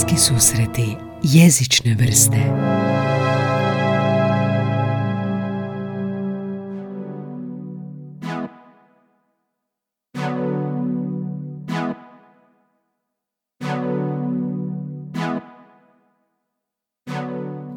Bliski 0.00 0.16
susreti 0.16 0.96
jezične 1.22 1.94
vrste 1.94 2.36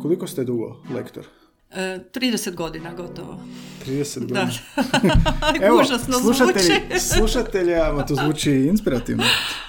Koliko 0.02 0.28
ste 0.28 0.44
dugo 0.44 0.76
lektor? 0.96 1.28
30 1.76 2.56
godina 2.56 2.94
gotovo. 2.94 3.40
30 3.86 4.20
godina. 4.20 4.50
Da. 4.76 5.62
Evo, 5.68 5.82
Užasno 5.82 6.20
slušatelji, 6.20 6.70
zvuči. 7.00 8.06
to 8.08 8.16
zvuči 8.16 8.52
inspirativno, 8.52 9.24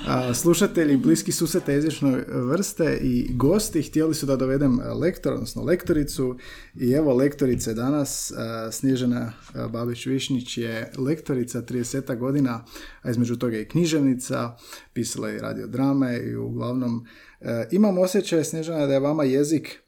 a, 0.07 0.35
slušatelji 0.35 0.97
bliski 0.97 1.33
susreta 1.33 1.73
jezične 1.73 2.25
vrste 2.29 2.99
i 3.03 3.31
gosti 3.35 3.83
htjeli 3.83 4.15
su 4.15 4.27
da 4.27 4.37
dovedem 4.37 4.81
lektora, 5.01 5.35
odnosno 5.35 5.63
lektoricu 5.63 6.39
i 6.75 6.93
evo 6.93 7.15
lektorice 7.15 7.75
danas, 7.75 8.33
a, 8.37 8.73
Snježana 8.73 9.33
Babić-Višnjić 9.55 10.59
je 10.59 10.93
lektorica 10.99 11.63
30 11.63 12.19
godina, 12.19 12.65
a 13.03 13.11
između 13.11 13.37
toga 13.37 13.59
i 13.59 13.69
književnica, 13.69 14.57
pisala 14.93 15.29
je 15.29 15.37
i 15.37 15.41
radiodrame 15.41 16.19
i 16.19 16.37
uglavnom 16.37 17.07
a, 17.41 17.65
imam 17.71 17.99
osjećaj, 17.99 18.45
Snježana, 18.45 18.87
da 18.87 18.93
je 18.93 19.01
vama 19.01 19.25
jezik 19.25 19.84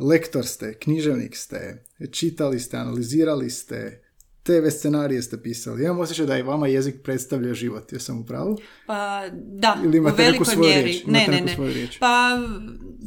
lektor 0.00 0.46
ste, 0.46 0.78
književnik 0.78 1.36
ste, 1.36 1.84
čitali 2.10 2.60
ste, 2.60 2.76
analizirali 2.76 3.50
ste, 3.50 4.02
TV 4.42 4.68
scenarije 4.70 5.22
ste 5.22 5.42
pisali. 5.42 5.84
Imam 5.84 6.00
osjećaj 6.00 6.26
da 6.26 6.38
i 6.38 6.42
vama 6.42 6.66
jezik 6.66 7.02
predstavlja 7.02 7.54
život. 7.54 7.92
Jesam 7.92 8.20
u 8.20 8.26
pravu? 8.26 8.58
Pa 8.86 9.22
da, 9.32 9.76
Ili 9.84 9.98
u 9.98 10.00
imate 10.00 10.22
velikoj 10.22 10.56
mjeri. 10.56 10.82
riječ? 10.82 11.06
Ne, 11.06 11.26
ne, 11.28 11.40
ne. 11.40 11.56
Pa 12.00 12.38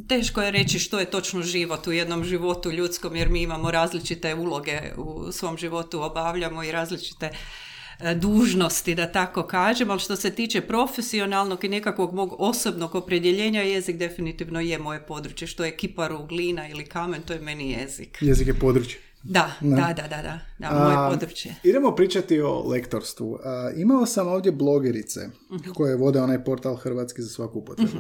teško 0.08 0.42
je 0.42 0.52
reći 0.52 0.80
što 0.80 1.00
je 1.00 1.06
točno 1.06 1.42
život 1.42 1.88
u 1.88 1.92
jednom 1.92 2.24
životu 2.24 2.72
ljudskom 2.72 3.16
jer 3.16 3.30
mi 3.30 3.42
imamo 3.42 3.72
različite 3.72 4.36
uloge 4.36 4.80
u 4.98 5.32
svom 5.32 5.58
životu, 5.58 6.02
obavljamo 6.02 6.64
i 6.64 6.72
različite 6.72 7.30
dužnosti, 8.14 8.96
da 8.96 9.12
tako 9.12 9.44
kažem, 9.44 9.90
ali 9.92 10.00
što 10.00 10.16
se 10.16 10.30
tiče 10.32 10.62
profesionalnog 10.62 11.64
i 11.64 11.70
nekakvog 11.70 12.14
mog 12.14 12.36
osobnog 12.38 12.96
opredjeljenja, 12.96 13.62
jezik 13.62 13.98
definitivno 13.98 14.60
je 14.62 14.78
moje 14.80 15.06
područje, 15.06 15.48
što 15.48 15.66
je 15.66 15.78
kiparu, 15.78 16.26
glina 16.26 16.70
ili 16.70 16.86
kamen, 16.86 17.22
to 17.22 17.34
je 17.34 17.40
meni 17.40 17.72
jezik. 17.72 18.18
Jezik 18.22 18.48
je 18.48 18.54
područje. 18.60 19.00
Da, 19.24 19.52
da, 19.62 19.76
da, 19.76 19.94
da, 19.94 20.22
da, 20.22 20.40
da, 20.60 20.84
moje 20.84 20.96
A, 20.96 21.10
područje. 21.12 21.56
Idemo 21.64 21.96
pričati 21.96 22.42
o 22.42 22.64
lektorstvu. 22.68 23.40
A, 23.44 23.72
imao 23.76 24.06
sam 24.06 24.28
ovdje 24.28 24.52
blogerice 24.52 25.20
Mhm. 25.52 25.72
koje 25.74 25.96
vode 25.96 26.22
onaj 26.22 26.44
portal 26.44 26.76
Hrvatski 26.76 27.22
za 27.22 27.30
svaku 27.30 27.60
upotrebu. 27.60 27.92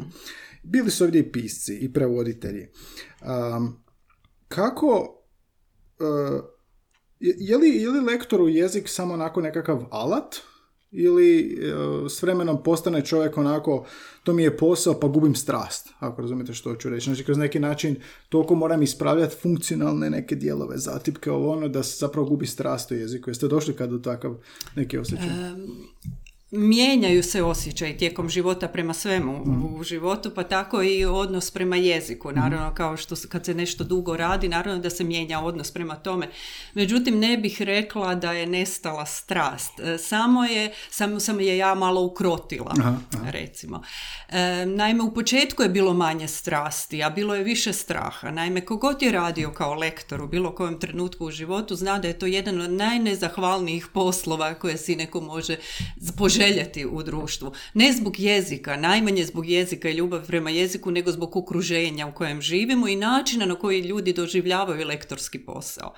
Bili 0.63 0.91
su 0.91 1.03
ovdje 1.03 1.21
i 1.21 1.31
pisci 1.31 1.77
i 1.81 1.93
prevoditelji. 1.93 2.67
Am, 3.21 3.83
kako... 4.47 5.19
e, 5.99 6.52
je, 7.23 7.57
li, 7.57 7.69
je 7.69 7.89
li 7.89 7.99
lektoru 7.99 8.49
jezik 8.49 8.89
samo 8.89 9.13
onako 9.13 9.41
nekakav 9.41 9.85
alat? 9.91 10.35
Ili 10.91 11.41
e, 11.41 12.09
s 12.09 12.23
vremenom 12.23 12.63
postane 12.63 13.05
čovjek 13.05 13.37
onako, 13.37 13.85
to 14.23 14.33
mi 14.33 14.43
je 14.43 14.57
posao 14.57 14.99
pa 14.99 15.07
gubim 15.07 15.35
strast, 15.35 15.89
ako 15.99 16.21
razumijete 16.21 16.53
što 16.53 16.69
hoću 16.69 16.89
reći. 16.89 17.05
Znači 17.05 17.23
kroz 17.23 17.37
neki 17.37 17.59
način 17.59 17.95
toliko 18.29 18.55
moram 18.55 18.81
ispravljati 18.81 19.35
funkcionalne 19.41 20.09
neke 20.09 20.35
dijelove, 20.35 20.77
zatipke, 20.77 21.31
ovo 21.31 21.51
ono, 21.51 21.67
da 21.67 21.83
se 21.83 21.97
zapravo 21.97 22.27
gubi 22.27 22.45
strast 22.45 22.91
u 22.91 22.95
jeziku. 22.95 23.29
Jeste 23.29 23.47
došli 23.47 23.73
kad 23.73 23.89
do 23.89 23.97
takav 23.97 24.35
neki 24.75 24.97
osjećaj? 24.97 25.27
Mijenjaju 26.55 27.23
se 27.23 27.43
osjećaji 27.43 27.97
tijekom 27.97 28.29
života 28.29 28.67
prema 28.67 28.93
svemu 28.93 29.39
Mhm. 29.39 29.75
u 29.75 29.83
životu, 29.83 30.31
pa 30.35 30.43
tako 30.43 30.83
i 30.83 31.05
odnos 31.05 31.51
prema 31.51 31.75
jeziku. 31.75 32.31
Naravno, 32.31 32.73
kao 32.75 32.97
što 32.97 33.15
kad 33.29 33.45
se 33.45 33.53
nešto 33.53 33.83
dugo 33.83 34.17
radi, 34.17 34.47
naravno 34.47 34.79
da 34.81 34.89
se 34.89 35.03
mijenja 35.03 35.39
odnos 35.39 35.71
prema 35.71 35.95
tome. 35.95 36.29
Međutim, 36.73 37.19
ne 37.19 37.37
bih 37.37 37.61
rekla 37.61 38.15
da 38.15 38.31
je 38.31 38.45
nestala 38.47 39.05
strast. 39.05 39.79
E, 39.79 39.97
Samo 39.97 40.43
je, 40.45 40.73
samo 40.89 41.19
sam 41.19 41.39
je 41.39 41.57
ja 41.57 41.75
malo 41.75 42.01
ukrotila, 42.01 42.73
Aha, 42.79 42.95
aha. 43.15 43.29
recimo. 43.29 43.81
E, 44.29 44.65
naime, 44.65 45.03
u 45.03 45.13
početku 45.13 45.63
je 45.63 45.69
bilo 45.69 45.93
manje 45.93 46.27
strasti, 46.27 47.03
a 47.03 47.09
bilo 47.09 47.35
je 47.35 47.43
više 47.43 47.73
straha. 47.73 48.31
Naime, 48.31 48.61
kogod 48.61 49.01
je 49.01 49.11
radio 49.11 49.51
kao 49.51 49.73
lektor 49.73 50.21
u 50.21 50.27
bilo 50.27 50.55
kojem 50.55 50.79
trenutku 50.79 51.25
u 51.25 51.31
životu, 51.31 51.75
zna 51.75 51.99
da 51.99 52.07
je 52.07 52.19
to 52.19 52.25
jedan 52.25 52.61
od 52.61 52.71
najnezahvalnijih 52.71 53.87
poslova 53.93 54.53
koje 54.53 54.77
si 54.77 54.95
neko 54.95 55.21
može 55.21 55.55
poželjeti 56.17 56.42
u 56.91 57.03
društvu. 57.03 57.51
Ne 57.73 57.93
zbog 57.93 58.19
jezika, 58.19 58.77
najmanje 58.77 59.25
zbog 59.25 59.49
jezika 59.49 59.89
i 59.89 59.93
ljubav 59.93 60.27
prema 60.27 60.49
jeziku, 60.49 60.91
nego 60.91 61.11
zbog 61.11 61.35
okruženja 61.35 62.07
u 62.07 62.13
kojem 62.13 62.41
živimo 62.41 62.87
i 62.87 62.95
načina 62.95 63.45
na 63.45 63.55
koji 63.55 63.81
ljudi 63.81 64.13
doživljavaju 64.13 64.87
lektorski 64.87 65.39
posao. 65.39 65.93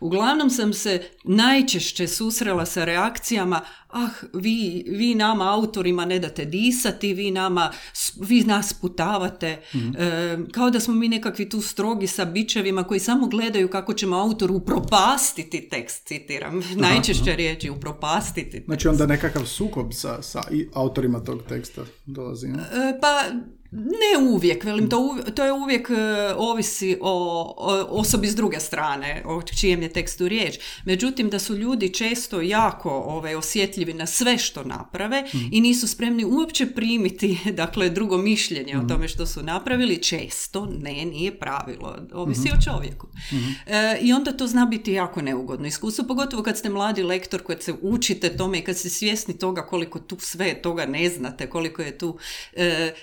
Uglavnom 0.00 0.50
sam 0.50 0.72
se 0.72 1.02
najčešće 1.24 2.08
susrela 2.08 2.66
sa 2.66 2.84
reakcijama 2.84 3.60
ah, 3.90 4.08
vi, 4.34 4.84
vi 4.88 5.14
nama 5.14 5.52
autorima 5.52 6.04
ne 6.04 6.18
date 6.18 6.44
disati, 6.44 7.14
vi 7.14 7.30
nama, 7.30 7.72
vi 8.20 8.40
nas 8.44 8.72
putavate, 8.72 9.46
e, 9.46 10.38
kao 10.52 10.70
da 10.70 10.80
smo 10.80 10.94
mi 10.94 11.08
nekakvi 11.08 11.48
tu 11.48 11.60
strogi 11.60 12.06
sa 12.06 12.24
bičevima 12.24 12.84
koji 12.84 13.00
samo 13.00 13.26
gledaju 13.26 13.68
kako 13.68 13.94
ćemo 13.94 14.16
autoru 14.16 14.54
upropastiti 14.54 15.68
tekst, 15.68 16.06
citiram, 16.06 16.62
najčešće 16.76 17.36
riječi 17.36 17.70
upropastiti 17.70 18.62
Znači 18.64 18.88
onda 18.88 19.06
nekakav 19.06 19.46
sukob 19.46 19.87
sa, 19.92 20.22
sa 20.22 20.42
i 20.50 20.68
autorima 20.74 21.20
tog 21.20 21.42
teksta 21.48 21.82
dolazi. 22.04 22.48
ne? 22.48 22.62
Pa 23.00 23.24
ne 23.70 24.28
uvijek, 24.28 24.64
velim, 24.64 24.88
to, 24.88 24.98
uvi- 24.98 25.34
to 25.34 25.44
je 25.44 25.52
uvijek 25.52 25.90
e, 25.90 25.94
ovisi 26.36 26.98
o, 27.00 27.54
o 27.58 28.00
osobi 28.00 28.26
s 28.26 28.34
druge 28.34 28.60
strane, 28.60 29.22
o 29.26 29.42
čijem 29.42 29.82
je 29.82 29.88
tekstu 29.88 30.28
riječ. 30.28 30.58
Međutim, 30.84 31.30
da 31.30 31.38
su 31.38 31.56
ljudi 31.56 31.94
često 31.94 32.40
jako 32.40 32.90
ovaj, 32.90 33.34
osjetljivi 33.34 33.94
na 33.94 34.06
sve 34.06 34.38
što 34.38 34.64
naprave 34.64 35.24
i 35.52 35.60
nisu 35.60 35.88
spremni 35.88 36.24
uopće 36.24 36.66
primiti 36.66 37.38
dakle, 37.62 37.90
drugo 37.90 38.18
mišljenje 38.18 38.78
o 38.78 38.88
tome 38.88 39.08
što 39.08 39.26
su 39.26 39.42
napravili, 39.42 40.02
često 40.02 40.68
ne, 40.80 41.04
nije 41.04 41.38
pravilo. 41.38 41.96
Ovisi 42.12 42.48
o 42.58 42.62
čovjeku. 42.64 43.08
E, 43.66 43.98
I 44.00 44.12
onda 44.12 44.32
to 44.32 44.46
zna 44.46 44.66
biti 44.66 44.92
jako 44.92 45.22
neugodno 45.22 45.66
iskustvo, 45.66 46.04
pogotovo 46.04 46.42
kad 46.42 46.58
ste 46.58 46.68
mladi 46.68 47.02
lektor, 47.02 47.42
kad 47.42 47.62
se 47.62 47.74
učite 47.82 48.36
tome 48.36 48.58
i 48.58 48.62
kad 48.62 48.76
ste 48.76 48.88
svjesni 48.88 49.38
toga 49.38 49.62
koliko 49.62 49.98
tu 49.98 50.16
sve 50.20 50.62
toga 50.62 50.86
ne 50.86 51.08
znate, 51.08 51.50
koliko 51.50 51.82
je 51.82 51.98
tu 51.98 52.18
e, 52.52 52.94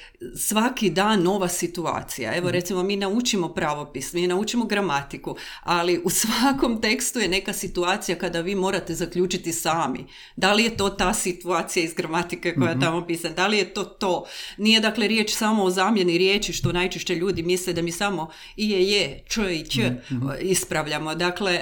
svaki 0.56 0.90
dan 0.90 1.24
nova 1.24 1.48
situacija. 1.48 2.36
Evo 2.36 2.52
recimo 2.52 2.84
mi 2.84 2.96
naučimo 2.96 3.50
pravopis, 3.50 4.14
mi 4.14 4.28
naučimo 4.28 4.66
gramatiku, 4.66 5.36
ali 5.64 6.02
u 6.04 6.10
svakom 6.10 6.82
tekstu 6.82 7.20
je 7.20 7.28
neka 7.28 7.54
situacija 7.54 8.18
kada 8.18 8.42
vi 8.42 8.56
morate 8.56 8.94
zaključiti 8.94 9.54
sami. 9.54 10.06
Da 10.36 10.54
li 10.54 10.64
je 10.64 10.78
to 10.78 10.90
ta 10.90 11.14
situacija 11.14 11.84
iz 11.84 11.94
gramatike 11.94 12.56
koja 12.56 12.70
je 12.72 12.80
tamo 12.80 13.06
pisana? 13.08 13.36
Da 13.36 13.48
li 13.48 13.58
je 13.58 13.74
to 13.74 13.84
to? 13.84 14.26
Nije 14.58 14.80
dakle 14.80 15.08
riječ 15.08 15.34
samo 15.36 15.64
o 15.64 15.70
zamjeni 15.70 16.18
riječi 16.18 16.54
što 16.54 16.72
najčešće 16.72 17.16
ljudi 17.16 17.44
misle 17.44 17.74
da 17.74 17.82
mi 17.82 17.92
samo 17.92 18.30
i 18.56 18.70
je 18.70 18.90
je, 18.92 19.24
č 19.28 19.56
i 19.56 19.64
ć 19.64 19.80
ispravljamo. 20.42 21.16
Dakle, 21.16 21.60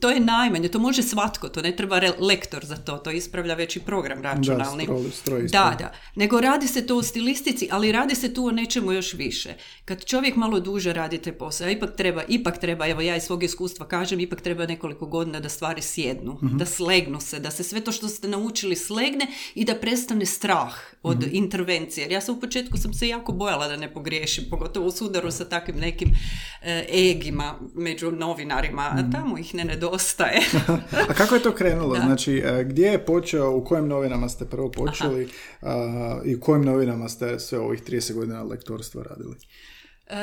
to 0.00 0.10
je 0.10 0.20
najmanje, 0.20 0.68
to 0.68 0.78
može 0.78 1.02
svatko, 1.02 1.48
to 1.48 1.62
ne 1.62 1.76
treba 1.76 1.98
re- 1.98 2.12
lektor 2.18 2.64
za 2.64 2.76
to, 2.76 2.96
to 2.96 3.10
ispravlja 3.10 3.54
već 3.54 3.76
i 3.76 3.80
program 3.80 4.22
računalni. 4.22 4.84
stroj- 4.84 5.10
stroj 5.10 5.40
da, 5.40 5.46
ispravlja. 5.46 5.76
da. 5.78 5.92
Nego 6.14 6.40
radi 6.40 6.68
se 6.68 6.86
to 6.86 6.96
o 6.96 7.02
stilistici, 7.02 7.68
ali 7.70 7.92
radi 7.92 8.14
se 8.14 8.29
tu 8.30 8.46
o 8.46 8.52
nečemu 8.52 8.92
još 8.92 9.14
više. 9.14 9.54
Kad 9.84 10.04
čovjek 10.04 10.36
malo 10.36 10.60
duže 10.60 10.92
radi 10.92 11.18
taj 11.18 11.32
posao, 11.32 11.66
a 11.66 11.70
ipak 11.70 11.96
treba, 11.96 12.22
ipak 12.28 12.58
treba, 12.58 12.86
evo 12.86 13.00
ja 13.00 13.16
iz 13.16 13.22
svog 13.22 13.42
iskustva 13.42 13.86
kažem, 13.86 14.20
ipak 14.20 14.40
treba 14.40 14.66
nekoliko 14.66 15.06
godina 15.06 15.40
da 15.40 15.48
stvari 15.48 15.82
sjednu, 15.82 16.38
Mhm. 16.42 16.56
da 16.56 16.66
slegnu 16.66 17.20
se, 17.20 17.40
da 17.40 17.50
se 17.50 17.62
sve 17.64 17.80
to 17.80 17.92
što 17.92 18.08
ste 18.08 18.28
naučili 18.28 18.76
slegne 18.76 19.26
i 19.54 19.64
da 19.64 19.74
prestane 19.74 20.26
strah 20.26 20.72
od 21.02 21.18
Mhm. 21.18 21.28
intervencije. 21.32 22.02
Jer 22.02 22.12
ja 22.12 22.20
sam 22.20 22.34
u 22.34 22.40
početku 22.40 22.78
sam 22.78 22.92
se 22.92 23.08
jako 23.08 23.32
bojala 23.32 23.68
da 23.68 23.76
ne 23.76 23.94
pogriješim, 23.94 24.44
pogotovo 24.50 24.86
u 24.86 24.90
sudaru 24.90 25.30
sa 25.30 25.44
takvim 25.44 25.76
nekim 25.76 26.08
e, 26.62 26.84
egima 27.10 27.40
među 27.74 28.10
novinarima, 28.12 28.90
Mhm. 28.90 28.98
a 28.98 29.12
tamo 29.12 29.38
ih 29.38 29.54
ne 29.54 29.64
nedostaje. 29.64 30.40
A 31.10 31.14
kako 31.14 31.34
je 31.34 31.42
to 31.42 31.52
krenulo? 31.52 31.94
Da. 31.94 32.00
Znači, 32.00 32.32
e, 32.36 32.64
gdje 32.64 32.86
je 32.86 32.98
počeo, 33.00 33.50
u 33.50 33.64
kojim 33.64 33.88
novinama 33.88 34.28
ste 34.28 34.44
prvo 34.44 34.70
počeli 34.70 35.28
a, 35.62 36.20
i 36.24 36.34
u 36.34 36.40
kojim 36.40 36.64
novinama 36.64 37.08
ste 37.08 37.38
sve 37.38 37.58
ovih 37.58 37.82
30 37.82 38.12
godina 38.12 38.19
lektorstva 38.26 39.02
radili? 39.02 39.36
E, 40.06 40.20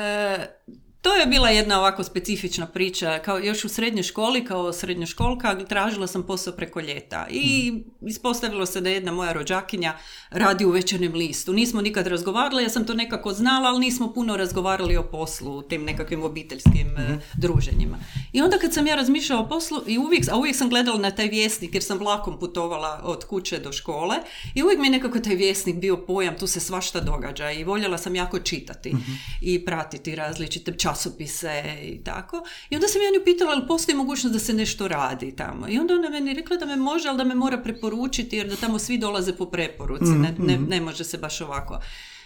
to 1.02 1.14
je 1.14 1.26
bila 1.26 1.48
jedna 1.48 1.78
ovako 1.78 2.04
specifična 2.04 2.66
priča. 2.66 3.18
Kao 3.24 3.38
još 3.38 3.64
u 3.64 3.68
srednjoj 3.68 4.02
školi, 4.02 4.44
kao 4.44 4.72
srednjoškolka, 4.72 5.64
tražila 5.68 6.06
sam 6.06 6.22
posao 6.22 6.52
preko 6.52 6.80
ljeta. 6.80 7.26
I 7.30 7.72
ispostavilo 8.06 8.66
se 8.66 8.80
da 8.80 8.88
je 8.88 8.94
jedna 8.94 9.12
moja 9.12 9.32
rođakinja 9.32 9.96
radi 10.30 10.64
u 10.64 10.70
večernjem 10.70 11.14
listu. 11.14 11.52
Nismo 11.52 11.80
nikad 11.80 12.06
razgovarali, 12.06 12.62
ja 12.62 12.68
sam 12.68 12.86
to 12.86 12.94
nekako 12.94 13.32
znala, 13.32 13.68
ali 13.68 13.80
nismo 13.80 14.12
puno 14.12 14.36
razgovarali 14.36 14.96
o 14.96 15.02
poslu, 15.02 15.62
tim 15.62 15.84
nekakvim 15.84 16.22
obiteljskim 16.22 16.86
mm 16.86 17.18
druženjima. 17.34 17.98
I 18.32 18.42
onda 18.42 18.58
kad 18.58 18.74
sam 18.74 18.86
ja 18.86 18.94
razmišljala 18.94 19.42
o 19.42 19.48
poslu, 19.48 19.78
i 19.86 19.98
uvijek, 19.98 20.28
a 20.30 20.36
uvijek 20.36 20.56
sam 20.56 20.68
gledala 20.68 20.98
na 20.98 21.10
taj 21.10 21.28
vjesnik, 21.28 21.74
jer 21.74 21.82
sam 21.82 21.98
vlakom 21.98 22.38
putovala 22.38 23.00
od 23.04 23.24
kuće 23.24 23.58
do 23.58 23.72
škole, 23.72 24.16
i 24.54 24.62
uvijek 24.62 24.80
mi 24.80 24.86
je 24.86 24.90
nekako 24.90 25.18
taj 25.18 25.34
vjesnik 25.34 25.76
bio 25.76 25.96
pojam, 25.96 26.38
tu 26.38 26.46
se 26.46 26.60
svašta 26.60 27.00
događa 27.00 27.50
i 27.50 27.64
voljela 27.64 27.98
sam 27.98 28.14
jako 28.14 28.38
čitati 28.38 28.88
mhm. 28.88 29.12
i 29.40 29.64
pratiti 29.64 30.14
različite 30.14 30.72
časopise 30.88 31.62
i 31.82 32.04
tako. 32.04 32.42
I 32.70 32.74
onda 32.74 32.88
sam 32.88 33.02
ja 33.02 33.18
nju 33.18 33.24
pitala, 33.24 33.52
ali 33.52 33.66
postoji 33.66 33.96
mogućnost 33.96 34.32
da 34.32 34.38
se 34.38 34.52
nešto 34.52 34.88
radi 34.88 35.36
tamo? 35.36 35.68
I 35.68 35.78
onda 35.78 35.94
ona 35.94 36.10
meni 36.10 36.34
rekla 36.34 36.56
da 36.56 36.66
me 36.66 36.76
može, 36.76 37.08
ali 37.08 37.18
da 37.18 37.24
me 37.24 37.34
mora 37.34 37.58
preporučiti, 37.58 38.36
jer 38.36 38.48
da 38.48 38.56
tamo 38.56 38.78
svi 38.78 38.98
dolaze 38.98 39.32
po 39.32 39.46
preporuci, 39.46 40.04
ne, 40.04 40.34
ne, 40.38 40.54
mhm. 40.54 40.68
ne 40.68 40.80
može 40.80 41.04
se 41.04 41.18
baš 41.18 41.40
ovako. 41.40 41.80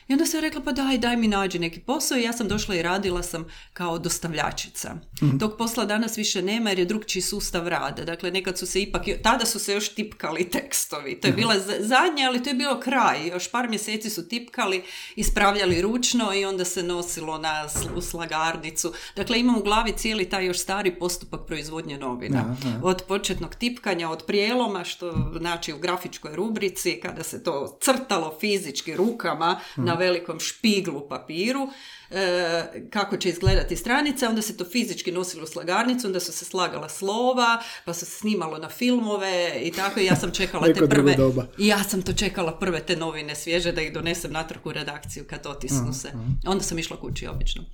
I 0.08 0.12
onda 0.12 0.26
sam 0.26 0.40
rekla, 0.40 0.60
pa 0.64 0.72
daj, 0.72 0.98
daj 0.98 1.16
mi 1.16 1.28
nađi 1.28 1.58
neki 1.58 1.80
posao 1.80 2.18
i 2.18 2.22
ja 2.22 2.32
sam 2.32 2.48
došla 2.48 2.74
i 2.74 2.82
radila 2.82 3.22
sam 3.22 3.44
kao 3.72 3.98
dostavljačica. 3.98 4.94
mm 5.22 5.38
Tog 5.38 5.56
posla 5.58 5.84
danas 5.84 6.18
više 6.18 6.42
nema 6.42 6.70
jer 6.70 6.78
je 6.78 6.84
drugčiji 6.84 7.22
sustav 7.22 7.68
rada. 7.68 8.04
Dakle, 8.04 8.30
nekad 8.30 8.58
su 8.58 8.66
se 8.66 8.82
ipak, 8.82 9.02
tada 9.22 9.46
su 9.46 9.58
se 9.58 9.72
još 9.72 9.88
tipkali 9.88 10.50
tekstovi. 10.50 11.20
To 11.20 11.28
je 11.28 11.32
bila 11.32 11.54
zadnja, 11.80 12.28
ali 12.28 12.42
to 12.42 12.50
je 12.50 12.54
bilo 12.54 12.80
kraj. 12.80 13.28
Još 13.28 13.50
par 13.50 13.68
mjeseci 13.68 14.10
su 14.10 14.28
tipkali, 14.28 14.82
ispravljali 15.16 15.82
ručno 15.82 16.34
i 16.34 16.44
onda 16.44 16.64
se 16.64 16.82
nosilo 16.82 17.38
na 17.38 17.68
slagarnicu. 18.00 18.92
Dakle, 19.16 19.40
imam 19.40 19.56
u 19.58 19.62
glavi 19.62 19.92
cijeli 19.96 20.28
taj 20.28 20.46
još 20.46 20.58
stari 20.58 20.94
postupak 20.98 21.40
proizvodnje 21.46 21.98
novina. 21.98 22.56
Od 22.82 23.02
početnog 23.08 23.54
tipkanja, 23.54 24.10
od 24.10 24.22
prijeloma, 24.26 24.84
što 24.84 25.32
znači 25.38 25.72
u 25.72 25.78
grafičkoj 25.78 26.36
rubrici, 26.36 27.00
kada 27.02 27.22
se 27.22 27.42
to 27.42 27.78
crtalo 27.80 28.36
fizički 28.40 28.96
rukama 28.96 29.60
na 29.76 29.91
na 29.92 29.98
velikom 29.98 30.40
špiglu 30.40 31.08
papiru 31.08 31.68
e, 32.10 32.86
kako 32.90 33.16
će 33.16 33.28
izgledati 33.28 33.76
stranica, 33.76 34.28
onda 34.28 34.42
se 34.42 34.56
to 34.56 34.64
fizički 34.64 35.12
nosilo 35.12 35.44
u 35.44 35.46
slagarnicu, 35.46 36.06
onda 36.06 36.20
su 36.20 36.32
se 36.32 36.44
slagala 36.44 36.88
slova, 36.88 37.62
pa 37.84 37.94
se 37.94 38.06
snimalo 38.06 38.58
na 38.58 38.68
filmove 38.68 39.60
i 39.62 39.72
tako 39.72 40.00
i 40.00 40.04
ja 40.04 40.16
sam 40.16 40.30
čekala 40.30 40.66
te 40.66 40.88
prve 40.88 41.16
i 41.58 41.66
ja 41.66 41.84
sam 41.84 42.02
to 42.02 42.12
čekala 42.12 42.58
prve 42.58 42.80
te 42.80 42.96
novine 42.96 43.34
svježe 43.34 43.72
da 43.72 43.82
ih 43.82 43.92
donesem 43.92 44.32
natrag 44.32 44.66
u 44.66 44.72
redakciju 44.72 45.24
kad 45.30 45.46
otisnu 45.46 45.92
se. 45.92 46.08
Onda 46.46 46.64
sam 46.64 46.78
išla 46.78 46.96
kući 47.00 47.26
obično. 47.26 47.64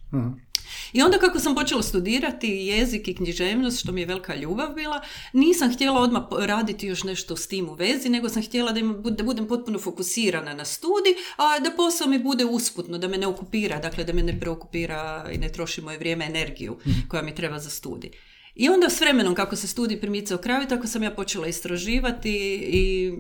I 0.93 1.03
onda 1.03 1.19
kako 1.19 1.39
sam 1.39 1.55
počela 1.55 1.83
studirati 1.83 2.49
jezik 2.49 3.09
i 3.09 3.15
književnost, 3.15 3.81
što 3.81 3.93
mi 3.93 4.01
je 4.01 4.07
velika 4.07 4.35
ljubav 4.35 4.75
bila, 4.75 5.01
nisam 5.33 5.75
htjela 5.75 6.01
odmah 6.01 6.23
raditi 6.39 6.87
još 6.87 7.05
nešto 7.05 7.37
s 7.37 7.47
tim 7.47 7.69
u 7.69 7.75
vezi, 7.75 8.09
nego 8.09 8.29
sam 8.29 8.43
htjela 8.43 8.73
da, 8.73 8.81
da 9.11 9.25
budem 9.25 9.49
potpuno 9.49 9.79
fokusirana 9.79 10.55
na 10.55 10.65
studij, 10.65 11.13
a 11.37 11.61
da 11.61 11.71
posao 11.77 12.09
mi 12.09 12.19
bude 12.19 12.45
usputno, 12.45 12.99
da 12.99 13.09
me 13.09 13.19
ne 13.19 13.27
okupira, 13.27 13.79
dakle 13.79 14.05
da 14.05 14.13
me 14.13 14.23
ne 14.23 14.41
preokupira 14.41 15.31
i 15.33 15.39
ne 15.39 15.53
troši 15.53 15.81
moje 15.81 15.99
vrijeme, 15.99 16.27
energiju 16.27 16.79
mhm. 16.87 17.09
koja 17.09 17.23
mi 17.23 17.35
treba 17.35 17.59
za 17.59 17.71
studij. 17.71 18.11
I 18.55 18.69
onda 18.69 18.91
s 18.91 19.01
vremenom 19.01 19.35
kako 19.35 19.57
se 19.57 19.69
studij 19.69 20.01
primicao 20.01 20.39
kraju, 20.39 20.69
tako 20.69 20.87
sam 20.87 21.03
ja 21.03 21.11
počela 21.11 21.47
istraživati 21.47 22.35
i 22.73 23.13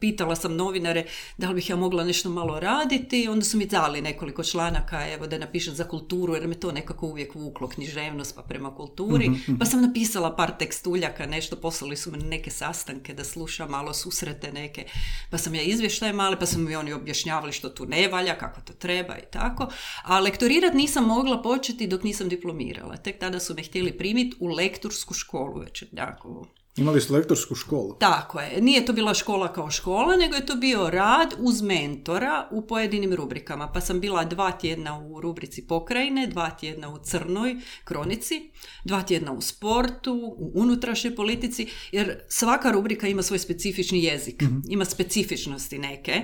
pitala 0.00 0.36
sam 0.36 0.56
novinare 0.56 1.04
da 1.38 1.48
li 1.48 1.54
bih 1.54 1.70
ja 1.70 1.76
mogla 1.76 2.04
nešto 2.04 2.30
malo 2.30 2.60
raditi, 2.60 3.28
onda 3.28 3.44
su 3.44 3.58
mi 3.58 3.66
dali 3.66 4.02
nekoliko 4.02 4.44
članaka, 4.44 5.08
evo 5.08 5.26
da 5.26 5.38
napišem 5.38 5.74
za 5.74 5.84
kulturu, 5.84 6.34
jer 6.34 6.48
me 6.48 6.54
to 6.54 6.72
nekako 6.72 7.06
uvijek 7.06 7.34
vuklo 7.34 7.68
književnost 7.68 8.34
pa 8.34 8.42
prema 8.42 8.74
kulturi, 8.74 9.30
mhm, 9.30 9.40
mhm. 9.40 9.58
pa 9.58 9.64
sam 9.64 9.82
napisala 9.82 10.36
par 10.36 10.58
tekstuljaka, 10.58 11.26
nešto, 11.26 11.56
poslali 11.56 11.96
su 11.96 12.10
me 12.10 12.18
neke 12.18 12.50
sastanke 12.50 13.14
da 13.14 13.24
slušam, 13.24 13.70
malo 13.70 13.94
susrete 13.94 14.52
neke, 14.52 14.84
pa 15.30 15.38
sam 15.38 15.54
ja 15.54 15.62
izvještaj 15.62 16.12
mali, 16.12 16.36
pa 16.40 16.46
su 16.46 16.58
mi 16.58 16.76
oni 16.76 16.92
objašnjavali 16.92 17.52
što 17.52 17.68
tu 17.68 17.86
ne 17.86 18.08
valja, 18.08 18.38
kako 18.38 18.60
to 18.60 18.72
treba 18.72 19.18
i 19.18 19.30
tako, 19.30 19.68
a 20.04 20.20
lektorirat 20.20 20.74
nisam 20.74 21.04
mogla 21.04 21.42
početi 21.42 21.86
dok 21.86 22.02
nisam 22.02 22.28
diplomirala, 22.28 22.96
tek 22.96 23.18
tada 23.18 23.40
su 23.40 23.54
me 23.54 23.62
htjeli 23.62 23.98
primiti 23.98 24.36
u 24.40 24.46
lektorsku 24.46 25.14
školu 25.14 25.60
već, 25.60 25.84
jako 25.92 26.46
Imali 26.78 27.00
ste 27.00 27.12
lektorsku 27.12 27.54
školu? 27.54 27.96
Tako 28.00 28.40
je. 28.40 28.60
Nije 28.60 28.84
to 28.84 28.92
bila 28.92 29.14
škola 29.14 29.52
kao 29.52 29.70
škola, 29.70 30.16
nego 30.16 30.34
je 30.34 30.46
to 30.46 30.56
bio 30.56 30.90
rad 30.90 31.34
uz 31.38 31.62
mentora 31.62 32.48
u 32.50 32.66
pojedinim 32.66 33.14
rubrikama. 33.14 33.72
Pa 33.72 33.80
sam 33.80 34.00
bila 34.00 34.24
dva 34.24 34.52
tjedna 34.52 34.98
u 34.98 35.20
rubrici 35.20 35.66
pokrajine, 35.66 36.26
dva 36.26 36.50
tjedna 36.50 36.88
u 36.88 36.98
crnoj 36.98 37.56
kronici, 37.84 38.50
dva 38.84 39.02
tjedna 39.02 39.32
u 39.32 39.40
sportu, 39.40 40.36
u 40.38 40.52
unutrašnjoj 40.54 41.16
politici, 41.16 41.66
jer 41.92 42.18
svaka 42.28 42.70
rubrika 42.70 43.08
ima 43.08 43.22
svoj 43.22 43.38
specifični 43.38 44.04
jezik, 44.04 44.42
mhm. 44.42 44.58
ima 44.68 44.84
specifičnosti 44.84 45.78
neke. 45.78 46.22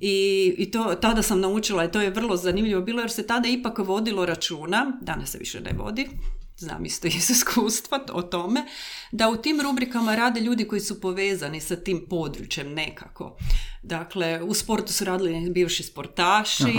I, 0.00 0.54
I 0.58 0.70
to 0.70 0.94
tada 1.00 1.22
sam 1.22 1.40
naučila 1.40 1.84
i 1.84 1.90
to 1.90 2.00
je 2.00 2.10
vrlo 2.10 2.36
zanimljivo 2.36 2.80
bilo 2.82 3.00
jer 3.00 3.10
se 3.10 3.26
tada 3.26 3.48
ipak 3.48 3.78
vodilo 3.78 4.26
računa, 4.26 4.98
danas 5.02 5.30
se 5.30 5.38
više 5.38 5.60
ne 5.60 5.72
vodi, 5.78 6.08
znam 6.56 6.84
isto 6.84 7.06
iz 7.16 7.30
iskustva 7.30 8.00
o 8.12 8.22
tome, 8.22 8.64
da 9.12 9.28
u 9.28 9.36
tim 9.36 9.60
rubrikama 9.60 10.16
rade 10.16 10.40
ljudi 10.40 10.68
koji 10.68 10.80
su 10.80 11.00
povezani 11.00 11.60
sa 11.60 11.76
tim 11.76 12.06
područjem 12.10 12.72
nekako. 12.72 13.36
Dakle, 13.82 14.42
u 14.42 14.54
sportu 14.54 14.92
su 14.92 15.04
radili 15.04 15.50
bivši 15.50 15.82
sportaši, 15.82 16.74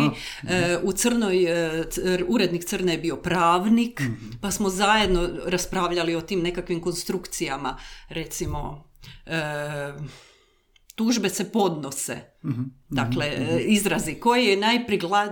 e, 0.49 0.77
u 0.83 0.91
Crnoj, 0.91 1.43
e, 1.43 1.85
urednik 2.27 2.65
Crne 2.65 2.91
je 2.91 2.97
bio 2.97 3.15
pravnik, 3.15 3.99
mhm. 3.99 4.29
pa 4.41 4.51
smo 4.51 4.69
zajedno 4.69 5.29
raspravljali 5.45 6.15
o 6.15 6.21
tim 6.21 6.41
nekakvim 6.41 6.81
konstrukcijama, 6.81 7.77
recimo... 8.09 8.87
E, 9.25 10.26
tužbe 10.97 11.29
se 11.29 11.51
podnose. 11.51 12.17
Mhm, 12.43 12.61
dakle, 12.89 13.31
mhm, 13.31 13.43
mhm. 13.43 13.57
izrazi. 13.65 14.13
Koji 14.13 14.45
je 14.45 14.57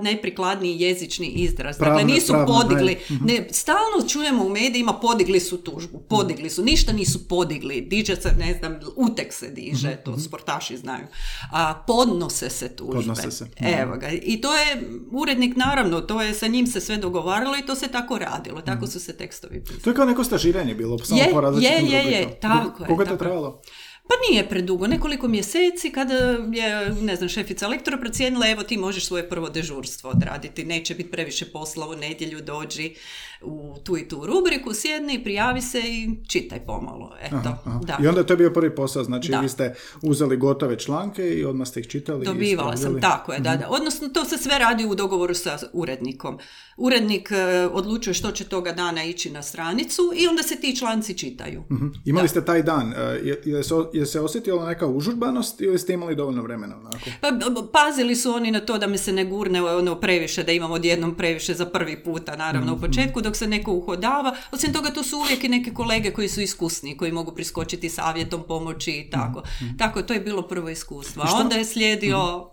najprikladniji 0.01 0.79
jezični 0.79 1.27
izraz? 1.27 1.77
dakle, 1.77 2.03
nisu 2.03 2.33
podigli. 2.47 2.97
Ne, 3.21 3.47
stalno 3.51 4.07
čujemo 4.09 4.45
u 4.45 4.49
medijima 4.49 4.93
podigli 4.93 5.39
su 5.39 5.57
tužbu. 5.57 5.99
Podigli 6.09 6.49
su. 6.49 6.63
Ništa 6.63 6.93
nisu 6.93 7.27
podigli. 7.27 7.81
Diže 7.81 8.15
se, 8.15 8.31
ne 8.39 8.55
znam, 8.59 8.79
utek 8.95 9.33
se 9.33 9.49
diže, 9.49 9.95
to 10.05 10.19
sportaši 10.19 10.77
znaju. 10.77 11.05
A 11.51 11.83
podnose 11.87 12.49
se 12.49 12.75
tužbe. 12.75 12.95
Podnose 12.95 13.31
se. 13.31 13.47
Evo 13.81 13.97
ga. 13.97 14.09
I 14.09 14.41
to 14.41 14.55
je, 14.55 14.89
urednik 15.11 15.55
naravno, 15.55 16.01
to 16.01 16.21
je, 16.21 16.33
sa 16.33 16.47
njim 16.47 16.67
se 16.67 16.81
sve 16.81 16.97
dogovaralo 16.97 17.57
i 17.57 17.65
to 17.65 17.75
se 17.75 17.87
tako 17.87 18.17
radilo. 18.19 18.61
Tako 18.61 18.87
su 18.87 18.99
se 18.99 19.17
tekstovi 19.17 19.63
pisali. 19.63 19.81
To 19.81 19.89
je 19.89 19.95
kao 19.95 20.05
neko 20.05 20.23
stažiranje 20.23 20.75
bilo, 20.75 20.97
samo 20.97 21.21
je, 21.21 21.31
po 21.31 21.41
je, 21.41 21.81
je, 21.81 22.11
je, 22.11 22.39
tako 22.39 22.83
je. 22.83 22.87
Koliko 22.87 23.03
je 23.03 23.09
to 23.09 23.17
trajalo? 23.17 23.61
Pa 24.07 24.13
nije 24.29 24.49
predugo, 24.49 24.87
nekoliko 24.87 25.27
mjeseci 25.27 25.91
kada 25.91 26.13
je, 26.53 26.89
ne 27.01 27.15
znam, 27.15 27.29
šefica 27.29 27.67
lektora 27.67 27.97
procijenila 27.97 28.49
evo 28.49 28.63
ti 28.63 28.77
možeš 28.77 29.05
svoje 29.05 29.29
prvo 29.29 29.49
dežurstvo 29.49 30.09
odraditi, 30.09 30.65
neće 30.65 30.95
biti 30.95 31.11
previše 31.11 31.45
posla 31.51 31.87
u 31.87 31.95
nedjelju, 31.95 32.41
dođi 32.41 32.95
u 33.45 33.75
tu 33.83 33.97
i 33.97 34.07
tu 34.07 34.25
rubriku, 34.25 34.73
sjedni, 34.73 35.23
prijavi 35.23 35.61
se 35.61 35.79
i 35.79 36.09
čitaj 36.27 36.59
pomalo. 36.65 37.15
Eto, 37.21 37.57
Da. 37.85 37.97
I 38.03 38.07
onda 38.07 38.19
je 38.19 38.27
to 38.27 38.35
bio 38.35 38.49
prvi 38.49 38.75
posao, 38.75 39.03
znači 39.03 39.33
vi 39.41 39.49
ste 39.49 39.75
uzeli 40.01 40.37
gotove 40.37 40.79
članke 40.79 41.29
i 41.29 41.45
odmah 41.45 41.67
ste 41.67 41.79
ih 41.79 41.87
čitali 41.87 42.25
Dobivala 42.25 42.77
sam, 42.77 43.01
tako 43.01 43.33
je, 43.33 43.39
da, 43.39 43.51
mhm. 43.51 43.59
da. 43.59 43.69
Odnosno 43.69 44.07
to 44.09 44.25
se 44.25 44.37
sve 44.37 44.59
radi 44.59 44.85
u 44.85 44.95
dogovoru 44.95 45.33
sa 45.33 45.57
urednikom. 45.73 46.39
Urednik 46.77 47.31
e, 47.31 47.67
odlučuje 47.71 48.13
što 48.13 48.31
će 48.31 48.43
toga 48.43 48.71
dana 48.71 49.03
ići 49.03 49.29
na 49.29 49.41
stranicu 49.41 50.01
i 50.15 50.27
onda 50.27 50.43
se 50.43 50.55
ti 50.55 50.75
članci 50.75 51.17
čitaju. 51.17 51.63
uh 51.69 51.77
Imali 52.05 52.27
ste 52.27 52.45
taj 52.45 52.63
dan, 52.63 52.93
e, 52.93 53.01
je, 53.23 53.41
je, 53.45 53.63
se, 53.63 53.75
je 53.93 54.05
se 54.05 54.19
osjetila 54.19 54.65
neka 54.65 54.87
užurbanost 54.87 55.61
ili 55.61 55.79
ste 55.79 55.93
imali 55.93 56.15
dovoljno 56.15 56.41
vremena? 56.43 56.77
Onako? 56.77 57.09
Pa, 57.21 57.27
pazili 57.73 58.15
su 58.15 58.31
oni 58.31 58.51
na 58.51 58.59
to 58.59 58.77
da 58.77 58.87
mi 58.87 58.97
se 58.97 59.11
ne 59.11 59.25
gurne 59.25 59.63
ono 59.63 59.99
previše, 59.99 60.43
da 60.43 60.51
imam 60.51 60.71
odjednom 60.71 61.15
previše 61.15 61.53
za 61.53 61.65
prvi 61.65 62.03
puta, 62.03 62.35
naravno 62.35 62.73
u 62.73 62.75
mhm, 62.75 62.85
početku, 62.85 63.21
dok 63.21 63.34
se 63.35 63.47
neko 63.47 63.71
uhodava. 63.71 64.35
Osim 64.51 64.73
toga, 64.73 64.89
to 64.89 65.03
su 65.03 65.17
uvijek 65.17 65.43
i 65.43 65.49
neke 65.49 65.73
kolege 65.73 66.11
koji 66.11 66.29
su 66.29 66.41
iskusni, 66.41 66.97
koji 66.97 67.11
mogu 67.11 67.35
priskočiti 67.35 67.89
savjetom, 67.89 68.43
pomoći 68.47 68.91
i 68.91 69.09
tako. 69.09 69.39
Mm-hmm. 69.39 69.77
Tako, 69.77 70.01
to 70.01 70.13
je 70.13 70.19
bilo 70.19 70.47
prvo 70.47 70.69
iskustvo. 70.69 71.23
A 71.23 71.37
onda 71.41 71.55
je 71.55 71.65
slijedio 71.65 72.49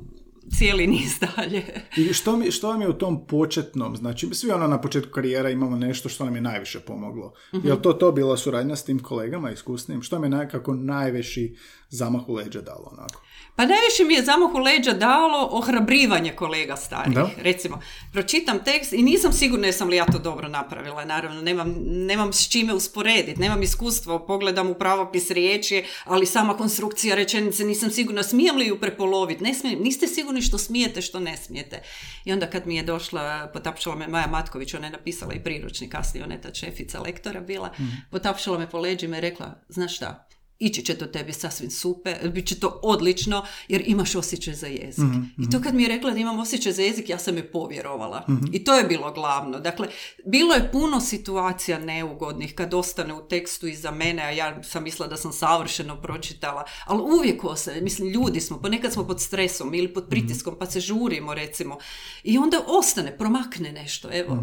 cijeli 0.50 0.86
niz 0.86 1.18
dalje. 1.20 1.64
I 2.10 2.12
što, 2.12 2.36
mi, 2.36 2.50
što 2.50 2.68
vam 2.68 2.80
je 2.80 2.88
u 2.88 2.92
tom 2.92 3.26
početnom, 3.26 3.96
znači 3.96 4.28
svi 4.32 4.50
ono 4.50 4.66
na 4.66 4.80
početku 4.80 5.10
karijera 5.12 5.50
imamo 5.50 5.76
nešto 5.76 6.08
što 6.08 6.24
nam 6.24 6.34
je 6.34 6.40
najviše 6.40 6.80
pomoglo. 6.80 7.32
mm 7.52 7.66
Je 7.66 7.82
to 7.82 7.92
to 7.92 8.12
bila 8.12 8.36
suradnja 8.36 8.76
s 8.76 8.84
tim 8.84 8.98
kolegama 8.98 9.50
iskusnim? 9.50 10.02
Što 10.02 10.18
mi 10.18 10.26
je 10.26 10.30
nekako 10.30 10.74
najveći 10.74 11.56
zamah 11.88 12.28
u 12.28 12.34
leđa 12.34 12.60
dalo 12.60 12.88
onako? 12.92 13.22
Pa 13.56 13.66
najviše 13.66 14.04
mi 14.04 14.14
je 14.14 14.24
zamah 14.24 14.54
u 14.54 14.58
leđa 14.58 14.92
dalo 14.92 15.48
ohrabrivanje 15.50 16.32
kolega 16.32 16.76
starih. 16.76 17.18
Recimo, 17.36 17.80
pročitam 18.12 18.64
tekst 18.64 18.92
i 18.92 19.02
nisam 19.02 19.32
sigurna 19.32 19.66
jesam 19.66 19.88
li 19.88 19.96
ja 19.96 20.06
to 20.06 20.18
dobro 20.18 20.48
napravila. 20.48 21.04
Naravno, 21.04 21.42
nemam, 21.42 21.74
nemam 21.86 22.32
s 22.32 22.48
čime 22.48 22.74
usporediti, 22.74 23.40
nemam 23.40 23.62
iskustvo, 23.62 24.26
pogledam 24.26 24.70
u 24.70 24.74
pravopis 24.74 25.30
riječi, 25.30 25.84
ali 26.04 26.26
sama 26.26 26.56
konstrukcija 26.56 27.14
rečenice 27.14 27.64
nisam 27.64 27.90
sigurna, 27.90 28.22
smijem 28.22 28.56
li 28.56 28.66
ju 28.66 28.80
prepoloviti, 28.80 29.44
ne 29.44 29.54
smijem, 29.54 29.82
niste 29.82 30.06
sigurni 30.06 30.22
sigurni 30.22 30.42
što 30.42 30.58
smijete, 30.58 31.02
što 31.02 31.20
ne 31.20 31.36
smijete. 31.36 31.82
I 32.24 32.32
onda 32.32 32.46
kad 32.46 32.66
mi 32.66 32.76
je 32.76 32.82
došla, 32.82 33.50
potapšala 33.52 33.96
me 33.96 34.08
Maja 34.08 34.26
Matković, 34.26 34.74
ona 34.74 34.86
je 34.86 34.92
napisala 34.92 35.34
i 35.34 35.42
priručnik, 35.44 35.92
kasnije 35.92 36.24
ona 36.24 36.34
je 36.34 36.40
ta 36.40 36.54
šefica 36.54 37.00
lektora 37.00 37.40
bila, 37.40 37.68
mm. 37.68 37.84
potapšala 38.10 38.58
me 38.58 38.70
po 38.70 38.78
leđima 38.78 39.18
i 39.18 39.20
rekla, 39.20 39.54
znaš 39.68 39.96
šta, 39.96 40.26
ići 40.62 40.84
će 40.84 40.94
to 40.94 41.06
tebi 41.06 41.32
sasvim 41.32 41.70
super, 41.70 42.30
bit 42.30 42.46
će 42.46 42.60
to 42.60 42.80
odlično 42.82 43.44
jer 43.68 43.82
imaš 43.86 44.14
osjećaj 44.14 44.54
za 44.54 44.66
jezik. 44.66 45.04
Mhm, 45.04 45.22
I 45.38 45.50
to 45.50 45.60
kad 45.60 45.74
mi 45.74 45.82
je 45.82 45.88
rekla 45.88 46.10
da 46.10 46.18
imam 46.18 46.38
osjećaj 46.38 46.72
za 46.72 46.82
jezik, 46.82 47.08
ja 47.08 47.18
sam 47.18 47.36
je 47.36 47.52
povjerovala. 47.52 48.26
I 48.52 48.64
to 48.64 48.74
je 48.74 48.84
bilo 48.84 49.12
glavno. 49.12 49.60
Dakle, 49.60 49.88
bilo 50.26 50.54
je 50.54 50.72
puno 50.72 51.00
situacija 51.00 51.78
neugodnih 51.78 52.54
kad 52.54 52.74
ostane 52.74 53.14
u 53.14 53.28
tekstu 53.28 53.66
iza 53.66 53.90
mene, 53.90 54.22
a 54.22 54.30
ja 54.30 54.62
sam 54.62 54.82
mislila 54.82 55.08
da 55.08 55.16
sam 55.16 55.32
savršeno 55.32 56.00
pročitala, 56.02 56.64
ali 56.86 57.02
uvijek 57.02 57.44
ostaje, 57.44 57.80
mislim, 57.80 58.08
ljudi 58.08 58.40
smo, 58.40 58.60
ponekad 58.60 58.92
smo 58.92 59.06
pod 59.06 59.20
stresom 59.20 59.74
ili 59.74 59.94
pod 59.94 60.08
pritiskom, 60.08 60.56
pa 60.58 60.66
se 60.66 60.80
žurimo 60.80 61.34
recimo. 61.34 61.78
I 62.22 62.38
onda 62.38 62.60
ostane, 62.66 63.18
promakne 63.18 63.72
nešto, 63.72 64.08
evo. 64.12 64.38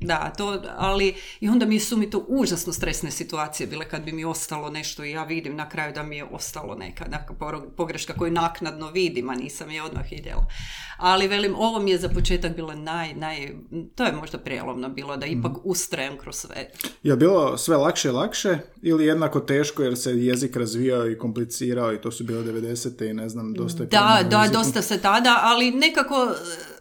Da, 0.00 0.32
to, 0.36 0.62
ali 0.76 1.14
i 1.40 1.48
onda 1.48 1.66
mi 1.66 1.80
su 1.80 1.96
mi 1.96 2.10
to 2.10 2.24
užasno 2.28 2.72
stresne 2.72 3.10
situacije 3.10 3.66
bile 3.66 3.88
kad 3.88 4.02
bi 4.04 4.12
mi 4.12 4.24
ostalo 4.24 4.70
nešto 4.70 5.04
i 5.04 5.10
ja 5.10 5.24
vidim 5.24 5.49
na 5.54 5.68
kraju 5.68 5.92
da 5.94 6.02
mi 6.02 6.16
je 6.16 6.24
ostalo 6.24 6.74
neka, 6.74 7.04
neka 7.04 7.34
pogreška 7.76 8.14
koju 8.14 8.32
naknadno 8.32 8.90
vidim, 8.90 9.30
a 9.30 9.34
nisam 9.34 9.70
je 9.70 9.82
odmah 9.82 10.04
vidjela. 10.10 10.46
Ali 10.96 11.28
velim, 11.28 11.54
ovo 11.56 11.80
mi 11.80 11.90
je 11.90 11.98
za 11.98 12.08
početak 12.08 12.56
bilo 12.56 12.74
naj, 12.74 13.14
naj, 13.14 13.52
to 13.94 14.04
je 14.04 14.12
možda 14.12 14.38
prijelomno 14.38 14.88
bilo, 14.88 15.16
da 15.16 15.26
ipak 15.26 15.52
ustrajem 15.64 16.18
kroz 16.18 16.36
sve. 16.36 16.70
Je 17.02 17.16
bilo 17.16 17.58
sve 17.58 17.76
lakše 17.76 18.08
i 18.08 18.12
lakše 18.12 18.58
ili 18.82 19.04
jednako 19.06 19.40
teško 19.40 19.82
jer 19.82 19.96
se 19.98 20.10
jezik 20.10 20.56
razvijao 20.56 21.10
i 21.10 21.18
komplicirao 21.18 21.92
i 21.94 22.00
to 22.00 22.10
su 22.12 22.24
bile 22.24 22.42
90. 22.42 23.10
i 23.10 23.14
ne 23.14 23.28
znam, 23.28 23.54
dosta 23.54 23.82
je 23.82 23.86
Da, 23.86 24.20
da, 24.30 24.42
jeziku? 24.42 24.58
dosta 24.58 24.82
se 24.82 25.00
tada, 25.00 25.38
ali 25.42 25.70
nekako 25.70 26.28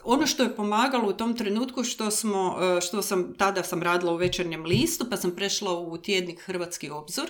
ono 0.03 0.27
što 0.27 0.43
je 0.43 0.55
pomagalo 0.55 1.09
u 1.09 1.13
tom 1.13 1.37
trenutku 1.37 1.83
što 1.83 2.11
smo, 2.11 2.57
e, 2.77 2.81
što 2.81 3.01
sam, 3.01 3.33
tada 3.37 3.63
sam 3.63 3.83
radila 3.83 4.13
u 4.13 4.15
večernjem 4.15 4.65
listu, 4.65 5.05
pa 5.09 5.17
sam 5.17 5.31
prešla 5.31 5.79
u 5.79 5.97
tjednik 5.97 6.41
Hrvatski 6.41 6.89
obzor, 6.89 7.25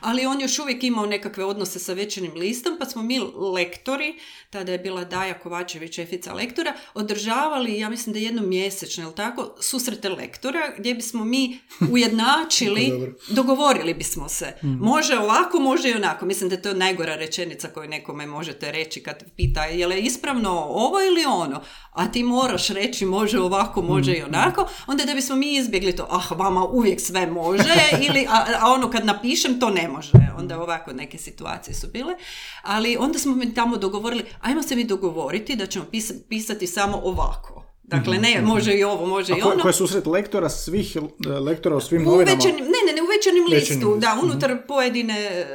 ali 0.00 0.26
on 0.26 0.40
još 0.40 0.58
uvijek 0.58 0.84
imao 0.84 1.06
nekakve 1.06 1.44
odnose 1.44 1.78
sa 1.78 1.92
večernjim 1.92 2.34
listom, 2.34 2.76
pa 2.78 2.86
smo 2.86 3.02
mi 3.02 3.18
lektori, 3.54 4.14
tada 4.50 4.72
je 4.72 4.78
bila 4.78 5.04
Daja 5.04 5.38
Kovačević, 5.38 5.94
šefica 5.94 6.32
lektora, 6.32 6.74
održavali, 6.94 7.78
ja 7.78 7.90
mislim 7.90 8.12
da 8.12 8.18
jednom 8.18 8.48
mjesečno, 8.48 9.04
jel 9.04 9.12
tako, 9.12 9.54
susrete 9.60 10.08
lektora, 10.08 10.60
gdje 10.78 10.94
bismo 10.94 11.24
mi 11.24 11.58
ujednačili, 11.92 13.14
dogovorili 13.28 13.94
bismo 13.94 14.28
se. 14.28 14.56
Može 14.62 15.18
ovako, 15.18 15.60
može 15.60 15.90
i 15.90 15.94
onako. 15.94 16.26
Mislim 16.26 16.48
da 16.48 16.56
je 16.56 16.62
to 16.62 16.74
najgora 16.74 17.14
rečenica 17.14 17.68
koju 17.68 17.88
nekome 17.88 18.26
možete 18.26 18.72
reći 18.72 19.02
kad 19.02 19.24
pita 19.36 19.64
je 19.64 19.86
li 19.86 20.00
ispravno 20.00 20.50
ovo 20.68 21.00
ili 21.00 21.24
ono. 21.24 21.62
A 21.92 22.09
ti 22.10 22.22
moraš 22.22 22.68
reći 22.68 23.06
može 23.06 23.40
ovako, 23.40 23.82
može 23.82 24.12
i 24.12 24.22
onako. 24.22 24.66
Onda 24.86 25.04
da 25.04 25.14
bismo 25.14 25.36
mi 25.36 25.54
izbjegli 25.54 25.96
to, 25.96 26.06
ah, 26.10 26.34
vama 26.34 26.64
uvijek 26.64 27.00
sve 27.00 27.26
može, 27.28 27.64
ili, 28.08 28.26
a, 28.28 28.44
a 28.60 28.70
ono 28.70 28.90
kad 28.90 29.04
napišem 29.04 29.60
to 29.60 29.70
ne 29.70 29.88
može. 29.88 30.10
Onda 30.38 30.60
ovako 30.60 30.92
neke 30.92 31.18
situacije 31.18 31.74
su 31.74 31.86
bile. 31.88 32.14
Ali 32.62 32.96
onda 32.96 33.18
smo 33.18 33.34
mi 33.34 33.54
tamo 33.54 33.76
dogovorili, 33.76 34.24
ajmo 34.40 34.62
se 34.62 34.76
mi 34.76 34.84
dogovoriti 34.84 35.56
da 35.56 35.66
ćemo 35.66 35.84
pisa- 35.84 36.14
pisati 36.28 36.66
samo 36.66 37.00
ovako. 37.04 37.64
Dakle, 37.90 38.18
ne, 38.18 38.42
može 38.42 38.74
i 38.74 38.84
ovo, 38.84 39.06
može 39.06 39.32
A 39.32 39.36
i 39.36 39.42
ono. 39.42 39.62
ko 39.62 39.68
je 39.68 39.72
susret 39.72 40.06
lektora, 40.06 40.48
svih 40.48 40.96
e, 40.96 41.28
lektora 41.28 41.76
u 41.76 41.80
svim 41.80 42.02
U 42.02 42.04
novinama? 42.04 42.42
ne, 42.44 42.52
ne, 42.52 42.92
ne, 42.94 43.02
u 43.02 43.06
Večernjem 43.16 43.46
listu, 43.50 43.96
da, 44.00 44.20
unutar 44.22 44.56
pojedine, 44.68 45.14
e, 45.14 45.46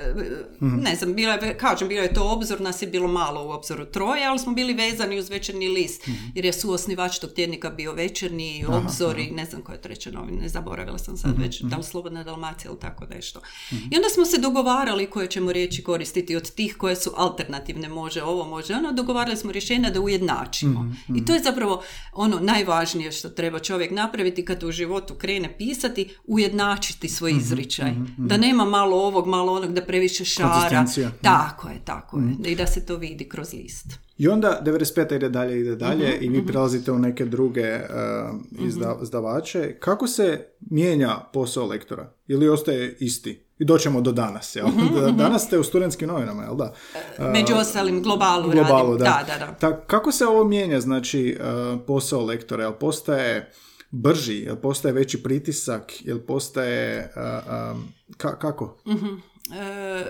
ne 0.59 0.95
znam, 0.95 1.13
bilo 1.13 1.31
je, 1.31 1.57
kažem, 1.57 1.87
bilo 1.87 2.03
je 2.03 2.13
to 2.13 2.31
obzor, 2.31 2.61
nas 2.61 2.81
je 2.81 2.87
bilo 2.87 3.07
malo 3.07 3.47
u 3.47 3.49
obzoru 3.49 3.85
troje, 3.85 4.25
ali 4.25 4.39
smo 4.39 4.53
bili 4.53 4.73
vezani 4.73 5.19
uz 5.19 5.29
večernji 5.29 5.67
list, 5.67 6.07
jer 6.35 6.45
je 6.45 6.53
suosnivač 6.53 7.19
tog 7.19 7.31
tjednika 7.31 7.69
bio 7.69 7.93
večernji, 7.93 8.65
obzor 8.67 9.19
i 9.19 9.31
ne 9.31 9.45
znam 9.45 9.61
koje 9.61 9.81
treće 9.81 10.11
novine, 10.11 10.49
zaboravila 10.49 10.97
sam 10.97 11.17
sad 11.17 11.41
već, 11.41 11.61
da 11.61 11.77
li 11.77 11.83
Slobodna 11.83 12.23
Dalmacija 12.23 12.71
ili 12.71 12.79
tako 12.79 13.05
nešto. 13.05 13.39
I 13.71 13.95
onda 13.95 14.09
smo 14.13 14.25
se 14.25 14.37
dogovarali 14.37 15.09
koje 15.09 15.27
ćemo 15.27 15.51
riječi 15.51 15.83
koristiti 15.83 16.35
od 16.35 16.51
tih 16.51 16.75
koje 16.77 16.95
su 16.95 17.11
alternativne, 17.17 17.89
može 17.89 18.23
ovo, 18.23 18.45
može 18.45 18.73
ono, 18.73 18.91
dogovarali 18.91 19.37
smo 19.37 19.51
rješenja 19.51 19.89
da 19.89 20.01
ujednačimo. 20.01 20.95
I 21.15 21.25
to 21.25 21.33
je 21.33 21.39
zapravo 21.43 21.83
ono 22.25 22.39
najvažnije 22.39 23.11
što 23.11 23.29
treba 23.29 23.59
čovjek 23.59 23.91
napraviti 23.91 24.45
kad 24.45 24.63
u 24.63 24.71
životu 24.71 25.15
krene 25.15 25.57
pisati, 25.57 26.15
ujednačiti 26.25 27.09
svoj 27.09 27.31
izričaj. 27.31 27.91
Da 28.17 28.37
nema 28.37 28.65
malo 28.65 28.97
ovog, 28.97 29.27
malo 29.27 29.53
onog, 29.53 29.73
da 29.73 29.81
previše 29.81 30.25
šara. 30.25 30.49
Konzistencija. 30.51 31.11
Tako 31.21 31.69
je, 31.69 31.79
tako 31.85 32.19
je. 32.19 32.51
I 32.51 32.55
da 32.55 32.67
se 32.67 32.85
to 32.85 32.95
vidi 32.95 33.29
kroz 33.29 33.53
list. 33.53 33.85
I 34.17 34.27
onda 34.27 34.61
95. 34.63 35.15
ide 35.15 35.29
dalje, 35.29 35.59
ide 35.59 35.75
dalje 35.75 36.07
Mhm, 36.07 36.23
i 36.23 36.29
vi 36.29 36.45
prelazite 36.45 36.91
u 36.91 36.99
neke 36.99 37.25
druge 37.25 37.79
izda- 38.59 38.99
izdavače. 39.03 39.75
Kako 39.79 40.07
se 40.07 40.45
mijenja 40.61 41.17
posao 41.33 41.65
lektora? 41.65 42.13
Ili 42.27 42.49
ostaje 42.49 42.97
isti? 42.99 43.44
I 43.59 43.65
doćemo 43.65 44.01
do 44.01 44.11
danas, 44.11 44.55
jel? 44.55 44.67
Mhm, 44.67 44.95
Da- 44.95 45.11
Danas 45.13 45.43
ste 45.43 45.59
u 45.59 45.63
studentskim 45.63 46.07
novinama, 46.07 46.43
jel 46.43 46.55
da? 46.55 46.73
Među 47.21 47.53
ostalim 47.55 48.03
globalu, 48.03 48.51
globalu, 48.51 48.91
radim. 48.91 48.97
da. 48.99 49.23
Da, 49.27 49.39
da, 49.39 49.45
da. 49.45 49.53
Ta- 49.53 49.81
kako 49.81 50.11
se 50.11 50.25
ovo 50.25 50.43
mijenja, 50.43 50.81
znači, 50.81 51.29
e, 51.31 51.43
posao 51.79 52.21
lektora? 52.21 52.63
Jel 52.63 52.73
postaje 52.73 53.51
brži? 53.91 54.35
Jel 54.35 54.55
postaje 54.55 54.93
veći 54.93 55.23
pritisak? 55.23 55.93
Jel 55.99 56.19
postaje... 56.19 56.97
e, 56.97 57.09
ka- 58.09 58.37
kako? 58.37 58.77
E, 59.53 60.03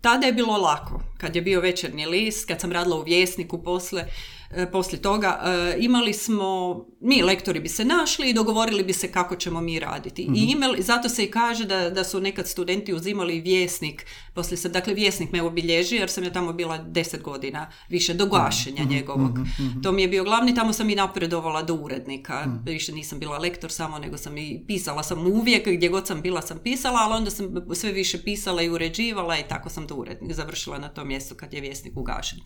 tada 0.00 0.26
je 0.26 0.32
bilo 0.32 0.56
lako. 0.56 1.00
Kad 1.18 1.36
je 1.36 1.42
bio 1.42 1.60
večernji 1.60 2.06
list, 2.06 2.48
kad 2.48 2.60
sam 2.60 2.72
radila 2.72 2.96
u 2.96 3.02
Vjesniku 3.02 3.62
posle, 3.62 4.04
e, 4.50 4.70
poslije 4.70 5.02
toga, 5.02 5.40
e, 5.44 5.76
imali 5.78 6.12
smo, 6.12 6.84
mi 7.06 7.22
lektori 7.22 7.60
bi 7.60 7.68
se 7.68 7.84
našli 7.84 8.30
i 8.30 8.32
dogovorili 8.32 8.84
bi 8.84 8.92
se 8.92 9.12
kako 9.12 9.36
ćemo 9.36 9.60
mi 9.60 9.78
raditi. 9.80 10.22
I 10.22 10.52
imali, 10.52 10.82
zato 10.82 11.08
se 11.08 11.24
i 11.24 11.30
kaže 11.30 11.64
da, 11.64 11.90
da 11.90 12.04
su 12.04 12.20
nekad 12.20 12.48
studenti 12.48 12.94
uzimali 12.94 13.40
Vjesnik, 13.40 14.06
poslije 14.34 14.58
se, 14.58 14.68
dakle 14.68 14.94
Vjesnik 14.94 15.32
me 15.32 15.42
obilježi 15.42 15.96
jer 15.96 16.10
sam 16.10 16.24
ja 16.24 16.32
tamo 16.32 16.52
bila 16.52 16.78
deset 16.78 17.22
godina 17.22 17.70
više 17.88 18.14
do 18.14 18.26
gašenja 18.26 18.84
njegovog. 18.84 19.38
To 19.82 19.92
mi 19.92 20.02
je 20.02 20.08
bio 20.08 20.24
glavni, 20.24 20.54
tamo 20.54 20.72
sam 20.72 20.90
i 20.90 20.94
napredovala 20.94 21.62
do 21.62 21.74
urednika. 21.74 22.46
Više 22.64 22.92
nisam 22.92 23.18
bila 23.18 23.38
lektor 23.38 23.72
samo, 23.72 23.98
nego 23.98 24.16
sam 24.16 24.38
i 24.38 24.64
pisala 24.66 25.02
sam 25.02 25.26
uvijek, 25.26 25.68
gdje 25.68 25.88
god 25.88 26.06
sam 26.06 26.22
bila 26.22 26.42
sam 26.42 26.58
pisala, 26.58 26.98
ali 27.00 27.14
onda 27.14 27.30
sam 27.30 27.54
sve 27.74 27.92
više 27.92 28.22
pisala 28.22 28.62
i 28.62 28.70
uređivala 28.70 29.38
i 29.38 29.48
tako 29.48 29.68
sam 29.68 29.86
do 29.86 29.94
urednik 29.94 30.32
završila 30.32 30.78
na 30.78 30.88
tom 30.88 31.08
mjestu 31.08 31.34
kad 31.34 31.54
je 31.54 31.60
Vjesnik 31.60 31.96
ugašen. 31.96 32.38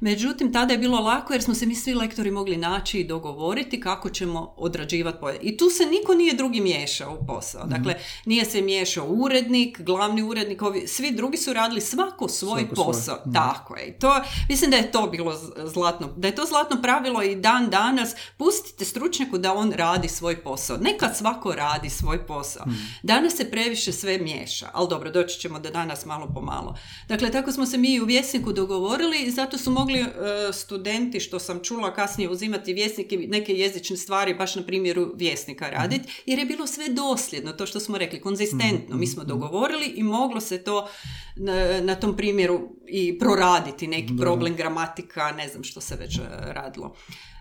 Međutim, 0.00 0.52
tada 0.52 0.72
je 0.72 0.78
bilo 0.78 1.00
lako 1.00 1.32
jer 1.32 1.42
smo 1.42 1.54
se 1.54 1.66
mi 1.66 1.74
svi 1.74 1.94
lektori 1.94 2.30
mogli 2.30 2.56
naći 2.56 3.00
i 3.00 3.04
dogovoriti 3.04 3.80
kako 3.86 4.10
ćemo 4.10 4.54
odrađivati 4.56 5.18
poje. 5.20 5.38
I 5.42 5.56
tu 5.56 5.70
se 5.70 5.86
niko 5.86 6.14
nije 6.14 6.34
drugi 6.34 6.60
miješao 6.60 7.18
u 7.20 7.26
posao. 7.26 7.66
Dakle, 7.66 7.94
nije 8.24 8.44
se 8.44 8.62
miješao 8.62 9.06
urednik, 9.06 9.80
glavni 9.80 10.22
urednik, 10.22 10.62
ovi, 10.62 10.86
svi 10.86 11.10
drugi 11.10 11.36
su 11.36 11.52
radili 11.52 11.80
svako 11.80 12.28
svoj 12.28 12.60
Svako 12.60 12.74
svoj. 12.74 12.86
posao. 12.86 13.18
Tako 13.34 13.76
je. 13.76 13.98
To, 13.98 14.20
mislim 14.48 14.70
da 14.70 14.76
je 14.76 14.92
to 14.92 15.06
bilo 15.06 15.34
zlatno, 15.64 16.08
da 16.16 16.28
je 16.28 16.34
to 16.34 16.44
zlatno 16.44 16.82
pravilo 16.82 17.22
i 17.22 17.36
dan 17.36 17.70
danas. 17.70 18.14
Pustite 18.36 18.84
stručnjaku 18.84 19.38
da 19.38 19.54
on 19.54 19.72
radi 19.72 20.08
svoj 20.08 20.42
posao. 20.42 20.76
Neka 20.76 21.14
svako 21.14 21.52
radi 21.52 21.90
svoj 21.90 22.26
posao. 22.26 22.64
Danas 23.02 23.34
se 23.36 23.50
previše 23.50 23.92
sve 23.92 24.18
miješa, 24.18 24.70
ali 24.72 24.88
dobro, 24.88 25.10
doći 25.10 25.40
ćemo 25.40 25.58
do 25.58 25.70
danas 25.70 26.04
malo 26.06 26.30
po 26.34 26.40
malo. 26.40 26.74
Dakle, 27.08 27.30
tako 27.30 27.52
smo 27.52 27.66
se 27.66 27.78
mi 27.78 28.00
u 28.00 28.04
Vjesniku 28.04 28.52
dogovorili 28.52 29.18
i 29.22 29.30
zato 29.30 29.58
su 29.58 29.70
mogli 29.70 29.98
e, 30.00 30.06
studenti, 30.52 31.20
što 31.20 31.38
sam 31.38 31.60
čula 31.62 31.94
kasnije, 31.94 32.30
uzimati 32.30 32.74
Vjesnik 32.74 33.12
i 33.12 33.16
neke 33.16 33.52
jezične 33.66 33.96
stvari 33.96 34.34
baš 34.34 34.54
na 34.54 34.62
primjeru 34.62 35.12
Vjesnika 35.16 35.70
raditi, 35.70 36.22
jer 36.26 36.38
je 36.38 36.44
bilo 36.44 36.66
sve 36.66 36.88
dosljedno, 36.88 37.52
to 37.52 37.66
što 37.66 37.80
smo 37.80 37.98
rekli, 37.98 38.20
konzistentno. 38.20 38.96
Mi 38.96 39.06
smo 39.06 39.24
dogovorili 39.24 39.86
i 39.86 40.02
moglo 40.02 40.40
se 40.40 40.64
to 40.64 40.88
na, 41.36 41.80
na 41.80 41.94
tom 41.94 42.16
primjeru 42.16 42.60
i 42.88 43.18
proraditi, 43.18 43.86
neki 43.86 44.12
problem 44.20 44.56
gramatika, 44.56 45.32
ne 45.32 45.48
znam 45.48 45.64
što 45.64 45.80
se 45.80 45.96
već 45.96 46.18
e, 46.18 46.22
radilo. 46.52 46.96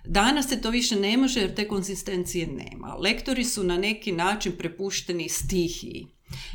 Danas 0.05 0.49
se 0.49 0.61
to 0.61 0.69
više 0.69 0.95
ne 0.95 1.17
može 1.17 1.39
jer 1.39 1.55
te 1.55 1.67
konzistencije 1.67 2.47
nema. 2.47 2.95
Lektori 2.95 3.43
su 3.43 3.63
na 3.63 3.77
neki 3.77 4.11
način 4.11 4.51
prepušteni 4.57 5.29
stihiji. 5.29 6.07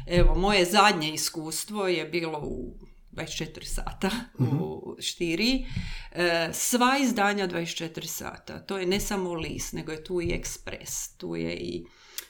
Evo, 0.06 0.34
moje 0.34 0.64
zadnje 0.64 1.14
iskustvo 1.14 1.88
je 1.88 2.04
bilo 2.04 2.38
u 2.38 2.74
24 3.20 3.64
sata 3.64 4.10
u 4.38 4.96
Štiriji. 4.98 5.66
E, 6.12 6.50
sva 6.52 6.98
izdanja 7.02 7.48
24 7.48 8.06
sata. 8.06 8.58
To 8.58 8.78
je 8.78 8.86
ne 8.86 9.00
samo 9.00 9.34
list, 9.34 9.72
nego 9.72 9.92
je 9.92 10.04
tu 10.04 10.20
i 10.20 10.32
ekspres, 10.32 11.16
tu 11.16 11.36
je 11.36 11.56
i 11.56 11.84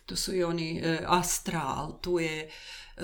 tu 0.07 0.17
su 0.17 0.35
i 0.35 0.45
oni 0.45 0.81
e, 0.85 1.01
astral, 1.07 2.01
tu 2.01 2.19
je 2.21 2.41
e, 2.41 3.03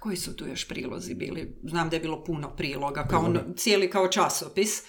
koji 0.00 0.16
su 0.16 0.36
tu 0.36 0.46
još 0.46 0.68
prilozi 0.68 1.14
bili? 1.14 1.56
Znam 1.62 1.90
da 1.90 1.96
je 1.96 2.00
bilo 2.00 2.24
puno 2.24 2.56
priloga, 2.56 3.06
kao 3.10 3.20
ono, 3.20 3.40
cijeli 3.56 3.90
kao 3.90 4.08
časopis. 4.08 4.82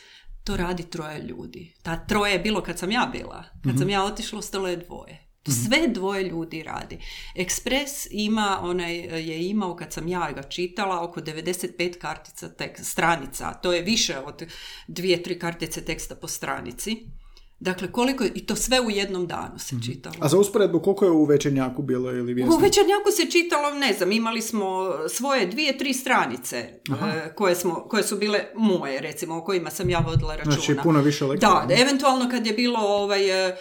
To 0.44 0.58
radi 0.58 0.90
troje 0.90 1.22
ljudi. 1.22 1.74
Ta 1.84 2.06
troje 2.06 2.34
je 2.34 2.40
bilo 2.40 2.62
kad 2.62 2.80
sam 2.80 2.92
ja 2.92 3.10
bila. 3.12 3.44
Kad 3.64 3.78
sam 3.78 3.90
ja 3.90 4.04
otišla, 4.04 4.40
ostalo 4.40 4.68
je 4.68 4.78
dvoje. 4.78 5.25
To 5.46 5.52
Mhm. 5.52 5.60
sve 5.60 5.88
dvoje 5.88 6.24
ljudi 6.24 6.64
radi. 6.64 6.98
Ekspres 7.36 7.92
ima, 8.12 8.60
onaj 8.62 8.96
je 9.22 9.48
imao 9.48 9.76
kad 9.76 9.94
sam 9.94 10.08
ja 10.08 10.32
ga 10.32 10.44
čitala, 10.44 11.04
oko 11.04 11.22
95 11.22 11.98
kartica 11.98 12.50
tek, 12.50 12.80
stranica. 12.80 13.54
To 13.54 13.74
je 13.74 13.82
više 13.82 14.18
od 14.20 14.44
dvije, 14.88 15.24
tri 15.24 15.40
kartice 15.40 15.82
teksta 15.82 16.16
po 16.16 16.28
stranici. 16.28 16.98
Dakle, 17.60 17.92
koliko 17.92 18.24
je, 18.24 18.32
i 18.36 18.46
to 18.46 18.56
sve 18.56 18.82
u 18.82 18.90
jednom 18.90 19.28
danu 19.28 19.60
se 19.60 19.76
čitalo. 19.86 20.16
A 20.20 20.30
za 20.30 20.38
usporedbu, 20.38 20.80
koliko 20.80 21.06
je 21.06 21.12
u 21.12 21.26
večernjaku 21.26 21.82
bilo 21.82 22.12
ili 22.12 22.32
U 22.34 22.36
vjesniku? 22.36 22.58
večernjaku 22.58 23.12
se 23.12 23.32
čitalo, 23.32 23.72
ne 23.72 23.94
znam, 23.94 24.12
imali 24.12 24.42
smo 24.42 24.68
svoje 25.10 25.46
dvije, 25.46 25.78
tri 25.78 25.94
stranice 25.94 26.58
e, 26.58 26.80
koje, 27.36 27.56
smo, 27.56 27.76
koje 27.76 28.04
su 28.04 28.18
bile 28.18 28.40
moje, 28.56 29.02
recimo, 29.02 29.38
o 29.38 29.44
kojima 29.44 29.70
sam 29.70 29.90
ja 29.90 30.00
vodila 30.00 30.36
računa. 30.36 30.56
Znači, 30.56 30.76
puno 30.84 31.02
više 31.02 31.26
lektora. 31.26 31.66
Da, 31.66 31.74
eventualno 31.76 32.30
kad 32.30 32.48
je 32.48 32.54
bilo 32.54 32.80
ovaj, 32.80 33.50
e, 33.50 33.56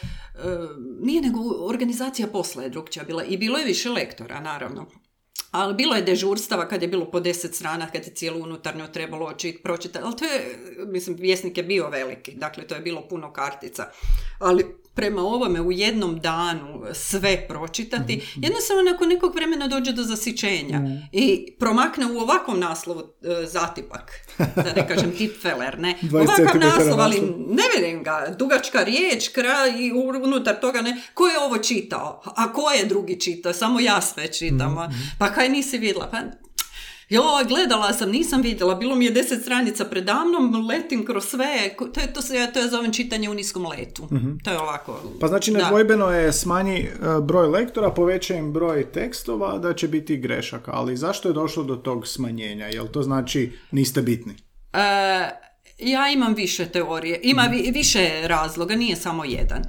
nije 1.00 1.22
nego 1.22 1.40
organizacija 1.68 2.28
posla 2.28 2.62
je 2.62 2.68
drugčija 2.68 3.04
bila 3.04 3.24
i 3.24 3.36
bilo 3.36 3.58
je 3.58 3.64
više 3.64 3.90
lektora, 3.90 4.40
naravno. 4.40 4.86
Ali 5.50 5.74
bilo 5.74 5.96
je 5.96 6.02
dežurstava 6.02 6.68
kad 6.68 6.82
je 6.82 6.88
bilo 6.88 7.10
po 7.10 7.20
deset 7.20 7.54
strana, 7.54 7.90
kad 7.90 8.06
je 8.06 8.14
cijelu 8.14 8.42
unutarnju 8.42 8.92
trebalo 8.92 9.26
oči, 9.26 9.60
pročitati. 9.62 10.04
Ali 10.04 10.16
to 10.16 10.24
je, 10.24 10.58
mislim, 10.86 11.16
vjesnik 11.20 11.56
je 11.56 11.64
bio 11.64 11.90
veliki, 11.90 12.32
dakle 12.34 12.66
to 12.66 12.74
je 12.74 12.80
bilo 12.80 13.08
puno 13.08 13.32
kartica. 13.32 13.86
Ali 14.38 14.64
prema 14.94 15.22
ovome 15.22 15.60
u 15.60 15.72
jednom 15.72 16.20
danu 16.20 16.82
sve 16.94 17.48
pročitati, 17.48 18.22
jednostavno 18.36 18.82
nakon 18.82 19.08
nekog 19.08 19.34
vremena 19.34 19.68
dođe 19.68 19.92
do 19.92 20.02
zasićenja 20.02 20.80
i 21.12 21.54
promakne 21.58 22.06
u 22.06 22.18
ovakvom 22.18 22.60
naslovu 22.60 23.00
e, 23.00 23.46
zatipak, 23.46 24.12
da 24.38 24.72
ne 24.76 24.88
kažem 24.88 25.12
tipfeler, 25.18 25.78
ne? 25.78 25.98
20 26.02 26.16
Ovakav 26.16 26.60
naslov, 26.60 27.00
ali 27.00 27.20
ne 27.48 27.62
vidim 27.76 28.02
ga, 28.02 28.34
dugačka 28.38 28.82
riječ, 28.82 29.28
kraj 29.28 29.70
i 29.78 29.92
unutar 30.24 30.60
toga 30.60 30.80
ne, 30.82 31.02
ko 31.14 31.26
je 31.26 31.38
ovo 31.38 31.58
čitao, 31.58 32.22
a 32.24 32.52
ko 32.52 32.70
je 32.70 32.84
drugi 32.84 33.20
čitao, 33.20 33.52
samo 33.52 33.80
ja 33.80 34.00
sve 34.00 34.32
čitam, 34.32 34.78
a- 34.78 34.90
pa 35.18 35.32
kaj 35.32 35.48
nisi 35.48 35.78
vidjela, 35.78 36.08
pa 36.10 36.18
Joj, 37.08 37.22
gledala 37.44 37.92
sam, 37.92 38.10
nisam 38.10 38.42
vidjela, 38.42 38.74
bilo 38.74 38.94
mi 38.94 39.04
je 39.04 39.10
deset 39.10 39.42
stranica 39.42 39.84
predamnom, 39.84 40.66
letim 40.66 41.06
kroz 41.06 41.24
sve, 41.24 41.46
to 41.94 42.00
je, 42.00 42.12
to, 42.12 42.22
se, 42.22 42.50
to 42.52 42.58
je 42.58 42.68
zovem 42.68 42.92
čitanje 42.92 43.30
u 43.30 43.34
niskom 43.34 43.66
letu. 43.68 44.08
To 44.44 44.50
je 44.50 44.58
ovako. 44.58 45.00
Pa 45.20 45.28
znači 45.28 45.50
nedvojbeno 45.52 46.06
je 46.06 46.32
smanji 46.32 46.78
e, 46.78 46.88
broj 47.22 47.46
lektora, 47.48 47.90
poveća 47.90 48.34
im 48.34 48.52
broj 48.52 48.84
tekstova, 48.84 49.58
da 49.58 49.74
će 49.74 49.88
biti 49.88 50.16
grešaka. 50.16 50.70
Ali 50.72 50.96
zašto 50.96 51.28
je 51.28 51.34
došlo 51.34 51.62
do 51.64 51.76
tog 51.76 52.06
smanjenja? 52.06 52.66
Jel 52.66 52.86
to 52.86 53.02
znači 53.02 53.52
niste 53.70 54.02
bitni? 54.02 54.32
E, 54.72 54.78
ja 55.80 56.08
imam 56.08 56.34
više 56.34 56.66
teorije, 56.66 57.20
ima 57.22 57.42
vi- 57.42 57.70
više 57.70 58.20
razloga, 58.22 58.74
nije 58.76 58.96
samo 58.96 59.24
jedan. 59.24 59.62
E, 59.62 59.66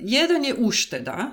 jedan 0.00 0.44
je 0.44 0.54
ušteda 0.56 1.30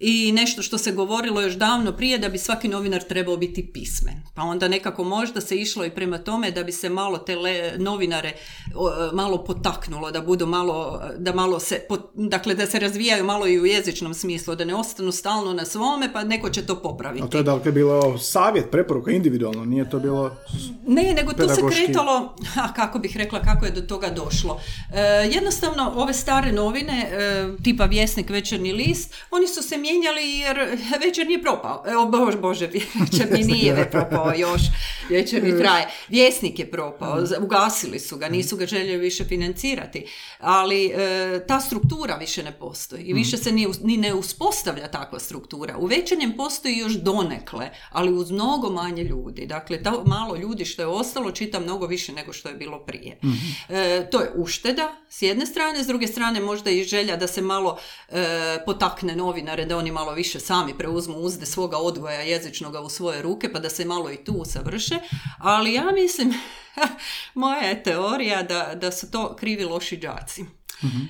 i 0.00 0.32
nešto 0.32 0.62
što 0.62 0.78
se 0.78 0.92
govorilo 0.92 1.40
još 1.40 1.54
davno 1.54 1.92
prije 1.92 2.18
da 2.18 2.28
bi 2.28 2.38
svaki 2.38 2.68
novinar 2.68 3.02
trebao 3.02 3.36
biti 3.36 3.72
pismen. 3.72 4.14
Pa 4.34 4.42
onda 4.42 4.68
nekako 4.68 5.04
možda 5.04 5.40
se 5.40 5.56
išlo 5.56 5.84
i 5.84 5.90
prema 5.90 6.18
tome 6.18 6.50
da 6.50 6.64
bi 6.64 6.72
se 6.72 6.88
malo 6.88 7.18
te 7.18 7.36
novinare 7.78 8.28
e, 8.28 8.34
malo 9.12 9.44
potaknulo, 9.44 10.10
da 10.10 10.20
budu 10.20 10.46
malo, 10.46 11.02
da 11.18 11.34
malo 11.34 11.60
se, 11.60 11.80
dakle 12.14 12.54
da 12.54 12.66
se 12.66 12.78
razvijaju 12.78 13.24
malo 13.24 13.46
i 13.46 13.60
u 13.60 13.66
jezičnom 13.66 14.14
smislu, 14.14 14.54
da 14.54 14.64
ne 14.64 14.74
ostanu 14.74 15.12
stalno 15.12 15.52
na 15.52 15.64
svome 15.64 16.12
pa 16.12 16.24
neko 16.24 16.50
će 16.50 16.66
to 16.66 16.82
popraviti. 16.82 17.24
A 17.24 17.28
to 17.28 17.38
je 17.38 17.44
dakle 17.44 17.72
bilo 17.72 18.18
savjet, 18.18 18.70
preporuka, 18.70 19.10
individualno, 19.10 19.64
nije 19.64 19.90
to 19.90 19.98
bilo... 19.98 20.36
Ne, 20.86 21.14
nego 21.14 21.32
tu 21.32 21.48
se 21.48 21.62
kretalo, 21.74 22.36
a 22.62 22.74
kako 22.74 22.98
bih 22.98 23.16
rekla, 23.16 23.42
kako 23.42 23.64
je 23.64 23.72
do 23.72 23.80
toga 23.80 24.10
došlo. 24.10 24.60
E, 24.92 25.00
jednostavno, 25.32 25.92
ove 25.96 26.12
stare 26.12 26.52
novine, 26.52 27.10
e, 27.12 27.62
tipa 27.62 27.84
Vjesnik, 27.84 28.30
Večernji 28.30 28.72
list, 28.72 29.14
oni 29.30 29.48
su 29.48 29.62
se 29.62 29.76
mijenjali 29.90 30.38
jer 30.38 30.78
Večernji 31.04 31.34
je 31.34 31.42
propao. 31.42 31.84
E, 31.86 31.96
o 31.96 32.06
bože, 32.06 32.38
bože, 32.46 32.70
Večernji 33.00 33.44
nije 33.44 33.74
ve 33.74 33.90
propao 33.90 34.32
još, 34.36 34.62
Večernji 35.10 35.58
traje. 35.58 35.86
Vjesnik 36.08 36.58
je 36.58 36.70
propao, 36.70 37.26
z- 37.26 37.36
ugasili 37.40 37.98
su 37.98 38.16
ga, 38.16 38.28
nisu 38.28 38.56
ga 38.56 38.66
željeli 38.66 38.96
više 38.98 39.24
financirati, 39.24 40.06
ali 40.38 40.86
e, 40.86 41.46
ta 41.48 41.60
struktura 41.60 42.14
više 42.16 42.42
ne 42.42 42.52
postoji 42.52 43.02
i 43.02 43.12
više 43.12 43.36
se 43.36 43.52
ni, 43.52 43.66
ni 43.82 43.96
ne 43.96 44.14
uspostavlja 44.14 44.88
takva 44.88 45.18
struktura. 45.18 45.76
U 45.78 45.86
Večernjem 45.86 46.36
postoji 46.36 46.76
još 46.76 46.92
donekle, 46.92 47.70
ali 47.90 48.12
uz 48.12 48.30
mnogo 48.30 48.70
manje 48.70 49.04
ljudi. 49.04 49.46
Dakle, 49.46 49.82
to 49.82 50.04
malo 50.06 50.36
ljudi 50.36 50.64
što 50.64 50.82
je 50.82 50.86
ostalo 50.86 51.30
čita 51.32 51.60
mnogo 51.60 51.86
više 51.86 52.12
nego 52.12 52.32
što 52.32 52.48
je 52.48 52.54
bilo 52.54 52.78
prije. 52.78 53.18
E, 53.68 54.08
to 54.10 54.20
je 54.20 54.32
ušteda 54.34 54.92
s 55.08 55.22
jedne 55.22 55.46
strane, 55.46 55.84
s 55.84 55.86
druge 55.86 56.06
strane 56.06 56.40
možda 56.40 56.70
i 56.70 56.84
želja 56.84 57.16
da 57.16 57.26
se 57.26 57.42
malo 57.42 57.78
e, 58.08 58.24
potakne 58.66 59.16
novinare, 59.16 59.64
da 59.64 59.76
oni 59.80 59.92
malo 59.92 60.12
više 60.12 60.40
sami 60.40 60.78
preuzmu 60.78 61.14
uzde 61.14 61.46
svoga 61.46 61.76
odgoja 61.76 62.20
jezičnoga 62.20 62.80
u 62.80 62.88
svoje 62.88 63.22
ruke, 63.22 63.52
pa 63.52 63.58
da 63.58 63.70
se 63.70 63.84
malo 63.84 64.10
i 64.10 64.24
tu 64.24 64.32
usavrše. 64.32 64.98
Ali 65.38 65.72
ja 65.72 65.92
mislim, 65.92 66.34
moja 67.34 67.60
je 67.60 67.82
teorija 67.82 68.42
da, 68.42 68.74
da 68.74 68.92
su 68.92 69.10
to 69.10 69.36
krivi 69.36 69.64
loši 69.64 69.96
đaci. 69.96 70.44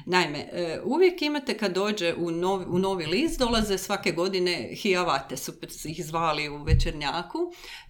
Naime, 0.07 0.39
e, 0.39 0.81
uvijek 0.85 1.23
imate 1.23 1.59
kad 1.59 1.75
dođe 1.75 2.15
u 2.15 2.31
novi, 2.31 2.65
u 2.69 2.79
novi 2.79 3.07
list, 3.07 3.39
dolaze 3.39 3.79
svake 3.79 4.13
godine 4.13 4.71
hijavate, 4.75 5.37
su 5.37 5.53
ih 5.85 6.05
zvali 6.05 6.49
u 6.49 6.63
večernjaku. 6.63 7.39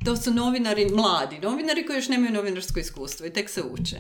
To 0.05 0.17
su 0.17 0.35
novinari, 0.35 0.89
mladi 0.95 1.39
novinari 1.39 1.87
koji 1.87 1.97
još 1.97 2.09
nemaju 2.09 2.33
novinarsko 2.33 2.81
iskustvo 2.81 3.27
i 3.27 3.33
tek 3.33 3.51
se 3.51 3.63
uče. 3.63 3.97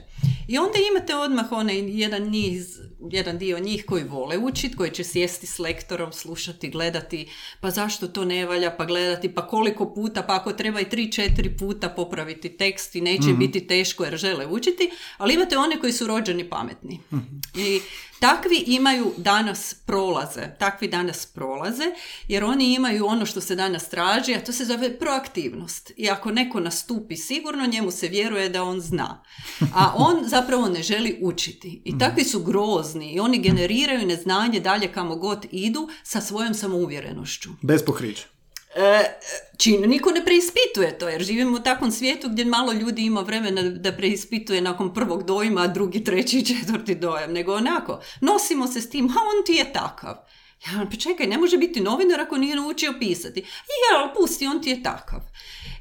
I 0.48 0.58
onda 0.58 0.78
imate 0.90 1.16
odmah 1.16 1.52
onaj 1.52 2.00
jedan 2.00 2.22
niz, 2.22 2.78
jedan 3.10 3.38
dio 3.38 3.58
njih 3.58 3.84
koji 3.86 4.04
vole 4.04 4.38
učiti, 4.38 4.76
koji 4.76 4.90
će 4.90 5.04
sjesti 5.04 5.46
s 5.46 5.58
lektorom, 5.58 6.12
slušati, 6.12 6.70
gledati, 6.70 7.28
pa 7.60 7.70
zašto 7.70 8.08
to 8.08 8.24
ne 8.24 8.46
valja, 8.46 8.70
pa 8.76 8.84
gledati, 8.84 9.34
pa 9.34 9.46
koliko 9.46 9.94
puta, 9.94 10.22
pa 10.22 10.34
ako 10.34 10.52
treba 10.52 10.80
i 10.80 10.88
tri, 10.88 11.12
četiri 11.12 11.56
puta 11.56 11.88
popraviti 11.88 12.48
tekst 12.48 12.96
i 12.96 13.00
neće 13.00 13.30
im 13.30 13.38
biti 13.38 13.66
teško 13.66 14.04
jer 14.04 14.16
žele 14.16 14.46
učiti, 14.46 14.90
ali 15.18 15.34
imate 15.34 15.58
one 15.58 15.80
koji 15.80 15.92
su 15.92 16.06
rođeni 16.06 16.48
pametni. 16.50 17.00
I 17.54 17.69
takvi 18.20 18.64
imaju 18.66 19.12
danas 19.16 19.74
prolaze, 19.86 20.40
takvi 20.58 20.88
danas 20.88 21.26
prolaze, 21.26 21.84
jer 22.28 22.44
oni 22.44 22.74
imaju 22.74 23.06
ono 23.06 23.26
što 23.26 23.40
se 23.40 23.56
danas 23.56 23.88
traži, 23.88 24.34
a 24.34 24.44
to 24.44 24.52
se 24.52 24.64
zove 24.64 24.98
proaktivnost. 24.98 25.92
I 25.96 26.10
ako 26.10 26.30
neko 26.30 26.60
nastupi 26.60 27.16
sigurno, 27.16 27.66
njemu 27.66 27.90
se 27.90 28.08
vjeruje 28.08 28.48
da 28.48 28.62
on 28.62 28.80
zna. 28.80 29.22
A 29.74 29.92
on 29.96 30.24
zapravo 30.34 30.68
ne 30.68 30.82
želi 30.82 31.18
učiti. 31.22 31.82
I 31.84 31.98
takvi 31.98 32.24
su 32.24 32.40
grozni 32.40 33.12
i 33.12 33.20
oni 33.20 33.38
generiraju 33.38 34.06
neznanje 34.06 34.60
dalje 34.60 34.92
kamo 34.92 35.16
god 35.16 35.46
idu 35.50 35.88
sa 36.02 36.20
svojom 36.20 36.54
samouvjerenošću. 36.54 37.50
Bez 37.62 37.84
pokrića. 37.84 38.39
E, 38.74 39.18
čin, 39.56 39.80
niko 39.88 40.10
ne 40.10 40.24
preispituje 40.24 40.98
to, 40.98 41.08
jer 41.08 41.22
živimo 41.22 41.56
u 41.56 41.60
takvom 41.60 41.90
svijetu 41.90 42.28
gdje 42.28 42.44
malo 42.44 42.72
ljudi 42.72 43.02
ima 43.02 43.20
vremena 43.20 43.62
da 43.62 43.92
preispituje 43.92 44.60
nakon 44.60 44.94
prvog 44.94 45.22
dojma, 45.22 45.66
drugi, 45.66 46.04
treći 46.04 46.46
četvrti 46.54 46.94
dojam, 46.94 47.32
nego 47.32 47.54
onako, 47.54 48.00
nosimo 48.20 48.66
se 48.66 48.80
s 48.80 48.90
tim, 48.90 49.06
a 49.06 49.20
on 49.38 49.46
ti 49.46 49.52
je 49.52 49.72
takav. 49.72 50.16
Ja, 50.66 50.86
pa 50.90 50.96
čekaj, 50.96 51.26
ne 51.26 51.38
može 51.38 51.58
biti 51.58 51.80
novinar 51.80 52.20
ako 52.20 52.38
nije 52.38 52.56
naučio 52.56 52.94
pisati. 52.98 53.40
Je, 53.40 54.14
pusti, 54.16 54.46
on 54.46 54.62
ti 54.62 54.70
je 54.70 54.82
takav. 54.82 55.20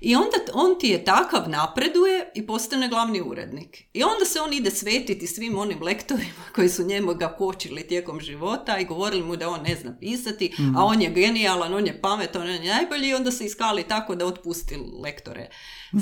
I 0.02 0.16
onda 0.16 0.38
on 0.54 0.80
ti 0.80 0.88
je 0.88 1.06
takav, 1.06 1.50
napreduje 1.50 2.32
i 2.36 2.48
postane 2.48 2.88
glavni 2.88 3.22
urednik. 3.22 3.84
I 3.94 4.04
onda 4.04 4.26
se 4.26 4.42
on 4.42 4.54
ide 4.54 4.72
svetiti 4.72 5.28
svim 5.28 5.58
onim 5.58 5.84
lektorima 5.84 6.44
koji 6.56 6.70
su 6.70 6.84
njemu 6.84 7.14
ga 7.14 7.28
kočili 7.28 7.88
tijekom 7.88 8.20
života 8.20 8.78
i 8.78 8.86
govorili 8.86 9.24
mu 9.24 9.36
da 9.36 9.50
on 9.50 9.62
ne 9.62 9.76
zna 9.76 9.96
pisati, 10.00 10.56
a 10.78 10.86
on 10.86 11.02
je 11.02 11.10
genijalan, 11.10 11.74
on 11.74 11.88
je 11.88 12.02
pametan, 12.02 12.42
on 12.42 12.50
je 12.50 12.74
najbolji 12.74 13.10
i 13.10 13.14
onda 13.14 13.32
se 13.32 13.46
iskali 13.46 13.84
tako 13.84 14.16
da 14.16 14.26
otpusti 14.26 14.78
lektore 15.04 15.50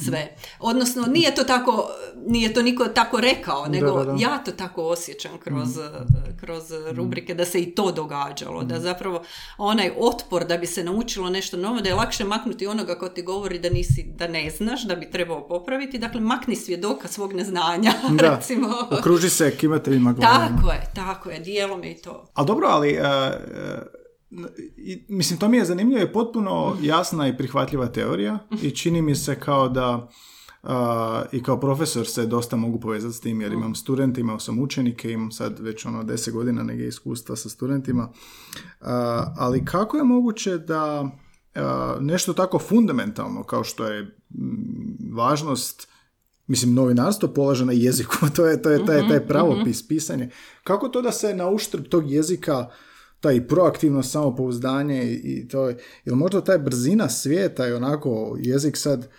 sve. 0.06 0.36
Odnosno, 0.60 1.02
nije 1.02 1.36
to 1.36 1.44
tako, 1.44 1.90
nije 2.28 2.54
to 2.54 2.62
niko 2.62 2.86
tako 2.86 3.22
rekao, 3.22 3.68
nego 3.68 4.04
da, 4.04 4.12
da. 4.12 4.16
ja 4.20 4.38
to 4.38 4.52
tako 4.52 4.84
osjećam 4.84 5.38
kroz, 5.40 5.70
kroz 6.40 6.64
rubrike 6.92 7.34
da 7.34 7.46
se 7.46 7.62
i 7.62 7.76
to 7.76 7.92
događalo, 7.92 8.64
da 8.64 8.80
zapravo 8.80 9.24
onaj 9.58 9.92
otpor 9.98 10.46
da 10.46 10.58
bi 10.58 10.68
se 10.68 10.84
naučilo 10.84 11.30
nešto 11.30 11.58
novo, 11.58 11.82
da 11.82 11.90
je 11.90 11.96
lakše 11.96 12.24
maknuti 12.24 12.68
onoga 12.68 12.96
ko 12.96 13.10
ti 13.10 13.22
govori 13.22 13.60
da 13.60 13.70
nisi, 13.70 13.87
da 14.08 14.28
ne 14.28 14.50
znaš, 14.50 14.84
da 14.84 14.96
bi 14.96 15.10
trebao 15.10 15.48
popraviti, 15.48 15.98
dakle 16.00 16.22
makni 16.22 16.56
svjedoka 16.56 17.08
svog 17.08 17.34
neznanja, 17.34 17.92
Da, 18.12 18.36
recimo. 18.36 18.68
okruži 18.92 19.30
se 19.30 19.52
kimateljima 19.52 20.14
glavama. 20.14 20.48
Tako 20.48 20.72
je, 20.72 20.92
tako 20.96 21.30
je, 21.30 21.40
dijelom 21.40 21.84
je 21.84 21.92
i 21.92 21.98
to. 21.98 22.30
Ali 22.34 22.48
dobro, 22.48 22.68
ali 22.68 23.00
i- 24.78 25.06
mislim, 25.10 25.40
to 25.40 25.50
mi 25.50 25.58
je 25.58 25.66
zanimljivo 25.66 26.00
je 26.00 26.14
potpuno 26.14 26.78
jasna 26.82 27.28
i 27.28 27.38
prihvatljiva 27.38 27.88
teorija 27.88 28.38
i 28.62 28.72
čini 28.72 29.02
mi 29.02 29.16
se 29.16 29.36
kao 29.36 29.70
da 29.70 30.10
a, 30.64 31.24
i 31.32 31.44
kao 31.44 31.60
profesor 31.60 32.08
se 32.08 32.26
dosta 32.26 32.56
mogu 32.56 32.80
povezati 32.80 33.14
s 33.14 33.22
tim 33.22 33.42
jer 33.42 33.54
imam 33.54 33.76
studente, 33.76 34.22
imao 34.22 34.40
sam 34.40 34.60
učenike, 34.60 35.12
imam 35.12 35.32
sad 35.32 35.60
već 35.60 35.86
ono 35.86 36.04
deset 36.04 36.34
godina 36.34 36.64
neke 36.64 36.84
iskustva 36.84 37.36
sa 37.36 37.50
studentima. 37.50 38.10
A, 38.82 38.94
ali 39.38 39.66
kako 39.66 39.98
je 39.98 40.04
moguće 40.04 40.58
da 40.58 40.84
a, 40.84 41.10
nešto 42.00 42.34
tako 42.34 42.60
fundamentalno 42.60 43.44
kao 43.44 43.64
što 43.64 43.86
je 43.88 44.04
mm, 44.04 45.16
važnost 45.16 45.88
mislim, 46.48 46.74
novinarstvo 46.74 47.30
polaže 47.30 47.66
na 47.66 47.74
jeziku, 47.74 48.16
to 48.36 48.46
je, 48.46 48.62
to 48.62 48.70
je 48.70 48.86
taj, 48.86 49.08
taj 49.08 49.28
pravopis, 49.28 49.88
pisanje. 49.88 50.30
Kako 50.64 50.90
to 50.90 51.02
da 51.02 51.12
se 51.12 51.36
na 51.36 51.50
uštrb 51.50 51.84
tog 51.90 52.12
jezika 52.12 52.70
ta 53.20 53.32
i 53.32 53.48
proaktivnost, 53.48 54.12
samopouzdanje 54.12 55.04
i, 55.04 55.14
i 55.14 55.48
to 55.48 55.70
je, 55.70 55.78
jel 56.06 56.16
možda 56.16 56.42
taj 56.42 56.58
brzina 56.58 57.10
svijeta 57.10 57.66
je 57.66 57.76
onako 57.76 58.38
jezik 58.40 58.78
sad, 58.78 59.10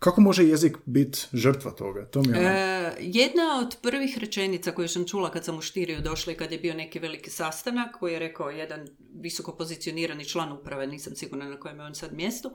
kako 0.00 0.20
može 0.20 0.44
jezik 0.44 0.76
biti 0.86 1.18
žrtva 1.32 1.70
toga? 1.70 2.06
To 2.06 2.22
mi 2.22 2.28
je 2.28 2.38
ono- 2.38 2.48
E, 2.48 2.96
jedna 3.00 3.58
od 3.62 3.76
prvih 3.82 4.18
rečenica 4.18 4.72
koju 4.72 4.88
sam 4.88 5.06
čula 5.08 5.30
kad 5.30 5.44
sam 5.44 5.58
u 5.58 5.62
Štiriju 5.62 6.00
došla 6.00 6.32
i 6.32 6.36
kad 6.36 6.52
je 6.52 6.58
bio 6.58 6.74
neki 6.74 6.98
veliki 6.98 7.30
sastanak 7.30 7.98
koji 7.98 8.12
je 8.12 8.18
rekao 8.18 8.50
jedan 8.50 8.88
visoko 9.14 9.56
pozicionirani 9.56 10.24
član 10.24 10.52
uprave, 10.52 10.86
nisam 10.86 11.16
sigurna 11.16 11.44
na 11.44 11.60
kojem 11.60 11.78
je 11.78 11.84
on 11.86 11.94
sad 11.94 12.12
mjestu, 12.12 12.50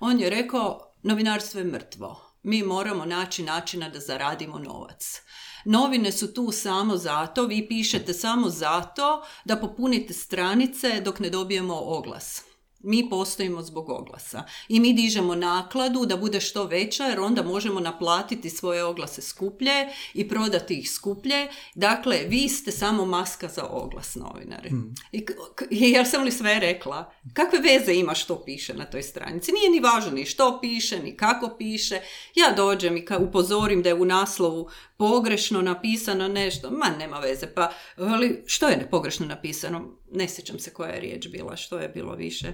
on 0.00 0.20
je 0.20 0.30
rekao 0.30 0.92
novinarstvo 1.02 1.60
je 1.60 1.66
mrtvo. 1.66 2.22
Mi 2.42 2.62
moramo 2.62 3.04
naći 3.04 3.42
načina 3.42 3.88
da 3.88 4.00
zaradimo 4.00 4.58
novac. 4.58 5.20
Novine 5.64 6.12
su 6.12 6.34
tu 6.34 6.50
samo 6.52 6.96
zato, 6.96 7.46
vi 7.46 7.68
pišete 7.68 8.12
samo 8.14 8.48
zato 8.48 9.24
da 9.44 9.56
popunite 9.56 10.14
stranice 10.14 11.00
dok 11.00 11.18
ne 11.20 11.30
dobijemo 11.30 11.74
oglas. 11.76 12.42
Mi 12.80 13.10
postojimo 13.10 13.62
zbog 13.62 13.88
oglasa 13.88 14.42
i 14.68 14.80
mi 14.80 14.92
dižemo 14.92 15.34
nakladu 15.34 16.06
da 16.06 16.16
bude 16.16 16.40
što 16.40 16.64
veća 16.64 17.04
jer 17.04 17.20
onda 17.20 17.42
možemo 17.42 17.80
naplatiti 17.80 18.50
svoje 18.50 18.84
oglase 18.84 19.22
skuplje 19.22 19.72
i 20.14 20.28
prodati 20.28 20.74
ih 20.74 20.90
skuplje. 20.90 21.48
Dakle, 21.74 22.16
vi 22.18 22.48
ste 22.48 22.70
samo 22.72 23.04
maska 23.06 23.48
za 23.48 23.64
oglas 23.64 24.14
novinari. 24.14 24.70
I 25.12 25.24
k- 25.24 25.32
k- 25.54 25.66
jer 25.70 26.06
sam 26.08 26.22
li 26.24 26.32
sve 26.32 26.60
rekla? 26.60 27.12
Kakve 27.32 27.58
veze 27.58 27.94
ima 27.94 28.14
što 28.14 28.44
piše 28.44 28.74
na 28.74 28.84
toj 28.84 29.02
stranici? 29.02 29.52
Nije 29.52 29.70
ni 29.70 29.80
važno 29.80 30.10
ni 30.10 30.24
što 30.24 30.58
piše, 30.60 30.98
ni 30.98 31.16
kako 31.16 31.54
piše. 31.58 32.00
Ja 32.34 32.52
dođem 32.56 32.96
i 32.96 33.00
ka- 33.00 33.28
upozorim 33.28 33.82
da 33.82 33.88
je 33.88 33.94
u 33.94 34.04
naslovu 34.04 34.68
pogrešno 34.96 35.62
napisano 35.62 36.28
nešto. 36.28 36.70
Ma, 36.70 36.86
nema 36.98 37.18
veze. 37.18 37.46
Pa, 37.46 37.72
ali 37.96 38.42
što 38.46 38.68
je 38.68 38.88
pogrešno 38.90 39.26
napisano? 39.26 39.96
Ne 40.12 40.28
sjećam 40.28 40.58
se 40.58 40.72
koja 40.72 40.90
je 40.90 41.00
riječ 41.00 41.28
bila, 41.28 41.56
što 41.56 41.78
je 41.78 41.88
bilo 41.88 42.14
više. 42.14 42.52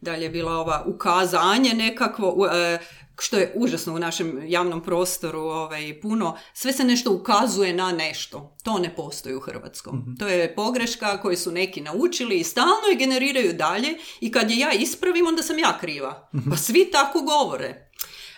Dalje 0.00 0.22
je 0.22 0.30
bila 0.30 0.52
ova 0.52 0.84
ukazanje 0.86 1.74
nekakvo, 1.74 2.48
e, 2.52 2.78
što 3.20 3.38
je 3.38 3.52
užasno 3.56 3.94
u 3.94 3.98
našem 3.98 4.42
javnom 4.46 4.82
prostoru 4.82 5.40
ovaj, 5.40 6.00
puno. 6.00 6.38
Sve 6.54 6.72
se 6.72 6.84
nešto 6.84 7.12
ukazuje 7.12 7.72
na 7.72 7.92
nešto. 7.92 8.56
To 8.62 8.78
ne 8.78 8.94
postoji 8.96 9.34
u 9.34 9.40
hrvatskom. 9.40 10.16
To 10.18 10.28
je 10.28 10.54
pogreška 10.54 11.20
koju 11.20 11.36
su 11.36 11.50
neki 11.50 11.80
naučili 11.80 12.38
i 12.38 12.44
stalno 12.44 12.88
je 12.90 12.96
generiraju 12.96 13.52
dalje 13.52 13.88
i 14.20 14.32
kad 14.32 14.50
je 14.50 14.58
ja 14.58 14.72
ispravim, 14.72 15.26
onda 15.26 15.42
sam 15.42 15.58
ja 15.58 15.78
kriva. 15.80 16.28
Pa 16.50 16.56
svi 16.56 16.90
tako 16.92 17.20
govore. 17.20 17.90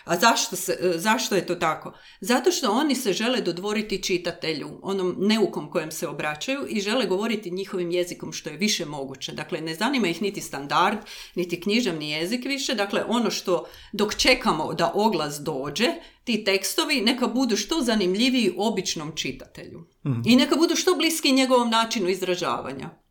A 0.05 0.19
zašto, 0.19 0.55
se, 0.55 0.77
e, 0.81 0.97
zašto 0.97 1.35
je 1.35 1.45
to 1.45 1.55
tako? 1.55 1.93
Zato 2.21 2.51
što 2.51 2.71
oni 2.71 2.95
se 2.95 3.13
žele 3.13 3.41
dodvoriti 3.41 4.03
čitatelju, 4.03 4.79
onom 4.81 5.15
neukom 5.19 5.71
kojem 5.71 5.91
se 5.91 6.07
obraćaju 6.07 6.65
i 6.69 6.81
žele 6.81 7.05
govoriti 7.05 7.51
njihovim 7.51 7.91
jezikom 7.91 8.33
što 8.33 8.49
je 8.49 8.57
više 8.57 8.85
moguće. 8.85 9.31
Dakle, 9.31 9.61
ne 9.61 9.75
zanima 9.75 10.07
ih 10.07 10.21
niti 10.21 10.41
standard, 10.41 10.97
niti 11.35 11.61
književni 11.61 12.09
jezik 12.09 12.45
više. 12.45 12.75
Dakle, 12.75 13.03
ono 13.07 13.31
što 13.31 13.65
dok 13.93 14.15
čekamo 14.15 14.73
da 14.73 14.91
oglas 14.95 15.39
dođe, 15.39 15.87
ti 16.23 16.43
tekstovi 16.43 17.01
neka 17.01 17.27
budu 17.27 17.57
što 17.57 17.81
zanimljiviji 17.81 18.53
običnom 18.57 19.11
čitatelju. 19.15 19.87
I 20.25 20.35
neka 20.35 20.55
budu 20.55 20.75
što 20.75 20.95
bliski 20.95 21.31
njegovom 21.31 21.69
načinu 21.69 22.09
izražavanja. 22.09 23.04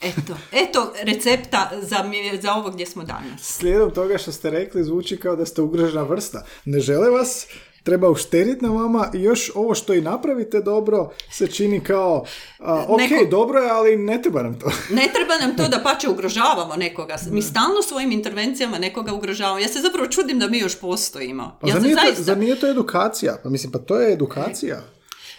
Eto, 0.00 0.36
eto 0.52 0.92
recepta 1.02 1.70
za, 1.82 1.96
za 2.42 2.52
ovo 2.54 2.70
gdje 2.70 2.86
smo 2.86 3.04
danas. 3.04 3.40
Slijedom 3.42 3.90
toga 3.90 4.18
što 4.18 4.32
ste 4.32 4.50
rekli 4.50 4.84
zvuči 4.84 5.16
kao 5.16 5.36
da 5.36 5.46
ste 5.46 5.62
ugrožena 5.62 6.02
vrsta. 6.02 6.44
Ne 6.64 6.80
žele 6.80 7.10
vas, 7.10 7.46
treba 7.82 8.10
ušteriti 8.10 8.64
na 8.64 8.70
vama 8.70 9.10
i 9.14 9.22
još 9.22 9.50
ovo 9.54 9.74
što 9.74 9.94
i 9.94 10.00
napravite 10.00 10.60
dobro 10.60 11.10
se 11.32 11.46
čini 11.46 11.80
kao 11.80 12.24
a, 12.58 12.84
ok, 12.88 13.00
Neko- 13.00 13.28
dobro 13.30 13.60
je, 13.60 13.70
ali 13.70 13.96
ne 13.96 14.22
treba 14.22 14.42
nam 14.42 14.58
to. 14.58 14.70
Ne 14.90 15.08
treba 15.14 15.36
nam 15.46 15.56
to 15.56 15.68
da 15.76 15.82
pače 15.82 16.08
ugrožavamo 16.08 16.76
nekoga. 16.76 17.16
Mi 17.30 17.42
stalno 17.42 17.82
svojim 17.82 18.12
intervencijama 18.12 18.78
nekoga 18.78 19.12
ugrožavamo. 19.14 19.58
Ja 19.58 19.68
se 19.68 19.80
zapravo 19.80 20.06
čudim 20.08 20.38
da 20.38 20.48
mi 20.48 20.58
još 20.58 20.80
postojimo. 20.80 21.58
Pa 21.60 21.68
Ja 21.68 21.72
zar, 21.72 21.82
nije 21.82 21.94
to, 21.96 22.02
zaista... 22.02 22.22
zar 22.22 22.38
nije 22.38 22.60
to 22.60 22.66
edukacija? 22.70 23.36
Pa 23.42 23.48
mislim, 23.48 23.72
pa 23.72 23.78
to 23.78 24.00
je 24.00 24.12
edukacija. 24.12 24.82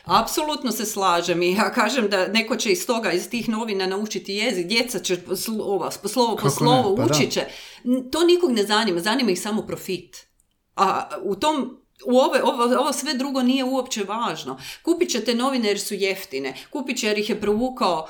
Apsolutno 0.08 0.72
se 0.72 0.86
slažem 0.86 1.42
i 1.44 1.54
ja 1.54 1.74
kažem 1.74 2.10
da 2.10 2.28
neko 2.28 2.56
će 2.56 2.72
iz 2.72 2.88
toga, 2.88 3.12
iz 3.12 3.30
tih 3.30 3.50
novina 3.50 3.88
naučiti 3.88 4.34
jezik, 4.34 4.68
djeca 4.68 5.00
će 5.00 5.22
po 5.22 5.32
slo- 5.36 5.64
ova, 5.64 5.92
po 6.02 6.08
slovo 6.08 6.36
po 6.36 6.50
slovo 6.50 6.96
pa 6.96 7.06
učit 7.06 7.32
će. 7.32 7.46
To 8.12 8.24
nikog 8.24 8.52
ne 8.52 8.64
zanima, 8.64 9.00
zanima 9.00 9.32
ih 9.32 9.42
samo 9.42 9.62
profit. 9.62 10.28
A 10.76 11.10
u 11.24 11.36
tom 11.36 11.78
u 12.06 12.18
ove, 12.18 12.44
ovo, 12.44 12.64
ovo 12.80 12.94
sve 12.94 13.14
drugo 13.14 13.42
nije 13.42 13.64
uopće 13.64 14.04
važno. 14.04 14.58
Kupit 14.84 15.10
ćete 15.10 15.36
novine 15.36 15.68
jer 15.68 15.80
su 15.80 15.94
jeftine. 15.94 16.54
Kupit 16.70 16.98
će 17.00 17.08
jer 17.08 17.18
ih 17.18 17.30
je 17.30 17.42
provukao 17.42 18.08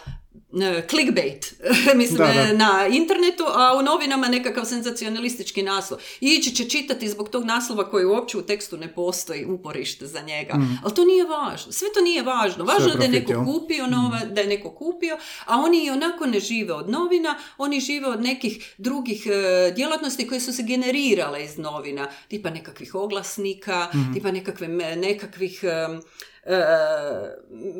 clickbait 0.89 1.53
mislim, 1.95 2.17
Da, 2.17 2.33
da. 2.33 2.41
e, 2.41 2.53
na 2.53 2.87
internetu, 2.91 3.43
a 3.47 3.77
u 3.79 3.81
novinama 3.81 4.27
nekakav 4.27 4.65
senzacionalistički 4.65 5.63
naslov. 5.63 5.99
Ići 6.19 6.55
će 6.55 6.69
čitati 6.69 7.09
zbog 7.09 7.29
tog 7.29 7.45
naslova 7.45 7.89
koji 7.89 8.05
uopće 8.05 8.37
u 8.37 8.41
tekstu 8.41 8.77
ne 8.77 8.93
postoji 8.93 9.45
uporište 9.45 10.07
za 10.07 10.21
njega. 10.21 10.53
Ali 10.83 10.93
to 10.95 11.05
nije 11.05 11.23
važno. 11.23 11.71
Sve 11.71 11.87
to 11.93 12.01
nije 12.01 12.23
važno. 12.23 12.63
Važno 12.63 12.87
je 12.87 12.97
da 12.97 13.03
je 13.03 13.09
neko 13.09 13.45
kupio 13.45 13.87
nova, 13.87 14.19
da 14.31 14.41
je 14.41 14.47
neko 14.47 14.71
kupio, 14.71 15.17
a 15.45 15.57
oni 15.57 15.85
i 15.85 15.89
onako 15.89 16.25
ne 16.25 16.39
žive 16.39 16.73
od 16.73 16.89
novina, 16.89 17.37
oni 17.57 17.79
žive 17.79 18.07
od 18.07 18.21
nekih 18.21 18.73
drugih 18.77 19.27
e, 19.27 19.71
djelatnosti 19.75 20.27
koje 20.27 20.39
su 20.39 20.53
se 20.53 20.63
generirale 20.63 21.43
iz 21.43 21.57
novina, 21.57 22.07
tipa 22.27 22.49
nekakvih 22.49 22.95
oglasnika, 22.95 23.87
tipa 24.13 24.31
nekakve, 24.31 24.67
nekakvih 24.95 25.63
e, 25.63 25.87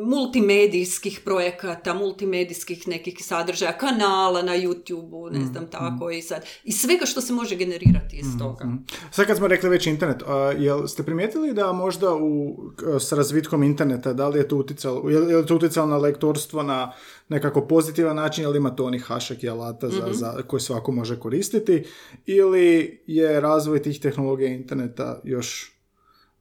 multimedijskih 0.04 1.22
projekata, 1.26 1.94
multimedijskih 1.94 2.88
nekih 2.88 3.16
sadržaja, 3.20 3.78
kanala 3.78 4.42
na 4.42 4.58
YouTube-u, 4.58 5.30
ne 5.30 5.46
znam 5.46 5.68
tako 5.68 6.12
i 6.12 6.22
sad. 6.22 6.46
I 6.64 6.72
svega 6.72 7.06
što 7.06 7.22
se 7.22 7.34
može 7.34 7.56
generirati 7.56 8.16
iz 8.18 8.26
toga. 8.40 8.66
Sad 9.12 9.28
kad 9.28 9.38
smo 9.38 9.48
rekli 9.48 9.70
već 9.70 9.88
internet, 9.88 10.24
a, 10.28 10.52
jel 10.58 10.88
ste 10.88 11.04
primijetili 11.04 11.54
da 11.54 11.72
možda 11.72 12.14
u, 12.14 12.58
s 13.00 13.12
razvitkom 13.12 13.64
interneta, 13.64 14.14
da 14.14 14.28
li 14.28 14.40
je 14.40 14.48
to 14.48 14.58
utjecalo, 14.58 15.10
je 15.10 15.20
li, 15.20 15.34
je 15.34 15.46
to 15.46 15.56
utjecalo 15.56 15.88
na 15.88 15.98
lektorstvo 15.98 16.64
na 16.64 16.92
nekako 17.30 17.62
pozitivan 17.62 18.16
način, 18.16 18.44
ili 18.44 18.58
ima 18.58 18.76
to 18.76 18.86
onih 18.86 19.04
hašak 19.04 19.44
i 19.44 19.50
alata 19.50 19.90
za, 19.90 20.14
za, 20.14 20.42
koje 20.48 20.60
svako 20.60 20.92
može 20.92 21.20
koristiti, 21.20 21.84
ili 22.26 23.04
je 23.08 23.42
razvoj 23.42 23.82
tih 23.82 24.00
tehnologija 24.00 24.50
interneta 24.50 25.22
još 25.24 25.72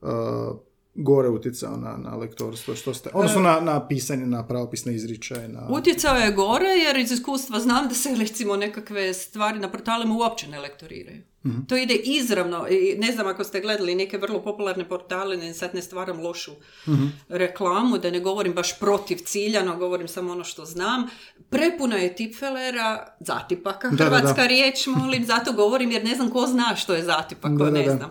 a, 0.01 0.51
gore 0.97 1.29
utjecao 1.29 1.77
na, 1.77 1.97
na 1.97 2.15
lektorstvo, 2.15 2.75
što 2.75 2.93
ste, 2.93 3.09
odnosno 3.13 3.41
na, 3.41 3.59
na 3.59 3.87
pisanje, 3.87 4.25
na 4.25 4.47
pravopisne 4.47 4.95
izričaje, 4.95 5.47
na... 5.47 5.67
Utjecao 5.69 6.15
je 6.15 6.31
gore 6.31 6.69
jer 6.69 6.97
iz 6.97 7.11
iskustva 7.11 7.59
znam 7.59 7.87
da 7.87 7.95
se 7.95 8.15
recimo 8.19 8.55
nekakve 8.55 9.13
stvari 9.13 9.59
na 9.59 9.71
portalima 9.71 10.15
uopće 10.15 10.47
ne 10.47 10.59
lektoriraju. 10.59 11.21
To 11.67 11.77
ide 11.77 11.93
izravno. 11.93 12.67
I 12.69 12.95
ne 12.99 13.11
znam 13.11 13.27
ako 13.27 13.43
ste 13.43 13.61
gledali 13.61 13.95
neke 13.95 14.17
vrlo 14.17 14.43
popularne 14.43 14.89
portale, 14.89 15.37
ne, 15.37 15.53
sad 15.53 15.75
ne 15.75 15.81
stvaram 15.81 16.19
lošu 16.19 16.51
reklamu, 17.29 17.97
da 17.97 18.11
ne 18.11 18.19
govorim 18.19 18.53
baš 18.53 18.79
protiv 18.79 19.17
ciljano, 19.25 19.77
govorim 19.77 20.07
samo 20.07 20.31
ono 20.31 20.43
što 20.43 20.65
znam. 20.65 21.07
Prepuno 21.49 21.95
je 21.95 22.15
tipfelera, 22.15 23.15
zatipaka, 23.19 23.89
Da, 23.89 23.95
da, 23.95 24.09
da. 24.09 24.17
hrvatska 24.17 24.45
riječ, 24.45 24.87
molim, 24.87 25.25
zato 25.25 25.53
govorim 25.53 25.91
jer 25.91 26.05
ne 26.05 26.15
znam 26.15 26.29
ko 26.29 26.47
zna 26.47 26.75
što 26.75 26.93
je 26.93 27.03
zatipak, 27.03 27.51
ko 27.57 27.65
ne 27.65 27.83
da. 27.83 27.95
znam. 27.95 28.09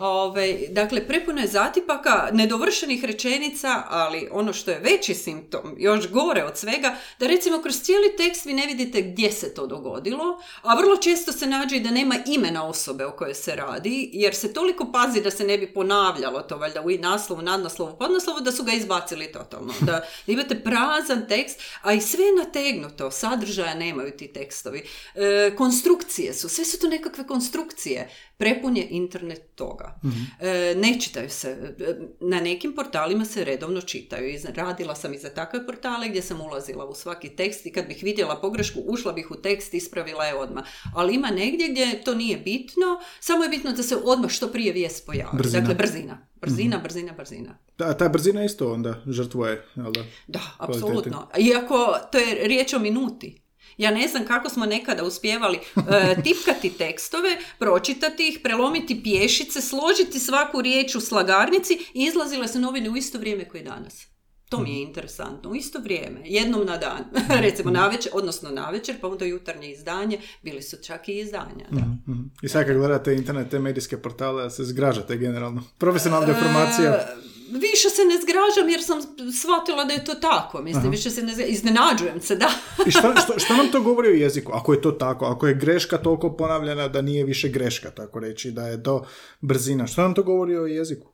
Ove, 0.00 0.58
dakle, 0.68 1.06
prepuno 1.06 1.40
je 1.40 1.46
zatipaka, 1.46 2.28
nedovršenih 2.32 3.04
rečenica, 3.04 3.82
ali 3.88 4.28
ono 4.30 4.52
što 4.52 4.70
je 4.70 4.78
veći 4.78 5.14
simptom, 5.14 5.74
još 5.78 6.10
gore 6.10 6.44
od 6.44 6.56
svega, 6.56 6.96
da 7.18 7.26
recimo 7.26 7.62
kroz 7.62 7.80
cijeli 7.80 8.16
tekst 8.16 8.44
vi 8.44 8.54
ne 8.54 8.66
vidite 8.66 9.02
gdje 9.02 9.32
se 9.32 9.54
to 9.54 9.66
dogodilo, 9.66 10.42
a 10.62 10.74
vrlo 10.74 10.96
često 10.96 11.32
se 11.32 11.46
nađe 11.46 11.76
i 11.76 11.80
da 11.80 11.90
nema 11.90 12.14
imena 12.26 12.66
osobe 12.66 13.04
o 13.04 13.12
kojoj 13.12 13.34
se 13.34 13.56
radi, 13.56 14.10
jer 14.12 14.34
se 14.34 14.52
toliko 14.52 14.92
pazi 14.92 15.20
da 15.20 15.30
se 15.30 15.44
ne 15.44 15.58
bi 15.58 15.74
ponavljalo 15.74 16.40
to, 16.40 16.56
valjda 16.56 16.80
u 16.80 16.90
naslovu, 16.90 17.42
nadnaslovu, 17.42 17.96
podnaslovu, 17.98 18.40
da 18.40 18.52
su 18.52 18.64
ga 18.64 18.72
izbacili 18.72 19.32
totalno. 19.32 19.74
Da 19.80 20.04
imate 20.26 20.62
prazan 20.62 21.28
tekst, 21.28 21.60
a 21.82 21.92
i 21.92 22.00
sve 22.00 22.24
je 22.24 22.36
nategnuto, 22.44 23.10
sadržaja 23.10 23.74
nemaju 23.74 24.10
ti 24.10 24.28
tekstovi. 24.28 24.82
E, 25.14 25.52
konstrukcije 25.56 26.34
su, 26.34 26.48
sve 26.48 26.64
su 26.64 26.78
to 26.78 26.88
nekakve 26.88 27.26
konstrukcije. 27.26 28.10
Prepun 28.40 28.76
je 28.76 28.86
internet 28.90 29.42
toga. 29.54 30.00
E, 30.40 30.74
ne 30.76 31.00
čitaju 31.00 31.30
se. 31.30 31.74
E, 31.80 31.94
Na 32.20 32.40
nekim 32.40 32.74
portalima 32.74 33.24
se 33.24 33.44
redovno 33.44 33.80
čitaju. 33.80 34.28
I 34.28 34.38
Radila 34.54 34.94
sam 34.94 35.14
i 35.14 35.18
za 35.18 35.30
takve 35.30 35.66
portale 35.66 36.08
gdje 36.08 36.22
sam 36.22 36.40
ulazila 36.40 36.84
u 36.84 36.94
svaki 36.94 37.28
tekst 37.28 37.66
i 37.66 37.72
kad 37.72 37.86
bih 37.86 38.02
vidjela 38.02 38.40
pogrešku, 38.40 38.80
ušla 38.86 39.12
bih 39.12 39.30
u 39.30 39.36
tekst, 39.36 39.74
ispravila 39.74 40.24
je 40.24 40.34
odmah. 40.34 40.64
Ali 40.94 41.14
ima 41.14 41.30
negdje 41.30 41.68
gdje 41.68 42.04
to 42.04 42.14
nije 42.14 42.38
bitno, 42.38 43.00
samo 43.20 43.42
je 43.44 43.50
bitno 43.50 43.72
da 43.72 43.82
se 43.82 43.96
odmah 44.04 44.30
što 44.30 44.48
prije 44.48 44.72
vijest 44.72 45.06
pojavi. 45.06 45.38
Brzina. 45.38 45.60
Dakle, 45.60 45.74
brzina. 45.74 46.26
Brzina, 46.40 46.78
brzina, 46.78 47.12
brzina. 47.12 47.58
Ta, 47.76 47.96
ta 47.96 48.08
brzina 48.08 48.44
isto 48.44 48.72
onda 48.72 49.02
žrtvuje, 49.06 49.64
jel 49.76 49.92
da? 49.92 50.04
Da, 50.26 50.40
apsolutno. 50.58 51.28
Iako 51.38 51.98
to 52.12 52.18
je 52.18 52.48
riječ 52.48 52.74
o 52.74 52.78
minuti. 52.78 53.42
Ja 53.80 53.90
ne 53.90 54.08
znam 54.08 54.24
kako 54.26 54.48
smo 54.48 54.66
nekada 54.66 55.04
uspjevali 55.04 55.58
e, 55.76 56.22
tipkati 56.22 56.70
tekstove, 56.70 57.36
pročitati 57.58 58.28
ih, 58.28 58.38
prelomiti 58.42 59.02
pješice, 59.02 59.60
složiti 59.60 60.18
svaku 60.18 60.62
riječ 60.62 60.94
u 60.94 61.00
slagarnici 61.00 61.72
i 61.94 62.04
izlazile 62.04 62.48
su 62.48 62.60
novine 62.60 62.90
u 62.90 62.96
isto 62.96 63.18
vrijeme 63.18 63.48
koji 63.48 63.62
danas. 63.62 64.06
To 64.48 64.60
mi 64.60 64.70
je 64.70 64.82
interesantno. 64.82 65.50
U 65.50 65.54
isto 65.54 65.78
vrijeme, 65.78 66.20
jednom 66.24 66.66
na 66.66 66.76
dan, 66.76 67.04
recimo 67.46 67.70
na 67.70 67.88
večer, 67.88 68.12
odnosno 68.14 68.50
na 68.50 68.70
večer, 68.70 68.96
pa 69.00 69.08
onda 69.08 69.24
jutarnje 69.24 69.70
izdanje, 69.70 70.18
bili 70.42 70.62
su 70.62 70.76
čak 70.82 71.08
i 71.08 71.18
izdanja. 71.18 71.66
Da. 71.70 71.80
Mhm. 71.80 72.22
I 72.42 72.48
sad 72.48 72.66
kad 72.66 72.76
gledate 72.76 73.14
internet, 73.14 73.50
te 73.50 73.58
medijske 73.58 73.96
portale, 73.96 74.50
se 74.50 74.64
zgražate 74.64 75.16
generalno. 75.16 75.62
Profesionalna 75.78 76.26
deformacija. 76.26 76.90
E, 76.90 77.29
više 77.50 77.90
se 77.90 78.04
ne 78.04 78.18
zgražam 78.22 78.68
jer 78.68 78.82
sam 78.82 79.00
shvatila 79.40 79.84
da 79.84 79.92
je 79.92 80.04
to 80.04 80.14
tako. 80.14 80.62
Mislim, 80.62 80.90
više 80.90 81.10
se 81.10 81.22
ne 81.22 81.32
zgra- 81.32 81.46
iznenađujem 81.46 82.20
se, 82.20 82.36
da. 82.36 82.50
I 82.86 82.90
šta, 82.90 83.14
šta, 83.24 83.38
šta 83.38 83.56
nam 83.56 83.70
to 83.72 83.80
govori 83.80 84.08
o 84.08 84.14
jeziku? 84.14 84.52
Ako 84.52 84.72
je 84.72 84.82
to 84.82 84.92
tako, 84.92 85.24
ako 85.24 85.46
je 85.46 85.54
greška 85.54 85.98
toliko 85.98 86.36
ponavljena 86.36 86.88
da 86.88 87.02
nije 87.02 87.24
više 87.24 87.48
greška, 87.48 87.90
tako 87.90 88.20
reći, 88.20 88.50
da 88.50 88.66
je 88.66 88.82
to 88.82 89.06
brzina. 89.40 89.86
Šta 89.86 90.02
nam 90.02 90.14
to 90.14 90.22
govori 90.22 90.56
o 90.56 90.66
jeziku? 90.66 91.12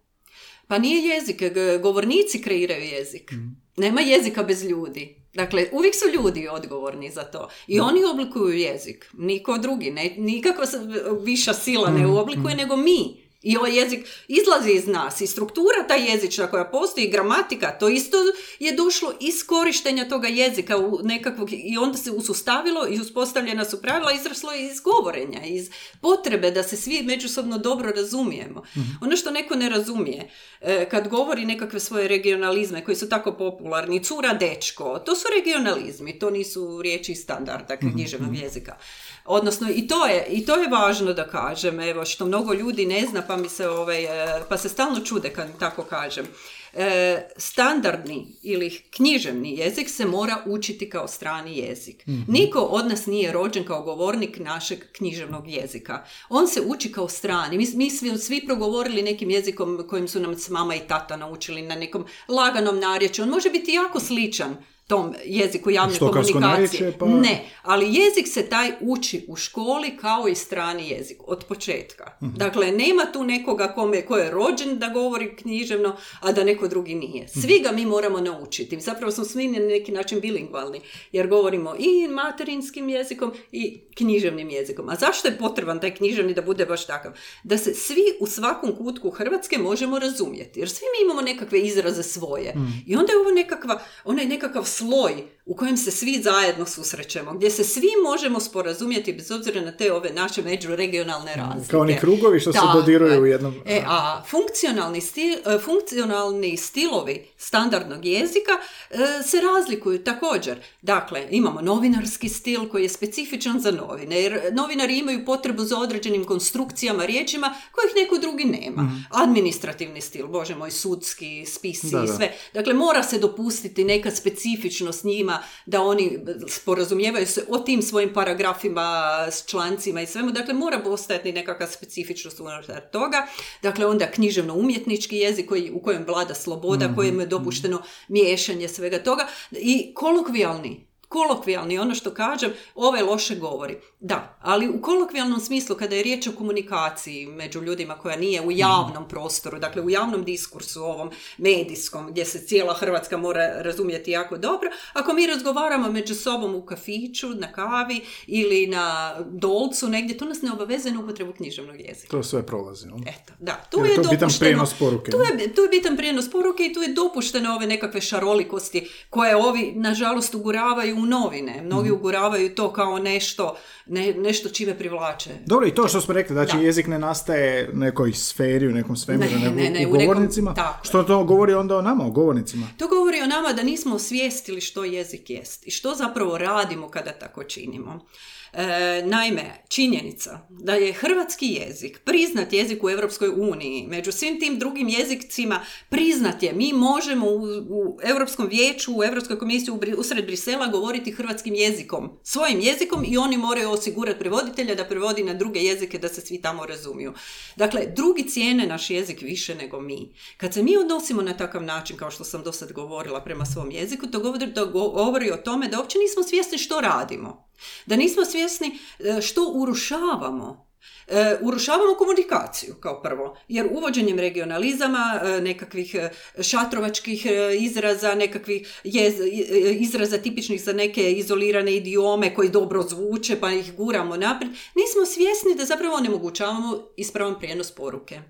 Pa 0.69 0.79
nije 0.79 1.09
jezik, 1.09 1.43
govornici 1.83 2.43
kreiraju 2.43 2.85
jezik. 2.85 3.33
Nema 3.77 4.01
jezika 4.01 4.43
bez 4.43 4.65
ljudi. 4.65 5.27
Dakle, 5.35 5.67
uvijek 5.73 5.95
su 5.95 6.05
ljudi 6.15 6.49
odgovorni 6.49 7.11
za 7.11 7.25
to. 7.25 7.49
I 7.67 7.81
oni 7.81 8.05
oblikuju 8.05 8.49
jezik. 8.49 9.11
Niko 9.13 9.59
drugi. 9.59 9.91
Ne, 9.91 10.15
nikakva 10.19 10.67
se 10.67 10.79
viša 11.23 11.53
sila 11.55 11.91
ne 11.91 12.07
oblikuje, 12.07 12.57
nego 12.57 12.77
mi. 12.77 13.26
I 13.43 13.57
ovaj 13.57 13.77
jezik 13.77 14.07
izlazi 14.29 14.71
iz 14.71 14.87
nas. 14.87 15.21
I 15.21 15.27
struktura 15.27 15.87
ta 15.89 15.95
jezična 15.95 16.47
koja 16.47 16.65
postoji, 16.65 17.11
gramatika, 17.11 17.79
to 17.79 17.89
isto 17.89 18.17
je 18.59 18.73
došlo 18.73 19.13
iz 19.21 19.47
korištenja 19.47 20.09
toga 20.09 20.29
jezika 20.29 20.79
u 20.79 21.01
nekakvog, 21.03 21.49
i 21.53 21.79
onda 21.79 21.99
se 21.99 22.11
usustavilo 22.11 22.89
i 22.89 23.01
uspostavljena 23.01 23.65
su 23.65 23.83
pravila, 23.83 24.13
izraslo 24.13 24.53
je 24.53 24.67
iz 24.67 24.81
govorenja, 24.81 25.45
iz 25.45 25.71
potrebe 26.01 26.51
da 26.51 26.63
se 26.63 26.77
svi 26.77 27.03
međusobno 27.03 27.59
dobro 27.59 27.91
razumijemo. 27.91 28.63
Ono 29.03 29.17
što 29.17 29.31
neko 29.31 29.55
ne 29.55 29.69
razumije, 29.69 30.31
e, 30.61 30.89
kad 30.89 31.09
govori 31.09 31.45
nekakve 31.45 31.81
svoje 31.81 32.09
regionalizme 32.09 32.85
koji 32.85 32.97
su 32.97 33.09
tako 33.09 33.33
popularni, 33.33 34.05
cura, 34.05 34.35
dečko, 34.35 34.99
to 34.99 35.17
su 35.17 35.29
regionalizmi, 35.37 36.19
to 36.19 36.31
nisu 36.31 36.83
riječi 36.83 37.13
iz 37.13 37.19
standarda 37.19 37.77
književnog 37.77 38.37
jezika. 38.37 38.77
Odnosno 39.25 39.69
i 39.71 39.89
to 39.89 40.07
je 40.07 40.27
i 40.31 40.47
to 40.47 40.57
je 40.57 40.69
važno 40.69 41.13
da 41.13 41.29
kažem, 41.29 41.81
evo 41.81 42.05
što 42.05 42.27
mnogo 42.27 42.53
ljudi 42.53 42.87
ne 42.87 43.07
zna 43.11 43.23
pa 43.29 43.37
mi 43.37 43.49
se 43.49 43.69
ovaj 43.69 44.05
e, 44.05 44.43
pa 44.49 44.59
se 44.59 44.69
stalno 44.69 45.01
čude 45.01 45.31
kad 45.31 45.59
tako 45.59 45.83
kažem. 45.83 46.27
E, 46.73 47.29
standardni 47.37 48.27
ili 48.43 48.71
književni 48.91 49.59
jezik 49.59 49.91
se 49.91 50.07
mora 50.07 50.43
učiti 50.47 50.91
kao 50.91 51.09
strani 51.09 51.59
jezik. 51.59 52.05
Niko 52.29 52.59
od 52.61 52.87
nas 52.87 53.07
nije 53.07 53.33
rođen 53.33 53.65
kao 53.65 53.83
govornik 53.83 54.39
našeg 54.39 54.79
književnog 54.93 55.49
jezika. 55.49 56.05
On 56.29 56.49
se 56.49 56.61
uči 56.61 56.93
kao 56.93 57.09
strani. 57.09 57.59
Mi, 57.59 57.67
mi 57.75 57.91
svi, 57.91 58.19
svi 58.19 58.47
progovorili 58.47 59.03
nekim 59.03 59.31
jezikom 59.31 59.85
kojim 59.89 60.09
su 60.09 60.21
nam 60.21 60.39
s 60.39 60.49
mama 60.49 60.75
i 60.75 60.89
tata 60.89 61.17
naučili 61.17 61.63
na 61.63 61.75
nekom 61.75 62.07
laganom 62.29 62.79
narječju. 62.79 63.23
On 63.23 63.31
može 63.31 63.51
biti 63.51 63.73
jako 63.73 64.01
sličan 64.01 64.57
tom 64.87 65.15
jeziku 65.25 65.71
javne 65.71 65.95
Štokavsko 65.95 66.33
komunikacije. 66.33 66.93
pa- 66.93 67.07
Ne, 67.07 67.45
ali 67.63 67.87
jezik 67.87 68.29
se 68.29 68.43
taj 68.43 68.73
uči 68.81 69.25
u 69.29 69.37
školi 69.37 69.97
kao 69.97 70.29
i 70.29 70.35
strani 70.35 70.89
jezik 70.89 71.19
od 71.21 71.45
početka. 71.45 72.13
Mhm. 72.23 72.35
Dakle, 72.35 72.73
nema 72.73 73.03
tu 73.05 73.25
nekoga 73.25 73.69
kome, 73.69 74.03
ko 74.03 74.17
je 74.17 74.31
rođen 74.31 74.79
da 74.79 74.89
govori 74.89 75.37
književno, 75.37 75.97
a 76.21 76.33
da 76.33 76.45
neko 76.45 76.69
drugi 76.69 76.95
nije. 76.95 77.25
Mhm. 77.27 77.41
Svi 77.41 77.61
ga 77.61 77.73
mi 77.73 77.87
moramo 77.87 78.21
naučiti. 78.21 78.81
Zapravo 78.81 79.13
smo 79.13 79.25
svi 79.25 79.49
na 79.49 79.59
neki 79.61 79.93
način 79.93 80.21
bilingvalni, 80.21 80.81
jer 81.13 81.27
govorimo 81.29 81.75
i 81.77 82.09
materinskim 82.09 82.89
jezikom 82.89 83.33
i 83.53 83.81
književnim 83.91 84.51
jezikom. 84.51 84.89
A 84.89 84.97
zašto 84.97 85.29
je 85.29 85.39
potreban 85.39 85.81
taj 85.81 85.95
književni 85.95 86.35
da 86.35 86.43
bude 86.43 86.67
baš 86.67 86.87
takav? 86.87 87.13
Da 87.45 87.59
se 87.59 87.75
svi 87.75 88.03
u 88.21 88.27
svakom 88.27 88.77
kutku 88.77 89.11
Hrvatske 89.11 89.59
možemo 89.59 89.99
razumjeti. 89.99 90.61
Jer 90.61 90.71
svi 90.71 90.85
mi 90.93 91.05
imamo 91.05 91.23
nekakve 91.23 91.61
izraze 91.61 92.03
svoje. 92.03 92.51
Mhm. 92.51 92.67
I 92.87 92.97
onda 92.97 93.13
je 93.13 93.19
ovo 93.19 93.31
nekakva, 93.31 93.83
onaj 94.05 94.25
nekakav 94.27 94.65
слой 94.77 95.31
u 95.47 95.57
kojem 95.57 95.77
se 95.77 95.91
svi 95.91 96.23
zajedno 96.23 96.67
susrećemo, 96.67 97.35
gdje 97.35 97.51
se 97.51 97.65
svi 97.65 97.89
možemo 98.05 98.41
sporazumjeti 98.41 99.13
bez 99.13 99.31
obzira 99.31 99.61
na 99.61 99.73
te 99.73 99.93
ove 99.93 100.11
naše 100.13 100.43
međuregionalne 100.43 101.35
razlike. 101.37 101.71
Kao 101.71 101.81
oni 101.81 101.99
krugovi 102.01 102.41
što 102.41 102.53
se 102.53 102.59
Tako 102.59 102.79
dodiruju 102.79 103.23
u 103.23 103.27
jednom... 103.27 103.55
E, 103.67 103.83
a 103.87 104.23
funkcionalni, 104.31 105.01
stil, 105.01 105.33
e, 105.33 105.59
funkcionalni 105.59 106.57
stilovi 106.57 107.27
standardnog 107.37 108.05
jezika 108.05 108.53
e, 108.91 108.97
se 109.23 109.41
razlikuju 109.41 110.05
također. 110.05 110.59
Dakle, 110.83 111.29
imamo 111.31 111.61
novinarski 111.61 112.29
stil 112.29 112.69
koji 112.69 112.83
je 112.83 112.89
specifičan 112.89 113.61
za 113.61 113.71
novine, 113.71 114.21
jer 114.21 114.41
novinari 114.53 114.99
imaju 114.99 115.25
potrebu 115.25 115.65
za 115.65 115.79
određenim 115.79 116.25
konstrukcijama, 116.25 117.07
riječima 117.07 117.55
kojih 117.73 117.93
neko 117.97 118.19
drugi 118.19 118.45
nema. 118.45 118.91
Administrativni 119.11 120.01
stil, 120.01 120.27
bože 120.27 120.55
moj, 120.55 120.71
sudski, 120.71 121.45
spisi 121.47 121.91
Da, 121.91 122.05
i 122.05 122.07
da. 122.07 122.17
sve. 122.17 122.33
Dakle, 122.55 122.75
mora 122.75 123.03
se 123.03 123.19
dopustiti 123.19 123.85
neka 123.85 124.11
specifičnost 124.11 125.05
njima 125.05 125.36
da 125.67 125.83
oni 125.83 126.19
sporazumijevaju 126.49 127.27
se 127.27 127.45
o 127.49 127.59
tim 127.59 127.83
svojim 127.83 128.13
paragrafima, 128.15 129.27
s 129.31 129.47
člancima 129.47 130.01
i 130.01 130.07
svemu. 130.07 130.31
Dakle, 130.31 130.55
mora 130.55 130.79
postojati 130.79 131.33
nekakva 131.33 131.67
specifičnost 131.67 132.41
unutar 132.41 132.81
toga. 132.93 133.27
Dakle, 133.63 133.87
onda 133.87 134.11
književno-umjetnički 134.15 135.17
jezik 135.17 135.49
koji, 135.49 135.71
u 135.71 135.83
kojem 135.83 136.05
vlada 136.07 136.35
sloboda, 136.35 136.95
kojem 136.95 137.21
je 137.21 137.27
dopušteno 137.27 137.83
miješanje 138.09 138.69
svega 138.69 139.03
toga 139.03 139.27
i 139.51 139.95
kolokvijalni 139.95 140.87
kolokvijalni, 141.17 141.79
ono 141.79 141.95
što 141.95 142.15
kažem, 142.15 142.53
ovaj 142.75 143.03
loše 143.03 143.35
govori. 143.37 143.77
Da, 144.01 144.37
ali 144.41 144.69
u 144.69 144.81
kolokvijalnom 144.83 145.41
smislu, 145.41 145.77
kada 145.77 145.97
je 145.97 146.03
riječ 146.03 146.27
o 146.27 146.33
komunikaciji 146.33 147.27
među 147.27 147.63
ljudima 147.63 147.95
koja 147.95 148.17
nije 148.17 148.43
u 148.43 148.53
javnom 148.53 149.09
prostoru, 149.09 149.59
dakle 149.59 149.83
u 149.83 149.91
javnom 149.91 150.25
diskursu 150.25 150.83
ovom 150.83 151.11
medijskom, 151.39 152.07
gdje 152.11 152.25
se 152.25 152.47
cijela 152.47 152.75
Hrvatska 152.75 153.17
mora 153.17 153.63
razumjeti 153.63 154.11
jako 154.11 154.37
dobro, 154.37 154.71
ako 154.93 155.13
mi 155.13 155.27
razgovaramo 155.27 155.93
među 155.93 156.15
sobom 156.15 156.55
u 156.55 156.63
kafiću, 156.63 157.29
na 157.29 157.53
kavi 157.53 158.01
ili 158.27 158.67
na 158.67 159.17
dolcu 159.31 159.89
negdje, 159.89 160.19
to 160.19 160.25
nas 160.25 160.43
ne 160.43 160.53
obavezuje 160.53 160.95
na 160.95 161.01
upotrebu 161.01 161.33
književnog 161.33 161.81
jezika. 161.81 162.11
To 162.11 162.23
sve 162.23 162.47
prolazi. 162.47 162.87
jel? 162.87 162.99
Eto, 163.07 163.33
da, 163.39 163.61
tu 163.71 163.79
Jer 163.79 163.87
je, 163.87 163.93
je 163.93 164.03
to 164.03 164.09
bitan 164.11 164.31
prijenos 164.39 164.75
poruke, 164.79 165.11
Tu 165.11 165.19
je, 165.19 165.55
tu 165.55 165.63
je 165.63 165.69
bitan 165.69 165.97
prijenos 165.97 166.31
poruke 166.31 166.67
i 166.67 166.73
tu 166.73 166.83
je 166.83 166.89
dopušteno 166.89 167.55
ove 167.55 167.67
nekakve 167.67 168.01
šarolikosti 168.01 168.89
koje 169.11 169.37
ovi, 169.37 169.73
nažalost, 169.77 170.35
uguravaju 170.35 170.97
u 170.97 171.06
novine. 171.07 171.63
Mnogi 171.63 171.89
Mhm. 171.89 171.97
uguravaju 171.97 172.27
to 172.51 172.73
kao 172.73 172.99
nešto, 172.99 173.57
ne, 173.87 174.15
nešto 174.15 174.49
čime 174.49 174.75
privlače. 174.75 175.31
Dobro, 175.47 175.67
i 175.67 175.73
to 175.73 175.89
što 175.89 176.01
smo 176.01 176.15
rekli, 176.15 176.35
znači 176.35 176.57
Da. 176.57 176.63
jezik 176.63 176.87
ne 176.87 176.99
nastaje 176.99 177.37
u 177.67 177.77
nekoj 177.77 178.13
sferi, 178.13 178.67
u 178.67 178.73
nekom 178.73 178.97
svemiru, 178.97 179.31
Ne, 179.33 179.51
ne, 179.53 179.71
ne, 179.71 179.87
u 179.87 179.91
u 179.91 179.93
nekom- 179.93 180.07
govornicima. 180.07 180.55
tako 180.55 180.77
je. 180.77 180.89
što 180.89 181.03
to 181.03 181.25
govori 181.25 181.55
onda 181.55 181.77
o 181.77 181.83
nama, 181.83 182.07
o 182.07 182.11
govornicima? 182.11 182.67
To 182.77 182.89
govori 182.89 183.21
o 183.21 183.27
nama 183.27 183.53
da 183.53 183.63
nismo 183.63 183.95
osvijestili 183.95 184.61
što 184.61 184.85
jezik 184.85 185.31
jest 185.31 185.67
i 185.67 185.71
što 185.71 185.95
zapravo 185.95 186.39
radimo 186.39 186.89
kada 186.89 187.13
tako 187.13 187.45
činimo. 187.45 188.07
E, 188.53 189.03
naime, 189.05 189.65
činjenica 189.69 190.47
da 190.51 190.75
je 190.75 190.93
hrvatski 190.93 191.47
jezik 191.47 192.01
priznat 192.05 192.53
jezik 192.53 192.85
u 192.85 192.91
Europskoj 192.91 193.29
uniji, 193.29 193.87
među 193.89 194.13
svim 194.13 194.41
tim 194.41 194.59
drugim 194.59 194.89
jezicima 194.89 195.61
priznat 195.89 196.43
je. 196.43 196.53
Mi 196.53 196.73
možemo 196.73 197.27
u, 197.27 197.43
u 197.69 197.99
Europskom 198.03 198.47
vijeću, 198.47 198.99
u 198.99 199.05
Europskoj 199.05 199.39
komisiji 199.39 199.75
usred 199.97 200.27
Brisela 200.27 200.67
govoriti 200.67 201.13
hrvatskim 201.13 201.55
jezikom, 201.55 202.19
svojim 202.23 202.61
jezikom 202.61 203.05
i 203.09 203.19
oni 203.19 203.37
moraju 203.37 203.71
osigurati 203.71 204.19
prevoditelja 204.19 204.75
da 204.75 204.85
prevodi 204.85 205.25
na 205.25 205.35
druge 205.35 205.61
jezike 205.61 205.99
da 205.99 206.09
se 206.09 206.21
svi 206.21 206.43
tamo 206.43 206.67
razumiju. 206.67 207.13
Dakle, 207.57 207.87
drugi 207.87 208.29
cijene 208.29 208.67
naš 208.67 208.91
jezik 208.91 209.23
više 209.23 209.55
nego 209.55 209.81
mi. 209.81 210.13
Kad 210.37 210.55
se 210.55 210.63
mi 210.63 210.77
odnosimo 210.77 211.23
na 211.23 211.37
takav 211.37 211.63
način, 211.63 211.97
kao 211.97 212.11
što 212.11 212.25
sam 212.25 212.43
do 212.43 212.53
sad 212.53 212.73
govorila 212.73 213.25
prema 213.25 213.47
svom 213.47 213.71
jeziku, 213.71 214.07
to 214.07 214.21
govori, 214.21 214.55
to 214.55 214.67
go- 214.67 214.89
govori 214.89 215.31
o 215.31 215.37
tome 215.37 215.69
da 215.69 215.79
uopće 215.79 215.99
nismo 215.99 216.23
svjesni 216.23 216.59
što 216.59 216.81
radimo. 216.81 217.46
Da 217.87 217.97
nismo 217.97 218.25
svjesni 218.25 218.79
e, 218.99 219.21
što 219.21 219.53
urušavamo. 219.55 220.67
E, 221.09 221.37
urušavamo 221.43 221.95
komunikaciju 221.95 222.75
kao 222.81 223.03
prvo, 223.03 223.37
jer 223.49 223.69
uvođenjem 223.73 224.19
regionalizama, 224.19 225.21
e, 225.23 225.41
nekakvih 225.41 225.97
šatrovačkih 226.41 227.27
izraza, 227.59 228.15
nekakvih 228.15 228.81
jez- 228.85 229.81
izraza 229.81 230.19
tipičnih 230.19 230.63
za 230.65 230.73
neke 230.73 231.13
izolirane 231.13 231.77
idiome 231.77 232.35
koji 232.35 232.49
dobro 232.49 232.83
zvuče 232.83 233.41
pa 233.41 233.53
ih 233.53 233.75
guramo 233.77 234.17
naprijed, 234.17 234.53
nismo 234.53 235.07
svjesni 235.07 235.55
da 235.57 235.65
zapravo 235.65 235.97
onemogućavamo 235.97 236.89
ispravan 236.97 237.39
prijenos 237.39 237.71
poruke. 237.71 238.21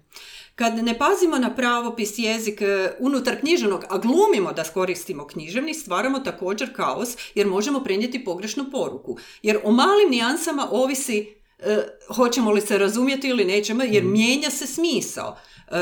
Kad 0.56 0.74
ne 0.84 0.98
pazimo 0.98 1.38
na 1.38 1.54
pravopis 1.54 2.18
jezik 2.18 2.62
e, 2.62 2.96
unutar 2.98 3.40
književnog, 3.40 3.84
a 3.88 3.98
glumimo 3.98 4.52
da 4.52 4.64
koristimo 4.64 5.26
književni, 5.26 5.74
stvaramo 5.74 6.18
također 6.18 6.76
kaos 6.76 7.08
jer 7.34 7.46
možemo 7.46 7.84
prenijeti 7.84 8.24
pogrešnu 8.24 8.64
poruku. 8.72 9.16
Jer 9.42 9.58
o 9.64 9.72
malim 9.72 10.10
nijansama 10.10 10.68
ovisi 10.70 11.34
e, 11.58 11.76
hoćemo 12.14 12.52
li 12.52 12.60
se 12.60 12.78
razumjeti 12.78 13.28
ili 13.28 13.44
nećemo, 13.44 13.82
jer 13.82 14.04
mijenja 14.04 14.50
se 14.50 14.66
smisao. 14.66 15.36
E, 15.36 15.72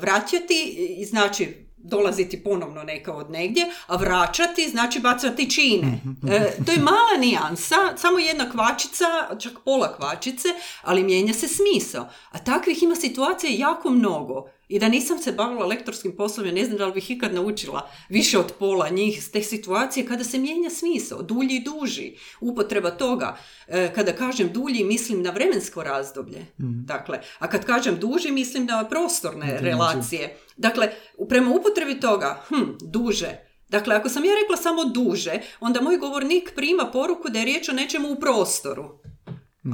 vraćati 0.00 0.76
znači 1.08 1.67
dolaziti 1.88 2.42
ponovno 2.42 2.82
neka 2.82 3.12
od 3.12 3.30
negdje, 3.30 3.64
a 3.86 3.96
vraćati 3.96 4.68
znači 4.68 5.00
bacati 5.00 5.50
čine. 5.50 6.00
E, 6.30 6.64
to 6.66 6.72
je 6.72 6.78
mala 6.78 7.16
nijansa, 7.20 7.76
samo 7.96 8.18
jedna 8.18 8.50
kvačica, 8.50 9.04
čak 9.38 9.52
pola 9.64 9.96
kvačice, 9.96 10.48
ali 10.82 11.04
mijenja 11.04 11.34
se 11.34 11.48
smisao. 11.48 12.08
A 12.30 12.38
takvih 12.38 12.82
ima 12.82 12.94
situacija 12.94 13.68
jako 13.68 13.90
mnogo. 13.90 14.48
I 14.68 14.78
da 14.78 14.88
nisam 14.88 15.18
se 15.18 15.32
bavila 15.32 15.66
lektorskim 15.66 16.16
poslom, 16.16 16.46
ne 16.46 16.64
znam 16.64 16.78
da 16.78 16.86
li 16.86 16.92
bih 16.92 17.10
ikad 17.10 17.34
naučila 17.34 17.90
više 18.08 18.38
od 18.38 18.52
pola 18.58 18.88
njih 18.88 19.24
s 19.24 19.30
te 19.30 19.42
situacije 19.42 20.06
kada 20.06 20.24
se 20.24 20.38
mijenja 20.38 20.70
smisao, 20.70 21.22
dulji 21.22 21.56
i 21.56 21.64
duži, 21.64 22.16
upotreba 22.40 22.90
toga. 22.90 23.36
E, 23.68 23.92
kada 23.94 24.12
kažem 24.12 24.52
dulji, 24.52 24.84
mislim 24.84 25.22
na 25.22 25.30
vremensko 25.30 25.82
razdoblje. 25.82 26.46
Mhm. 26.60 26.84
Dakle, 26.84 27.20
a 27.38 27.48
kad 27.48 27.64
kažem 27.64 27.98
duži, 27.98 28.30
mislim 28.30 28.66
na 28.66 28.88
prostorne 28.88 29.58
relacije. 29.60 30.36
Dakle, 30.58 30.92
prema 31.28 31.50
upotrebi 31.50 32.00
toga, 32.00 32.42
hm, 32.48 32.64
duže, 32.80 33.48
Dakle, 33.68 33.94
ako 33.94 34.08
sam 34.08 34.24
ja 34.24 34.32
rekla 34.42 34.56
samo 34.56 34.84
duže, 34.84 35.40
onda 35.60 35.80
moj 35.80 35.96
govornik 35.96 36.52
prima 36.54 36.90
poruku 36.92 37.28
da 37.28 37.38
je 37.38 37.44
riječ 37.44 37.68
o 37.68 37.72
nečemu 37.72 38.12
u 38.12 38.20
prostoru. 38.20 39.00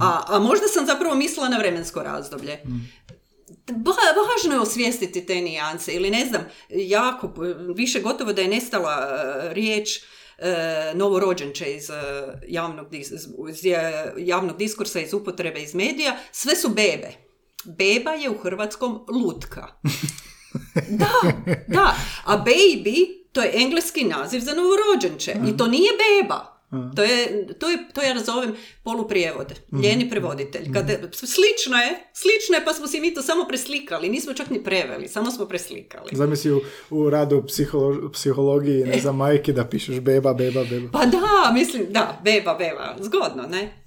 A, 0.01 0.25
a 0.29 0.39
možda 0.39 0.69
sam 0.69 0.87
zapravo 0.87 1.15
mislila 1.15 1.49
na 1.49 1.59
vremensko 1.59 2.03
razdoblje. 2.03 2.63
Ba- 3.67 3.93
važno 4.35 4.55
je 4.55 4.61
osvijestiti 4.61 5.27
te 5.27 5.35
nijanse 5.35 5.93
ili 5.93 6.11
ne 6.11 6.27
znam, 6.27 6.47
jako, 6.69 7.33
više 7.77 8.01
gotovo 8.01 8.33
da 8.33 8.43
je 8.43 8.49
nestala 8.49 8.93
e, 8.93 9.55
riječ 9.55 10.01
e, 10.39 10.93
novorođenče 10.95 11.75
iz, 11.75 11.91
e, 11.91 11.95
javnog, 12.49 12.91
dis- 12.91 13.13
iz 13.51 13.65
e, 13.65 14.13
javnog 14.19 14.57
diskursa, 14.57 15.01
iz 15.01 15.15
upotrebe, 15.15 15.63
iz 15.63 15.75
medija, 15.75 16.17
sve 16.33 16.57
su 16.57 16.69
bebe. 16.69 17.13
Beba 17.65 18.11
je 18.11 18.31
u 18.31 18.39
hrvatskom 18.39 19.07
lutka. 19.09 19.67
Da, 20.75 21.11
da. 21.67 21.97
A 22.25 22.37
baby, 22.37 23.07
to 23.33 23.43
je 23.43 23.53
engleski 23.55 24.05
naziv 24.05 24.41
za 24.41 24.53
novorođenče. 24.55 25.35
I 25.49 25.57
to 25.57 25.67
nije 25.67 25.91
beba. 25.93 26.54
To 26.97 27.03
je, 27.03 27.47
to 27.59 27.71
je, 27.71 27.79
to 27.95 28.03
ja 28.03 28.15
nazovem 28.15 28.55
poluprijevod, 28.83 29.53
ljeni 29.83 30.11
prevoditelj. 30.11 30.73
Kad, 30.73 30.87
slično 31.13 31.77
je, 31.77 32.11
slično 32.13 32.57
je, 32.57 32.65
pa 32.65 32.73
smo 32.73 32.87
si 32.87 33.01
mi 33.01 33.15
to 33.15 33.23
samo 33.23 33.45
preslikali, 33.49 34.09
nismo 34.09 34.33
čak 34.33 34.51
ni 34.51 34.65
preveli, 34.65 35.09
samo 35.09 35.31
smo 35.31 35.47
preslikali. 35.47 36.09
Zamisli 36.13 36.53
u, 36.53 36.61
u 36.91 37.11
radu 37.11 37.43
psiholo- 37.43 38.13
psihologiji, 38.13 38.85
ne 38.85 38.99
znam, 39.01 39.17
majke 39.17 39.53
da 39.53 39.65
pišeš 39.65 40.01
beba, 40.01 40.35
beba, 40.35 40.65
beba. 40.65 40.89
Pa 40.93 41.07
da, 41.07 41.53
mislim, 41.55 41.87
da, 41.91 42.21
beba, 42.25 42.55
beba, 42.55 42.97
zgodno, 43.01 43.43
ne? 43.43 43.83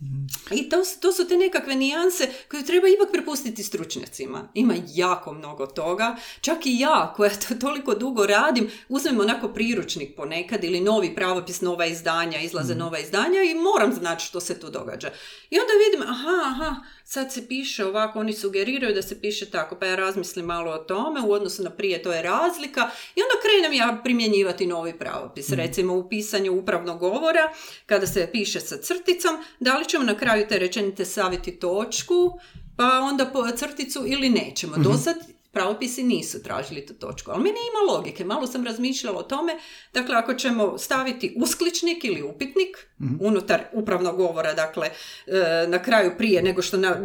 I 0.52 0.69
to, 0.69 0.78
to 1.02 1.12
su 1.12 1.28
te 1.28 1.38
nekakve 1.38 1.76
nijanse 1.76 2.28
koje 2.52 2.65
treba 2.65 2.88
ipak 2.88 3.12
prepustiti 3.12 3.63
stručnjacima. 3.63 4.47
Ima 4.54 4.73
jako 4.93 5.34
mnogo 5.34 5.65
toga. 5.65 6.15
Čak 6.41 6.65
i 6.65 6.80
ja, 6.80 7.13
koja 7.15 7.30
to 7.30 7.56
toliko 7.56 7.95
dugo 7.95 8.26
radim, 8.26 8.69
uzmem 8.89 9.19
onako 9.19 9.47
priručnik 9.47 10.15
ponekad 10.15 10.63
ili 10.63 10.82
novi 10.82 11.15
pravopis, 11.15 11.62
nova 11.62 11.86
izdanja, 11.86 12.39
izlaze 12.39 12.76
nova 12.78 13.00
izdanja 13.00 13.44
i 13.44 13.54
moram 13.54 13.94
znati 13.94 14.26
što 14.26 14.40
se 14.40 14.60
tu 14.60 14.70
događa. 14.70 15.10
I 15.50 15.60
onda 15.60 15.74
vidim, 15.86 16.10
aha, 16.10 16.42
aha, 16.46 16.76
sad 17.04 17.34
se 17.34 17.48
piše 17.48 17.86
ovako, 17.86 18.20
oni 18.20 18.34
sugeriraju 18.34 18.96
da 18.96 19.02
se 19.02 19.22
piše 19.22 19.50
tako, 19.50 19.76
pa 19.76 19.86
ja 19.86 19.96
razmislim 19.96 20.46
malo 20.46 20.72
o 20.72 20.78
tome, 20.78 21.22
u 21.22 21.32
odnosu 21.32 21.63
na 21.63 21.70
prije 21.70 22.04
to 22.04 22.13
je 22.13 22.22
razlika 22.22 22.90
i 23.16 23.22
onda 23.22 23.42
krenem 23.42 23.74
ja 23.74 24.02
primjenjivati 24.04 24.66
novi 24.66 24.98
pravopis. 25.00 25.50
Recimo 25.50 25.94
u 25.94 26.10
pisanju 26.10 26.60
upravnog 26.60 27.00
govora, 27.00 27.54
kada 27.86 28.08
se 28.08 28.30
piše 28.32 28.60
sa 28.60 28.78
crticom, 28.78 29.38
da 29.60 29.78
li 29.78 29.86
ćemo 29.86 30.04
na 30.04 30.18
kraju 30.18 30.46
te 30.50 30.60
rečenice 30.60 31.06
staviti 31.06 31.60
točku, 31.60 32.40
pa 32.78 33.00
onda 33.00 33.26
po 33.26 33.52
crticu 33.52 34.04
ili 34.08 34.30
nećemo. 34.30 34.78
Do 34.78 34.94
sad 34.94 35.37
pravopisi 35.58 36.04
nisu 36.04 36.43
tražili 36.43 36.86
tu 36.86 36.93
točku, 36.93 37.32
ali 37.32 37.43
meni 37.43 37.56
ima 37.70 37.93
logike. 37.93 38.26
Malo 38.26 38.48
sam 38.48 38.65
razmišljala 38.65 39.20
o 39.20 39.24
tome, 39.24 39.54
dakle 39.93 40.15
ako 40.15 40.34
ćemo 40.34 40.78
staviti 40.78 41.34
uskličnik 41.38 42.04
ili 42.04 42.22
upitnik 42.24 42.78
unutar 43.22 43.62
upravnog 43.74 44.17
govora, 44.17 44.54
dakle 44.54 44.88
e, 44.88 45.32
na 45.67 45.84
kraju 45.84 46.12
prije 46.17 46.41
nego 46.41 46.62
što 46.62 46.78
na- 46.78 47.04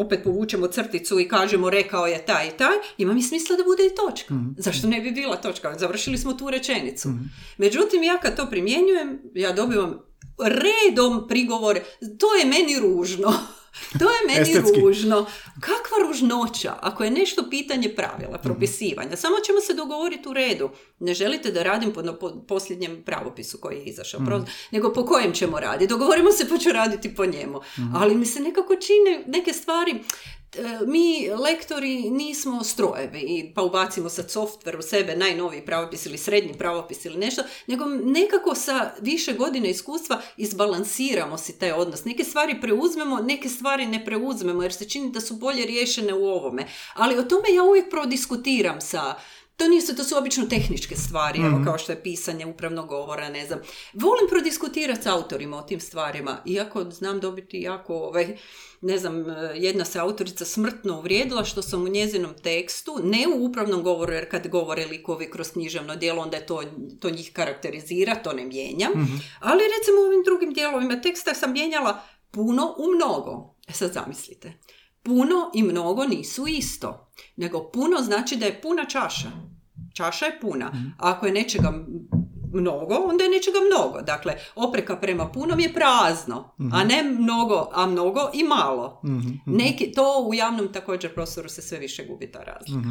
opet 0.00 0.20
povučemo 0.24 0.66
crticu 0.66 1.20
i 1.20 1.28
kažemo 1.28 1.70
rekao 1.70 2.06
je 2.06 2.26
taj 2.26 2.48
i 2.48 2.56
taj, 2.58 2.74
ima 2.98 3.12
mi 3.12 3.22
smisla 3.22 3.56
da 3.56 3.64
bude 3.64 3.82
i 3.82 3.94
točka. 3.96 4.34
Zašto 4.58 4.88
ne 4.88 5.00
bi 5.00 5.10
bila 5.10 5.36
točka? 5.36 5.74
Završili 5.78 6.18
smo 6.18 6.32
tu 6.32 6.50
rečenicu. 6.50 7.08
Međutim, 7.58 8.02
ja 8.02 8.18
kad 8.18 8.36
to 8.36 8.46
primjenjujem, 8.46 9.22
ja 9.34 9.52
dobivam 9.52 9.98
redom 10.38 11.28
prigovore, 11.28 11.82
to 12.18 12.34
je 12.34 12.44
meni 12.46 12.78
ružno. 12.80 13.32
To 13.98 14.04
je 14.04 14.26
meni 14.26 14.40
Estetski. 14.40 14.80
ružno. 14.80 15.26
Kakva 15.60 16.06
ružnoća 16.08 16.74
ako 16.80 17.04
je 17.04 17.10
nešto 17.10 17.50
pitanje 17.50 17.88
pravila, 17.88 18.38
propisivanja. 18.38 19.16
Samo 19.16 19.36
ćemo 19.46 19.60
se 19.60 19.74
dogovoriti 19.74 20.28
u 20.28 20.32
redu. 20.32 20.70
Ne 20.98 21.14
želite 21.14 21.50
da 21.50 21.62
radim 21.62 21.92
po, 21.92 22.02
po 22.20 22.44
posljednjem 22.48 23.02
pravopisu 23.02 23.58
koji 23.60 23.76
je 23.76 23.84
izašao, 23.84 24.20
pro- 24.26 24.44
nego 24.70 24.92
po 24.92 25.06
kojem 25.06 25.32
ćemo 25.32 25.60
raditi. 25.60 25.86
Dogovorimo 25.86 26.32
se 26.32 26.48
pa 26.48 26.58
ću 26.58 26.72
raditi 26.72 27.14
po 27.14 27.26
njemu. 27.26 27.60
Ali 27.94 28.14
mi 28.14 28.26
se 28.26 28.40
nekako 28.40 28.76
čine 28.76 29.24
neke 29.26 29.52
stvari 29.52 29.94
mi 30.86 31.30
lektori 31.38 32.10
nismo 32.10 32.64
strojevi 32.64 33.52
pa 33.54 33.62
ubacimo 33.62 34.08
sad 34.08 34.30
softver 34.30 34.78
u 34.78 34.82
sebe 34.82 35.16
najnoviji 35.16 35.64
pravopis 35.64 36.06
ili 36.06 36.18
srednji 36.18 36.54
pravopis 36.58 37.04
ili 37.04 37.16
nešto, 37.16 37.42
nego 37.66 37.84
nekako 37.86 38.54
sa 38.54 38.90
više 39.00 39.32
godine 39.32 39.70
iskustva 39.70 40.22
izbalansiramo 40.36 41.38
si 41.38 41.58
taj 41.58 41.72
odnos. 41.72 42.04
Neke 42.04 42.24
stvari 42.24 42.60
preuzmemo, 42.60 43.20
neke 43.20 43.48
stvari 43.48 43.86
ne 43.86 44.04
preuzmemo 44.04 44.62
jer 44.62 44.72
se 44.72 44.88
čini 44.88 45.10
da 45.10 45.20
su 45.20 45.34
bolje 45.34 45.66
riješene 45.66 46.14
u 46.14 46.26
ovome. 46.26 46.66
Ali 46.94 47.18
o 47.18 47.22
tome 47.22 47.54
ja 47.54 47.62
uvijek 47.62 47.90
prodiskutiram 47.90 48.80
sa 48.80 49.14
to 49.56 49.68
nisu, 49.68 49.96
to 49.96 50.04
su 50.04 50.16
obično 50.16 50.46
tehničke 50.46 50.96
stvari, 50.96 51.38
evo 51.38 51.60
kao 51.64 51.78
što 51.78 51.92
je 51.92 52.02
pisanje 52.02 52.46
upravnog 52.46 52.88
govora, 52.88 53.28
ne 53.28 53.46
znam. 53.46 53.58
Volim 53.92 54.28
prodiskutirati 54.30 55.02
s 55.02 55.06
autorima 55.06 55.56
o 55.56 55.62
tim 55.62 55.80
stvarima, 55.80 56.42
iako 56.46 56.84
znam 56.90 57.20
dobiti 57.20 57.60
jako, 57.60 57.94
ovaj, 57.94 58.36
ne 58.80 58.98
znam, 58.98 59.24
jedna 59.54 59.84
se 59.84 59.98
autorica 59.98 60.44
smrtno 60.44 60.98
uvrijedila 60.98 61.44
što 61.44 61.62
sam 61.62 61.82
u 61.82 61.88
njezinom 61.88 62.34
tekstu, 62.42 63.00
ne 63.04 63.26
u 63.34 63.44
upravnom 63.44 63.82
govoru, 63.82 64.12
jer 64.12 64.30
kad 64.30 64.48
govore 64.48 64.86
likovi 64.86 65.30
kroz 65.30 65.52
književno 65.52 65.96
djelo, 65.96 66.22
onda 66.22 66.36
je 66.36 66.46
to, 66.46 66.62
to 67.00 67.10
njih 67.10 67.30
karakterizira, 67.32 68.14
to 68.14 68.32
ne 68.32 68.44
mijenjam, 68.44 68.92
ali 69.40 69.62
recimo 69.78 70.00
u 70.00 70.06
ovim 70.06 70.22
drugim 70.24 70.52
dijelovima 70.52 71.00
teksta 71.00 71.34
sam 71.34 71.52
mijenjala 71.52 72.02
puno 72.30 72.74
u 72.78 72.84
mnogo. 72.96 73.54
E 73.68 73.72
sad 73.72 73.92
zamislite, 73.92 74.52
puno 75.04 75.50
i 75.54 75.62
mnogo 75.62 76.04
nisu 76.04 76.46
isto, 76.46 77.10
nego 77.36 77.70
puno 77.72 78.02
znači 78.02 78.36
da 78.36 78.46
je 78.46 78.60
puna 78.60 78.84
čaša. 78.84 79.30
Čaša 79.94 80.26
je 80.26 80.40
puna. 80.40 80.66
A 80.98 81.10
ako 81.10 81.26
je 81.26 81.32
nečega 81.32 81.72
mnogo, 82.54 82.94
onda 82.94 83.24
je 83.24 83.30
nečega 83.30 83.58
mnogo. 83.66 84.02
Dakle, 84.02 84.34
opreka 84.54 84.96
prema 84.96 85.28
punom 85.28 85.60
je 85.60 85.74
prazno, 85.74 86.54
a 86.72 86.84
ne 86.84 87.02
mnogo, 87.02 87.68
a 87.72 87.86
mnogo 87.86 88.30
i 88.34 88.44
malo. 88.44 89.00
Neki, 89.46 89.92
to 89.92 90.26
u 90.28 90.34
javnom 90.34 90.72
također 90.72 91.14
prostoru 91.14 91.48
se 91.48 91.62
sve 91.62 91.78
više 91.78 92.04
gubi 92.06 92.32
ta 92.32 92.38
razlika. 92.38 92.88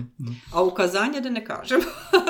A 0.54 0.64
ukazanje 0.64 1.22
da 1.22 1.30
ne 1.30 1.46
kažem. 1.46 1.82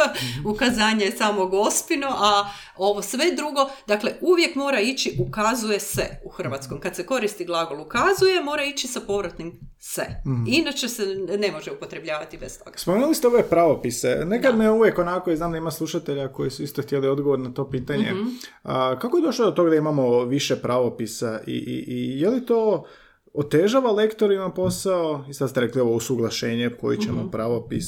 ukazanje 0.54 1.06
je 1.06 1.18
samo 1.18 1.46
gospino, 1.48 2.08
a 2.08 2.50
ovo 2.78 3.02
sve 3.02 3.32
drugo, 3.36 3.70
dakle, 3.88 4.14
uvijek 4.22 4.56
mora 4.56 4.80
ići 4.80 5.18
ukazuje 5.28 5.80
se 5.80 6.22
u 6.26 6.30
hrvatskom. 6.30 6.80
Kad 6.80 6.96
se 6.96 7.06
koristi 7.06 7.46
glagol 7.46 7.82
ukazuje, 7.82 8.44
mora 8.44 8.64
ići 8.64 8.88
sa 8.88 9.00
povratnim 9.00 9.73
se. 9.86 10.06
Inače 10.48 10.88
se 10.88 11.06
ne 11.40 11.52
može 11.52 11.72
upotrebljavati 11.72 12.38
bez 12.38 12.60
toga. 12.60 12.78
Spomenuli 12.78 13.16
ste 13.16 13.28
ove 13.28 13.44
pravopise. 13.44 14.24
Nekad 14.26 14.58
me 14.58 14.72
uvijek 14.72 15.00
onako, 15.00 15.32
i 15.32 15.38
znam 15.38 15.52
da 15.52 15.58
ima 15.58 15.72
slušatelja 15.72 16.28
koji 16.28 16.50
su 16.52 16.64
isto 16.64 16.82
htjeli 16.82 17.08
odgovor 17.08 17.40
na 17.40 17.54
to 17.54 17.70
pitanje. 17.70 18.12
Mhm. 18.14 18.28
A, 18.64 19.00
kako 19.00 19.18
je 19.18 19.24
došlo 19.24 19.46
do 19.46 19.52
toga 19.52 19.70
da 19.70 19.76
imamo 19.76 20.24
više 20.24 20.56
pravopisa 20.56 21.40
i, 21.48 21.52
i, 21.52 21.84
i 21.88 22.20
je 22.22 22.30
li 22.30 22.46
to 22.46 22.84
otežava 23.34 23.92
lektorima 23.92 24.50
posao? 24.52 25.26
I 25.30 25.34
sad 25.34 25.50
ste 25.50 25.60
rekli 25.60 25.82
ovo 25.82 25.94
usuglašenje, 25.94 26.70
koji 26.82 26.98
ćemo 26.98 27.20
Mhm. 27.20 27.30
pravopis, 27.30 27.86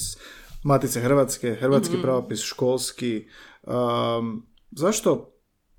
Matice 0.63 0.99
Hrvatske, 1.01 1.55
hrvatski 1.55 1.95
pravopis, 2.01 2.39
školski. 2.41 3.27
Um, 3.63 4.47
zašto, 4.71 5.34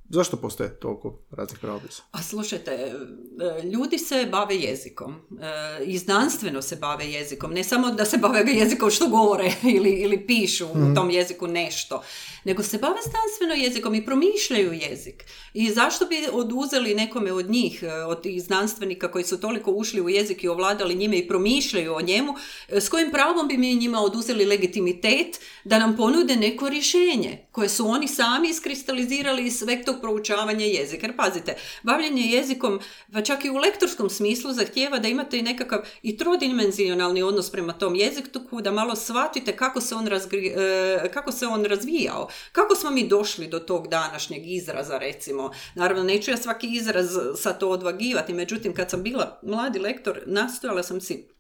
zašto 0.09 0.37
postoje 0.37 0.81
toliko 0.81 1.19
raznih 1.31 1.59
pravopisa? 1.61 2.03
A 2.11 2.23
slušajte, 2.23 2.71
e, 2.71 2.92
ljudi 3.66 3.99
se 3.99 4.29
bave 4.31 4.57
jezikom 4.57 5.14
e, 5.14 5.85
i 5.85 5.99
znanstveno 5.99 6.62
se 6.62 6.77
bave 6.77 7.07
jezikom, 7.07 7.53
ne 7.53 7.64
samo 7.64 7.90
da 7.90 8.05
se 8.05 8.19
bave 8.19 8.53
jezikom 8.53 8.90
što 8.90 9.09
govore 9.09 9.53
ili, 9.77 9.90
ili 9.90 10.27
pišu 10.27 10.66
u 10.66 10.95
tom 10.95 11.11
jeziku 11.11 11.47
nešto, 11.47 12.03
nego 12.46 12.62
se 12.62 12.78
bave 12.78 13.00
znanstveno 13.02 13.54
jezikom 13.54 13.94
i 13.94 14.04
promišljaju 14.04 14.72
jezik. 14.72 15.24
I 15.54 15.70
zašto 15.70 16.06
bi 16.06 16.16
oduzeli 16.32 16.94
nekome 16.94 17.32
od 17.32 17.50
njih, 17.50 17.82
e, 17.82 17.92
od 17.92 18.22
tih 18.22 18.42
znanstvenika 18.42 19.11
koji 19.11 19.24
su 19.24 19.40
toliko 19.40 19.70
ušli 19.70 20.00
u 20.00 20.09
jezik 20.09 20.44
i 20.44 20.48
ovladali 20.48 20.94
njime 20.94 21.18
i 21.18 21.28
promišljaju 21.28 21.94
o 21.94 22.00
njemu, 22.00 22.35
e, 22.68 22.80
s 22.80 22.88
kojim 22.88 23.11
pravom 23.11 23.48
bi 23.48 23.59
mi 23.59 23.74
njima 23.74 24.00
oduzeli 24.00 24.44
legitimitet 24.44 25.40
da 25.64 25.78
nam 25.78 25.96
ponude 25.96 26.37
neko 26.37 26.68
rješenje 26.68 27.46
koje 27.52 27.68
su 27.68 27.88
oni 27.88 28.09
sami 28.09 28.48
iskristalizirali 28.48 29.46
iz 29.46 29.59
sveg 29.59 29.85
tog 29.85 29.96
proučavanja 30.00 30.64
jezika. 30.64 31.06
Jer 31.06 31.16
pazite, 31.16 31.56
bavljenje 31.82 32.22
jezikom, 32.22 32.80
pa 33.12 33.22
čak 33.22 33.44
i 33.44 33.50
u 33.50 33.56
lektorskom 33.56 34.11
smislu, 34.11 34.52
zahtijeva 34.52 34.98
da 34.98 35.09
imate 35.09 35.38
i 35.38 35.42
nekakav 35.42 35.80
i 36.02 36.16
trodimenzionalni 36.16 37.22
odnos 37.22 37.50
prema 37.50 37.72
tom 37.72 37.94
jeziku, 37.94 38.61
da 38.61 38.70
malo 38.70 38.96
shvatite 38.96 39.56
kako 39.56 39.80
se 39.80 39.94
on, 39.94 40.06
razgri- 40.06 40.52
e, 40.56 41.11
kako 41.12 41.32
se 41.32 41.46
on 41.46 41.64
razvijao, 41.64 42.28
kako 42.53 42.75
smo 42.75 42.90
mi 42.90 43.09
došli 43.09 43.46
do 43.46 43.59
tog 43.59 43.88
današnjeg 43.88 44.42
izraza, 44.46 44.99
recimo. 44.99 45.51
Naravno, 45.75 46.05
neću 46.05 46.31
ja 46.31 46.37
svaki 46.37 46.66
izraz 46.77 47.09
sad 47.37 47.61
to 47.61 47.70
odvagivati, 47.70 48.35
međutim, 48.35 48.75
kad 48.75 48.90
sam 48.90 49.03
bila 49.03 49.40
mladi 49.42 49.79
lektor, 49.79 50.22
nastojala 50.27 50.83
sam 50.83 51.01
si 51.01 51.36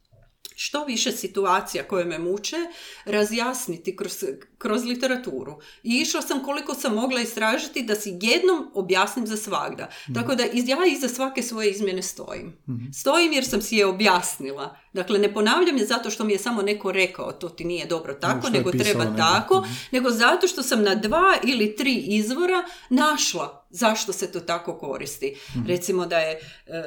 što 0.54 0.84
više 0.84 1.12
situacija 1.12 1.84
koje 1.84 2.04
me 2.04 2.18
muče 2.18 2.56
razjasniti 3.04 3.96
kroz, 3.96 4.24
kroz 4.58 4.84
literaturu. 4.84 5.58
I 5.82 5.90
išla 5.90 6.22
sam 6.22 6.44
koliko 6.44 6.74
sam 6.74 6.94
mogla 6.94 7.20
istražiti 7.20 7.82
da 7.82 7.94
si 7.94 8.18
jednom 8.22 8.70
objasnim 8.74 9.26
za 9.26 9.36
svagda. 9.36 9.88
Tako 10.14 10.34
da 10.34 10.42
ja 10.42 10.78
iza 10.92 11.08
svake 11.08 11.42
svoje 11.42 11.70
izmjene 11.70 12.02
stojim. 12.02 12.56
Stojim 12.94 13.32
jer 13.32 13.44
sam 13.44 13.62
si 13.62 13.76
je 13.76 13.86
objasnila. 13.86 14.76
Dakle, 14.92 15.18
ne 15.18 15.34
ponavljam 15.34 15.76
je 15.76 15.86
zato 15.86 16.10
što 16.10 16.24
mi 16.24 16.32
je 16.32 16.38
samo 16.38 16.62
neko 16.62 16.92
rekao 16.92 17.32
to 17.32 17.48
ti 17.48 17.64
nije 17.64 17.86
dobro 17.86 18.14
tako, 18.14 18.48
nego 18.50 18.70
treba 18.70 19.04
neko. 19.04 19.16
tako, 19.16 19.66
nego 19.90 20.10
zato 20.10 20.48
što 20.48 20.62
sam 20.62 20.82
na 20.82 20.94
dva 20.94 21.36
ili 21.44 21.76
tri 21.76 21.94
izvora 21.94 22.64
našla 22.90 23.66
zašto 23.70 24.12
se 24.12 24.32
to 24.32 24.40
tako 24.40 24.78
koristi. 24.78 25.36
Recimo 25.66 26.06
da 26.06 26.18
je, 26.18 26.40
e, 26.66 26.82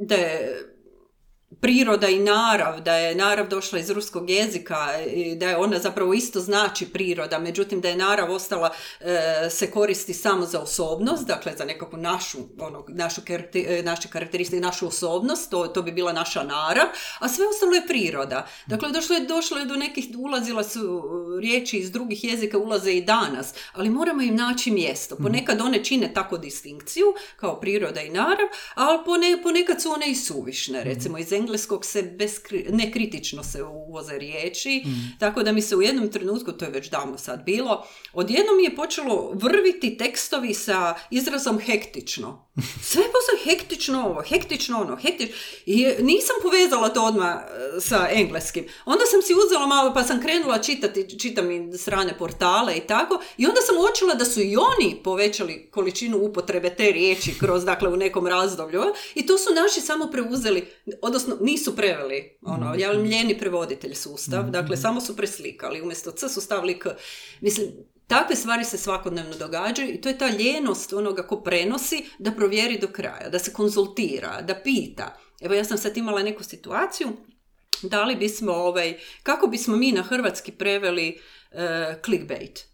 da 0.00 0.14
je 0.14 0.66
priroda 1.60 2.08
i 2.08 2.18
narav, 2.18 2.80
da 2.80 2.94
je 2.94 3.14
narav 3.14 3.48
došla 3.48 3.78
iz 3.78 3.90
ruskog 3.90 4.30
jezika 4.30 4.76
i 5.14 5.34
da 5.34 5.48
je 5.48 5.56
ona 5.56 5.78
zapravo 5.78 6.14
isto 6.14 6.40
znači 6.40 6.86
priroda, 6.86 7.38
međutim 7.38 7.80
da 7.80 7.88
je 7.88 7.96
narav 7.96 8.32
ostala 8.32 8.70
e, 9.00 9.50
se 9.50 9.70
koristi 9.70 10.14
samo 10.14 10.46
za 10.46 10.60
osobnost, 10.60 11.26
dakle 11.26 11.52
za 11.58 11.64
nekakvu 11.64 11.98
našu, 11.98 12.38
ono, 12.58 12.84
našu 12.88 13.20
e, 13.54 13.82
naše 13.84 14.08
karakteristike, 14.08 14.60
našu 14.60 14.86
osobnost, 14.86 15.50
to, 15.50 15.66
to 15.66 15.82
bi 15.82 15.92
bila 15.92 16.12
naša 16.12 16.42
narav, 16.42 16.86
a 17.18 17.28
sve 17.28 17.44
ostalo 17.48 17.74
je 17.74 17.86
priroda. 17.86 18.46
Dakle, 18.66 18.92
došlo 18.92 19.16
je, 19.16 19.26
došlo 19.26 19.58
je 19.58 19.64
do 19.64 19.76
nekih, 19.76 20.06
ulazila 20.18 20.64
su 20.64 21.02
riječi 21.40 21.78
iz 21.78 21.90
drugih 21.90 22.24
jezika, 22.24 22.58
ulaze 22.58 22.92
i 22.92 23.04
danas, 23.04 23.54
ali 23.72 23.90
moramo 23.90 24.22
im 24.22 24.36
naći 24.36 24.70
mjesto. 24.70 25.16
Ponekad 25.16 25.60
one 25.60 25.84
čine 25.84 26.14
tako 26.14 26.38
distinkciju, 26.38 27.06
kao 27.36 27.60
priroda 27.60 28.00
i 28.00 28.10
narav, 28.10 28.48
ali 28.74 28.98
pone, 29.04 29.42
ponekad 29.42 29.82
su 29.82 29.90
one 29.90 30.10
i 30.10 30.14
suvišne. 30.14 30.84
Recimo, 30.84 31.18
iz 31.18 31.32
engleskog 31.32 31.49
se 31.82 32.02
beskri- 32.02 32.70
nekritično 32.72 33.44
se 33.44 33.62
uvoze 33.62 34.18
riječi, 34.18 34.84
tako 35.18 35.42
da 35.42 35.52
mi 35.52 35.62
se 35.62 35.76
u 35.76 35.82
jednom 35.82 36.10
trenutku, 36.10 36.52
to 36.52 36.64
je 36.64 36.70
već 36.70 36.90
davno 36.90 37.18
sad 37.18 37.44
bilo, 37.44 37.86
odjednom 38.12 38.56
mi 38.56 38.64
je 38.64 38.76
počelo 38.76 39.32
vrviti 39.34 39.96
tekstovi 39.96 40.54
sa 40.54 40.94
izrazom 41.10 41.58
hektično. 41.58 42.50
Sve 42.90 43.02
posle 43.02 43.52
hektično 43.52 44.06
ovo, 44.06 44.22
hektično 44.28 44.80
ono, 44.80 44.96
hektično. 44.96 45.34
I 45.66 45.86
nisam 46.00 46.36
povezala 46.42 46.88
to 46.88 47.02
odmah 47.04 47.34
e, 47.34 47.80
sa 47.80 48.08
engleskim. 48.12 48.64
Onda 48.84 49.04
sam 49.06 49.22
si 49.22 49.34
uzela 49.46 49.66
malo, 49.66 49.94
pa 49.94 50.02
sam 50.04 50.20
krenula 50.20 50.58
čitati, 50.58 51.18
čitam 51.18 51.50
i 51.50 51.78
strane 51.78 52.18
portale 52.18 52.76
i 52.76 52.80
tako, 52.80 53.20
i 53.36 53.46
onda 53.46 53.60
sam 53.60 53.76
uočila 53.76 54.14
da 54.14 54.24
su 54.24 54.40
i 54.40 54.56
oni 54.56 55.00
povećali 55.04 55.70
količinu 55.70 56.18
upotrebe 56.18 56.70
te 56.70 56.92
riječi 56.92 57.38
kroz, 57.40 57.64
dakle, 57.64 57.88
u 57.88 57.96
nekom 57.96 58.26
razdoblju. 58.26 58.80
I 59.14 59.26
to 59.26 59.38
su 59.38 59.54
naši 59.54 59.80
samo 59.80 60.06
preuzeli, 60.06 60.66
odnosno 61.02 61.36
nisu 61.40 61.76
preveli, 61.76 62.38
ono, 62.42 62.74
ja 62.74 62.92
mljeni 62.92 63.38
prevoditelj 63.38 63.94
sustav, 63.94 64.50
dakle, 64.50 64.76
samo 64.76 65.00
su 65.00 65.16
preslikali, 65.16 65.82
umjesto 65.82 66.10
C 66.10 66.28
su 66.28 66.40
stavili 66.40 66.78
K. 66.78 66.86
Mislim, 67.40 67.68
Takve 68.10 68.36
stvari 68.36 68.64
se 68.64 68.78
svakodnevno 68.78 69.36
događaju 69.36 69.94
i 69.94 70.00
to 70.00 70.08
je 70.08 70.18
ta 70.18 70.28
ljenost 70.28 70.92
onoga 70.92 71.22
ko 71.22 71.40
prenosi 71.40 72.04
da 72.18 72.32
provjeri 72.32 72.78
do 72.78 72.88
kraja, 72.88 73.28
da 73.28 73.38
se 73.38 73.52
konzultira, 73.52 74.42
da 74.42 74.54
pita. 74.54 75.18
Evo 75.40 75.54
ja 75.54 75.64
sam 75.64 75.78
sad 75.78 75.96
imala 75.96 76.22
neku 76.22 76.42
situaciju, 76.42 77.08
da 77.82 78.04
li 78.04 78.16
bismo, 78.16 78.52
ovaj, 78.52 78.98
kako 79.22 79.46
bismo 79.46 79.76
mi 79.76 79.92
na 79.92 80.02
hrvatski 80.02 80.52
preveli 80.52 81.20
e, 81.50 81.94
clickbait. 82.04 82.69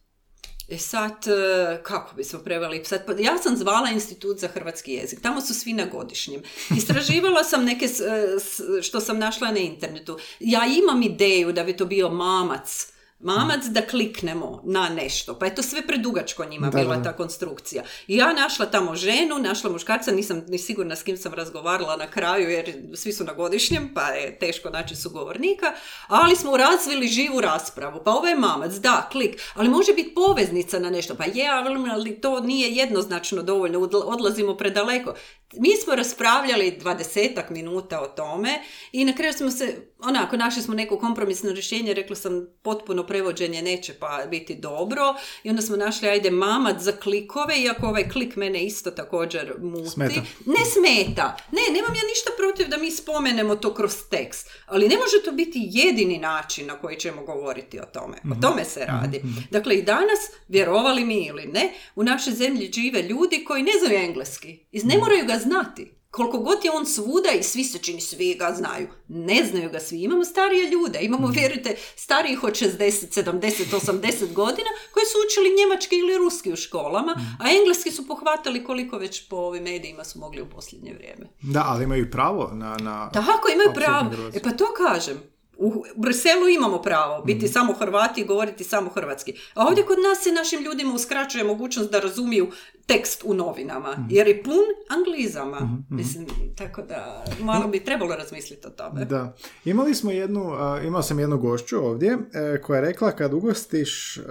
E 0.69 0.79
sad, 0.79 1.27
e, 1.27 1.83
kako 1.83 2.17
bismo 2.17 2.39
preveli? 2.39 2.85
Sad, 2.85 3.07
pa 3.07 3.13
ja 3.13 3.39
sam 3.39 3.57
zvala 3.57 3.91
Institut 3.91 4.39
za 4.39 4.49
hrvatski 4.49 4.93
jezik, 4.93 5.21
tamo 5.21 5.41
su 5.41 5.55
svi 5.55 5.73
na 5.73 5.87
godišnjem. 5.87 6.43
Istraživala 6.79 7.45
sam 7.45 7.65
neke, 7.65 7.85
e, 7.85 8.81
što 8.83 9.01
sam 9.01 9.19
našla 9.19 9.51
na 9.51 9.59
internetu. 9.59 10.19
Ja 10.41 10.63
imam 10.83 11.03
ideju 11.03 11.53
da 11.53 11.65
bi 11.65 11.77
to 11.77 11.85
bio 11.85 12.09
mamac, 12.09 12.93
mamac 13.27 13.65
da 13.65 13.83
kliknemo 13.83 14.63
na 14.65 14.89
nešto. 14.89 15.39
Pa 15.39 15.47
je 15.47 15.55
to 15.55 15.63
sve 15.63 15.87
predugačko 15.87 16.45
njima 16.45 16.71
Da, 16.71 16.79
bila 16.79 17.03
ta 17.03 17.13
konstrukcija. 17.13 17.83
I 18.07 18.17
ja 18.17 18.33
našla 18.33 18.67
tamo 18.67 18.97
ženu, 18.97 19.39
našla 19.39 19.71
muškarca, 19.71 20.13
nisam 20.13 20.45
ni 20.49 20.59
sigurna 20.59 20.97
s 20.97 21.03
kim 21.03 21.17
sam 21.17 21.35
razgovarala 21.35 21.97
na 21.97 22.11
kraju 22.11 22.51
jer 22.51 22.73
svi 22.95 23.13
su 23.13 23.25
na 23.25 23.33
godišnjem, 23.33 23.91
pa 23.95 24.03
je 24.03 24.39
teško 24.39 24.71
naći 24.71 24.97
sugovornika, 24.97 25.73
ali 26.09 26.37
smo 26.37 26.57
razvili 26.57 27.09
živu 27.09 27.41
raspravu. 27.41 28.01
Pa 28.05 28.11
ovo 28.11 28.27
je 28.27 28.37
mamac, 28.37 28.73
da, 28.73 29.09
klik, 29.13 29.41
ali 29.55 29.69
može 29.69 29.93
biti 29.93 30.15
poveznica 30.15 30.79
na 30.79 30.91
nešto. 30.91 31.15
Pa 31.15 31.25
je, 31.25 31.49
ali 31.93 32.21
to 32.21 32.41
nije 32.41 32.71
jednoznačno 32.71 33.43
dovoljno, 33.43 33.79
odla- 33.81 34.05
odlazimo 34.05 34.57
predaleko. 34.57 35.15
Mi 35.53 35.77
smo 35.85 35.95
raspravljali 35.95 36.77
dvadesetak 36.81 37.51
minuta 37.51 38.01
o 38.01 38.07
tome 38.07 38.63
i 38.93 39.05
na 39.05 39.13
kraju 39.13 39.33
smo 39.33 39.51
se, 39.51 39.77
onako, 39.99 40.37
našli 40.37 40.63
smo 40.63 40.75
neko 40.75 40.99
kompromisno 40.99 41.53
rješenje, 41.53 41.95
rekla 41.95 42.17
sam 42.17 42.47
potpuno 42.63 43.07
prevođenje 43.07 43.63
neće 43.63 43.95
pa 43.95 44.27
biti 44.31 44.55
dobro 44.55 45.03
i 45.43 45.51
onda 45.51 45.63
smo 45.63 45.77
našli 45.77 46.09
ajde 46.09 46.31
mamac 46.31 46.83
za 46.83 46.93
klikove, 46.93 47.57
iako 47.59 47.87
ovaj 47.87 48.09
klik 48.09 48.37
mene 48.37 48.65
isto 48.65 48.91
također 48.91 49.55
muti. 49.61 49.91
Smeta. 49.91 50.21
Ne 50.47 50.65
smeta. 50.65 51.37
Ne, 51.53 51.63
nemam 51.73 51.95
ja 51.95 52.03
ništa 52.09 52.31
protiv 52.37 52.69
da 52.69 52.77
mi 52.77 52.91
spomenemo 52.91 53.57
to 53.57 53.75
kroz 53.75 53.95
tekst, 54.11 54.51
ali 54.67 54.89
ne 54.89 54.97
može 54.97 55.25
to 55.25 55.33
biti 55.33 55.69
jedini 55.73 56.19
način 56.19 56.67
na 56.67 56.79
koji 56.79 56.97
ćemo 56.97 57.25
govoriti 57.25 57.81
o 57.81 57.85
tome. 57.85 58.17
O 58.33 58.41
tome 58.41 58.65
se 58.65 58.85
radi. 58.87 59.23
Dakle, 59.51 59.75
i 59.75 59.83
danas, 59.83 60.21
vjerovali 60.49 61.05
mi 61.05 61.27
ili 61.27 61.47
ne, 61.47 61.73
u 61.95 62.05
našoj 62.05 62.33
zemlji 62.33 62.73
žive 62.73 63.03
ljudi 63.03 63.45
koji 63.45 63.63
ne 63.63 63.73
znaju 63.81 63.99
engleski 63.99 64.67
i 64.73 64.81
ne 64.85 64.99
moraju 64.99 65.27
ga 65.27 65.36
znati. 65.39 65.97
Koliko 66.11 66.39
god 66.39 66.65
je 66.65 66.71
on 66.71 66.87
svuda 66.87 67.31
i 67.39 67.43
svi 67.43 67.65
se 67.65 67.79
čini, 67.79 68.01
svi 68.01 68.35
ga 68.35 68.55
znaju. 68.57 68.89
Ne 69.09 69.45
znaju 69.45 69.71
ga 69.71 69.81
svi. 69.81 70.03
Imamo 70.03 70.25
starije 70.25 70.71
ljude, 70.71 70.99
imamo, 71.03 71.29
vjerujte, 71.29 71.77
starijih 71.97 72.45
od 72.45 72.53
60, 72.53 73.23
70, 73.25 73.41
80 73.73 74.33
godina 74.33 74.69
koji 74.93 75.07
su 75.07 75.19
učili 75.27 75.57
njemački 75.59 75.97
ili 75.97 76.19
ruski 76.19 76.53
u 76.53 76.57
školama, 76.57 77.15
a 77.41 77.45
engleski 77.59 77.91
su 77.91 78.07
pohvatali 78.07 78.65
koliko 78.65 78.99
već 78.99 79.29
po 79.29 79.37
ovim 79.37 79.63
medijima 79.63 80.05
su 80.05 80.19
mogli 80.19 80.43
u 80.43 80.51
posljednje 80.51 80.95
vrijeme. 80.95 81.27
Da, 81.43 81.65
ali 81.69 81.85
imaju 81.85 82.11
pravo 82.11 82.51
na... 82.53 82.77
na 82.77 83.11
Tako, 83.11 83.49
imaju 83.55 83.71
pravo. 83.75 84.11
E 84.35 84.43
pa 84.43 84.51
to 84.51 84.65
kažem. 84.77 85.36
U 85.59 85.85
Briselu 85.97 86.49
imamo 86.49 86.83
pravo 86.83 87.25
biti 87.25 87.49
samo 87.49 87.73
Hrvati 87.73 88.21
i 88.21 88.25
govoriti 88.25 88.65
samo 88.65 88.91
hrvatski. 88.91 89.33
A 89.55 89.67
ovdje 89.67 89.85
kod 89.85 89.99
nas 89.99 90.25
se 90.25 90.33
našim 90.33 90.63
ljudima 90.63 90.95
uskraćuje 90.95 91.45
mogućnost 91.45 91.91
da 91.91 92.01
razumiju 92.01 92.51
tekst 92.87 93.23
u 93.25 93.35
novinama, 93.35 94.07
jer 94.11 94.29
je 94.29 94.43
pun 94.43 94.65
anglizama. 94.89 95.85
Mislim, 95.91 96.27
tako 96.57 96.83
da 96.83 97.25
malo 97.41 97.69
bi 97.69 97.85
trebalo 97.85 98.17
razmisliti 98.17 98.67
o 98.67 98.71
tome. 98.71 99.05
Da. 99.05 99.37
Imali 99.65 99.95
smo 99.95 100.11
jednu, 100.11 100.53
a, 100.53 100.81
imao 100.85 101.03
sam 101.03 101.19
jednu 101.19 101.39
gošću 101.39 101.87
ovdje 101.87 102.13
e, 102.13 102.61
koja 102.63 102.77
je 102.77 102.87
rekla 102.87 103.13
kad 103.13 103.35
ugostiš 103.35 104.17
e, 104.17 104.23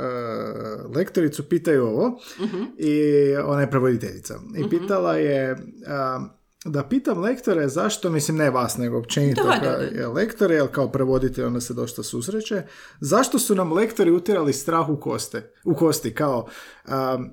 lektoricu 0.96 1.50
pitaju 1.50 1.86
ovo 1.86 2.20
i 2.78 3.02
ona 3.46 3.62
je 3.62 3.70
prevoditeljica 3.70 4.40
i 4.58 4.70
pitala 4.70 5.16
je 5.16 5.58
a, 5.88 6.20
da 6.66 6.84
pitam 6.84 7.22
lektore 7.22 7.68
zašto, 7.68 8.10
mislim 8.10 8.38
ne 8.38 8.50
vas 8.50 8.78
nego 8.78 8.98
općenito 8.98 9.44
Da, 9.44 9.70
da, 9.70 9.78
da. 9.78 9.84
je 9.84 10.08
lektore, 10.08 10.56
jer 10.56 10.68
kao 10.72 10.92
prevoditelj 10.92 11.44
onda 11.46 11.62
se 11.62 11.74
dosta 11.74 12.04
susreće, 12.04 12.64
zašto 13.00 13.40
su 13.40 13.56
nam 13.56 13.74
lektori 13.74 14.12
utjerali 14.12 14.54
strah 14.54 14.90
u, 14.90 15.00
koste, 15.00 15.54
u 15.66 15.76
kosti, 15.76 16.14
kao 16.14 16.48
a, 16.86 17.26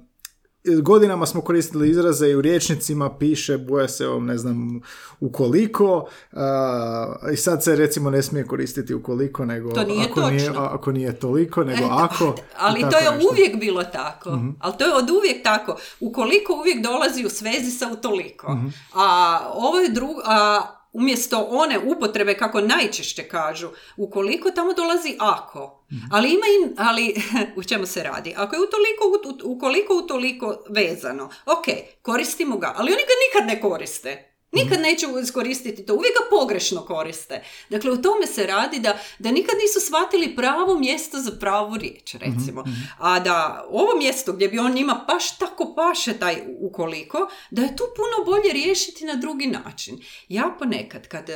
godinama 0.83 1.27
smo 1.27 1.41
koristili 1.41 1.91
izraze 1.91 2.29
i 2.29 2.35
u 2.35 2.41
riječnicima 2.41 3.11
piše 3.11 3.59
boja 3.59 3.89
se 3.89 4.09
ovom, 4.09 4.27
ne 4.27 4.39
znam, 4.39 4.81
ukoliko 5.21 6.09
a, 6.33 7.07
i 7.33 7.37
sad 7.37 7.65
se 7.65 7.77
recimo 7.77 8.11
ne 8.11 8.23
smije 8.23 8.47
koristiti 8.47 8.95
ukoliko, 8.95 9.45
nego 9.45 9.73
To 9.73 9.85
nije 9.85 10.05
ako, 10.05 10.21
nije, 10.23 10.47
točno. 10.47 10.63
a- 10.63 10.71
ako 10.73 10.93
nije 10.93 11.19
toliko, 11.19 11.65
nego 11.65 11.83
E, 11.83 11.89
ako. 11.91 12.35
Ali 12.59 12.81
to 12.81 12.99
je 12.99 13.11
nešto. 13.11 13.29
uvijek 13.31 13.57
bilo 13.57 13.85
tako. 13.85 14.31
Ali 14.59 14.75
to 14.79 14.85
je 14.85 14.95
od 14.95 15.11
uvijek 15.11 15.43
tako. 15.43 15.77
Ukoliko 16.01 16.53
uvijek 16.53 16.83
dolazi 16.83 17.25
u 17.27 17.31
svezi 17.31 17.71
sa 17.71 17.89
utoliko. 17.89 18.57
A 18.95 19.39
ovo 19.55 19.79
je 19.79 19.91
drugo... 19.91 20.21
A, 20.25 20.63
umjesto 20.93 21.47
one 21.51 21.79
upotrebe 21.79 22.35
kako 22.37 22.61
najčešće 22.61 23.23
kažu, 23.23 23.69
ukoliko 23.97 24.51
tamo 24.51 24.73
dolazi 24.73 25.17
ako. 25.19 25.85
Ali 26.13 26.29
ima 26.29 26.47
i, 26.47 26.75
ali 26.79 27.15
u 27.57 27.63
čemu 27.63 27.87
se 27.87 28.03
radi? 28.03 28.35
Ako 28.37 28.57
je 28.57 28.61
utoliko, 28.63 29.29
ut- 29.29 29.43
ukoliko 29.57 29.95
utoliko 29.95 30.65
vezano, 30.69 31.25
ok, 31.47 31.65
koristimo 32.03 32.57
ga, 32.59 32.75
ali 32.77 32.93
oni 32.93 33.03
ga 33.03 33.15
nikad 33.27 33.55
ne 33.55 33.61
koriste. 33.61 34.32
Nikad 34.53 34.81
neće 34.81 35.07
iskoristiti 35.23 35.87
to, 35.87 35.95
uvijek 35.95 36.15
ga 36.15 36.37
pogrešno 36.39 36.85
koriste. 36.85 37.45
Dakle, 37.71 37.91
u 37.91 38.03
tome 38.03 38.27
se 38.27 38.47
radi 38.47 38.79
da, 38.79 38.99
da 39.19 39.31
nikad 39.31 39.55
nisu 39.63 39.87
shvatili 39.87 40.37
pravo 40.37 40.79
mjesto 40.79 41.19
za 41.19 41.31
pravu 41.41 41.77
riječ, 41.77 42.15
recimo. 42.15 42.65
A 42.99 43.21
da 43.21 43.67
ovo 43.71 43.99
mjesto 43.99 44.33
gdje 44.33 44.49
bi 44.49 44.59
on 44.59 44.73
njima 44.73 45.05
baš 45.09 45.39
tako 45.39 45.75
paše 45.75 46.19
taj 46.19 46.37
ukoliko, 46.61 47.29
da 47.51 47.63
je 47.63 47.77
tu 47.77 47.85
puno 47.97 48.25
bolje 48.25 48.53
riješiti 48.53 49.05
na 49.05 49.15
drugi 49.15 49.47
način. 49.47 50.01
Ja 50.29 50.57
ponekad, 50.59 51.09
kad 51.09 51.31
e, 51.31 51.35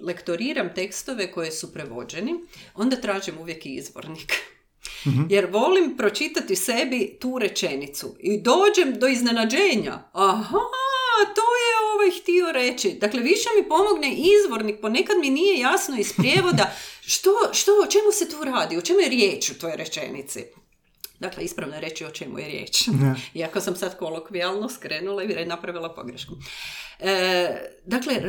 lektoriram 0.00 0.74
tekstove 0.74 1.32
koje 1.32 1.52
su 1.52 1.72
prevođeni, 1.72 2.34
onda 2.74 2.96
tražim 2.96 3.38
uvijek 3.38 3.66
i 3.66 3.74
izvornik. 3.74 4.32
Jer 5.28 5.46
volim 5.50 5.96
pročitati 5.96 6.56
sebi 6.56 7.16
tu 7.20 7.38
rečenicu 7.38 8.16
i 8.20 8.40
dođem 8.40 8.98
do 8.98 9.06
iznenađenja. 9.06 10.10
Aha, 10.12 10.58
to 11.34 11.42
je 11.62 11.81
ovaj 12.02 12.20
htio 12.20 12.52
reći. 12.52 12.92
Dakle, 13.00 13.20
više 13.20 13.48
mi 13.56 13.68
pomogne 13.68 14.16
izvornik, 14.16 14.80
ponekad 14.80 15.18
mi 15.18 15.30
nije 15.30 15.60
jasno 15.60 15.96
iz 15.98 16.12
prijevoda 16.16 16.74
što, 17.12 17.30
što, 17.52 17.72
o 17.72 17.86
čemu 17.86 18.12
se 18.12 18.30
tu 18.30 18.44
radi, 18.44 18.76
o 18.76 18.82
čemu 18.82 19.00
je 19.00 19.08
riječ 19.08 19.50
u 19.50 19.58
toj 19.58 19.76
rečenici. 19.76 20.44
Dakle, 21.20 21.44
ispravno 21.44 21.74
je 21.74 21.80
reći 21.80 22.04
o 22.04 22.10
čemu 22.10 22.38
je 22.38 22.48
riječ. 22.48 22.88
Iako 23.34 23.60
sam 23.60 23.76
sad 23.76 23.98
kolokvijalno 23.98 24.68
skrenula 24.68 25.22
i 25.22 25.46
napravila 25.46 25.94
pogrešku. 25.94 26.34
E, 27.00 27.72
dakle, 27.84 28.14
e, 28.14 28.22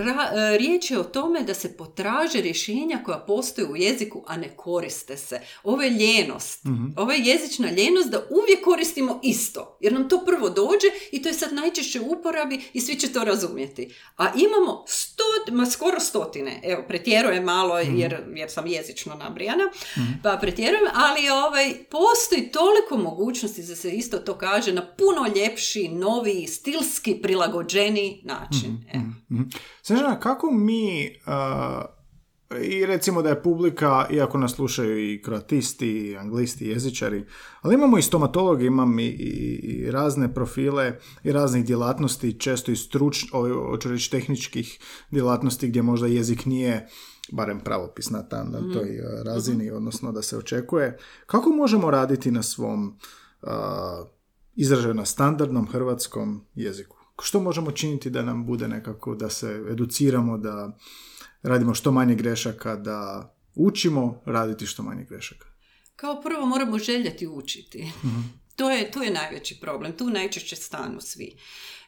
riječ 0.58 0.91
je 0.91 0.99
o 0.99 1.04
tome 1.04 1.43
da 1.43 1.54
se 1.54 1.78
potraže 1.78 2.41
rješenja 2.41 2.99
koja 3.06 3.18
postoje 3.18 3.68
u 3.68 3.76
jeziku, 3.76 4.24
a 4.28 4.38
ne 4.38 4.56
koriste 4.56 5.18
se. 5.18 5.39
Ovo 5.64 5.82
je 5.82 5.89
ljenost. 5.89 6.66
mm 6.66 6.93
Ovo 6.97 7.12
je 7.12 7.24
jezična 7.24 7.72
ljenost 7.72 8.10
da 8.10 8.28
uvijek 8.30 8.64
koristimo 8.64 9.20
isto. 9.24 9.78
Jer 9.82 9.93
nam 9.93 10.10
to 10.10 10.24
prvo 10.26 10.49
dođe 10.49 10.88
i 11.12 11.22
to 11.22 11.30
je 11.30 11.34
sad 11.34 11.54
najčešće 11.54 11.99
u 11.99 12.12
uporabi 12.12 12.62
i 12.74 12.82
svi 12.82 12.95
će 12.95 13.14
to 13.14 13.24
razumjeti. 13.24 13.93
A 14.18 14.28
imamo 14.36 14.84
sto, 14.88 15.24
ma 15.51 15.66
skoro 15.66 15.99
stotine, 15.99 16.62
evo, 16.64 16.84
pretjerujem 16.88 17.43
malo 17.43 17.84
mhm. 17.84 17.97
jer, 17.97 18.24
jer 18.36 18.51
sam 18.51 18.68
jezično 18.68 19.16
nabrijana, 19.16 19.64
mm 19.97 20.14
pa 20.24 20.38
pretjerujem, 20.41 20.86
ali 20.93 21.30
ovaj, 21.30 21.74
postoji 21.89 22.51
toliko 22.51 22.97
mogućnosti 22.97 23.64
da 23.64 23.76
se 23.76 23.91
isto 23.91 24.18
to 24.18 24.38
kaže 24.38 24.74
na 24.74 24.86
puno 24.86 25.32
ljepši, 25.36 25.88
novi, 25.88 26.47
stilski 26.47 27.16
prilagođeni 27.22 28.22
način 28.24 28.43
način. 28.54 29.12
Mm-hmm. 29.34 30.19
kako 30.21 30.51
mi, 30.51 31.05
i 32.61 32.86
recimo 32.86 33.21
da 33.21 33.29
je 33.29 33.43
publika, 33.43 34.07
iako 34.11 34.38
nas 34.38 34.51
slušaju 34.51 35.13
i 35.13 35.21
kroatisti, 35.21 35.88
i 35.88 36.17
anglisti, 36.17 36.65
i 36.65 36.69
jezičari, 36.69 37.25
ali 37.61 37.75
imamo 37.75 37.97
i 37.97 38.01
stomatologi, 38.01 38.65
imam 38.65 38.99
i, 38.99 39.05
i, 39.05 39.91
razne 39.91 40.34
profile 40.34 40.99
i 41.23 41.31
raznih 41.31 41.65
djelatnosti, 41.65 42.39
često 42.39 42.71
i 42.71 42.75
struč, 42.75 43.25
hoću 43.69 43.89
reći 43.89 44.11
tehničkih 44.11 44.79
djelatnosti 45.11 45.67
gdje 45.67 45.81
možda 45.81 46.07
jezik 46.07 46.45
nije 46.45 46.88
barem 47.31 47.59
pravopis 47.59 48.09
na, 48.09 48.23
tam, 48.23 48.51
na 48.51 48.59
toj 48.73 48.89
mhm. 48.89 49.27
razini, 49.27 49.65
mhm. 49.65 49.75
odnosno 49.75 50.11
da 50.11 50.21
se 50.21 50.38
očekuje. 50.38 50.97
Kako 51.25 51.49
možemo 51.49 51.91
raditi 51.91 52.31
na 52.31 52.43
svom 52.43 52.88
uh, 53.41 53.49
izražaju 54.55 54.93
na 54.93 55.05
standardnom 55.05 55.67
hrvatskom 55.67 56.45
jeziku? 56.55 57.03
Što 57.22 57.39
možemo 57.39 57.72
činiti 57.72 58.09
da 58.09 58.22
nam 58.22 58.45
bude 58.45 58.68
nekako, 58.68 59.16
da 59.16 59.30
se 59.30 59.66
educiramo, 59.72 60.38
da 60.38 60.78
radimo 61.41 61.74
što 61.74 61.91
manje 61.91 62.16
grešaka, 62.16 62.76
da 62.76 63.30
učimo 63.55 64.22
raditi 64.26 64.66
što 64.66 64.84
manje 64.84 65.05
grešaka? 65.09 65.45
Kao 65.95 66.22
prvo 66.22 66.45
moramo 66.45 66.78
željeti 66.78 67.28
učiti. 67.28 67.91
Mhm. 68.03 68.20
To 68.56 68.70
je, 68.70 68.91
tu 68.91 69.04
je 69.04 69.12
najveći 69.12 69.60
problem, 69.60 69.97
tu 69.97 70.10
najčešće 70.10 70.56
stanu 70.56 71.01
svi. 71.01 71.38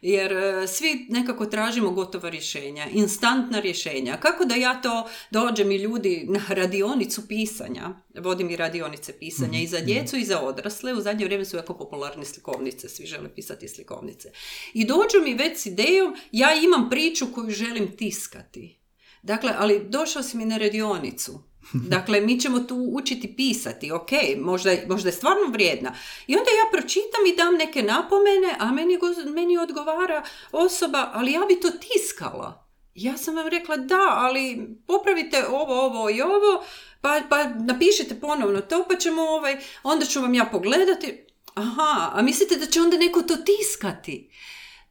Jer 0.02 0.32
e, 0.32 0.68
svi 0.68 1.06
nekako 1.10 1.46
tražimo 1.46 1.92
gotova 1.92 2.30
rješenja, 2.30 2.88
instantna 2.92 3.60
rješenja. 3.60 4.18
Kako 4.18 4.46
da 4.46 4.56
ja 4.56 4.82
to 4.82 5.10
dođem 5.32 5.72
i 5.72 5.78
ljudi 5.78 6.26
na 6.30 6.42
radionicu 6.50 7.28
pisanja, 7.28 7.90
vodim 8.16 8.50
i 8.50 8.56
radionice 8.56 9.20
pisanja 9.20 9.60
i 9.60 9.68
za 9.68 9.78
mhm, 9.78 9.86
djecu 9.86 10.18
i 10.18 10.26
za 10.26 10.42
odrasle, 10.42 10.94
u 10.94 11.02
zadnje 11.02 11.26
vrijeme 11.26 11.46
su 11.46 11.58
jako 11.58 11.78
popularne 11.78 12.26
slikovnice, 12.26 12.90
svi 12.90 13.06
žele 13.06 13.36
pisati 13.36 13.68
slikovnice. 13.68 14.32
I 14.74 14.86
dođu 14.86 15.24
mi 15.24 15.34
već 15.34 15.58
s 15.58 15.66
idejom, 15.66 16.16
ja 16.32 16.56
imam 16.64 16.90
priču 16.90 17.28
koju 17.34 17.50
želim 17.50 17.98
tiskati. 17.98 18.80
Dakle, 19.24 19.54
ali 19.58 19.86
došao 19.90 20.24
si 20.24 20.38
mi 20.38 20.46
na 20.46 20.58
radionicu, 20.58 21.44
Dakle, 21.94 22.22
mi 22.22 22.40
ćemo 22.40 22.60
tu 22.60 22.90
učiti 22.92 23.36
pisati, 23.36 23.92
ok, 23.92 24.10
možda, 24.38 24.72
možda 24.88 25.10
je 25.10 25.14
stvarno 25.14 25.48
vrijedna. 25.52 25.96
I 26.28 26.36
onda 26.36 26.50
ja 26.50 26.70
pročitam 26.72 27.26
i 27.28 27.36
dam 27.36 27.56
neke 27.56 27.84
napomene, 27.84 28.56
a 28.60 28.72
meni, 28.72 28.98
meni 29.34 29.58
odgovara 29.58 30.24
osoba, 30.52 31.12
ali 31.14 31.32
ja 31.32 31.42
bi 31.48 31.60
to 31.60 31.70
tiskala. 31.70 32.66
Ja 32.96 33.18
sam 33.18 33.36
vam 33.36 33.48
rekla 33.48 33.78
da, 33.78 34.08
ali 34.10 34.68
popravite 34.88 35.48
ovo, 35.48 35.86
ovo 35.86 36.10
i 36.10 36.22
ovo, 36.22 36.64
pa, 37.02 37.22
pa 37.30 37.44
napišite 37.44 38.20
ponovno 38.20 38.62
to, 38.62 38.86
pa 38.90 38.96
ćemo 38.96 39.22
ovaj, 39.22 39.58
onda 39.84 40.06
ću 40.06 40.22
vam 40.22 40.34
ja 40.34 40.46
pogledati. 40.46 41.26
Aha, 41.54 42.12
a 42.14 42.22
mislite 42.22 42.56
da 42.56 42.66
će 42.66 42.82
onda 42.82 42.98
neko 42.98 43.22
to 43.22 43.36
tiskati? 43.36 44.30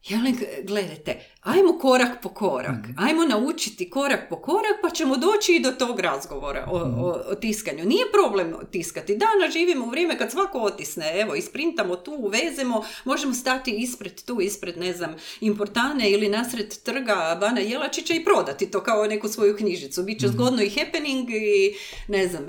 Ja 0.09 0.19
gledajte, 0.63 1.34
ajmo 1.45 1.79
korak 1.79 2.23
po 2.23 2.29
korak, 2.29 2.87
mm. 2.89 2.95
ajmo 2.99 3.25
naučiti 3.25 3.91
korak 3.91 4.29
po 4.29 4.37
korak 4.37 4.75
pa 4.83 4.91
ćemo 4.91 5.17
doći 5.17 5.55
i 5.55 5.61
do 5.61 5.71
tog 5.71 6.01
razgovora 6.01 6.69
o, 6.71 6.79
mm. 6.79 7.05
o, 7.05 7.35
tiskanju. 7.35 7.85
Nije 7.85 8.05
problem 8.13 8.55
tiskati. 8.71 9.17
Danas 9.17 9.53
živimo 9.53 9.87
u 9.87 9.91
vrijeme 9.91 10.19
kad 10.19 10.31
svako 10.31 10.59
otisne, 10.59 11.21
evo, 11.21 11.35
isprintamo 11.35 11.97
tu, 11.97 12.13
uvezemo, 12.19 12.85
možemo 13.05 13.35
stati 13.35 13.71
ispred 13.71 14.23
tu, 14.23 14.41
ispred, 14.41 14.79
ne 14.79 14.93
znam, 14.93 15.15
Importane 15.41 16.11
ili 16.11 16.29
nasred 16.29 16.79
trga 16.83 17.37
Bana 17.41 17.61
Jelačića 17.61 18.15
i 18.15 18.25
prodati 18.25 18.71
to 18.71 18.81
kao 18.81 19.07
neku 19.07 19.29
svoju 19.29 19.57
knjižicu. 19.57 20.03
Biće 20.03 20.27
mm. 20.27 20.31
zgodno 20.31 20.63
i 20.63 20.71
happening 20.71 21.31
i 21.31 21.75
ne 22.09 22.29
znam. 22.29 22.45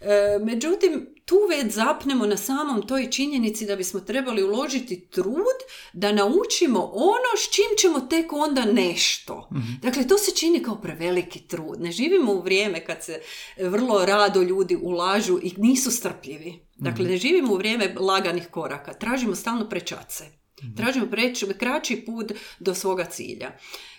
E, 0.00 0.38
međutim, 0.44 1.06
tu 1.24 1.36
već 1.48 1.72
zapnemo 1.72 2.26
na 2.26 2.36
samom 2.36 2.86
toj 2.86 3.10
činjenici 3.10 3.66
da 3.66 3.76
bismo 3.76 4.00
trebali 4.00 4.42
uložiti 4.42 5.00
trud 5.00 5.58
da 5.92 6.12
naučimo 6.12 6.90
ono 6.94 7.30
s 7.38 7.54
čim 7.54 7.64
ćemo 7.78 8.00
tek 8.00 8.32
onda 8.40 8.64
nešto. 8.64 9.48
Mhm. 9.52 9.72
Dakle, 9.82 10.08
to 10.08 10.18
se 10.18 10.34
čini 10.36 10.62
kao 10.62 10.80
preveliki 10.80 11.40
trud. 11.40 11.80
Ne 11.80 11.92
živimo 11.92 12.32
u 12.32 12.42
vrijeme 12.42 12.84
kad 12.84 13.04
se 13.04 13.20
vrlo 13.56 14.06
rado 14.06 14.42
ljudi 14.42 14.76
ulažu 14.82 15.38
i 15.42 15.52
nisu 15.56 15.90
strpljivi. 15.90 16.66
Dakle, 16.76 17.04
mhm. 17.04 17.12
ne 17.12 17.18
živimo 17.18 17.52
u 17.52 17.56
vrijeme 17.56 17.94
laganih 18.00 18.46
koraka. 18.46 18.94
Tražimo 18.94 19.34
stalno 19.34 19.68
prečace. 19.68 20.24
Mhm. 20.62 20.74
Tražimo 20.76 21.06
preč, 21.06 21.44
kraći 21.58 22.04
put 22.06 22.32
do 22.58 22.74
svoga 22.74 23.04
cilja. 23.04 23.52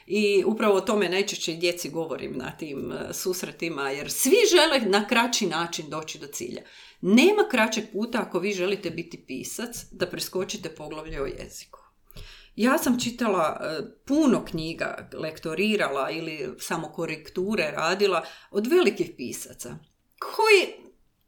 I 0.08 0.44
upravo 0.46 0.76
o 0.76 0.82
tome 0.82 1.10
najčešće 1.10 1.54
djeci 1.54 1.90
govorim 1.90 2.38
na 2.38 2.52
tim 2.52 2.92
e, 2.92 3.14
susretima, 3.14 3.90
jer 3.90 4.12
svi 4.12 4.36
žele 4.52 4.90
na 4.90 5.08
kraći 5.08 5.48
način 5.48 5.90
doći 5.90 6.20
do 6.20 6.28
cilja. 6.28 6.62
Nema 7.02 7.48
kraćeg 7.52 7.84
puta 7.94 8.22
ako 8.22 8.40
vi 8.40 8.52
želite 8.54 8.90
biti 8.90 9.18
pisac 9.28 9.86
da 9.92 10.08
preskočite 10.08 10.70
poglavlje 10.70 11.22
o 11.22 11.26
jeziku. 11.26 11.79
Ja 12.60 12.78
sam 12.78 13.00
čitala 13.00 13.62
e, 13.62 13.82
puno 14.06 14.46
knjiga, 14.46 15.10
lektorirala 15.14 16.10
ili 16.10 16.56
samo 16.60 16.88
korekture 16.88 17.72
radila 17.72 18.26
od 18.52 18.68
velikih 18.68 19.12
pisaca 19.18 19.78
koji 20.20 20.74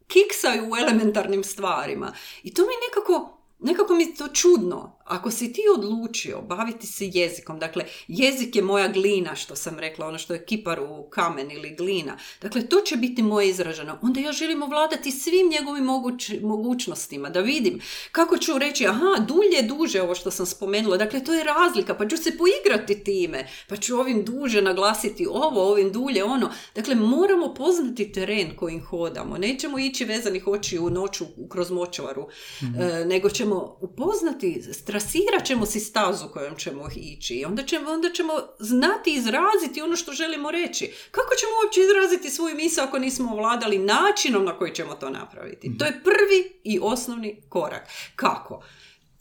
kiksaju 0.08 0.72
u 0.72 0.78
elementarnim 0.78 1.44
stvarima. 1.44 2.14
I 2.44 2.54
to 2.54 2.62
mi 2.62 2.68
nekako 2.88 3.38
nekako 3.60 3.94
mi 3.94 4.16
to 4.16 4.28
čudno. 4.28 5.01
Ako 5.12 5.32
si 5.32 5.54
ti 5.54 5.62
odlučio 5.78 6.42
baviti 6.42 6.88
se 6.88 7.10
jezikom, 7.14 7.60
dakle 7.60 7.86
jezik 8.08 8.56
je 8.56 8.62
moja 8.62 8.88
glina 8.88 9.36
što 9.36 9.56
sam 9.56 9.80
rekla, 9.80 10.08
ono 10.08 10.18
što 10.18 10.34
je 10.34 10.46
kipar 10.46 10.80
u 10.80 11.10
kamen 11.10 11.52
ili 11.52 11.76
glina, 11.76 12.18
dakle 12.42 12.68
to 12.68 12.82
će 12.82 12.96
biti 12.96 13.24
moje 13.24 13.50
izraženo, 13.50 13.98
onda 14.02 14.20
ja 14.20 14.32
želim 14.32 14.64
ovladati 14.64 15.12
svim 15.12 15.50
njegovim 15.50 15.84
moguć, 15.84 16.32
mogućnostima, 16.42 17.30
da 17.30 17.40
vidim 17.40 17.82
kako 18.12 18.38
ću 18.38 18.58
reći, 18.58 18.88
aha, 18.88 19.26
dulje, 19.28 19.62
duže 19.62 20.02
ovo 20.02 20.16
što 20.16 20.32
sam 20.32 20.46
spomenula, 20.46 20.98
dakle 20.98 21.24
to 21.24 21.34
je 21.34 21.44
razlika, 21.44 21.96
pa 21.96 22.08
ću 22.08 22.18
se 22.18 22.38
poigrati 22.38 23.04
time, 23.04 23.48
pa 23.68 23.76
ću 23.76 24.00
ovim 24.00 24.26
duže 24.26 24.62
naglasiti 24.62 25.28
ovo, 25.32 25.72
ovim 25.72 25.92
dulje 25.92 26.24
ono, 26.24 26.52
dakle 26.76 26.96
moramo 26.96 27.54
poznati 27.54 28.12
teren 28.12 28.56
kojim 28.56 28.84
hodamo, 28.86 29.38
nećemo 29.38 29.80
ići 29.80 30.06
vezanih 30.06 30.48
oči 30.48 30.80
u 30.80 30.90
noću 30.90 31.26
kroz 31.50 31.72
močvaru, 31.72 32.28
mm 32.62 32.68
nego 33.06 33.30
ćemo 33.30 33.78
upoznati, 33.82 34.62
strasirat 35.02 35.46
ćemo 35.46 35.66
si 35.66 35.80
stazu 35.80 36.28
kojom 36.28 36.56
ćemo 36.56 36.90
ići 36.96 37.36
i 37.36 37.46
onda 37.46 37.64
ćemo, 37.64 37.92
onda 37.92 38.12
ćemo 38.12 38.34
znati 38.60 39.14
izraziti 39.14 39.82
ono 39.82 39.96
što 39.96 40.12
želimo 40.12 40.52
reći. 40.52 40.92
Kako 41.12 41.36
ćemo 41.36 41.52
uopće 41.64 41.80
izraziti 41.82 42.30
svoju 42.30 42.56
misao 42.56 42.86
ako 42.86 43.00
nismo 43.00 43.32
ovladali 43.32 43.78
načinom 43.78 44.46
na 44.46 44.58
koji 44.58 44.74
ćemo 44.74 44.94
to 44.94 45.10
napraviti? 45.10 45.78
To 45.78 45.86
je 45.86 46.02
prvi 46.04 46.62
i 46.64 46.80
osnovni 46.82 47.42
korak. 47.50 47.88
Kako? 48.16 48.64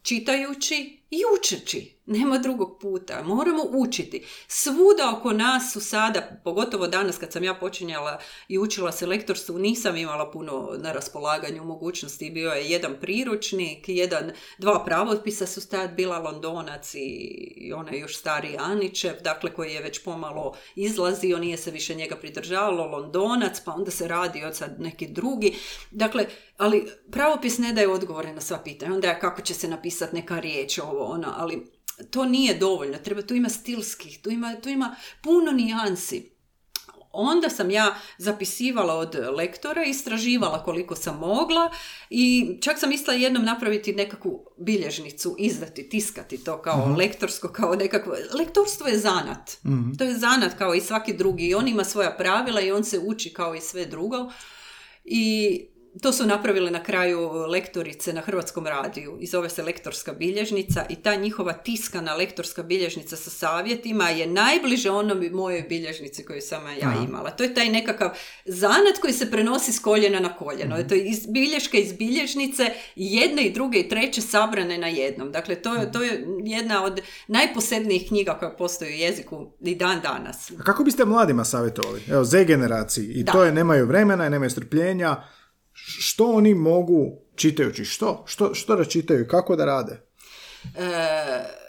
Čitajući 0.02 1.02
i 1.10 1.22
učeći. 1.38 1.99
Nema 2.12 2.38
drugog 2.38 2.78
puta. 2.80 3.22
Moramo 3.22 3.62
učiti. 3.72 4.24
Svuda 4.48 5.16
oko 5.16 5.32
nas 5.32 5.72
su 5.72 5.80
sada, 5.80 6.40
pogotovo 6.44 6.86
danas 6.86 7.18
kad 7.18 7.32
sam 7.32 7.44
ja 7.44 7.54
počinjala 7.54 8.18
i 8.48 8.58
učila 8.58 8.92
se 8.92 9.06
lektorstvu, 9.06 9.58
nisam 9.58 9.96
imala 9.96 10.30
puno 10.30 10.70
na 10.78 10.92
raspolaganju 10.92 11.64
mogućnosti. 11.64 12.30
Bio 12.30 12.50
je 12.50 12.70
jedan 12.70 12.96
priručnik, 13.00 13.88
jedan, 13.88 14.32
dva 14.58 14.84
pravodpisa 14.84 15.46
su 15.46 15.68
tad 15.68 15.94
bila 15.94 16.18
Londonac 16.18 16.94
i 16.94 17.72
onaj 17.76 17.98
još 17.98 18.18
stariji 18.18 18.56
Aničev, 18.58 19.14
dakle 19.24 19.52
koji 19.52 19.72
je 19.72 19.82
već 19.82 20.04
pomalo 20.04 20.54
izlazio, 20.74 21.38
nije 21.38 21.56
se 21.56 21.70
više 21.70 21.94
njega 21.94 22.16
pridržavalo, 22.16 22.86
Londonac, 22.86 23.60
pa 23.64 23.72
onda 23.72 23.90
se 23.90 24.08
radi 24.08 24.44
od 24.44 24.56
sad 24.56 24.80
neki 24.80 25.06
drugi. 25.06 25.54
Dakle, 25.90 26.26
ali 26.56 26.90
pravopis 27.10 27.58
ne 27.58 27.72
daje 27.72 27.88
odgovore 27.88 28.32
na 28.32 28.40
sva 28.40 28.58
pitanja. 28.58 28.94
Onda 28.94 29.08
je 29.08 29.20
kako 29.20 29.42
će 29.42 29.54
se 29.54 29.68
napisati 29.68 30.16
neka 30.16 30.38
riječ, 30.38 30.78
ovo, 30.78 31.04
ono, 31.04 31.34
ali 31.36 31.79
to 32.10 32.24
nije 32.24 32.58
dovoljno, 32.58 32.98
treba, 32.98 33.22
tu 33.22 33.34
ima 33.34 33.48
stilskih, 33.48 34.22
tu 34.22 34.30
ima, 34.30 34.56
tu 34.62 34.68
ima 34.68 34.96
puno 35.22 35.52
nijansi. 35.52 36.30
onda 37.12 37.48
sam 37.48 37.70
ja 37.70 37.94
zapisivala 38.18 38.94
od 38.94 39.16
lektora, 39.36 39.84
istraživala 39.84 40.64
koliko 40.64 40.96
sam 40.96 41.18
mogla 41.18 41.70
i 42.10 42.58
čak 42.62 42.78
sam 42.78 42.88
mislila 42.88 43.14
jednom 43.14 43.44
napraviti 43.44 43.92
nekakvu 43.92 44.46
bilježnicu, 44.58 45.36
izdati, 45.38 45.88
tiskati 45.88 46.44
to 46.44 46.62
kao 46.62 46.94
lektorsko, 46.98 47.48
kao 47.48 47.74
nekakvo... 47.74 48.14
Lektorstvo 48.38 48.86
je 48.86 48.98
zanat. 48.98 49.50
To 49.98 50.04
je 50.04 50.14
zanat 50.14 50.58
kao 50.58 50.74
i 50.74 50.80
svaki 50.80 51.12
drugi 51.12 51.46
i 51.46 51.54
on 51.54 51.68
ima 51.68 51.84
svoja 51.84 52.16
pravila 52.16 52.60
i 52.60 52.72
on 52.72 52.84
se 52.84 52.98
uči 52.98 53.32
kao 53.32 53.54
i 53.54 53.60
sve 53.60 53.86
drugo. 53.86 54.32
I 55.04 55.66
to 56.02 56.12
su 56.12 56.26
napravile 56.26 56.70
na 56.70 56.82
kraju 56.82 57.30
lektorice 57.48 58.12
na 58.12 58.20
Hrvatskom 58.20 58.66
radiju 58.66 59.18
i 59.20 59.26
zove 59.26 59.50
se 59.50 59.62
lektorska 59.62 60.12
bilježnica 60.12 60.86
i 60.88 60.96
ta 60.96 61.14
njihova 61.14 61.52
tiskana 61.52 62.14
lektorska 62.14 62.62
bilježnica 62.62 63.16
sa 63.16 63.30
savjetima 63.30 64.08
je 64.08 64.26
najbliže 64.26 64.90
onom 64.90 65.28
mojoj 65.32 65.62
bilježnici 65.62 66.24
koju 66.24 66.40
sam 66.40 66.66
ja 66.66 66.94
imala. 67.08 67.30
To 67.30 67.42
je 67.42 67.54
taj 67.54 67.68
nekakav 67.68 68.10
zanat 68.44 68.98
koji 69.00 69.12
se 69.12 69.30
prenosi 69.30 69.72
s 69.72 69.78
koljena 69.78 70.20
na 70.20 70.36
koljeno. 70.36 70.82
To 70.88 70.94
je 70.94 71.04
iz 71.04 71.26
bilješke 71.26 71.78
iz 71.78 71.92
bilježnice 71.92 72.70
jedne 72.96 73.42
i 73.42 73.52
druge 73.52 73.78
i 73.78 73.88
treće 73.88 74.20
sabrane 74.20 74.78
na 74.78 74.88
jednom. 74.88 75.32
Dakle, 75.32 75.54
to 75.54 75.74
je, 75.74 75.92
to 75.92 76.02
je 76.02 76.26
jedna 76.44 76.84
od 76.84 77.00
najposebnijih 77.28 78.08
knjiga 78.08 78.36
koja 78.38 78.50
postoji 78.50 78.94
u 78.94 78.98
jeziku 78.98 79.52
i 79.60 79.74
dan 79.74 80.00
danas. 80.02 80.50
A 80.50 80.62
kako 80.62 80.84
biste 80.84 81.04
mladima 81.04 81.44
savjetovali? 81.44 82.02
Evo, 82.10 82.24
Z 82.24 82.44
generaciji. 82.44 83.12
I 83.14 83.24
to 83.24 83.44
je 83.44 83.52
nemaju 83.52 83.86
vremena, 83.86 84.28
nemaju 84.28 84.50
strpljenja 84.50 85.22
što 85.84 86.32
oni 86.32 86.54
mogu 86.54 87.22
čitajući 87.36 87.84
što? 87.84 88.24
Što, 88.26 88.54
što 88.54 88.76
da 88.76 88.84
čitaju? 88.84 89.28
Kako 89.28 89.56
da 89.56 89.64
rade? 89.64 90.00
E, 90.76 91.60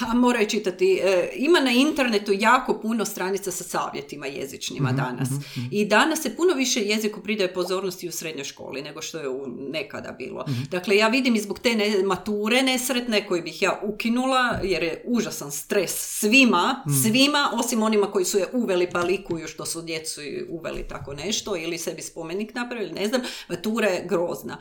a 0.00 0.14
moraju 0.14 0.48
čitati. 0.48 1.00
E, 1.04 1.30
ima 1.36 1.60
na 1.60 1.70
internetu 1.70 2.32
jako 2.32 2.80
puno 2.80 3.04
stranica 3.04 3.50
sa 3.50 3.64
savjetima 3.64 4.26
jezičnima 4.26 4.88
mhm, 4.88 4.96
danas. 4.96 5.30
Mhm, 5.30 5.60
mhm. 5.60 5.68
I 5.70 5.84
danas 5.84 6.22
se 6.22 6.36
puno 6.36 6.54
više 6.54 6.80
jeziku 6.80 7.22
pridaje 7.22 7.54
pozornosti 7.54 8.08
u 8.08 8.12
srednjoj 8.12 8.44
školi 8.44 8.82
nego 8.82 9.02
što 9.02 9.18
je 9.18 9.28
u 9.28 9.46
nekada 9.70 10.12
bilo. 10.12 10.44
Dakle, 10.70 10.96
ja 10.96 11.08
vidim 11.08 11.34
i 11.34 11.40
zbog 11.40 11.58
te 11.58 11.74
ne, 11.74 12.02
mature 12.02 12.62
nesretne 12.62 13.26
koje 13.26 13.42
bih 13.42 13.62
ja 13.62 13.80
ukinula, 13.82 14.60
jer 14.62 14.82
je 14.82 15.02
užasan 15.06 15.52
stres 15.52 15.92
svima, 15.96 16.84
svima, 17.02 17.50
osim 17.52 17.82
onima 17.82 18.06
koji 18.06 18.24
su 18.24 18.38
je 18.38 18.46
uveli 18.52 18.90
pa 18.92 19.00
likuju 19.00 19.48
što 19.48 19.66
su 19.66 19.82
djecu 19.82 20.20
uveli 20.48 20.88
tako 20.88 21.14
nešto 21.14 21.56
ili 21.56 21.78
sebi 21.78 22.02
spomenik 22.02 22.54
napravili, 22.54 22.92
ne 22.92 23.08
znam, 23.08 23.20
matura 23.48 23.88
je 23.88 24.06
grozna. 24.08 24.58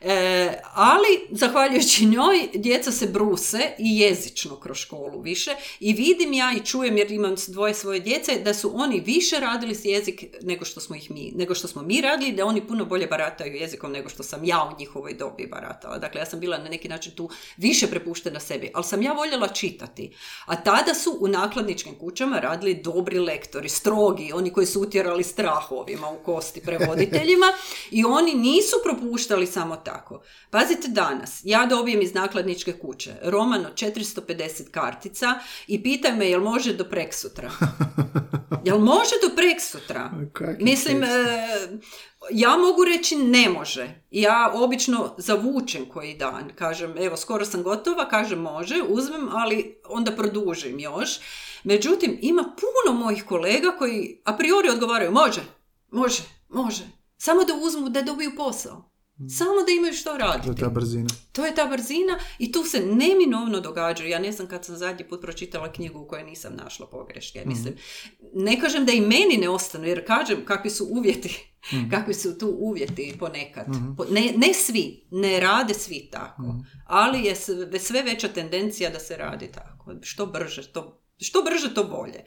E, 0.00 0.52
ali, 0.74 1.28
zahvaljujući 1.30 2.06
njoj, 2.06 2.48
djeca 2.54 2.92
se 2.92 3.06
bruse 3.06 3.74
i 3.78 3.98
jezično 3.98 4.56
kroz 4.56 4.76
školu 4.76 5.20
više 5.20 5.54
i 5.80 5.92
vidim 5.92 6.32
ja 6.32 6.52
i 6.56 6.66
čujem 6.66 6.96
jer 6.96 7.10
imam 7.10 7.34
dvoje 7.48 7.74
svoje 7.74 8.00
djece 8.00 8.38
da 8.38 8.54
su 8.54 8.70
oni 8.74 9.00
više 9.00 9.40
radili 9.40 9.74
s 9.74 9.84
jezik 9.84 10.24
nego 10.42 10.64
što 10.64 10.80
smo 10.80 10.96
ih 10.96 11.10
mi, 11.10 11.32
nego 11.34 11.54
što 11.54 11.68
smo 11.68 11.82
mi 11.82 12.00
radili, 12.00 12.32
da 12.32 12.46
oni 12.46 12.66
puno 12.66 12.84
bolje 12.84 13.06
barataju 13.06 13.54
jezikom 13.54 13.92
nego 13.92 14.08
što 14.08 14.22
sam 14.22 14.44
ja 14.44 14.70
u 14.72 14.78
njihovoj 14.78 15.14
dobi 15.14 15.46
baratala. 15.46 15.98
Dakle, 15.98 16.20
ja 16.20 16.26
sam 16.26 16.40
bila 16.40 16.58
na 16.58 16.68
neki 16.68 16.88
način 16.88 17.12
tu 17.12 17.30
više 17.56 17.86
prepuštena 17.86 18.40
sebi, 18.40 18.70
ali 18.74 18.84
sam 18.84 19.02
ja 19.02 19.12
voljela 19.12 19.48
čitati. 19.48 20.14
A 20.46 20.56
tada 20.56 20.94
su 20.94 21.16
u 21.20 21.28
nakladničkim 21.28 21.94
kućama 21.98 22.40
radili 22.40 22.74
dobri 22.74 23.18
lektori, 23.18 23.68
strogi, 23.68 24.32
oni 24.32 24.52
koji 24.52 24.66
su 24.66 24.80
utjerali 24.80 25.24
strahovima 25.24 26.08
u 26.10 26.24
kosti 26.24 26.60
prevoditeljima 26.66 27.46
i 27.90 28.04
oni 28.04 28.34
nisu 28.34 28.76
propuštali 28.84 29.46
samo 29.46 29.76
tako. 29.84 30.22
Pazite 30.50 30.88
danas, 30.88 31.40
ja 31.44 31.66
dobijem 31.66 32.02
iz 32.02 32.14
nakladničke 32.14 32.72
kuće 32.72 33.14
roman 33.22 33.66
od 33.66 33.74
450 33.74 34.70
kartica 34.70 35.34
i 35.66 35.82
pitaj 35.82 36.16
me 36.16 36.30
jel 36.30 36.40
može 36.40 36.74
do 36.74 36.84
preksutra. 36.84 37.50
Jel 38.64 38.78
može 38.78 39.14
do 39.28 39.36
preksutra? 39.36 40.10
Mislim, 40.58 41.02
e, 41.02 41.08
ja 42.30 42.56
mogu 42.56 42.84
reći 42.84 43.16
ne 43.16 43.48
može. 43.48 44.02
Ja 44.10 44.52
obično 44.54 45.14
zavučem 45.18 45.88
koji 45.88 46.14
dan. 46.14 46.50
Kažem, 46.54 46.94
evo, 46.98 47.16
skoro 47.16 47.44
sam 47.44 47.62
gotova, 47.62 48.08
kažem 48.08 48.38
može, 48.38 48.74
uzmem, 48.88 49.28
ali 49.32 49.80
onda 49.88 50.12
produžim 50.12 50.80
još. 50.80 51.20
Međutim, 51.64 52.18
ima 52.22 52.42
puno 52.42 52.98
mojih 53.00 53.24
kolega 53.24 53.70
koji 53.78 54.20
a 54.24 54.36
priori 54.36 54.68
odgovaraju 54.68 55.12
može, 55.12 55.40
može, 55.90 56.22
može. 56.48 56.82
Samo 57.16 57.44
da 57.44 57.54
uzmu, 57.54 57.88
da 57.88 58.02
dobiju 58.02 58.32
posao. 58.36 58.93
Samo 59.18 59.62
da 59.66 59.72
imaju 59.78 59.92
što 59.94 60.18
raditi. 60.18 60.46
To 60.46 60.52
je 60.52 60.56
ta 60.56 60.68
brzina. 60.68 61.08
To 61.32 61.46
je 61.46 61.54
ta 61.54 61.66
brzina 61.66 62.18
i 62.38 62.52
tu 62.52 62.64
se 62.64 62.80
neminovno 62.80 63.60
događa. 63.60 64.04
Ja 64.04 64.18
ne 64.18 64.32
znam 64.32 64.48
kad 64.48 64.64
sam 64.64 64.76
zadnji 64.76 65.04
put 65.08 65.20
pročitala 65.20 65.72
knjigu 65.72 66.00
u 66.00 66.06
kojoj 66.06 66.24
nisam 66.24 66.54
našla 66.64 66.86
pogreške. 66.86 67.42
mm 67.44 67.48
Mislim, 67.48 67.74
ne 68.34 68.60
kažem 68.60 68.86
da 68.86 68.92
i 68.92 69.00
meni 69.00 69.36
ne 69.40 69.48
ostanu, 69.48 69.84
jer 69.84 70.06
kažem 70.06 70.44
kakvi 70.44 70.70
su 70.70 70.86
uvjeti. 70.90 71.50
mm 71.72 71.90
Kakvi 71.94 72.14
su 72.14 72.38
tu 72.38 72.56
uvjeti 72.58 73.14
ponekad. 73.18 73.68
mm 73.68 73.96
Ne, 74.10 74.32
ne 74.36 74.54
svi, 74.54 75.06
ne 75.10 75.40
rade 75.40 75.74
svi 75.74 76.08
tako. 76.12 76.54
Ali 76.86 77.24
je 77.24 77.34
sve 77.80 78.02
veća 78.02 78.28
tendencija 78.28 78.90
da 78.90 78.98
se 78.98 79.16
radi 79.16 79.52
tako. 79.52 79.92
Što 80.02 80.26
brže, 80.26 80.72
to, 80.72 81.02
što 81.20 81.42
brže 81.42 81.74
to 81.74 81.84
bolje. 81.84 82.24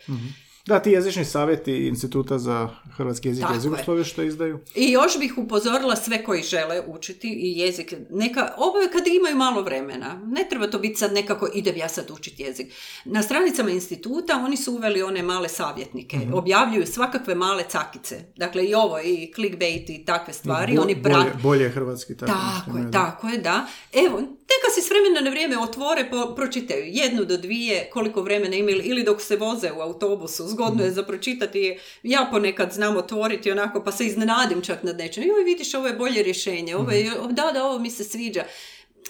Da, 0.68 0.80
ti 0.80 0.92
jezični 0.92 1.26
savjeti 1.26 1.88
Instituta 1.88 2.40
za 2.40 2.70
hrvatski 2.98 3.28
jezik 3.28 3.46
i 4.02 4.04
što 4.04 4.22
izdaju. 4.22 4.60
I 4.76 4.92
još 4.92 5.20
bih 5.20 5.34
upozorila 5.38 5.96
sve 5.96 6.24
koji 6.24 6.44
žele 6.44 6.82
učiti 6.88 7.28
i 7.28 7.60
jezik. 7.60 7.94
Neka, 8.10 8.54
ovo 8.58 8.80
je 8.80 8.92
kad 8.92 9.08
imaju 9.08 9.36
malo 9.36 9.62
vremena. 9.62 10.22
Ne 10.26 10.48
treba 10.50 10.68
to 10.68 10.80
biti 10.80 10.96
sad 10.96 11.14
nekako 11.14 11.50
idem 11.54 11.76
ja 11.78 11.90
sad 11.90 12.12
učiti 12.12 12.44
jezik. 12.44 12.74
Na 13.06 13.24
stranicama 13.24 13.70
instituta 13.70 14.42
oni 14.46 14.58
su 14.58 14.74
uveli 14.74 15.04
one 15.04 15.24
male 15.24 15.50
savjetnike. 15.50 16.18
mm 16.18 16.34
Objavljuju 16.34 16.86
svakakve 16.86 17.36
male 17.36 17.64
cakice. 17.70 18.20
Dakle 18.36 18.66
i 18.66 18.74
ovo 18.74 19.00
i 19.00 19.32
clickbait 19.36 19.90
i 19.90 20.06
takve 20.06 20.34
stvari. 20.34 20.78
oni 20.78 20.96
bolje, 20.96 21.32
bolje 21.44 21.70
hrvatski. 21.70 22.18
Tako, 22.18 22.32
tako 22.66 22.78
je, 22.78 22.92
tako 22.92 23.28
je, 23.28 23.38
da. 23.38 23.68
Evo, 23.94 24.37
neka 24.50 24.74
si 24.76 24.82
s 24.82 24.90
vremena 24.90 25.22
na 25.22 25.30
vrijeme 25.30 25.58
otvore, 25.60 26.10
po, 26.10 26.36
pročitaju 26.36 26.84
jednu 26.86 27.26
do 27.26 27.38
dvije, 27.38 27.90
koliko 27.94 28.22
vremena 28.22 28.56
imaju, 28.56 28.82
ili 28.84 29.04
dok 29.04 29.22
se 29.22 29.36
voze 29.36 29.72
u 29.72 29.82
autobusu, 29.82 30.48
zgodno 30.48 30.84
je 30.84 30.92
za 30.92 31.04
pročitati. 31.04 31.80
Ja 32.04 32.28
ponekad 32.32 32.72
znam 32.72 32.98
otvoriti 32.98 33.52
onako, 33.52 33.84
pa 33.84 33.92
se 33.92 34.06
iznenadim 34.06 34.62
čak 34.62 34.84
nad 34.84 34.98
nečem. 34.98 35.24
Joj, 35.24 35.44
vidiš, 35.44 35.74
ovo 35.74 35.88
je 35.88 35.94
bolje 35.94 36.24
rješenje, 36.24 36.76
ovo 36.76 36.92
je, 36.92 37.12
da, 37.30 37.52
da, 37.54 37.64
ovo 37.64 37.80
mi 37.80 37.90
se 37.90 38.04
sviđa. 38.04 38.44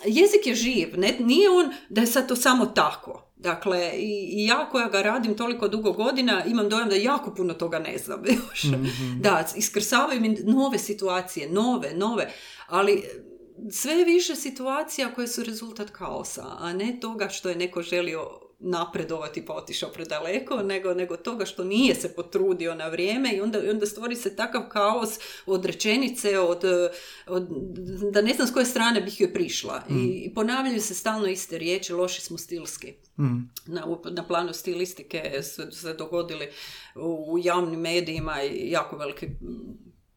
Jezik 0.05 0.47
je 0.47 0.55
živ, 0.55 0.87
ne, 0.97 1.15
nije 1.19 1.49
on 1.49 1.73
da 1.89 2.01
je 2.01 2.07
sad 2.07 2.27
to 2.27 2.35
samo 2.35 2.65
tako. 2.65 3.23
Dakle, 3.35 3.91
i, 3.95 4.45
ja 4.45 4.69
koja 4.71 4.89
ga 4.89 5.01
radim 5.01 5.37
toliko 5.37 5.67
dugo 5.67 5.91
godina, 5.91 6.43
imam 6.45 6.69
dojam 6.69 6.89
da 6.89 6.95
jako 6.95 7.33
puno 7.35 7.53
toga 7.53 7.79
ne 7.79 7.97
znam 7.97 8.23
još. 8.49 8.63
mm 8.63 9.21
Da, 9.21 9.45
iskrsavaju 9.55 10.21
mi 10.21 10.29
nove 10.29 10.77
situacije, 10.77 11.49
nove, 11.49 11.93
nove, 11.93 12.31
ali 12.67 13.03
sve 13.71 14.03
više 14.03 14.35
situacija 14.35 15.13
koje 15.13 15.27
su 15.27 15.43
rezultat 15.43 15.89
kaosa, 15.89 16.45
a 16.59 16.73
ne 16.73 16.97
toga 17.01 17.29
što 17.29 17.49
je 17.49 17.55
neko 17.55 17.81
želio 17.81 18.47
napredovati 18.59 19.45
pa 19.45 19.53
otišao 19.53 19.89
predaleko, 19.89 20.55
nego, 20.55 20.93
nego 20.93 21.17
toga 21.17 21.45
što 21.45 21.63
nije 21.63 21.95
se 21.95 22.15
potrudio 22.15 22.75
na 22.75 22.87
vrijeme 22.87 23.33
i 23.33 23.41
onda, 23.41 23.59
onda 23.71 23.85
stvori 23.85 24.15
se 24.15 24.35
takav 24.35 24.61
kaos 24.69 25.09
od 25.45 25.65
rečenice, 25.65 26.39
od, 26.39 26.63
od, 27.27 27.47
da 28.11 28.21
ne 28.21 28.33
znam 28.33 28.47
s 28.47 28.53
koje 28.53 28.65
strane 28.65 29.01
bih 29.01 29.21
joj 29.21 29.33
prišla. 29.33 29.83
I, 29.89 29.93
mm. 29.93 30.11
I 30.13 30.33
ponavljaju 30.33 30.81
se 30.81 30.93
stalno 30.93 31.27
iste 31.27 31.57
riječi, 31.57 31.93
loši 31.93 32.21
smo 32.21 32.37
stilski. 32.37 32.93
Mm. 33.19 33.49
Na, 33.65 33.85
na 34.11 34.27
planu 34.27 34.53
stilistike 34.53 35.43
su 35.43 35.71
se 35.71 35.93
dogodili 35.93 36.47
u 36.95 37.37
javnim 37.43 37.79
medijima 37.79 38.37
jako 38.53 38.97
veliki 38.97 39.27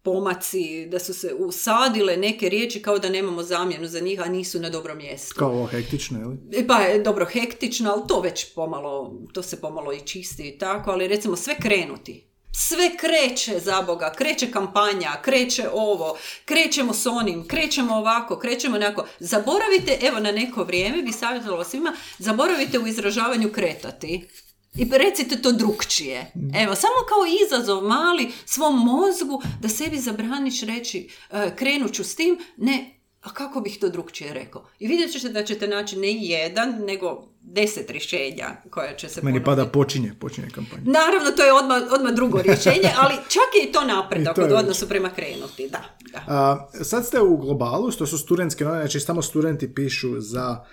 pomaci, 0.03 0.87
da 0.87 0.99
su 0.99 1.15
se 1.15 1.35
usadile 1.39 2.17
neke 2.17 2.49
riječi 2.49 2.83
kao 2.83 2.99
da 2.99 3.09
nemamo 3.09 3.43
zamjenu 3.43 3.87
za 3.87 4.01
njih, 4.01 4.21
a 4.21 4.29
nisu 4.29 4.61
na 4.61 4.71
dobrom 4.71 4.99
mjestu. 4.99 5.35
Kao 5.39 5.51
ovo 5.51 5.67
hektično, 5.67 6.21
ili? 6.21 6.61
E, 6.63 6.67
pa 6.67 6.77
je 6.77 7.03
dobro 7.03 7.27
hektično, 7.27 7.91
ali 7.91 8.03
to 8.09 8.21
već 8.21 8.55
pomalo, 8.55 9.21
to 9.33 9.43
se 9.43 9.61
pomalo 9.61 9.93
i 9.93 10.01
čisti 10.01 10.49
i 10.49 10.59
tako, 10.59 10.91
ali 10.91 11.09
recimo 11.09 11.37
sve 11.37 11.55
krenuti. 11.61 12.31
Sve 12.53 12.97
kreće 12.97 13.59
za 13.59 13.83
Boga, 13.83 14.13
kreće 14.17 14.51
kampanja, 14.51 15.11
kreće 15.23 15.69
ovo, 15.73 16.17
krećemo 16.45 16.95
s 16.95 17.07
onim, 17.07 17.49
krećemo 17.49 17.95
ovako, 17.95 18.39
krećemo 18.39 18.77
onako. 18.77 19.07
Zaboravite, 19.19 19.99
evo 20.03 20.21
na 20.21 20.33
neko 20.33 20.65
vrijeme 20.65 21.03
bi 21.03 21.13
savjetovala 21.13 21.65
svima, 21.65 21.93
zaboravite 22.19 22.79
u 22.79 22.87
izražavanju 22.87 23.53
kretati. 23.53 24.29
I 24.75 24.85
recite 24.85 25.43
to 25.43 25.53
drukčije. 25.53 26.33
Evo, 26.63 26.75
samo 26.75 26.95
kao 27.09 27.47
izazov 27.47 27.83
mali 27.83 28.33
svom 28.47 28.85
mozgu 28.85 29.43
da 29.61 29.69
sebi 29.69 29.99
zabraniš 29.99 30.61
reći 30.61 31.09
e, 31.31 31.57
krenut 31.57 31.93
ću 31.93 32.05
s 32.05 32.15
tim, 32.15 32.39
ne, 32.57 33.01
a 33.23 33.31
kako 33.31 33.61
bih 33.61 33.79
to 33.81 33.89
drukčije 33.89 34.35
rekao? 34.35 34.67
I 34.79 34.87
vidjet 34.87 35.13
ćete 35.13 35.29
da 35.29 35.45
ćete 35.45 35.69
naći 35.69 35.97
ne 35.97 36.13
jedan, 36.13 36.85
nego 36.85 37.29
deset 37.41 37.91
rješenja 37.91 38.49
koja 38.71 38.97
će 38.97 39.09
se 39.09 39.21
Meni 39.23 39.45
pada 39.45 39.67
počinje, 39.67 40.15
počinje 40.21 40.49
kampanja. 40.55 40.83
Naravno, 40.85 41.31
to 41.37 41.45
je 41.45 41.53
odmah, 41.53 41.83
odmah 41.93 42.13
drugo 42.13 42.43
rješenje, 42.47 42.91
ali 42.97 43.15
čak 43.15 43.51
je 43.61 43.69
i 43.69 43.73
to 43.73 43.85
napredak 43.85 44.39
od 44.39 44.53
odnosu 44.53 44.89
prema 44.89 45.11
krenuti, 45.11 45.69
da. 45.69 45.83
da. 46.13 46.25
A, 46.29 46.69
sad 46.85 47.07
ste 47.07 47.21
u 47.21 47.37
globalu, 47.37 47.91
što 47.91 48.07
su 48.07 48.19
studentske 48.19 48.65
novine, 48.65 48.85
znači 48.85 49.01
samo 49.01 49.23
studenti 49.23 49.75
pišu 49.75 50.21
za 50.21 50.65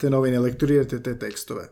te 0.00 0.10
novine, 0.10 0.40
lektorirate 0.40 1.02
te 1.02 1.18
tekstove. 1.18 1.68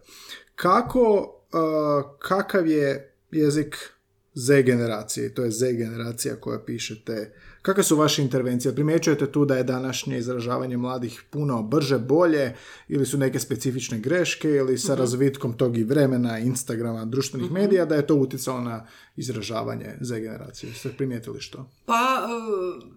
Kako, 0.55 1.35
uh, 1.53 2.19
kakav 2.19 2.67
je 2.67 3.15
jezik 3.31 3.95
Z 4.35 4.63
generacije, 4.63 5.35
to 5.35 5.45
je 5.45 5.51
Z 5.51 5.73
generacija 5.73 6.37
koja 6.37 6.59
pišete. 6.59 7.35
Kakve 7.63 7.83
su 7.83 7.97
vaše 7.97 8.23
intervencije? 8.23 8.75
Primjećujete 8.75 9.33
tu 9.33 9.45
da 9.45 9.57
je 9.57 9.65
današnje 9.65 10.19
izražavanje 10.19 10.77
mladih 10.77 11.23
puno 11.31 11.63
brže, 11.63 11.99
bolje 11.99 12.55
ili 12.89 13.07
su 13.07 13.19
neke 13.19 13.39
specifične 13.39 13.99
greške 13.99 14.51
ili 14.51 14.79
sa 14.79 14.95
razvitkom 14.95 15.53
tog 15.53 15.77
i 15.77 15.85
vremena, 15.85 16.39
Instagrama, 16.39 17.05
društvenih 17.05 17.51
medija 17.51 17.85
da 17.85 17.95
je 17.95 18.07
to 18.07 18.15
utjecalo 18.15 18.61
na 18.61 18.87
izražavanje 19.17 19.97
Z 20.01 20.21
generacije? 20.21 20.75
Ste 20.75 20.89
primijetili 20.89 21.41
što? 21.41 21.71
Pa, 21.87 21.95
e, 21.95 22.91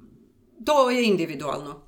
to 0.66 0.90
je 0.90 1.08
individualno. 1.08 1.87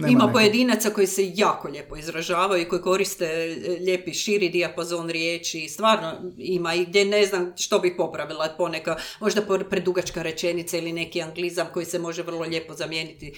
Nema 0.00 0.12
Ima 0.12 0.18
nekog- 0.18 0.32
pojedinaca 0.32 0.90
koji 0.90 1.06
se 1.06 1.32
jako 1.34 1.68
lijepo 1.68 1.96
izražavaju 1.96 2.62
i 2.62 2.68
koji 2.68 2.82
koriste 2.82 3.24
e, 3.26 3.56
lijepi 3.80 4.14
širi 4.14 4.48
dijapazon 4.48 5.08
riječi. 5.08 5.68
Stvarno 5.68 6.32
ima 6.38 6.74
i 6.74 6.84
gdje 6.84 7.04
ne 7.04 7.26
znam 7.26 7.52
što 7.56 7.78
bih 7.78 7.92
popravila 7.96 8.54
poneka, 8.58 8.96
možda 9.20 9.42
predugačka 9.70 10.22
rečenica 10.22 10.76
ili 10.76 10.92
neki 10.92 11.22
anglizam 11.22 11.66
koji 11.72 11.86
se 11.86 11.98
može 11.98 12.22
vrlo 12.22 12.40
lijepo 12.40 12.74
zamijeniti 12.74 13.32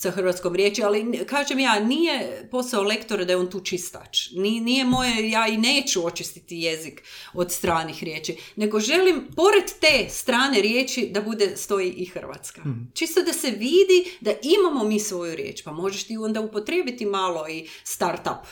sa 0.00 0.10
hrvatskom 0.10 0.54
riječi, 0.54 0.82
ali 0.82 1.24
kažem 1.26 1.58
ja, 1.58 1.80
nije 1.80 2.48
posao 2.50 2.82
lektora 2.82 3.24
da 3.24 3.32
je 3.32 3.36
on 3.36 3.50
tu 3.50 3.60
čistač. 3.60 4.30
Ni- 4.30 4.60
Nije 4.60 4.84
moje, 4.84 5.30
ja 5.30 5.46
i 5.46 5.56
neću 5.56 6.06
očistiti 6.06 6.56
jezik 6.56 7.02
od 7.34 7.52
stranih 7.52 8.02
riječi, 8.02 8.36
nego 8.56 8.80
želim 8.80 9.26
pored 9.36 9.64
te 9.80 10.08
strane 10.10 10.60
riječi 10.60 11.08
da 11.10 11.20
bude 11.20 11.56
stoji 11.56 11.90
i 11.90 12.06
hrvatska. 12.06 12.62
Čisto 12.94 13.22
da 13.22 13.32
se 13.32 13.50
vidi 13.50 14.10
da 14.20 14.30
imamo 14.42 14.84
mi 14.84 15.00
svoju 15.00 15.36
riječ, 15.36 15.62
pa 15.62 15.72
možeš 15.72 16.04
ti 16.04 16.16
onda 16.16 16.40
upotrijebiti 16.40 17.06
malo 17.06 17.48
i 17.48 17.68
startup. 17.84 18.46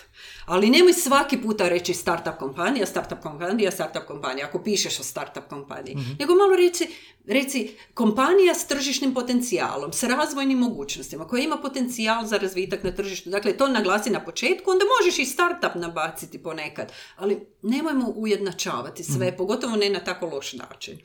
Ali 0.47 0.71
nemoj 0.71 0.93
svaki 0.93 1.39
puta 1.39 1.69
reći 1.69 1.95
startup 1.95 2.39
kompanija, 2.39 2.87
startup 2.87 3.19
kompanija, 3.23 3.71
startup 3.71 4.07
kompanija, 4.07 4.47
ako 4.47 4.63
pišeš 4.63 5.01
o 5.01 5.03
startup 5.03 5.49
kompaniji. 5.49 5.97
Nego 6.19 6.35
malo 6.35 6.57
reci, 6.57 6.87
reci 7.27 7.71
kompanija 7.95 8.55
s 8.55 8.67
tržišnim 8.67 9.15
potencijalom, 9.15 9.93
s 9.93 10.03
razvojnim 10.03 10.59
mogućnostima, 10.59 11.29
koja 11.29 11.43
ima 11.43 11.57
potencijal 11.57 12.27
za 12.27 12.37
razvitak 12.39 12.85
na 12.85 12.93
tržištu. 12.93 13.31
Dakle, 13.31 13.57
to 13.57 13.69
naglasi 13.69 14.11
na 14.11 14.25
početku, 14.25 14.71
onda 14.71 14.85
možeš 15.01 15.19
i 15.19 15.25
startup 15.25 15.75
nabaciti 15.75 16.39
ponekad. 16.39 16.93
Ali 17.17 17.41
nemojmo 17.63 18.13
ujednačavati 18.17 19.05
sve, 19.05 19.37
pogotovo 19.37 19.77
ne 19.77 19.91
na 19.91 20.01
tako 20.01 20.27
loš 20.27 20.53
način. 20.53 20.99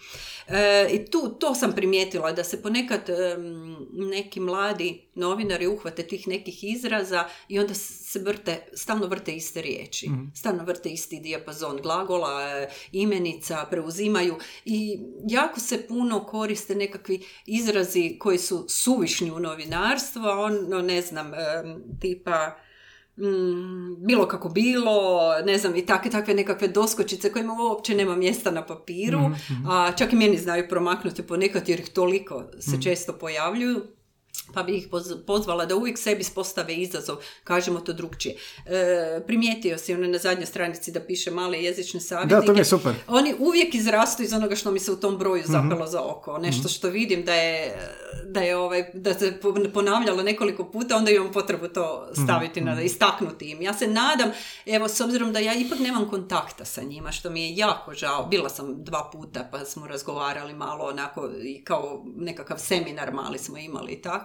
E, 0.47 0.87
I 0.91 1.05
tu, 1.05 1.35
to 1.39 1.55
sam 1.55 1.73
primijetila, 1.75 2.31
da 2.31 2.43
se 2.43 2.61
ponekad 2.61 3.09
em, 3.09 3.75
neki 3.91 4.39
mladi 4.39 5.01
novinari 5.15 5.67
uhvate 5.67 6.03
tih 6.07 6.27
nekih 6.27 6.63
izraza 6.63 7.25
i 7.47 7.59
onda 7.59 7.73
se 7.73 8.19
vrte, 8.19 8.67
stalno 8.73 9.07
vrte 9.07 9.31
iste 9.31 9.61
riječi. 9.61 10.09
Stalno 10.35 10.63
vrte 10.63 10.89
isti 10.89 11.19
dijapazon 11.19 11.77
glagola, 11.77 12.41
e, 12.41 12.69
imenica, 12.91 13.65
preuzimaju 13.69 14.35
i 14.65 14.99
jako 15.27 15.59
se 15.59 15.87
puno 15.87 16.10
koriste 16.19 16.75
nekakvi 16.75 17.25
izrazi 17.45 18.17
koji 18.19 18.37
su 18.37 18.65
suvišni 18.69 19.31
u 19.31 19.39
novinarstvu, 19.39 20.21
a 20.21 20.39
ono, 20.39 20.81
ne 20.81 21.01
znam, 21.01 21.31
tipa 21.99 22.57
mm, 23.17 24.05
bilo 24.05 24.27
kako 24.27 24.49
bilo, 24.49 25.19
ne 25.45 25.57
znam, 25.57 25.75
i 25.75 25.85
takve, 25.85 26.11
takve 26.11 26.33
nekakve 26.33 26.67
doskočice 26.67 27.31
kojima 27.31 27.53
uopće 27.53 27.95
nema 27.95 28.15
mjesta 28.15 28.51
na 28.51 28.65
papiru, 28.65 29.19
a 29.69 29.91
čak 29.97 30.13
i 30.13 30.15
meni 30.15 30.37
znaju 30.37 30.69
promaknuti 30.69 31.27
ponekad 31.27 31.69
jer 31.69 31.79
ih 31.79 31.89
toliko 31.89 32.43
se 32.59 32.81
često 32.81 33.13
pojavljuju. 33.13 34.00
Pa 34.53 34.63
bih 34.63 34.75
ih 34.77 34.89
poz- 34.89 35.23
pozvala 35.23 35.65
da 35.65 35.75
uvijek 35.75 35.97
sebi 35.97 36.23
spostave 36.23 36.75
izazov, 36.75 37.15
kažemo 37.43 37.79
to 37.79 37.93
drugčije. 37.93 38.35
E, 38.65 38.71
primijetio 39.21 39.77
si 39.77 39.93
ono 39.93 40.07
na 40.07 40.17
zadnjoj 40.17 40.45
stranici 40.45 40.91
da 40.91 40.99
piše 41.01 41.31
male 41.31 41.59
jezične 41.59 41.99
savjetnike. 41.99 42.35
Da, 42.35 42.45
to 42.45 42.53
mi 42.53 42.59
je 42.59 42.65
super. 42.65 42.93
Oni 43.09 43.35
uvijek 43.39 43.75
izrastu 43.75 44.23
iz 44.23 44.33
onoga 44.33 44.55
što 44.55 44.71
mi 44.71 44.79
se 44.79 44.91
u 44.91 44.97
tom 44.97 45.17
broju 45.17 45.43
Mhm. 45.43 45.51
zapelo 45.53 45.87
za 45.87 46.01
oko. 46.03 46.37
Nešto 46.37 46.69
što 46.69 46.89
vidim 46.89 47.25
da 47.25 47.33
je, 47.33 47.77
da 48.25 48.41
je 48.41 48.57
ovaj, 48.57 48.91
da 48.93 49.13
se 49.13 49.33
po- 49.33 49.55
ponavljalo 49.73 50.23
nekoliko 50.23 50.65
puta, 50.65 50.95
onda 50.97 51.11
imam 51.11 51.31
potrebu 51.31 51.67
to 51.67 52.07
staviti 52.15 52.61
Mhm. 52.61 52.69
na, 52.69 52.81
istaknuti 52.81 53.45
im. 53.45 53.61
Ja 53.61 53.73
se 53.73 53.87
nadam, 53.87 54.31
evo, 54.67 54.87
s 54.87 55.01
obzirom 55.01 55.33
da 55.33 55.39
ja 55.39 55.53
ipak 55.55 55.79
nemam 55.79 56.09
kontakta 56.09 56.65
sa 56.65 56.81
njima, 56.81 57.11
što 57.11 57.29
mi 57.29 57.41
je 57.41 57.55
jako 57.57 57.93
žao. 57.93 58.25
Bila 58.25 58.49
sam 58.49 58.83
dva 58.83 59.09
puta 59.13 59.49
pa 59.51 59.59
smo 59.59 59.87
razgovarali 59.87 60.53
malo 60.53 60.85
onako 60.85 61.29
i 61.35 61.63
kao 61.63 62.03
nekakav 62.07 62.57
seminar 62.59 63.13
mali 63.13 63.37
smo 63.39 63.57
imali 63.57 63.91
i 63.91 64.01
tako. 64.01 64.20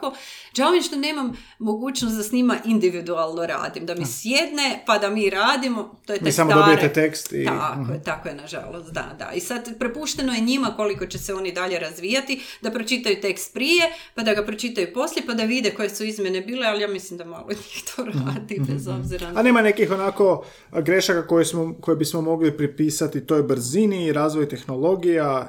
Žao 0.54 0.70
mi 0.70 0.82
što 0.82 0.96
nemam 0.96 1.26
mogućnost 1.58 2.16
da 2.16 2.22
s 2.22 2.32
njima 2.32 2.56
individualno 2.64 3.46
radim, 3.46 3.86
da 3.86 3.94
mi 3.94 4.06
sjedne 4.06 4.82
pa 4.86 4.98
da 4.98 5.10
mi 5.10 5.30
radimo. 5.30 6.00
To 6.06 6.12
je 6.12 6.18
te 6.20 6.32
samo 6.32 6.50
stare- 6.50 6.60
dobijete 6.60 6.92
tekst 6.92 7.32
i- 7.32 7.44
Tako 7.46 7.80
Mhm. 7.80 7.92
je, 7.92 8.02
tako 8.02 8.28
je, 8.28 8.34
nažalost, 8.36 8.92
da, 8.92 9.16
da. 9.18 9.32
I 9.32 9.40
sad 9.40 9.78
prepušteno 9.78 10.32
je 10.32 10.40
njima 10.40 10.72
koliko 10.76 11.06
će 11.06 11.18
se 11.18 11.34
oni 11.34 11.52
dalje 11.52 11.78
razvijati, 11.78 12.40
da 12.62 12.70
pročitaju 12.70 13.16
tekst 13.16 13.54
prije, 13.54 13.82
pa 14.14 14.22
da 14.22 14.34
ga 14.34 14.44
pročitaju 14.44 14.86
poslije, 14.94 15.26
pa 15.26 15.34
da 15.34 15.44
vide 15.44 15.70
koje 15.70 15.90
su 15.90 16.04
izmjene 16.04 16.40
bile, 16.40 16.66
ali 16.66 16.82
ja 16.82 16.88
mislim 16.88 17.18
da 17.18 17.24
malo 17.26 17.46
njih 17.50 17.82
to 17.86 18.02
Mhm, 18.04 18.18
radi, 18.26 18.60
bez 18.62 18.88
obzira 18.88 19.26
na... 19.26 19.40
A 19.40 19.42
nema 19.42 19.62
nekih 19.62 19.90
onako 19.90 20.44
grešaka 20.74 21.26
koje, 21.26 21.44
smo, 21.44 21.74
koje 21.76 21.96
bismo 21.96 22.20
mogli 22.22 22.56
pripisati 22.56 22.86
toj 23.22 23.42
brzini, 23.44 24.12
razvoju 24.12 24.48
tehnologija 24.48 24.96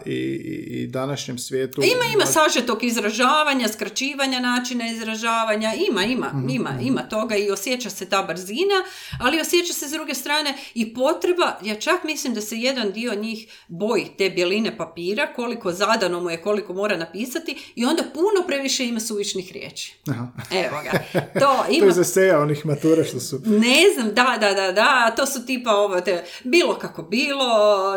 i, 0.05 0.11
i, 0.11 0.53
i 0.73 0.87
današnjem 0.87 1.37
svijetu. 1.37 1.81
Ima, 1.83 2.13
ima 2.13 2.25
sažetog 2.25 2.83
izražavanja, 2.83 3.67
skraćivanja 3.67 4.36
načina 4.39 4.87
izražavanja, 4.91 5.73
ima, 5.89 6.03
ima, 6.03 6.27
Mhm, 6.27 6.49
ima, 6.49 6.69
ima 6.81 7.01
toga 7.01 7.35
i 7.35 7.51
osjeća 7.51 7.89
se 7.89 8.09
ta 8.09 8.23
brzina, 8.23 8.75
ali 9.21 9.41
osjeća 9.41 9.73
se 9.73 9.87
s 9.87 9.91
druge 9.91 10.13
strane 10.13 10.53
i 10.73 10.93
potreba, 10.93 11.59
ja 11.63 11.75
čak 11.75 12.03
mislim 12.03 12.33
da 12.33 12.41
se 12.41 12.55
jedan 12.57 12.91
dio 12.91 13.15
njih 13.15 13.47
boji 13.67 14.05
te 14.17 14.29
bjeline 14.29 14.77
papira, 14.77 15.33
koliko 15.33 15.71
zadano 15.71 16.19
mu 16.21 16.29
je, 16.29 16.41
koliko 16.41 16.73
mora 16.73 16.97
napisati 16.97 17.57
i 17.75 17.85
onda 17.85 18.03
puno 18.13 18.47
previše 18.47 18.85
ima 18.85 18.99
suvišnih 18.99 19.51
riječi. 19.51 19.93
Aha. 20.09 20.27
Evo 20.51 20.77
ga. 20.83 20.99
To 21.39 21.47
To 21.67 21.73
ima 21.73 21.85
je 21.85 21.91
za 21.91 22.03
seja 22.03 22.39
onih 22.39 22.65
matura 22.65 23.03
što 23.03 23.19
su... 23.19 23.41
ne 23.45 23.77
znam, 23.93 24.07
da, 24.13 24.37
da, 24.39 24.53
da, 24.53 24.71
da, 24.71 25.13
to 25.17 25.25
su 25.25 25.45
tipa 25.45 25.71
ovo, 25.71 26.01
te, 26.01 26.23
bilo 26.43 26.75
kako 26.75 27.01
bilo, 27.03 27.47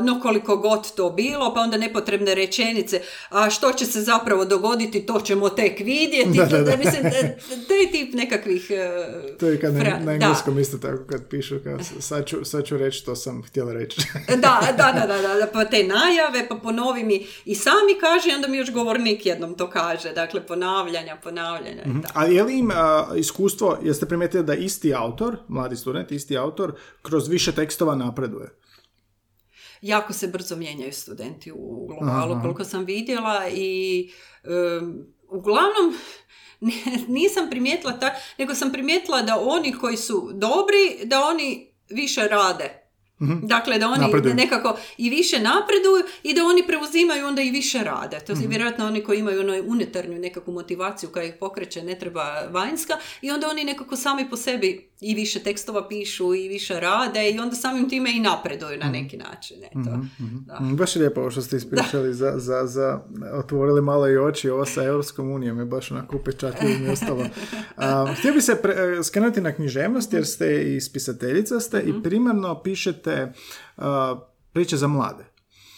no 0.00 0.20
koliko 0.22 0.56
god 0.56 0.94
to 0.94 1.10
bilo, 1.10 1.54
pa 1.54 1.60
onda 1.60 1.76
nepotrebne 1.76 2.34
rečenice, 2.34 3.00
a 3.30 3.50
što 3.50 3.72
će 3.72 3.86
se 3.86 4.00
zapravo 4.02 4.44
dogoditi, 4.44 5.06
to 5.06 5.20
ćemo 5.20 5.48
tek 5.48 5.80
vidjeti, 5.80 6.29
Da, 6.36 6.44
da, 6.46 6.62
da. 6.62 6.76
mislim, 6.84 7.06
e, 7.06 7.36
taj 7.68 7.92
tip 7.92 8.14
nekakvih... 8.14 8.70
e, 8.70 9.36
To 9.38 9.46
je 9.46 9.60
kad 9.60 9.74
na, 9.74 9.80
fra- 9.80 9.98
na 9.98 10.12
engleskom 10.12 10.58
isto 10.58 10.78
tako 10.78 11.04
kad 11.10 11.28
pišu 11.28 11.58
kao 11.64 11.78
sad 12.00 12.26
ću, 12.26 12.44
sad 12.44 12.64
ću 12.64 12.76
reći 12.76 12.98
što 12.98 13.16
sam 13.16 13.42
htjela 13.42 13.72
reći. 13.72 14.00
Da, 14.28 14.34
da, 14.36 14.72
da, 14.76 15.06
da, 15.06 15.22
da, 15.22 15.34
da, 15.34 15.46
pa 15.52 15.64
te 15.64 15.84
najave, 15.84 16.48
pa 16.48 16.54
ponovi 16.54 17.04
mi 17.04 17.26
i 17.44 17.54
sami 17.54 17.98
kaže 18.00 18.34
onda 18.34 18.48
mi 18.48 18.56
još 18.56 18.72
govornik 18.72 19.26
jednom 19.26 19.54
to 19.54 19.70
kaže, 19.70 20.12
dakle 20.12 20.46
ponavljanja, 20.46 21.16
ponavljanja 21.22 21.82
tako. 22.02 22.18
A 22.18 22.24
je 22.24 22.42
li 22.42 22.58
im 22.58 22.70
a, 22.70 23.08
iskustvo, 23.16 23.78
jeste 23.82 24.06
primijetili 24.06 24.44
da 24.44 24.54
isti 24.54 24.94
autor, 24.94 25.36
mladi 25.48 25.76
student, 25.76 26.12
isti 26.12 26.38
autor, 26.38 26.74
kroz 27.02 27.28
više 27.28 27.52
tekstova 27.52 27.94
napreduje? 27.94 28.48
jako 29.82 30.12
se 30.12 30.26
brzo 30.26 30.56
mijenjaju 30.56 30.92
studenti 30.92 31.52
u 31.54 31.86
globalu, 31.86 32.42
koliko 32.42 32.64
sam 32.64 32.84
vidjela 32.84 33.48
i 33.48 34.10
uglavnom 35.30 35.98
nisam 37.08 37.50
primijetila 37.50 37.98
ta, 37.98 38.14
nego 38.38 38.54
sam 38.54 38.72
primijetila 38.72 39.22
da 39.22 39.40
oni 39.40 39.72
koji 39.72 39.96
su 39.96 40.30
dobri, 40.32 41.04
da 41.04 41.24
oni 41.24 41.74
više 41.88 42.28
rade. 42.28 42.79
Dakle, 43.42 43.78
da 43.78 43.88
oni 43.88 44.00
Napreduju. 44.00 44.34
nekako 44.34 44.76
i 44.98 45.10
više 45.10 45.36
napreduju 45.36 46.04
i 46.22 46.34
da 46.34 46.44
oni 46.44 46.66
preuzimaju 46.66 47.26
onda 47.26 47.42
i 47.42 47.50
više 47.50 47.78
rade. 47.78 48.20
To 48.26 48.32
je 48.32 48.48
vjerojatno 48.48 48.86
oni 48.86 49.04
koji 49.04 49.18
imaju 49.18 49.40
ono 49.40 49.54
unutarnju 49.66 50.18
nekakvu 50.18 50.52
motivaciju 50.54 51.10
koja 51.12 51.24
ih 51.24 51.34
pokreće, 51.40 51.82
ne 51.82 51.98
treba 51.98 52.22
vanjska 52.50 52.94
i 53.22 53.30
onda 53.30 53.48
oni 53.48 53.64
nekako 53.64 53.96
sami 53.96 54.30
po 54.30 54.36
sebi 54.36 54.90
i 55.00 55.14
više 55.14 55.38
tekstova 55.38 55.88
pišu 55.88 56.34
i 56.34 56.48
više 56.48 56.80
rade 56.80 57.30
i 57.30 57.38
onda 57.38 57.56
samim 57.56 57.88
time 57.88 58.16
i 58.16 58.20
napreduju 58.20 58.78
na 58.78 58.90
neki 58.90 59.16
način. 59.16 59.56
Eto. 59.64 59.78
Da. 60.46 60.60
Mm, 60.60 60.76
Baš 60.76 60.96
je 60.96 61.00
lijepo 61.00 61.20
ovo 61.20 61.30
što 61.30 61.42
ste 61.42 61.56
ispričali 61.56 62.14
za, 62.14 62.32
za, 62.36 62.66
za, 62.66 63.00
otvorili 63.32 63.82
malo 63.82 64.08
i 64.08 64.18
oči, 64.18 64.50
ovo 64.50 64.64
sa 64.64 64.84
Europskom 64.84 65.30
unijom 65.30 65.58
je 65.58 65.64
baš 65.64 65.90
onako 65.90 66.16
upečatljivo 66.16 66.78
mi 66.78 66.88
ostalo. 66.88 67.26
A, 67.76 68.14
htio 68.18 68.32
bi 68.32 68.40
se 68.40 68.56
pre, 68.62 68.72
e, 68.72 69.02
skrenuti 69.02 69.40
na 69.40 69.52
književnost 69.52 70.12
jer 70.12 70.26
ste 70.26 70.62
i 70.62 70.80
spisateljica 70.80 71.60
ste 71.60 71.80
i 71.86 72.02
primarno 72.02 72.62
pišete 72.62 73.09
a, 73.76 74.16
priče 74.52 74.76
za 74.76 74.86
mlade. 74.86 75.24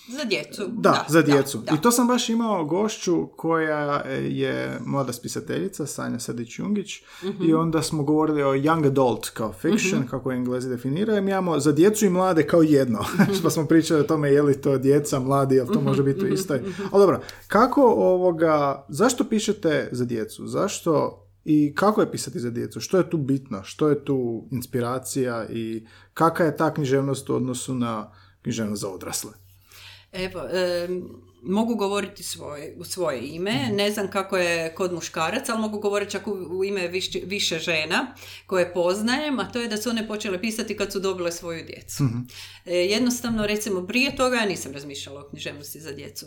Za 0.09 0.25
djecu. 0.25 0.63
Da, 0.69 1.05
za 1.09 1.23
djecu. 1.23 1.59
da. 1.59 1.75
I 1.75 1.81
to 1.81 1.91
sam 1.91 2.07
baš 2.07 2.29
imao 2.29 2.65
gošću 2.65 3.27
koja 3.29 3.79
je 4.21 4.79
mlada 4.81 5.13
spisateljica, 5.13 5.87
Sanja 5.87 6.19
Sadić-Jungić, 6.19 7.03
Mhm. 7.25 7.45
i 7.45 7.55
onda 7.55 7.83
smo 7.83 8.03
govorili 8.03 8.43
o 8.43 8.53
young 8.53 8.87
adult 8.87 9.29
kao 9.29 9.53
fiction, 9.53 10.07
kako 10.07 10.33
englezi 10.33 10.69
definiraju. 10.69 11.23
Mi 11.23 11.31
imamo 11.31 11.61
za 11.61 11.73
djecu 11.73 12.07
i 12.07 12.11
mlade 12.11 12.47
kao 12.47 12.63
jedno. 12.63 12.99
Mhm. 13.15 13.33
pa 13.43 13.51
smo 13.51 13.67
pričali 13.67 14.01
o 14.01 14.05
tome 14.05 14.31
je 14.31 14.43
li 14.43 14.61
to 14.61 14.79
djeca, 14.79 15.21
mladi, 15.21 15.55
jel 15.55 15.67
to 15.67 15.81
može 15.81 16.03
biti 16.03 16.25
u 16.25 16.29
istoj. 16.29 16.59
Ali 16.93 17.03
dobro, 17.03 17.21
kako 17.49 17.83
ovoga, 17.85 18.85
zašto 18.89 19.25
pišete 19.25 19.89
za 19.93 20.05
djecu? 20.05 20.47
Zašto 20.47 21.19
i 21.45 21.75
kako 21.75 22.01
je 22.01 22.11
pisati 22.11 22.41
za 22.41 22.51
djecu? 22.51 22.81
Što 22.81 22.99
je 22.99 23.11
tu 23.11 23.17
bitno? 23.19 23.63
Što 23.63 23.89
je 23.89 24.05
tu 24.05 24.49
inspiracija 24.51 25.47
i 25.51 25.87
kakva 26.15 26.47
je 26.47 26.57
ta 26.57 26.75
književnost 26.75 27.31
u 27.31 27.35
odnosu 27.35 27.75
na 27.75 28.13
književnost 28.43 28.81
za 28.81 28.89
odrasle? 28.89 29.31
Evo, 30.13 30.41
mogu 31.45 31.75
govoriti 31.75 32.23
svoje, 32.23 32.75
u 32.79 32.85
svoje 32.85 33.29
ime, 33.29 33.53
Mhm. 33.67 33.77
ne 33.77 33.91
znam 33.91 34.11
kako 34.11 34.37
je 34.37 34.75
kod 34.75 34.93
muškaraca, 34.93 35.53
ali 35.53 35.61
mogu 35.61 35.79
govoriti 35.79 36.13
čak 36.13 36.27
u, 36.27 36.31
u 36.31 36.65
ime 36.65 36.89
više, 36.89 37.21
više 37.25 37.59
žena 37.59 38.15
koje 38.47 38.73
poznajem, 38.75 39.39
a 39.41 39.53
to 39.53 39.61
je 39.61 39.69
da 39.69 39.77
su 39.77 39.91
one 39.91 40.09
počele 40.09 40.41
pisati 40.41 40.77
kad 40.77 40.93
su 40.93 41.01
dobile 41.01 41.33
svoju 41.33 41.65
djecu. 41.65 42.05
Mhm. 42.05 42.19
E, 42.67 42.75
jednostavno, 42.77 43.47
recimo, 43.47 43.87
prije 43.87 44.17
toga 44.17 44.37
ja 44.37 44.47
nisam 44.47 44.73
razmišljala 44.73 45.21
o 45.21 45.29
književnosti 45.31 45.81
za 45.81 45.93
djecu. 45.93 46.27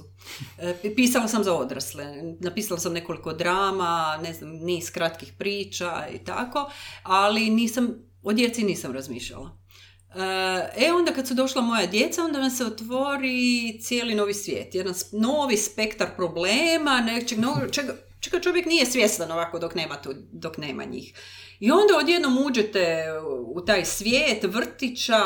E, 0.57 0.95
pisala 0.95 1.27
sam 1.27 1.43
za 1.43 1.53
odrasle, 1.53 2.05
napisala 2.39 2.79
sam 2.79 2.93
nekoliko 2.93 3.33
drama, 3.33 4.19
ne 4.23 4.33
znam, 4.33 4.49
niz 4.49 4.91
kratkih 4.91 5.33
priča 5.37 6.07
i 6.15 6.17
tako, 6.17 6.71
ali 7.03 7.49
nisam, 7.49 7.89
o 8.23 8.33
djeci 8.33 8.63
nisam 8.63 8.91
razmišljala. 8.93 9.64
E 10.77 10.91
onda 10.93 11.13
kad 11.13 11.27
su 11.27 11.33
došla 11.33 11.61
moja 11.61 11.85
djeca, 11.85 12.23
onda 12.23 12.39
nam 12.39 12.49
se 12.49 12.65
otvori 12.65 13.79
cijeli 13.81 14.15
novi 14.15 14.33
svijet, 14.33 14.75
jedan 14.75 14.93
novi 15.11 15.57
spektar 15.57 16.07
problema, 16.15 17.01
nečeg, 17.01 17.39
novog- 17.39 17.71
čega, 17.75 17.93
čega 18.19 18.39
čovjek 18.39 18.65
nije 18.65 18.85
svjestan 18.85 19.31
ovako 19.31 19.59
dok 19.59 19.75
nema, 19.75 19.95
tu, 20.01 20.09
dok 20.31 20.57
nema 20.57 20.83
njih. 20.83 21.13
I 21.59 21.71
onda 21.71 21.97
odjednom 21.97 22.37
uđete 22.37 23.03
u 23.55 23.61
taj 23.61 23.85
svijet 23.85 24.43
vrtića, 24.43 25.19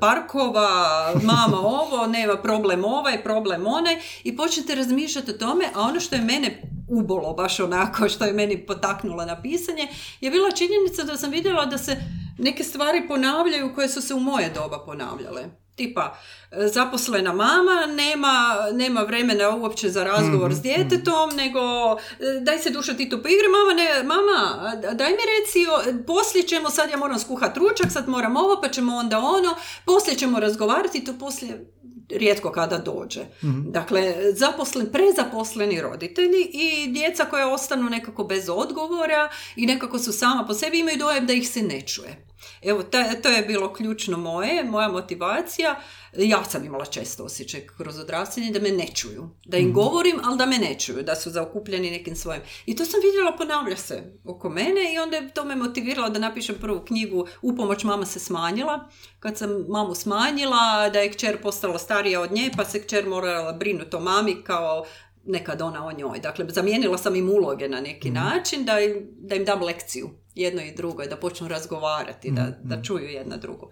parkova, 0.00 1.12
mama 1.22 1.58
ovo, 1.82 2.06
nema 2.06 2.36
problem 2.36 2.84
ovaj, 2.84 3.22
problem 3.22 3.66
onaj 3.66 3.96
i 4.24 4.36
počnete 4.36 4.74
razmišljati 4.74 5.30
o 5.30 5.38
tome, 5.38 5.64
a 5.74 5.80
ono 5.80 6.00
što 6.00 6.16
je 6.16 6.22
mene 6.22 6.62
ubolo 6.88 7.32
baš 7.32 7.60
onako, 7.60 8.08
što 8.08 8.24
je 8.24 8.32
meni 8.32 8.66
potaknulo 8.66 9.24
na 9.24 9.42
pisanje, 9.42 9.88
je 10.20 10.30
bila 10.30 10.50
činjenica 10.50 11.02
da 11.02 11.16
sam 11.16 11.30
vidjela 11.30 11.66
da 11.66 11.78
se 11.78 11.96
neke 12.38 12.64
stvari 12.64 13.08
ponavljaju 13.08 13.74
koje 13.74 13.88
su 13.88 14.02
se 14.02 14.14
u 14.14 14.20
moje 14.20 14.50
doba 14.50 14.78
ponavljale. 14.78 15.44
Tipa, 15.76 16.18
e, 16.52 16.66
zaposlena 16.68 17.32
mama 17.32 17.86
nema, 17.96 18.56
nema 18.72 19.00
vremena 19.00 19.50
uopće 19.50 19.88
za 19.88 20.04
razgovor 20.04 20.54
s 20.54 20.62
djetetom, 20.62 21.30
nego 21.36 21.60
e, 21.60 22.40
daj 22.40 22.58
se 22.58 22.70
duša 22.70 22.94
ti 22.94 23.10
tu 23.10 23.22
poigri, 23.22 23.48
mama, 23.48 23.74
ne, 23.74 24.02
mama, 24.02 24.70
daj 24.94 25.10
mi 25.10 25.16
reci, 25.16 25.66
o, 25.70 26.04
poslije 26.06 26.46
ćemo, 26.46 26.70
sad 26.70 26.90
ja 26.90 26.96
moram 26.96 27.18
skuhat 27.18 27.56
ručak, 27.56 27.92
sad 27.92 28.08
moram 28.08 28.36
ovo, 28.36 28.60
pa 28.62 28.68
ćemo 28.68 28.96
onda 28.96 29.18
ono, 29.18 29.54
poslije 29.84 30.16
ćemo 30.16 30.40
razgovarati, 30.40 31.04
to 31.04 31.12
poslije 31.18 31.72
rijetko 32.10 32.50
kada 32.50 32.78
dođe. 32.78 33.20
Dakle, 33.64 34.14
zaposlen, 34.32 34.86
prezaposleni 34.92 35.80
roditelji 35.80 36.42
i 36.44 36.86
djeca 36.88 37.24
koja 37.24 37.48
ostanu 37.48 37.90
nekako 37.90 38.24
bez 38.24 38.48
odgovora 38.48 39.28
i 39.56 39.66
nekako 39.66 39.98
su 39.98 40.12
sama 40.12 40.44
po 40.44 40.54
sebi 40.54 40.78
imaju 40.78 40.98
dojam 40.98 41.26
da 41.26 41.32
ih 41.32 41.48
se 41.48 41.62
ne 41.62 41.80
čuje. 41.82 42.26
Evo, 42.62 42.82
ta- 42.82 43.14
to 43.14 43.28
je 43.28 43.42
bilo 43.42 43.72
ključno 43.72 44.18
moje, 44.18 44.64
moja 44.64 44.88
motivacija. 44.88 45.80
Ja 46.18 46.44
sam 46.44 46.64
imala 46.64 46.84
često 46.84 47.24
osjećaj 47.24 47.66
kroz 47.76 47.98
odrastanje 47.98 48.50
da 48.50 48.60
me 48.60 48.70
ne 48.70 48.86
čuju. 48.94 49.28
Da 49.44 49.56
im 49.56 49.72
govorim, 49.72 50.20
ali 50.24 50.38
da 50.38 50.46
me 50.46 50.58
ne 50.58 50.78
čuju, 50.78 51.02
da 51.02 51.14
su 51.14 51.30
zaokupljeni 51.30 51.90
nekim 51.90 52.16
svojim. 52.16 52.42
I 52.66 52.76
to 52.76 52.84
sam 52.84 53.00
vidjela 53.04 53.32
ponavlja 53.38 53.76
se 53.76 54.02
oko 54.24 54.50
mene 54.50 54.94
i 54.94 54.98
onda 54.98 55.16
je 55.16 55.30
to 55.30 55.44
me 55.44 55.56
motiviralo 55.56 56.10
da 56.10 56.18
napišem 56.18 56.56
prvu 56.60 56.80
knjigu 56.84 57.26
Upomoć 57.42 57.84
mama 57.84 58.06
se 58.06 58.18
smanjila. 58.18 58.88
Kad 59.20 59.38
sam 59.38 59.50
mamu 59.68 59.94
smanjila, 59.94 60.90
da 60.92 60.98
je 60.98 61.12
kćer 61.12 61.42
postala 61.42 61.78
starija 61.78 62.20
od 62.20 62.32
nje, 62.32 62.50
pa 62.56 62.64
se 62.64 62.82
kćer 62.82 63.08
morala 63.08 63.52
brinuti 63.52 63.96
o 63.96 64.00
mami 64.00 64.36
kao 64.44 64.84
nekad 65.24 65.62
ona 65.62 65.86
o 65.86 65.92
njoj. 65.92 66.18
Dakle, 66.20 66.46
zamijenila 66.48 66.98
sam 66.98 67.16
im 67.16 67.30
uloge 67.30 67.68
na 67.68 67.80
neki 67.80 68.10
način 68.10 68.64
da 68.64 68.80
im, 68.80 69.08
da 69.18 69.34
im 69.34 69.44
dam 69.44 69.62
lekciju 69.62 70.10
jedno 70.34 70.62
i 70.62 70.74
drugo 70.74 71.06
da 71.06 71.16
počnu 71.16 71.48
razgovarati, 71.48 72.30
da, 72.30 72.52
da 72.62 72.82
čuju 72.82 73.08
jedna 73.08 73.36
drugu. 73.36 73.70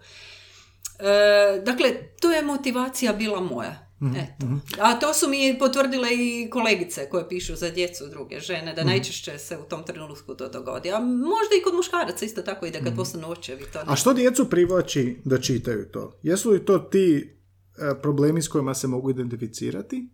E, 0.99 1.61
dakle, 1.61 1.89
to 2.21 2.31
je 2.31 2.41
motivacija 2.41 3.13
bila 3.13 3.39
moja. 3.39 3.85
Eto. 4.01 4.47
A 4.79 4.99
to 4.99 5.13
su 5.13 5.29
mi 5.29 5.55
potvrdile 5.59 6.09
i 6.13 6.49
kolegice 6.49 7.09
koje 7.09 7.29
pišu 7.29 7.55
za 7.55 7.69
djecu 7.69 8.03
druge 8.09 8.39
žene, 8.39 8.73
da 8.73 8.83
najčešće 8.83 9.37
se 9.37 9.57
u 9.57 9.63
tom 9.63 9.83
trenutku 9.83 10.35
to 10.35 10.49
dogodi. 10.49 10.91
A 10.91 10.99
možda 10.99 11.55
i 11.59 11.63
kod 11.63 11.73
muškaraca 11.73 12.25
isto 12.25 12.41
tako 12.41 12.65
i 12.65 12.71
da 12.71 12.79
kad 12.79 12.95
postanu 12.95 13.29
očevi 13.29 13.63
to 13.73 13.79
ne. 13.79 13.85
A 13.87 13.95
što 13.95 14.13
djecu 14.13 14.49
privlači 14.49 15.17
da 15.25 15.41
čitaju 15.41 15.85
to? 15.91 16.19
Jesu 16.23 16.51
li 16.51 16.65
to 16.65 16.79
ti 16.79 17.37
e, 17.77 18.01
problemi 18.01 18.41
s 18.41 18.47
kojima 18.47 18.73
se 18.73 18.87
mogu 18.87 19.09
identificirati, 19.09 20.09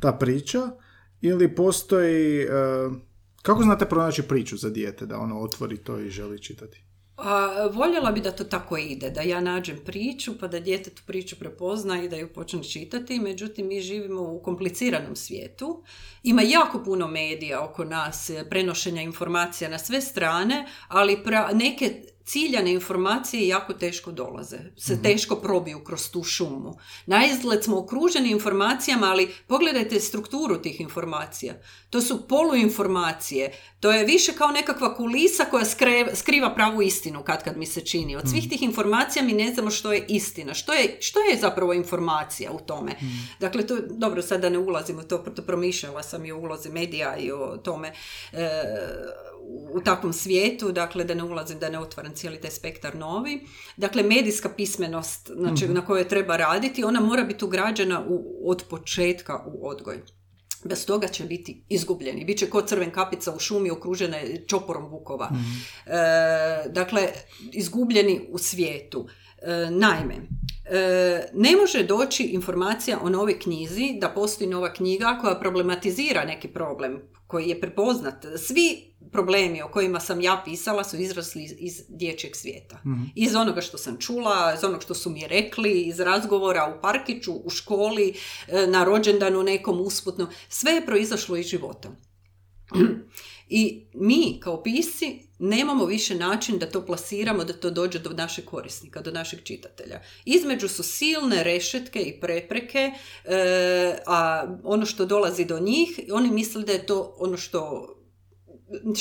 ta 0.00 0.12
priča, 0.12 0.70
ili 1.20 1.54
postoji... 1.54 2.42
e, 2.42 2.48
kako 3.42 3.62
znate 3.62 3.86
pronaći 3.86 4.22
priču 4.22 4.56
za 4.56 4.70
dijete 4.70 5.06
da 5.06 5.18
ono 5.18 5.40
otvori 5.40 5.76
to 5.76 5.98
i 5.98 6.10
želi 6.10 6.42
čitati? 6.42 6.84
A, 7.22 7.68
voljela 7.72 8.12
bi 8.12 8.20
da 8.20 8.32
to 8.32 8.44
tako 8.44 8.76
ide, 8.76 9.10
da 9.10 9.20
ja 9.20 9.40
nađem 9.40 9.78
priču 9.84 10.38
pa 10.38 10.46
da 10.48 10.60
dijete 10.60 10.90
tu 10.90 11.02
priču 11.06 11.36
prepozna 11.36 12.02
i 12.02 12.08
da 12.08 12.16
ju 12.16 12.32
počne 12.32 12.64
čitati, 12.64 13.20
međutim 13.20 13.66
mi 13.66 13.80
živimo 13.80 14.22
u 14.22 14.42
kompliciranom 14.42 15.16
svijetu. 15.16 15.82
Ima 16.22 16.42
jako 16.42 16.84
puno 16.84 17.08
medija 17.08 17.64
oko 17.64 17.84
nas, 17.84 18.30
prenošenja 18.50 19.02
informacija 19.02 19.70
na 19.70 19.78
sve 19.78 20.00
strane, 20.00 20.66
ali 20.88 21.16
pra- 21.24 21.54
neke 21.54 22.02
ciljane 22.30 22.72
informacije 22.72 23.48
jako 23.48 23.72
teško 23.72 24.12
dolaze, 24.12 24.58
se 24.76 25.02
teško 25.02 25.36
probiju 25.36 25.84
kroz 25.84 26.10
tu 26.10 26.22
šumu. 26.22 26.78
Na 27.06 27.22
smo 27.62 27.78
okruženi 27.78 28.30
informacijama, 28.30 29.06
ali 29.06 29.28
pogledajte 29.46 30.00
strukturu 30.00 30.62
tih 30.62 30.80
informacija. 30.80 31.54
To 31.90 32.00
su 32.00 32.28
poluinformacije, 32.28 33.52
to 33.80 33.92
je 33.92 34.04
više 34.04 34.32
kao 34.32 34.50
nekakva 34.50 34.94
kulisa 34.94 35.44
koja 35.44 35.64
skre- 35.64 36.14
skriva 36.14 36.54
pravu 36.54 36.82
istinu 36.82 37.22
kad 37.22 37.44
kad 37.44 37.56
mi 37.56 37.66
se 37.66 37.80
čini. 37.80 38.16
Od 38.16 38.28
svih 38.30 38.48
tih 38.48 38.62
informacija 38.62 39.24
mi 39.24 39.32
ne 39.32 39.54
znamo 39.54 39.70
što 39.70 39.92
je 39.92 40.04
istina, 40.08 40.54
što 40.54 40.72
je, 40.72 40.96
što 41.00 41.20
je 41.20 41.38
zapravo 41.40 41.72
informacija 41.72 42.52
u 42.52 42.58
tome. 42.58 42.92
Dakle, 43.40 43.66
to, 43.66 43.76
dobro, 43.90 44.22
sad 44.22 44.40
da 44.40 44.48
ne 44.48 44.58
ulazim 44.58 44.98
u 44.98 45.02
to, 45.02 45.18
to 45.18 45.42
promišljala 45.42 46.02
sam 46.02 46.24
i 46.26 46.32
o 46.32 46.38
ulozi 46.38 46.68
medija 46.68 47.16
i 47.16 47.32
o 47.32 47.56
tome 47.64 47.92
e, 48.32 48.50
u 49.72 49.80
takvom 49.80 50.12
svijetu, 50.12 50.72
dakle 50.72 51.04
da 51.04 51.14
ne 51.14 51.24
ulazim, 51.24 51.58
da 51.58 51.70
ne 51.70 51.78
otvaram 51.78 52.14
cijeli 52.14 52.40
taj 52.40 52.50
spektar 52.50 52.96
novi. 52.96 53.46
Dakle, 53.76 54.02
medijska 54.02 54.48
pismenost 54.48 55.30
znači, 55.36 55.68
na 55.68 55.86
kojoj 55.86 56.08
treba 56.08 56.36
raditi, 56.36 56.84
ona 56.84 57.00
mora 57.00 57.24
biti 57.24 57.44
ugrađena 57.44 58.04
u, 58.08 58.42
od 58.50 58.64
početka 58.68 59.44
u 59.46 59.68
odgoj. 59.68 60.02
Bez 60.64 60.86
toga 60.86 61.08
će 61.08 61.24
biti 61.24 61.64
izgubljeni. 61.68 62.24
Biće 62.24 62.50
kod 62.50 62.68
crven 62.68 62.90
kapica 62.90 63.32
u 63.32 63.38
šumi 63.38 63.70
okružene 63.70 64.44
čoporom 64.46 64.90
vukova. 64.90 65.30
E, 65.86 65.90
dakle, 66.68 67.08
izgubljeni 67.52 68.20
u 68.30 68.38
svijetu. 68.38 69.08
E, 69.42 69.70
naime, 69.70 70.14
e, 70.64 71.28
ne 71.34 71.56
može 71.56 71.84
doći 71.84 72.22
informacija 72.22 72.98
o 73.02 73.08
novoj 73.08 73.38
knjizi 73.38 73.98
da 74.00 74.08
postoji 74.08 74.50
nova 74.50 74.72
knjiga 74.72 75.18
koja 75.20 75.40
problematizira 75.40 76.24
neki 76.24 76.48
problem 76.48 77.02
koji 77.30 77.48
je 77.48 77.60
prepoznat. 77.60 78.26
Svi 78.46 78.94
problemi 79.12 79.62
o 79.62 79.68
kojima 79.68 80.00
sam 80.00 80.20
ja 80.20 80.42
pisala 80.44 80.84
su 80.84 80.96
izrasli 80.96 81.44
iz, 81.44 81.52
iz 81.58 81.82
dječjeg 81.88 82.36
svijeta. 82.36 82.82
Iz 83.14 83.34
onoga 83.34 83.60
što 83.60 83.78
sam 83.78 83.96
čula, 83.98 84.54
iz 84.58 84.64
onog 84.64 84.82
što 84.82 84.94
su 84.94 85.10
mi 85.10 85.26
rekli, 85.26 85.80
iz 85.80 86.00
razgovora 86.00 86.74
u 86.76 86.80
parkiću, 86.82 87.32
u 87.32 87.50
školi, 87.50 88.14
e, 88.48 88.66
na 88.66 88.84
rođendanu 88.84 89.42
nekom 89.42 89.80
usputnom. 89.80 90.28
Sve 90.48 90.72
je 90.72 90.86
proizašlo 90.86 91.36
iz 91.36 91.46
života. 91.46 91.88
I 93.48 93.86
mi 93.94 94.40
kao 94.40 94.62
pisci 94.62 95.29
nemamo 95.40 95.84
više 95.84 96.14
način 96.14 96.58
da 96.58 96.70
to 96.70 96.86
plasiramo, 96.86 97.44
da 97.44 97.52
to 97.52 97.70
dođe 97.70 97.98
do 97.98 98.10
našeg 98.10 98.44
korisnika, 98.44 99.00
do 99.00 99.10
našeg 99.10 99.42
čitatelja. 99.42 100.00
Između 100.24 100.68
su 100.68 100.82
silne 100.82 101.44
rešetke 101.44 102.00
i 102.00 102.20
prepreke, 102.20 102.92
e, 103.24 103.98
a 104.06 104.46
ono 104.64 104.86
što 104.86 105.06
dolazi 105.06 105.44
do 105.44 105.60
njih, 105.60 106.00
oni 106.12 106.30
misle 106.30 106.62
da 106.62 106.72
je 106.72 106.86
to 106.86 107.16
ono 107.18 107.36
što 107.36 107.88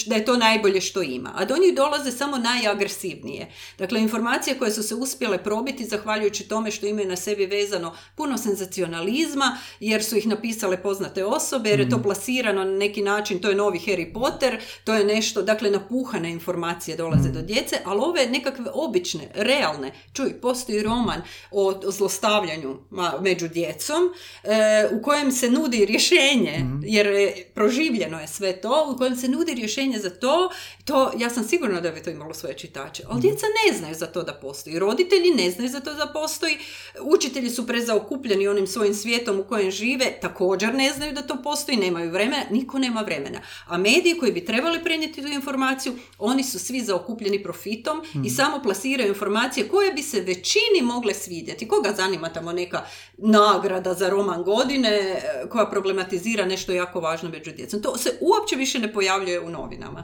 da 0.06 0.16
je 0.16 0.26
to 0.26 0.38
najbolje 0.38 0.82
što 0.82 1.02
ima. 1.02 1.32
A 1.36 1.46
do 1.46 1.58
njih 1.58 1.76
dolaze 1.76 2.12
samo 2.12 2.38
najagresivnije. 2.38 3.52
Dakle, 3.78 4.02
informacije 4.02 4.58
koje 4.58 4.72
su 4.72 4.84
se 4.84 4.96
uspjele 4.96 5.44
probiti 5.44 5.86
zahvaljujući 5.86 6.48
tome 6.48 6.72
što 6.72 6.86
imaju 6.88 7.08
na 7.08 7.16
sebi 7.16 7.46
vezano 7.46 7.96
puno 8.16 8.38
senzacionalizma, 8.38 9.58
jer 9.80 10.04
su 10.04 10.18
ih 10.18 10.28
napisale 10.28 10.82
poznate 10.82 11.26
osobe, 11.26 11.70
jer 11.70 11.80
je 11.80 11.90
to 11.90 12.04
plasirano 12.04 12.64
na 12.64 12.72
neki 12.72 13.02
način, 13.02 13.40
to 13.40 13.50
je 13.50 13.56
novi 13.56 13.80
Harry 13.80 14.14
Potter, 14.14 14.62
to 14.84 14.94
je 14.94 15.06
nešto, 15.06 15.42
dakle, 15.42 15.72
napuhane 15.72 16.32
informacije 16.32 16.98
dolaze 16.98 17.30
do 17.30 17.42
djece, 17.42 17.76
ali 17.86 18.00
ove 18.04 18.28
nekakve 18.28 18.66
obične, 18.74 19.32
realne, 19.36 19.92
čuj, 20.14 20.42
postoji 20.42 20.84
roman 20.84 21.22
o, 21.52 21.68
o 21.68 21.92
zlostavljanju 21.92 22.78
među 23.22 23.48
djecom, 23.48 24.14
e, 24.44 24.88
u 24.92 25.02
kojem 25.02 25.32
se 25.32 25.52
nudi 25.52 25.86
rješenje, 25.86 26.66
jer 26.84 27.08
je, 27.08 27.52
proživljeno 27.56 28.20
je 28.20 28.28
sve 28.28 28.62
to, 28.62 28.94
u 28.96 28.98
kojem 28.98 29.16
se 29.16 29.28
nudi 29.28 29.59
rješenje 29.60 30.00
za 30.00 30.10
to, 30.10 30.50
to 30.86 31.12
ja 31.18 31.30
sam 31.30 31.44
sigurna 31.44 31.82
da 31.82 31.92
bi 31.92 32.04
to 32.04 32.10
imalo 32.10 32.34
svoje 32.34 32.58
čitače, 32.58 33.04
ali 33.08 33.22
djeca 33.22 33.46
ne 33.66 33.78
znaju 33.78 33.96
za 33.96 34.08
to 34.08 34.24
da 34.24 34.34
postoji, 34.34 34.80
roditelji 34.80 35.32
ne 35.32 35.52
znaju 35.52 35.70
za 35.70 35.80
to 35.80 35.94
da 35.94 36.08
postoji, 36.08 36.58
učitelji 37.02 37.50
su 37.50 37.68
prezaokupljeni 37.68 38.48
onim 38.48 38.68
svojim 38.68 38.94
svijetom 38.94 39.40
u 39.40 39.44
kojem 39.44 39.72
žive, 39.72 40.20
također 40.22 40.74
ne 40.74 40.94
znaju 40.94 41.14
da 41.14 41.22
to 41.22 41.42
postoji, 41.44 41.78
nemaju 41.78 42.12
vremena, 42.12 42.44
niko 42.52 42.80
nema 42.80 43.02
vremena. 43.02 43.42
A 43.68 43.78
mediji 43.78 44.18
koji 44.20 44.32
bi 44.32 44.46
trebali 44.46 44.84
prenijeti 44.84 45.22
tu 45.22 45.28
informaciju, 45.28 45.94
oni 46.18 46.44
su 46.44 46.60
svi 46.60 46.82
zaokupljeni 46.82 47.44
profitom 47.44 48.02
i 48.26 48.30
samo 48.30 48.62
plasiraju 48.64 49.10
informacije 49.10 49.68
koje 49.68 49.94
bi 49.94 50.02
se 50.02 50.22
većini 50.22 50.82
mogle 50.82 51.14
svidjeti. 51.14 51.68
Koga 51.68 51.94
zanima 51.98 52.30
tamo 52.30 52.52
neka 52.52 52.86
nagrada 53.18 53.94
za 53.94 54.10
roman 54.10 54.44
godine 54.44 54.90
e, 54.90 55.50
koja 55.50 55.66
problematizira 55.66 56.46
nešto 56.46 56.72
jako 56.72 57.00
važno 57.00 57.30
među 57.30 57.52
djecom. 57.52 57.82
To 57.82 57.98
se 57.98 58.18
uopće 58.22 58.56
više 58.56 58.80
ne 58.80 58.94
pojavljuje 58.94 59.40
u 59.40 59.49
novinama. 59.50 60.04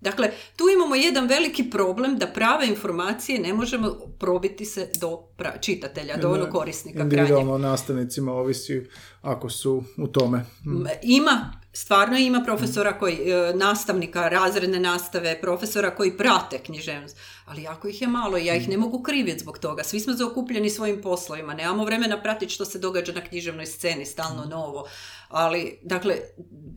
Dakle, 0.00 0.30
tu 0.56 0.64
imamo 0.74 0.94
jedan 0.94 1.26
veliki 1.26 1.70
problem 1.70 2.18
da 2.18 2.26
prave 2.26 2.66
informacije 2.66 3.40
ne 3.40 3.54
možemo 3.54 3.96
probiti 4.18 4.64
se 4.64 4.88
do 5.00 5.08
pra- 5.38 5.60
čitatelja, 5.60 6.16
do 6.16 6.30
onog 6.30 6.48
korisnika. 6.50 7.02
Individualno 7.02 7.58
nastavnicima 7.58 8.32
ovisi 8.32 8.86
ako 9.22 9.50
su 9.50 9.82
u 9.98 10.06
tome. 10.06 10.38
Mm. 10.38 10.86
Ima, 11.02 11.52
stvarno 11.72 12.18
ima 12.18 12.42
profesora 12.44 12.98
koji, 12.98 13.14
e, 13.14 13.52
nastavnika, 13.54 14.28
razredne 14.28 14.80
nastave, 14.80 15.40
profesora 15.40 15.94
koji 15.94 16.16
prate 16.16 16.58
književnost, 16.58 17.16
ali 17.44 17.62
jako 17.62 17.88
ih 17.88 18.02
je 18.02 18.08
malo 18.08 18.38
i 18.38 18.46
ja 18.46 18.54
ih 18.54 18.68
ne 18.68 18.76
mogu 18.76 19.02
kriviti 19.02 19.38
zbog 19.38 19.58
toga. 19.58 19.84
Svi 19.84 20.00
smo 20.00 20.12
zaokupljeni 20.12 20.70
svojim 20.70 21.02
poslovima, 21.02 21.54
nemamo 21.54 21.84
vremena 21.84 22.22
pratiti 22.22 22.52
što 22.52 22.64
se 22.64 22.78
događa 22.78 23.12
na 23.12 23.20
književnoj 23.20 23.66
sceni, 23.66 24.06
stalno 24.06 24.44
novo. 24.44 24.86
Ali, 25.30 25.78
dakle, 25.82 26.16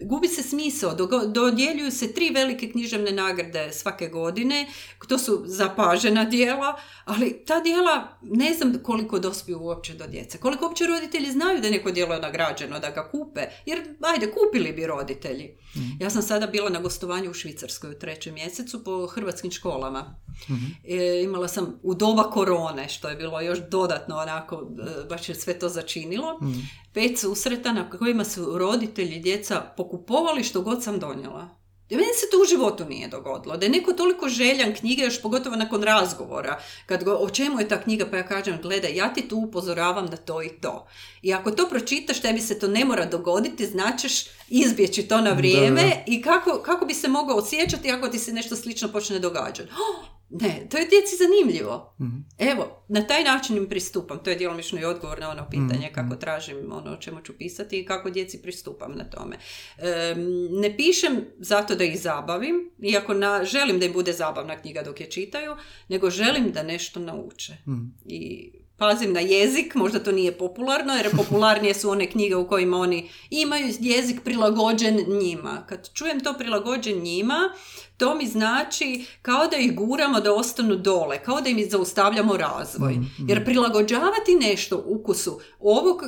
gubi 0.01 0.27
se 0.27 0.43
smisao, 0.43 0.95
dodjeljuju 1.27 1.91
se 1.91 2.13
tri 2.13 2.29
velike 2.29 2.71
književne 2.71 3.11
nagrade 3.11 3.73
svake 3.73 4.07
godine, 4.07 4.67
to 5.07 5.17
su 5.17 5.43
zapažena 5.45 6.25
dijela, 6.25 6.79
ali 7.05 7.45
ta 7.45 7.59
dijela 7.59 8.17
ne 8.21 8.53
znam 8.53 8.79
koliko 8.83 9.19
dospiju 9.19 9.59
uopće 9.61 9.93
do 9.93 10.07
djece, 10.07 10.37
koliko 10.37 10.65
uopće 10.65 10.85
roditelji 10.85 11.31
znaju 11.31 11.61
da 11.61 11.67
je 11.67 11.71
neko 11.71 11.91
dijelo 11.91 12.19
nagrađeno, 12.19 12.79
da 12.79 12.89
ga 12.89 13.09
kupe, 13.11 13.41
jer 13.65 13.79
ajde, 14.01 14.31
kupili 14.31 14.71
bi 14.71 14.87
roditelji. 14.87 15.57
Ja 15.99 16.09
sam 16.09 16.21
sada 16.21 16.47
bila 16.47 16.69
na 16.69 16.79
gostovanju 16.79 17.31
u 17.31 17.33
Švicarskoj 17.33 17.91
u 17.91 17.99
trećem 17.99 18.33
mjesecu 18.33 18.83
po 18.83 19.07
hrvatskim 19.07 19.51
školama. 19.51 20.15
E, 20.83 21.21
imala 21.23 21.47
sam 21.47 21.79
u 21.83 21.93
doba 21.93 22.23
korone, 22.23 22.89
što 22.89 23.09
je 23.09 23.15
bilo 23.15 23.41
još 23.41 23.59
dodatno 23.69 24.15
onako, 24.15 24.55
e, 24.55 25.07
baš 25.09 25.29
je 25.29 25.35
sve 25.35 25.59
to 25.59 25.69
začinilo, 25.69 26.39
pet 26.93 27.19
susreta 27.19 27.73
na 27.73 27.89
kojima 27.89 28.25
su 28.25 28.42
roditelji 28.57 29.19
djeca 29.19 29.61
pokupovali 29.77 30.43
što 30.43 30.61
god 30.61 30.83
sam 30.83 30.99
donijela. 30.99 31.63
I 31.89 31.95
meni 31.95 32.13
se 32.13 32.29
to 32.31 32.41
u 32.41 32.45
životu 32.45 32.85
nije 32.85 33.07
dogodilo. 33.07 33.57
Da 33.57 33.65
je 33.65 33.71
neko 33.71 33.93
toliko 33.93 34.29
željan 34.29 34.73
knjige, 34.75 35.03
još 35.03 35.21
pogotovo 35.21 35.55
nakon 35.55 35.83
razgovora, 35.83 36.61
kad 36.85 37.03
go, 37.03 37.11
o 37.11 37.29
čemu 37.29 37.59
je 37.59 37.67
ta 37.67 37.81
knjiga, 37.81 38.05
pa 38.11 38.17
ja 38.17 38.27
kažem, 38.27 38.59
gledaj, 38.61 38.95
ja 38.95 39.13
ti 39.13 39.27
tu 39.27 39.37
upozoravam 39.37 40.05
na 40.05 40.17
to 40.17 40.43
i 40.43 40.49
to. 40.49 40.87
I 41.21 41.33
ako 41.33 41.51
to 41.51 41.69
pročitaš, 41.69 42.21
tebi 42.21 42.39
se 42.39 42.59
to 42.59 42.67
ne 42.67 42.85
mora 42.85 43.05
dogoditi, 43.05 43.67
značeš 43.67 44.25
izbjeći 44.49 45.03
to 45.03 45.21
na 45.21 45.31
vrijeme 45.31 45.81
Da, 45.81 45.87
da. 45.87 46.03
i 46.07 46.21
kako, 46.21 46.61
kako 46.65 46.85
bi 46.85 46.93
se 46.93 47.07
mogao 47.07 47.37
osjećati 47.37 47.91
ako 47.91 48.07
ti 48.07 48.19
se 48.19 48.33
nešto 48.33 48.55
slično 48.55 48.87
počne 48.87 49.19
događati. 49.19 49.69
Oh, 49.71 50.05
ne, 50.41 50.67
to 50.69 50.77
je 50.77 50.87
djeci 50.87 51.15
zanimljivo. 51.15 51.95
Evo, 52.37 52.85
na 52.87 53.07
taj 53.07 53.23
način 53.23 53.57
im 53.57 53.69
pristupam. 53.69 54.23
To 54.23 54.29
je 54.29 54.35
djelomično 54.35 54.79
i 54.79 54.85
odgovor 54.85 55.19
na 55.19 55.29
ono 55.29 55.47
pitanje 55.49 55.91
kako 55.93 56.15
tražim 56.15 56.71
ono 56.71 56.91
o 56.91 56.97
čemu 56.97 57.21
ću 57.21 57.33
pisati 57.37 57.79
i 57.79 57.85
kako 57.85 58.09
djeci 58.09 58.41
pristupam 58.41 58.91
na 58.95 59.03
tome. 59.03 59.37
Em, 59.77 60.17
ne 60.61 60.77
pišem 60.77 61.25
zato 61.39 61.75
da 61.75 61.83
ih 61.83 62.01
zabavim, 62.01 62.71
iako 62.79 63.13
na, 63.13 63.45
želim 63.45 63.79
da 63.79 63.85
im 63.85 63.93
bude 63.93 64.13
zabavna 64.13 64.61
knjiga 64.61 64.83
dok 64.83 64.99
je 64.99 65.11
čitaju, 65.11 65.55
nego 65.89 66.09
želim 66.09 66.51
da 66.51 66.63
nešto 66.63 66.99
nauče. 66.99 67.53
I 68.05 68.51
pazim 68.77 69.13
na 69.13 69.19
jezik, 69.19 69.75
možda 69.75 69.99
to 69.99 70.11
nije 70.11 70.37
popularno, 70.37 70.93
jer 70.93 71.17
popularnije 71.17 71.73
su 71.73 71.89
one 71.89 72.09
knjige 72.11 72.35
u 72.35 72.47
kojima 72.47 72.77
oni 72.77 73.09
imaju 73.29 73.73
jezik 73.79 74.21
prilagođen 74.23 75.05
njima. 75.21 75.65
Kad 75.69 75.93
čujem 75.93 76.19
to 76.19 76.33
prilagođen 76.37 76.99
njima, 76.99 77.39
to 77.97 78.15
mi 78.15 78.27
znači 78.27 79.05
kao 79.21 79.47
da 79.47 79.57
ih 79.57 79.75
guramo 79.75 80.19
da 80.19 80.33
ostanu 80.33 80.75
dole, 80.75 81.23
kao 81.23 81.41
da 81.41 81.49
im 81.49 81.69
zaustavljamo 81.69 82.37
razvoj. 82.37 82.97
Jer 83.27 83.45
prilagođavati 83.45 84.35
nešto 84.41 84.83
ukusu 84.85 85.39
ovog, 85.59 86.01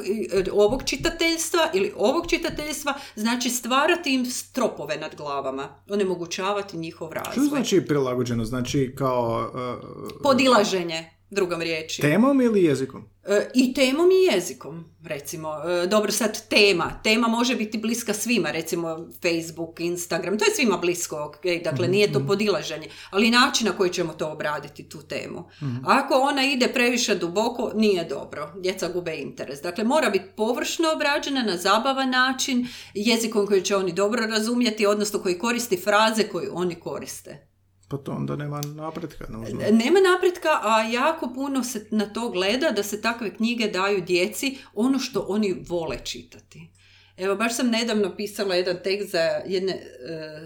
ovog 0.51 0.83
čitateljstva 0.83 1.69
ili 1.73 1.93
ovog 1.97 2.29
čitateljstva 2.29 2.93
znači 3.15 3.49
stvarati 3.49 4.13
im 4.13 4.25
stropove 4.25 4.97
nad 4.97 5.15
glavama, 5.15 5.83
onemogućavati 5.89 6.77
njihov 6.77 7.09
Što 7.11 7.19
razvoj. 7.19 7.47
znači 7.47 7.85
prilagođeno? 7.87 8.45
Znači 8.45 8.93
kao 8.97 9.51
uh, 9.53 10.11
Podilaženje, 10.23 11.09
drugom 11.35 11.61
riječi. 11.61 12.01
temom 12.01 12.41
ili 12.41 12.63
jezikom? 12.63 13.09
E, 13.27 13.49
I 13.53 13.73
temom 13.73 14.11
i 14.11 14.33
jezikom, 14.33 14.85
recimo. 15.03 15.49
E, 15.83 15.87
Dobro, 15.87 16.11
sad 16.11 16.47
tema. 16.49 16.99
Tema 17.03 17.27
može 17.27 17.55
biti 17.55 17.77
bliska 17.77 18.13
svima, 18.13 18.51
recimo 18.51 19.09
Facebook, 19.21 19.79
Instagram, 19.79 20.37
to 20.37 20.45
je 20.45 20.55
svima 20.55 20.77
blisko, 20.77 21.23
ok, 21.23 21.63
dakle 21.63 21.87
nije 21.87 22.13
to 22.13 22.25
podilaženje, 22.27 22.87
ali 23.09 23.31
način 23.31 23.67
na 23.67 23.73
koji 23.73 23.89
ćemo 23.89 24.13
to 24.13 24.31
obraditi, 24.31 24.89
tu 24.89 25.01
temu. 25.01 25.49
Ako 25.85 26.13
ona 26.13 26.45
ide 26.45 26.67
previše 26.67 27.15
duboko, 27.15 27.71
nije 27.75 28.03
dobro, 28.03 28.53
djeca 28.59 28.87
gube 28.87 29.15
interes. 29.15 29.61
Dakle, 29.61 29.83
mora 29.83 30.09
biti 30.09 30.25
površno 30.37 30.91
obrađena 30.95 31.43
na 31.43 31.57
zabavan 31.57 32.09
način, 32.09 32.67
jezikom 32.93 33.47
koji 33.47 33.61
će 33.61 33.75
oni 33.75 33.91
dobro 33.91 34.25
razumjeti, 34.25 34.85
odnosno 34.85 35.19
koji 35.19 35.39
koristi 35.39 35.77
fraze 35.77 36.23
koje 36.23 36.49
oni 36.51 36.75
koriste. 36.75 37.54
Pa 37.87 37.97
to 37.97 38.11
onda 38.11 38.35
nema 38.35 38.61
napretka. 38.61 39.25
nužno. 39.29 39.59
Nema 39.71 39.99
napretka, 40.13 40.49
a 40.63 40.83
jako 40.83 41.31
puno 41.35 41.63
se 41.63 41.87
na 41.91 42.13
to 42.13 42.29
gleda 42.29 42.71
da 42.71 42.83
se 42.83 43.01
takve 43.01 43.35
knjige 43.35 43.67
daju 43.67 44.01
djeci 44.01 44.57
ono 44.73 44.99
što 44.99 45.25
oni 45.29 45.65
vole 45.69 45.97
čitati. 46.03 46.69
Evo, 47.17 47.35
baš 47.35 47.55
sam 47.55 47.69
nedavno 47.69 48.15
pisala 48.15 48.55
jedan 48.55 48.77
tekst 48.83 49.11
za 49.11 49.41
jedne 49.45 49.73
e, 49.73 49.81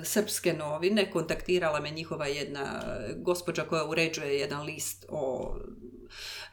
srpske 0.04 0.54
novine, 0.54 1.12
kontaktirala 1.12 1.80
me 1.80 1.90
njihova 1.90 2.28
jedna 2.28 2.82
e, 2.84 3.14
gospođa 3.18 3.64
koja 3.64 3.86
uređuje 3.86 4.40
jedan 4.40 4.66
list 4.66 5.06
o, 5.10 5.56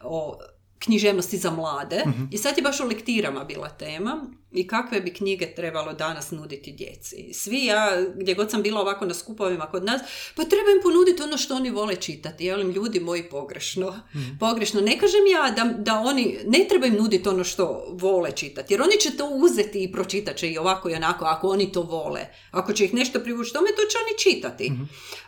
o 0.03 0.39
književnosti 0.79 1.37
za 1.37 1.51
mlade 1.51 2.03
i 2.31 2.37
sad 2.37 2.57
je 2.57 2.63
baš 2.63 2.79
o 2.79 2.85
lektirama 2.85 3.43
bila 3.43 3.69
tema 3.69 4.25
i 4.51 4.67
kakve 4.67 5.01
bi 5.01 5.13
knjige 5.13 5.55
trebalo 5.55 5.93
danas 5.93 6.31
nuditi 6.31 6.71
djeci. 6.71 7.33
Svi 7.33 7.65
ja, 7.65 8.03
gdje 8.15 8.33
god 8.33 8.51
sam 8.51 8.61
bila 8.61 8.81
ovako 8.81 9.05
na 9.05 9.13
skupovima 9.13 9.65
kod 9.65 9.83
nas, 9.83 10.01
pa 10.35 10.43
treba 10.43 10.71
im 10.71 10.81
ponuditi 10.83 11.23
ono 11.23 11.37
što 11.37 11.55
oni 11.55 11.69
vole 11.69 11.95
čitati. 11.95 12.45
Ja 12.45 12.55
velim, 12.55 12.71
ljudi 12.71 12.99
moji, 12.99 13.23
pogrešno. 13.23 13.99
Pogrešno. 14.39 14.81
Ne 14.81 14.99
kažem 14.99 15.27
ja 15.31 15.51
da, 15.51 15.73
da 15.77 15.99
oni, 15.99 16.37
ne 16.45 16.65
treba 16.69 16.85
im 16.85 16.93
nuditi 16.93 17.29
ono 17.29 17.43
što 17.43 17.85
vole 17.91 18.31
čitati, 18.31 18.73
jer 18.73 18.81
oni 18.81 18.99
će 18.99 19.17
to 19.17 19.29
uzeti 19.29 19.83
i 19.83 19.91
pročitat 19.91 20.35
će 20.35 20.51
i 20.51 20.57
ovako 20.57 20.89
i 20.89 20.95
onako, 20.95 21.25
ako 21.25 21.49
oni 21.49 21.71
to 21.71 21.81
vole. 21.81 22.21
Ako 22.51 22.73
će 22.73 22.85
ih 22.85 22.93
nešto 22.93 23.19
privući 23.19 23.53
tome, 23.53 23.67
to 23.67 23.81
će 23.91 23.97
oni 23.97 24.35
čitati. 24.35 24.71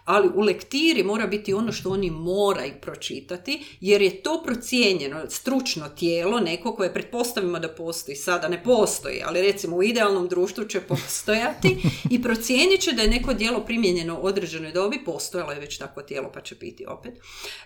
Ali 0.06 0.30
u 0.36 0.42
lektiri 0.42 1.04
mora 1.04 1.28
biti 1.28 1.54
ono 1.54 1.72
što 1.72 1.90
oni 1.90 2.12
moraju 2.12 2.74
pročitati, 2.82 3.64
jer 3.82 4.02
je 4.02 4.24
to 4.24 4.42
procijenjeno 4.46 5.30
stručno 5.30 5.90
tijelo, 5.90 6.40
neko 6.40 6.76
koje 6.76 6.94
pretpostavimo 6.94 7.60
da 7.60 7.70
postoji, 7.70 8.16
sada 8.16 8.48
ne 8.48 8.64
postoji, 8.64 9.09
ali 9.26 9.42
recimo 9.42 9.78
u 9.78 9.84
idealnom 9.84 10.28
društvu 10.28 10.66
će 10.66 10.82
postojati 10.82 11.78
i 12.10 12.22
procijenit 12.22 12.82
će 12.82 12.92
da 12.92 13.02
je 13.02 13.10
neko 13.10 13.34
djelo 13.34 13.66
primijenjeno 13.66 14.16
određenoj 14.16 14.72
dobi, 14.72 15.04
postojalo 15.06 15.52
je 15.52 15.60
već 15.60 15.78
takvo 15.78 16.02
tijelo 16.04 16.32
pa 16.34 16.42
će 16.42 16.56
biti 16.56 16.86
opet, 16.86 17.14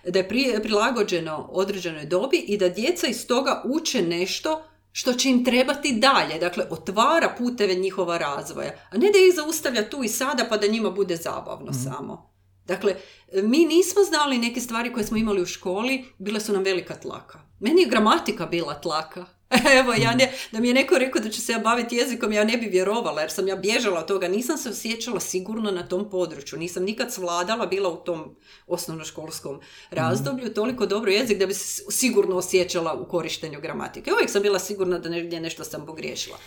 da 0.08 0.18
je 0.18 0.28
pri- 0.28 0.62
prilagođeno 0.62 1.48
određenoj 1.52 2.04
dobi 2.04 2.36
i 2.36 2.58
da 2.58 2.68
djeca 2.68 3.06
iz 3.06 3.26
toga 3.26 3.62
uče 3.64 4.02
nešto 4.02 4.64
što 4.92 5.12
će 5.12 5.30
im 5.30 5.44
trebati 5.44 5.92
dalje, 5.92 6.38
dakle 6.38 6.66
otvara 6.70 7.34
puteve 7.38 7.74
njihova 7.74 8.18
razvoja, 8.18 8.72
a 8.90 8.96
ne 8.96 9.10
da 9.10 9.18
ih 9.18 9.34
zaustavlja 9.36 9.90
tu 9.90 10.04
i 10.04 10.08
sada 10.08 10.46
pa 10.48 10.56
da 10.56 10.66
njima 10.66 10.90
bude 10.90 11.16
zabavno 11.16 11.72
samo. 11.72 12.34
Dakle, 12.66 12.94
mi 13.42 13.58
nismo 13.58 14.02
znali 14.02 14.38
neke 14.38 14.60
stvari 14.60 14.92
koje 14.92 15.04
smo 15.04 15.16
imali 15.16 15.42
u 15.42 15.46
školi, 15.46 16.04
bile 16.18 16.40
su 16.40 16.52
nam 16.52 16.62
velika 16.62 16.94
tlaka. 16.94 17.38
Meni 17.60 17.82
je 17.82 17.88
gramatika 17.88 18.46
bila 18.46 18.74
tlaka. 18.74 19.26
Evo, 19.80 19.92
ja 19.92 20.14
ne, 20.14 20.32
da 20.52 20.60
mi 20.60 20.68
je 20.68 20.74
neko 20.74 20.98
rekao 20.98 21.22
da 21.22 21.28
će 21.28 21.40
se 21.40 21.52
ja 21.52 21.58
baviti 21.58 21.96
jezikom, 21.96 22.32
ja 22.32 22.44
ne 22.44 22.56
bi 22.56 22.66
vjerovala, 22.66 23.20
jer 23.20 23.30
sam 23.30 23.48
ja 23.48 23.56
bježala 23.56 24.00
od 24.00 24.06
toga, 24.06 24.28
nisam 24.28 24.58
se 24.58 24.68
osjećala 24.68 25.20
sigurno 25.20 25.70
na 25.70 25.88
tom 25.88 26.10
području, 26.10 26.58
nisam 26.58 26.84
nikad 26.84 27.12
svladala, 27.12 27.66
bila 27.66 27.88
u 27.88 27.96
tom 27.96 28.36
osnovnoškolskom 28.66 29.60
razdoblju, 29.90 30.54
toliko 30.54 30.86
dobro 30.86 31.10
jezik 31.10 31.38
da 31.38 31.46
bi 31.46 31.54
se 31.54 31.82
sigurno 31.90 32.36
osjećala 32.36 32.94
u 32.94 33.08
korištenju 33.08 33.60
gramatike. 33.60 34.12
Uvijek 34.12 34.30
sam 34.30 34.42
bila 34.42 34.58
sigurna 34.58 34.98
da 34.98 35.08
negdje 35.08 35.40
nešto 35.40 35.64
sam 35.64 35.86
pogriješila. 35.86 36.38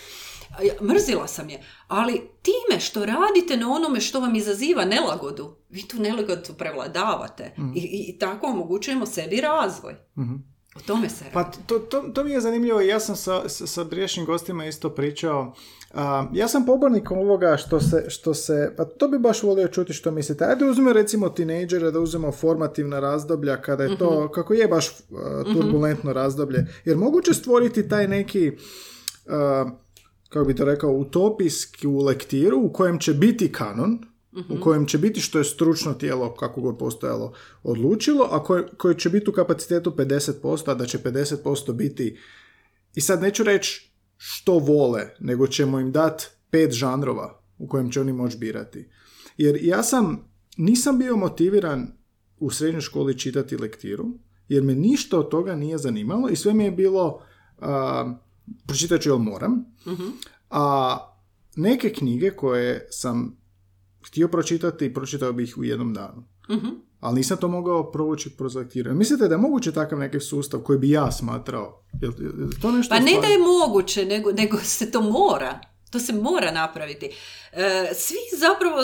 Mrzila 0.82 1.28
sam 1.28 1.50
je, 1.50 1.64
ali 1.88 2.22
time 2.42 2.80
što 2.80 3.06
radite 3.06 3.58
na 3.58 3.72
onome 3.72 4.02
što 4.02 4.20
vam 4.20 4.36
izaziva 4.36 4.86
nelagodu, 4.86 5.56
vi 5.70 5.88
tu 5.88 5.98
nelagodu 5.98 6.54
prevladavate 6.58 7.54
I, 7.76 7.80
i, 7.80 8.06
i 8.10 8.20
tako 8.20 8.48
omogućujemo 8.48 9.06
sebi 9.06 9.42
razvoj. 9.42 9.96
Mhm. 10.18 10.57
O 10.78 10.88
tome 10.88 11.10
se 11.10 11.26
Pa 11.34 11.44
to, 11.44 11.80
to, 11.80 12.02
to 12.02 12.24
mi 12.24 12.32
je 12.32 12.42
zanimljivo 12.42 12.82
ja 12.82 13.00
sam 13.00 13.16
sa, 13.16 13.50
sa, 13.50 13.68
sa 13.68 13.86
prijašnjim 13.86 14.26
gostima 14.26 14.66
isto 14.66 14.90
pričao. 14.90 15.54
A, 15.94 16.28
ja 16.34 16.48
sam 16.48 16.66
pobornik 16.66 17.12
ovoga 17.12 17.58
što 17.58 17.80
se, 17.80 18.06
što 18.08 18.34
se, 18.34 18.74
pa 18.78 18.86
to 18.86 19.08
bi 19.08 19.20
baš 19.20 19.44
volio 19.44 19.68
čuti 19.68 19.94
što 19.94 20.12
mislite. 20.12 20.46
Ajde 20.46 20.66
uzmemo 20.66 20.94
recimo 20.94 21.30
tinejdžere, 21.30 21.92
da 21.92 22.00
uzmemo 22.00 22.32
formativna 22.32 23.00
razdoblja 23.00 23.62
kada 23.62 23.84
je 23.84 23.98
to, 23.98 24.24
Mhm. 24.24 24.34
kako 24.34 24.54
je 24.54 24.68
baš 24.68 24.90
uh, 24.90 25.18
turbulentno 25.54 26.14
razdoblje. 26.14 26.68
Jer 26.86 26.98
moguće 26.98 27.34
stvoriti 27.34 27.90
taj 27.90 28.08
neki, 28.08 28.52
uh, 29.26 29.72
kako 30.30 30.46
bi 30.46 30.56
to 30.56 30.66
rekao, 30.66 30.92
utopijsku 30.92 31.98
lektiru 31.98 32.60
u 32.60 32.74
kojem 32.74 33.00
će 33.00 33.14
biti 33.14 33.52
kanon, 33.52 34.00
u 34.32 34.62
kojem 34.62 34.86
će 34.86 34.98
biti 34.98 35.22
što 35.22 35.38
je 35.38 35.44
stručno 35.44 35.94
tijelo, 35.94 36.34
kako 36.34 36.62
god 36.62 36.78
postojalo, 36.78 37.34
odlučilo, 37.64 38.28
a 38.32 38.44
koje, 38.44 38.68
koje 38.78 39.00
će 39.00 39.10
biti 39.10 39.30
u 39.30 39.34
kapacitetu 39.34 39.92
50%, 39.92 40.72
a 40.72 40.74
da 40.74 40.86
će 40.86 40.98
50% 40.98 41.74
biti 41.74 42.18
i 42.96 43.02
sad 43.02 43.22
neću 43.22 43.44
reći 43.44 43.92
što 44.18 44.60
vole, 44.60 45.16
nego 45.20 45.48
ćemo 45.48 45.80
im 45.80 45.92
dati 45.92 46.28
pet 46.50 46.72
žanrova 46.72 47.42
u 47.58 47.68
kojem 47.68 47.92
će 47.92 48.02
oni 48.02 48.14
moći 48.14 48.38
birati. 48.38 48.90
Jer 49.38 49.60
ja 49.62 49.84
sam, 49.84 50.30
nisam 50.58 51.00
bio 51.00 51.16
motiviran 51.16 51.88
u 52.40 52.52
srednjoj 52.52 52.82
školi 52.82 53.20
čitati 53.20 53.58
lektiru, 53.58 54.06
jer 54.48 54.64
me 54.64 54.76
ništa 54.76 55.20
od 55.20 55.30
toga 55.30 55.56
nije 55.56 55.78
zanimalo 55.78 56.30
i 56.30 56.36
sve 56.36 56.54
mi 56.54 56.64
je 56.64 56.72
bilo, 56.72 57.22
a, 57.60 58.18
pročitat 58.68 59.02
ću 59.02 59.10
jel 59.10 59.18
moram, 59.18 59.66
a 60.50 60.98
neke 61.56 61.94
knjige 61.94 62.32
koje 62.32 62.88
sam 62.90 63.38
htio 64.08 64.28
pročitati, 64.28 64.94
pročitao 64.94 65.34
bih 65.34 65.50
ih 65.50 65.58
u 65.58 65.64
jednom 65.64 65.94
danu. 65.94 66.24
Mhm. 66.50 66.68
Ali 67.00 67.16
nisam 67.16 67.38
to 67.38 67.48
mogao 67.48 67.92
provući 67.92 68.38
kroz 68.38 68.56
lektiru. 68.56 68.94
Mislite 68.94 69.28
da 69.28 69.36
je 69.36 69.42
moguće 69.42 69.72
takav 69.72 70.00
neki 70.00 70.20
sustav 70.20 70.60
koji 70.60 70.80
bi 70.80 70.90
ja 70.90 71.12
smatrao? 71.12 71.84
Je, 72.02 72.08
je 72.08 72.60
to 72.62 72.72
nešto 72.72 72.96
Pa 72.96 73.00
ne 73.00 73.12
da 73.22 73.28
je 73.28 73.38
moguće, 73.38 74.06
nego, 74.06 74.32
nego 74.32 74.58
se 74.58 74.92
to 74.92 75.02
mora. 75.02 75.60
To 75.92 76.00
se 76.00 76.14
mora 76.14 76.52
napraviti. 76.52 77.06
E, 77.52 77.92
svi 77.96 78.38
zapravo 78.38 78.78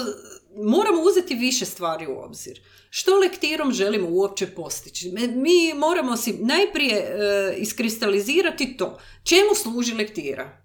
moramo 0.55 1.01
uzeti 1.01 1.35
više 1.35 1.65
stvari 1.65 2.07
u 2.07 2.19
obzir. 2.19 2.59
Što 2.89 3.19
lektirom 3.19 3.71
želimo 3.71 4.07
uopće 4.09 4.47
postići? 4.47 5.11
Mi 5.35 5.73
moramo 5.79 6.17
si 6.17 6.33
najprije 6.33 6.97
e, 6.97 7.55
iskristalizirati 7.57 8.77
to. 8.77 8.97
Čemu 9.23 9.55
služi 9.55 9.93
lektira? 9.93 10.62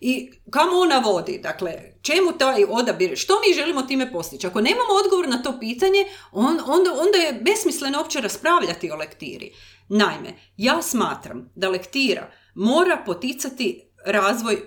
I 0.00 0.32
kamo 0.50 0.78
ona 0.78 0.98
vodi? 0.98 1.38
Dakle, 1.38 1.72
čemu 2.02 2.32
taj 2.38 2.64
odabir? 2.68 3.16
Što 3.16 3.34
mi 3.34 3.54
želimo 3.54 3.82
time 3.82 4.12
postići? 4.12 4.46
Ako 4.46 4.60
nemamo 4.60 4.94
odgovor 5.04 5.28
na 5.28 5.42
to 5.42 5.60
pitanje, 5.60 6.04
on, 6.32 6.60
onda, 6.66 6.90
onda 6.92 7.18
je 7.18 7.40
besmisleno 7.40 7.98
uopće 7.98 8.20
raspravljati 8.20 8.90
o 8.90 8.96
lektiri. 8.96 9.52
Naime, 9.88 10.34
ja 10.56 10.82
smatram 10.82 11.52
da 11.54 11.68
lektira 11.68 12.30
mora 12.54 13.02
poticati 13.06 13.90
razvoj 14.04 14.54
e, 14.54 14.60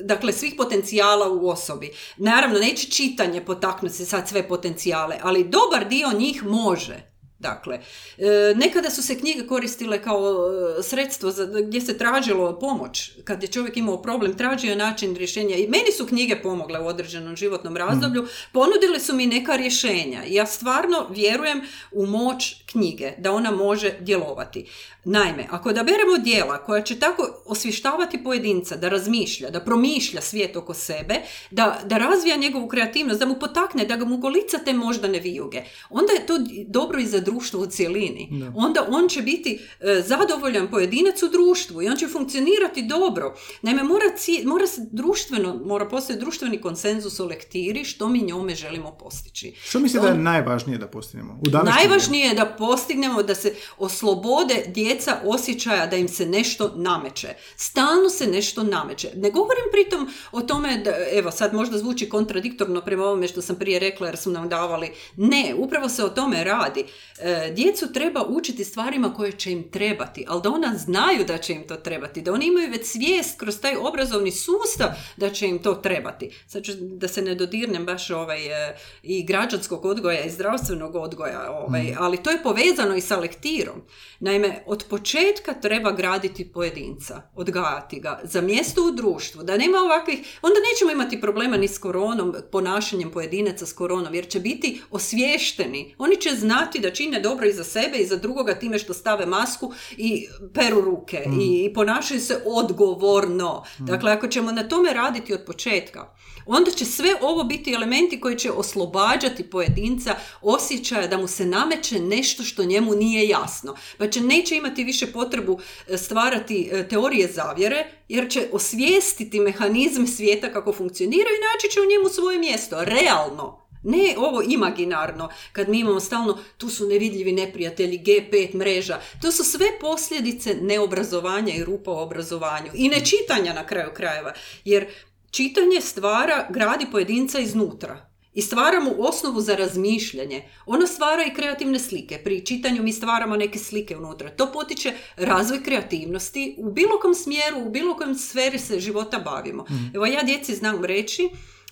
dakle 0.00 0.32
svih 0.32 0.54
potencijala 0.56 1.30
u 1.30 1.48
osobi. 1.48 1.90
Naravno, 2.16 2.58
neće 2.58 2.90
čitanje 2.90 3.44
potaknuti 3.44 3.94
sad 3.94 4.28
sve 4.28 4.48
potencijale, 4.48 5.16
ali 5.22 5.48
dobar 5.48 5.88
dio 5.88 6.08
njih 6.18 6.44
može. 6.44 7.07
Dakle, 7.38 7.80
e, 8.18 8.54
nekada 8.56 8.90
su 8.90 9.02
se 9.02 9.18
knjige 9.18 9.46
koristile 9.46 10.02
kao 10.02 10.50
e, 10.78 10.82
sredstvo 10.82 11.30
za, 11.30 11.46
gdje 11.66 11.80
se 11.80 11.98
tražilo 11.98 12.58
pomoć. 12.58 13.10
Kad 13.24 13.42
je 13.42 13.48
čovjek 13.48 13.76
imao 13.76 14.02
problem, 14.02 14.36
tražio 14.36 14.70
je 14.70 14.76
način 14.76 15.16
rješenja. 15.16 15.56
I 15.56 15.68
meni 15.68 15.92
su 15.96 16.06
knjige 16.06 16.42
pomogle 16.42 16.80
u 16.80 16.86
određenom 16.86 17.36
životnom 17.36 17.76
razdoblju. 17.76 18.26
Ponudile 18.52 19.00
su 19.00 19.14
mi 19.14 19.26
neka 19.26 19.56
rješenja. 19.56 20.22
Ja 20.26 20.46
stvarno 20.46 21.06
vjerujem 21.10 21.60
u 21.92 22.06
moć 22.06 22.62
knjige, 22.66 23.12
da 23.18 23.32
ona 23.32 23.50
može 23.50 23.94
djelovati. 24.00 24.66
Naime, 25.10 25.46
ako 25.50 25.68
odaberemo 25.68 26.18
dijela 26.18 26.58
koja 26.58 26.82
će 26.82 26.98
tako 26.98 27.42
osvještavati 27.46 28.24
pojedinca, 28.24 28.76
da 28.76 28.88
razmišlja, 28.88 29.50
da 29.50 29.60
promišlja 29.60 30.20
svijet 30.20 30.56
oko 30.56 30.74
sebe, 30.74 31.14
da, 31.50 31.80
da 31.84 31.98
razvija 31.98 32.36
njegovu 32.36 32.68
kreativnost, 32.68 33.20
da 33.20 33.26
mu 33.26 33.34
potakne, 33.40 33.84
da 33.84 33.96
ga 33.96 34.04
mu 34.04 34.16
golica 34.16 34.58
te 34.58 34.72
moždane 34.72 35.20
vijuge, 35.20 35.62
onda 35.90 36.12
je 36.12 36.26
to 36.26 36.34
dobro 36.66 37.00
i 37.00 37.06
za 37.06 37.20
društvo 37.20 37.60
u 37.60 37.66
cjelini. 37.66 38.28
Onda 38.56 38.86
on 38.90 39.08
će 39.08 39.22
biti 39.22 39.58
e, 39.80 40.02
zadovoljan 40.06 40.70
pojedinac 40.70 41.22
u 41.22 41.28
društvu 41.28 41.82
i 41.82 41.88
on 41.88 41.96
će 41.96 42.08
funkcionirati 42.08 42.82
dobro. 42.82 43.34
Naime, 43.62 43.82
mora, 43.82 44.04
ci- 44.16 44.44
mora 44.44 44.66
se 44.66 44.80
društveno, 44.92 45.60
mora 45.64 45.88
postojati 45.88 46.20
društveni 46.20 46.60
konsenzus 46.60 47.20
o 47.20 47.24
lektiri 47.26 47.84
što 47.84 48.08
mi 48.08 48.22
njome 48.22 48.54
želimo 48.54 48.90
postići. 48.90 49.54
Što 49.62 49.80
mislite 49.80 50.06
da 50.06 50.12
je 50.12 50.18
najvažnije 50.18 50.78
da 50.78 50.86
postignemo? 50.86 51.32
U 51.32 51.50
Najvažnije 51.64 52.28
je 52.28 52.34
da 52.34 52.46
postignemo 52.46 53.22
da 53.22 53.34
se 53.34 53.54
oslobode 53.78 54.64
djeca 54.98 55.20
osjećaja 55.24 55.86
da 55.86 55.96
im 55.96 56.08
se 56.08 56.26
nešto 56.26 56.72
nameće. 56.76 57.28
Stalno 57.56 58.08
se 58.08 58.26
nešto 58.26 58.62
nameće. 58.62 59.10
Ne 59.14 59.30
govorim 59.30 59.64
pritom 59.72 60.08
o 60.32 60.40
tome 60.40 60.78
da, 60.78 60.90
evo 61.12 61.30
sad 61.30 61.54
možda 61.54 61.78
zvuči 61.78 62.08
kontradiktorno 62.08 62.80
prema 62.80 63.04
ovome 63.04 63.28
što 63.28 63.42
sam 63.42 63.56
prije 63.56 63.78
rekla 63.78 64.06
jer 64.06 64.16
su 64.16 64.30
nam 64.30 64.48
davali. 64.48 64.90
Ne, 65.16 65.54
upravo 65.58 65.88
se 65.88 66.04
o 66.04 66.08
tome 66.08 66.44
radi. 66.44 66.84
E, 67.18 67.52
djecu 67.56 67.92
treba 67.92 68.24
učiti 68.28 68.64
stvarima 68.64 69.14
koje 69.14 69.32
će 69.32 69.52
im 69.52 69.70
trebati, 69.70 70.24
ali 70.28 70.42
da 70.42 70.50
ona 70.50 70.74
znaju 70.76 71.24
da 71.24 71.38
će 71.38 71.52
im 71.52 71.66
to 71.68 71.76
trebati, 71.76 72.22
da 72.22 72.32
oni 72.32 72.46
imaju 72.46 72.70
već 72.70 72.86
svijest 72.86 73.38
kroz 73.38 73.60
taj 73.60 73.76
obrazovni 73.76 74.32
sustav 74.32 74.88
da 75.16 75.30
će 75.30 75.46
im 75.46 75.58
to 75.58 75.74
trebati. 75.74 76.30
Sad 76.46 76.62
ću 76.62 76.72
da 76.74 77.08
se 77.08 77.22
ne 77.22 77.34
dodirnem 77.34 77.86
baš 77.86 78.10
ovaj, 78.10 78.46
e, 78.46 78.76
i 79.02 79.24
građanskog 79.24 79.84
odgoja 79.84 80.24
i 80.24 80.30
zdravstvenog 80.30 80.94
odgoja, 80.94 81.50
ovaj, 81.50 81.94
ali 81.98 82.22
to 82.22 82.30
je 82.30 82.42
povezano 82.42 82.96
i 82.96 83.00
sa 83.00 83.16
lektirom. 83.16 83.82
Naime, 84.20 84.62
od 84.66 84.84
početka 84.88 85.54
treba 85.54 85.92
graditi 85.92 86.52
pojedinca, 86.52 87.22
odgajati 87.34 88.00
ga 88.00 88.20
za 88.24 88.40
mjesto 88.40 88.82
u 88.82 88.90
društvu, 88.90 89.42
da 89.42 89.56
nema 89.56 89.78
ovakvih, 89.78 90.38
onda 90.42 90.56
nećemo 90.70 90.92
imati 90.92 91.20
problema 91.20 91.56
ni 91.56 91.68
s 91.68 91.78
koronom, 91.78 92.34
ponašanjem 92.52 93.10
pojedinaca 93.10 93.66
s 93.66 93.72
koronom, 93.72 94.14
jer 94.14 94.28
će 94.28 94.40
biti 94.40 94.82
osviješteni. 94.90 95.94
Oni 95.98 96.16
će 96.16 96.30
znati 96.30 96.80
da 96.80 96.92
čine 96.92 97.20
dobro 97.20 97.46
i 97.46 97.52
za 97.52 97.64
sebe 97.64 97.98
i 97.98 98.06
za 98.06 98.16
drugoga 98.16 98.54
time 98.54 98.78
što 98.78 98.94
stave 98.94 99.26
masku 99.26 99.72
i 99.96 100.26
peru 100.54 100.80
ruke 100.80 101.24
i, 101.40 101.64
i 101.64 101.74
ponašaju 101.74 102.20
se 102.20 102.42
odgovorno. 102.46 103.64
Dakle, 103.78 104.12
ako 104.12 104.28
ćemo 104.28 104.52
na 104.52 104.68
tome 104.68 104.92
raditi 104.92 105.34
od 105.34 105.44
početka, 105.46 106.14
onda 106.46 106.70
će 106.70 106.84
sve 106.84 107.14
ovo 107.20 107.44
biti 107.44 107.72
elementi 107.72 108.20
koji 108.20 108.38
će 108.38 108.50
oslobađati 108.50 109.50
pojedinca 109.50 110.14
osjećaja 110.42 111.06
da 111.06 111.18
mu 111.18 111.28
se 111.28 111.46
nameće 111.46 112.00
nešto 112.00 112.42
što 112.42 112.64
njemu 112.64 112.94
nije 112.94 113.28
jasno. 113.28 113.74
Pa 113.98 114.08
će 114.08 114.20
neće 114.20 114.56
imati 114.56 114.67
više 114.76 115.12
potrebu 115.12 115.58
e, 115.88 115.98
stvarati 115.98 116.70
e, 116.72 116.88
teorije 116.88 117.28
zavjere, 117.28 117.86
jer 118.08 118.30
će 118.30 118.48
osvijestiti 118.52 119.40
mehanizme 119.40 120.06
svijeta 120.06 120.52
kako 120.52 120.72
funkcioniraju 120.72 121.34
i 121.36 121.44
naći 121.54 121.74
će 121.74 121.80
u 121.80 121.90
njemu 121.90 122.08
svoje 122.08 122.38
mjesto, 122.38 122.84
realno. 122.84 123.68
Ne 123.82 124.14
ovo 124.18 124.42
imaginarno, 124.48 125.28
kad 125.52 125.68
mi 125.68 125.80
imamo 125.80 126.00
stalno, 126.00 126.38
tu 126.58 126.68
su 126.68 126.86
nevidljivi 126.86 127.32
neprijatelji, 127.32 127.98
G5 127.98 128.54
mreža. 128.54 129.00
To 129.22 129.32
su 129.32 129.44
sve 129.44 129.66
posljedice 129.80 130.54
neobrazovanja 130.54 131.54
i 131.54 131.64
rupa 131.64 131.90
u 131.90 131.98
obrazovanju. 131.98 132.70
I 132.74 132.88
nečitanja 132.88 133.52
na 133.52 133.66
kraju 133.66 133.90
krajeva. 133.94 134.32
Jer 134.64 134.86
čitanje 135.30 135.80
stvara, 135.80 136.46
gradi 136.50 136.86
pojedinca 136.92 137.38
iznutra. 137.38 138.07
I 138.34 138.42
stvara 138.42 138.80
mu 138.80 138.94
osnovu 138.98 139.40
za 139.40 139.56
razmišljanje. 139.56 140.42
Ono 140.66 140.86
stvara 140.86 141.24
i 141.24 141.34
kreativne 141.34 141.78
slike. 141.78 142.18
Pri 142.18 142.46
čitanju 142.46 142.82
mi 142.82 142.92
stvaramo 142.92 143.36
neke 143.36 143.58
slike 143.58 143.96
unutra. 143.96 144.30
To 144.30 144.52
potiče 144.52 144.92
razvoj 145.16 145.62
kreativnosti 145.62 146.54
u 146.58 146.70
bilo 146.70 146.98
kom 147.00 147.14
smjeru, 147.14 147.58
u 147.58 147.70
bilo 147.70 147.96
kojem 147.96 148.14
sferi 148.14 148.58
se 148.58 148.80
života 148.80 149.18
bavimo. 149.18 149.64
Evo 149.94 150.06
ja 150.06 150.22
djeci 150.22 150.54
znam 150.54 150.84
reći, 150.84 151.22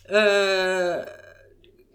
e, 0.04 1.04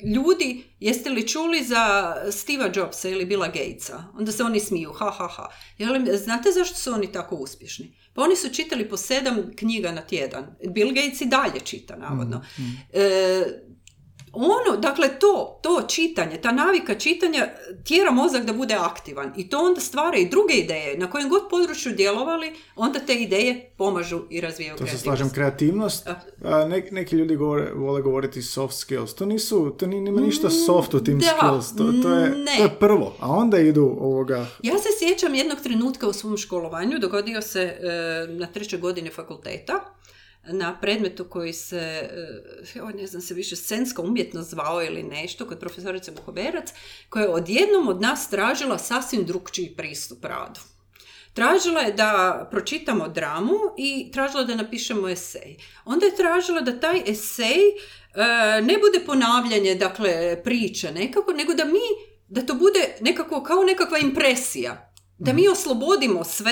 ljudi, 0.06 0.64
jeste 0.80 1.10
li 1.10 1.28
čuli 1.28 1.64
za 1.64 1.84
Steva 2.32 2.70
Jobsa 2.76 3.10
ili 3.10 3.26
Billa 3.26 3.48
Gatesa? 3.48 4.04
Onda 4.14 4.32
se 4.32 4.44
oni 4.44 4.60
smiju, 4.60 4.92
ha, 4.92 5.12
ha, 5.12 5.28
ha. 5.28 5.48
Je 5.78 5.90
li- 5.90 6.18
znate 6.18 6.52
zašto 6.52 6.76
su 6.76 6.92
oni 6.94 7.12
tako 7.12 7.36
uspješni? 7.36 7.92
Pa 8.14 8.22
oni 8.22 8.36
su 8.36 8.50
čitali 8.50 8.90
po 8.90 8.98
sedam 8.98 9.52
knjiga 9.56 9.92
na 9.92 10.02
tjedan. 10.02 10.56
Bill 10.68 10.90
Gates 10.90 11.22
i 11.22 11.26
dalje 11.26 11.60
čita, 11.60 11.96
navodno. 11.96 12.42
E, 12.94 13.44
ono, 14.34 14.78
dakle 14.78 15.10
to, 15.20 15.60
to 15.64 15.82
čitanje, 15.88 16.38
ta 16.38 16.52
navika 16.52 16.96
čitanja 16.96 17.48
tjera 17.84 18.12
mozak 18.12 18.46
da 18.46 18.54
bude 18.54 18.74
aktivan 18.74 19.34
i 19.38 19.50
to 19.50 19.60
onda 19.60 19.82
stvara 19.82 20.18
i 20.18 20.30
druge 20.30 20.54
ideje. 20.54 20.98
Na 20.98 21.10
kojem 21.10 21.30
god 21.30 21.42
području 21.50 21.92
djelovali, 21.92 22.54
onda 22.76 23.00
te 23.00 23.14
ideje 23.14 23.72
pomažu 23.78 24.22
i 24.30 24.42
razvijaju 24.42 24.78
To 24.78 24.78
se 24.78 24.84
kreativnost. 24.86 25.04
slažem, 25.04 25.30
kreativnost. 25.30 26.08
A. 26.08 26.16
Nek- 26.44 26.92
neki 26.92 27.16
ljudi 27.16 27.36
govore, 27.36 27.74
vole 27.74 28.02
govoriti 28.02 28.42
soft 28.42 28.78
skills. 28.78 29.14
To 29.14 29.26
nisu, 29.26 29.70
to 29.80 29.88
ni, 29.88 30.02
nima 30.02 30.22
ništa 30.22 30.50
soft 30.50 30.94
u 30.94 31.04
tim 31.04 31.20
da, 31.20 31.26
skills. 31.26 31.76
To, 31.78 32.02
to, 32.04 32.16
je, 32.16 32.30
ne. 32.30 32.58
to 32.58 32.64
je 32.64 32.76
prvo. 32.80 33.16
A 33.20 33.30
onda 33.30 33.58
idu 33.60 33.98
ovoga... 34.00 34.46
Ja 34.64 34.78
se 34.78 34.88
sjećam 35.00 35.36
jednog 35.36 35.58
trenutka 35.64 36.08
u 36.08 36.14
svom 36.14 36.38
školovanju, 36.38 37.00
dogodio 37.00 37.42
se 37.42 37.62
e, 37.62 37.78
na 38.30 38.48
trećoj 38.48 38.80
godini 38.80 39.10
fakulteta, 39.10 39.74
na 40.44 40.78
predmetu 40.82 41.26
koji 41.26 41.54
se, 41.54 41.78
e, 41.78 42.10
joj, 42.74 42.94
ne 42.94 43.08
znam 43.08 43.22
se 43.22 43.34
više, 43.34 43.56
scenska 43.56 44.02
umjetnost 44.02 44.50
zvao 44.50 44.84
ili 44.84 45.04
nešto, 45.04 45.48
kod 45.48 45.60
profesorice 45.60 46.12
Buhoberac, 46.12 46.74
koja 47.10 47.24
je 47.24 47.30
odjednom 47.30 47.88
od 47.88 48.02
nas 48.02 48.30
tražila 48.30 48.78
sasvim 48.78 49.26
drugčiji 49.26 49.74
pristup 49.78 50.26
radu. 50.26 50.60
Tražila 51.34 51.82
je 51.82 51.94
da 51.94 52.48
pročitamo 52.52 53.08
dramu 53.08 53.58
i 53.78 54.12
tražila 54.14 54.44
da 54.44 54.56
napišemo 54.56 55.10
esej. 55.10 55.58
Onda 55.86 56.06
je 56.06 56.16
tražila 56.16 56.62
da 56.62 56.80
taj 56.80 57.02
esej 57.08 57.58
e, 57.58 58.62
ne 58.62 58.78
bude 58.78 59.06
ponavljanje, 59.06 59.76
dakle, 59.76 60.44
priče 60.44 60.92
nekako, 60.92 61.32
nego 61.32 61.54
da 61.54 61.66
mi, 61.66 61.80
da 62.28 62.42
to 62.42 62.54
bude 62.54 62.96
nekako 63.02 63.44
kao 63.44 63.64
nekakva 63.64 63.98
impresija. 63.98 64.91
Da 65.24 65.34
mi 65.34 65.48
oslobodimo 65.48 66.24
sve. 66.24 66.52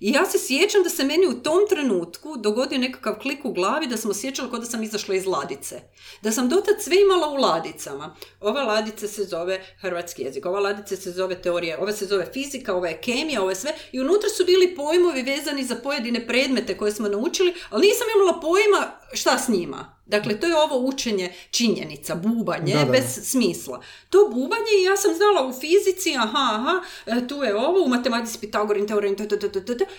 I 0.00 0.12
ja 0.12 0.26
se 0.26 0.38
sjećam 0.38 0.82
da 0.82 0.90
se 0.90 1.04
meni 1.04 1.26
u 1.26 1.42
tom 1.42 1.58
trenutku 1.68 2.36
dogodio 2.36 2.78
nekakav 2.78 3.18
klik 3.18 3.44
u 3.44 3.52
glavi 3.52 3.86
da 3.86 3.96
sam 3.96 4.10
osjećala 4.10 4.50
kao 4.50 4.58
da 4.58 4.66
sam 4.66 4.82
izašla 4.82 5.14
iz 5.14 5.26
ladice. 5.26 5.80
Da 6.22 6.32
sam 6.32 6.48
dotad 6.48 6.74
sve 6.82 6.96
imala 7.00 7.28
u 7.30 7.36
ladicama. 7.36 8.16
Ova 8.40 8.62
ladica 8.62 9.08
se 9.08 9.24
zove 9.24 9.64
hrvatski 9.80 10.22
jezik, 10.22 10.46
ova 10.46 10.60
ladica 10.60 10.96
se 10.96 11.10
zove 11.10 11.42
teorija, 11.42 11.78
ova 11.80 11.92
se 11.92 12.06
zove 12.06 12.30
fizika, 12.32 12.74
ova 12.74 12.88
je 12.88 13.00
kemija, 13.00 13.42
ova 13.42 13.50
je 13.50 13.56
sve. 13.56 13.74
I 13.92 14.00
unutra 14.00 14.28
su 14.28 14.44
bili 14.44 14.74
pojmovi 14.74 15.22
vezani 15.22 15.64
za 15.64 15.74
pojedine 15.74 16.26
predmete 16.26 16.76
koje 16.76 16.92
smo 16.92 17.08
naučili, 17.08 17.54
ali 17.70 17.86
nisam 17.86 18.06
imala 18.16 18.40
pojma 18.40 18.99
šta 19.12 19.38
s 19.38 19.48
njima. 19.48 19.96
Dakle, 20.06 20.40
to 20.40 20.46
je 20.46 20.56
ovo 20.56 20.78
učenje 20.78 21.32
činjenica, 21.50 22.14
bubanje, 22.14 22.76
bez 22.92 23.30
smisla. 23.30 23.82
To 24.10 24.28
bubanje 24.32 24.82
ja 24.84 24.96
sam 24.96 25.14
znala 25.14 25.48
u 25.48 25.52
fizici, 25.52 26.16
aha, 26.16 26.48
aha, 26.52 26.82
e, 27.06 27.28
tu 27.28 27.34
je 27.34 27.56
ovo, 27.56 27.84
u 27.84 27.88
matematici 27.88 28.38
Pitagorin, 28.38 28.86
teorin, 28.86 29.16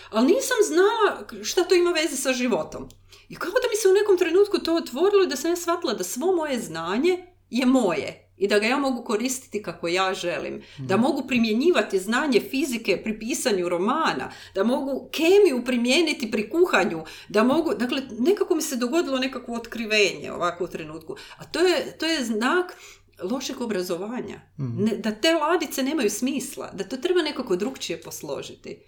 ali 0.10 0.28
nisam 0.28 0.58
znala 0.68 1.28
šta 1.44 1.64
to 1.64 1.76
ima 1.76 1.92
veze 1.92 2.16
sa 2.16 2.34
životom. 2.34 2.90
I 3.30 3.36
kako 3.36 3.60
da 3.60 3.68
mi 3.72 3.78
se 3.82 3.88
u 3.90 3.94
nekom 3.94 4.18
trenutku 4.18 4.60
to 4.60 4.76
otvorilo 4.76 5.26
da 5.26 5.36
sam 5.36 5.52
ja 5.52 5.56
shvatila 5.56 5.94
da 5.94 6.04
svo 6.04 6.36
moje 6.36 6.60
znanje 6.60 7.26
je 7.50 7.66
moje 7.66 8.31
i 8.42 8.48
da 8.48 8.60
ga 8.60 8.68
ja 8.68 8.78
mogu 8.78 9.04
koristiti 9.04 9.64
kako 9.64 9.88
ja 9.88 10.14
želim. 10.14 10.62
Da 10.78 10.98
mhm. 10.98 11.06
mogu 11.06 11.28
primjenjivati 11.28 12.00
znanje 12.00 12.40
fizike 12.40 13.02
pri 13.04 13.20
pisanju 13.20 13.70
romana, 13.70 14.32
da 14.56 14.64
mogu 14.64 15.10
kemiju 15.12 15.66
primijeniti 15.66 16.32
pri 16.32 16.50
kuhanju, 16.50 17.04
da 17.30 17.44
mogu, 17.44 17.74
dakle, 17.74 18.02
nekako 18.20 18.56
mi 18.56 18.62
se 18.62 18.76
dogodilo 18.76 19.20
nekakvo 19.20 19.56
otkrivenje 19.56 20.32
ovako 20.32 20.64
u 20.64 20.68
trenutku. 20.68 21.16
A 21.38 21.46
to 21.46 21.60
je, 21.60 21.98
to 21.98 22.06
je 22.06 22.24
znak 22.24 22.78
lošeg 23.24 23.62
obrazovanja. 23.62 24.42
Mhm. 24.60 24.86
da 24.98 25.12
te 25.12 25.34
ladice 25.34 25.84
nemaju 25.84 26.10
smisla, 26.10 26.72
da 26.74 26.84
to 26.84 26.98
treba 26.98 27.22
nekako 27.22 27.56
drugčije 27.56 28.02
posložiti. 28.02 28.80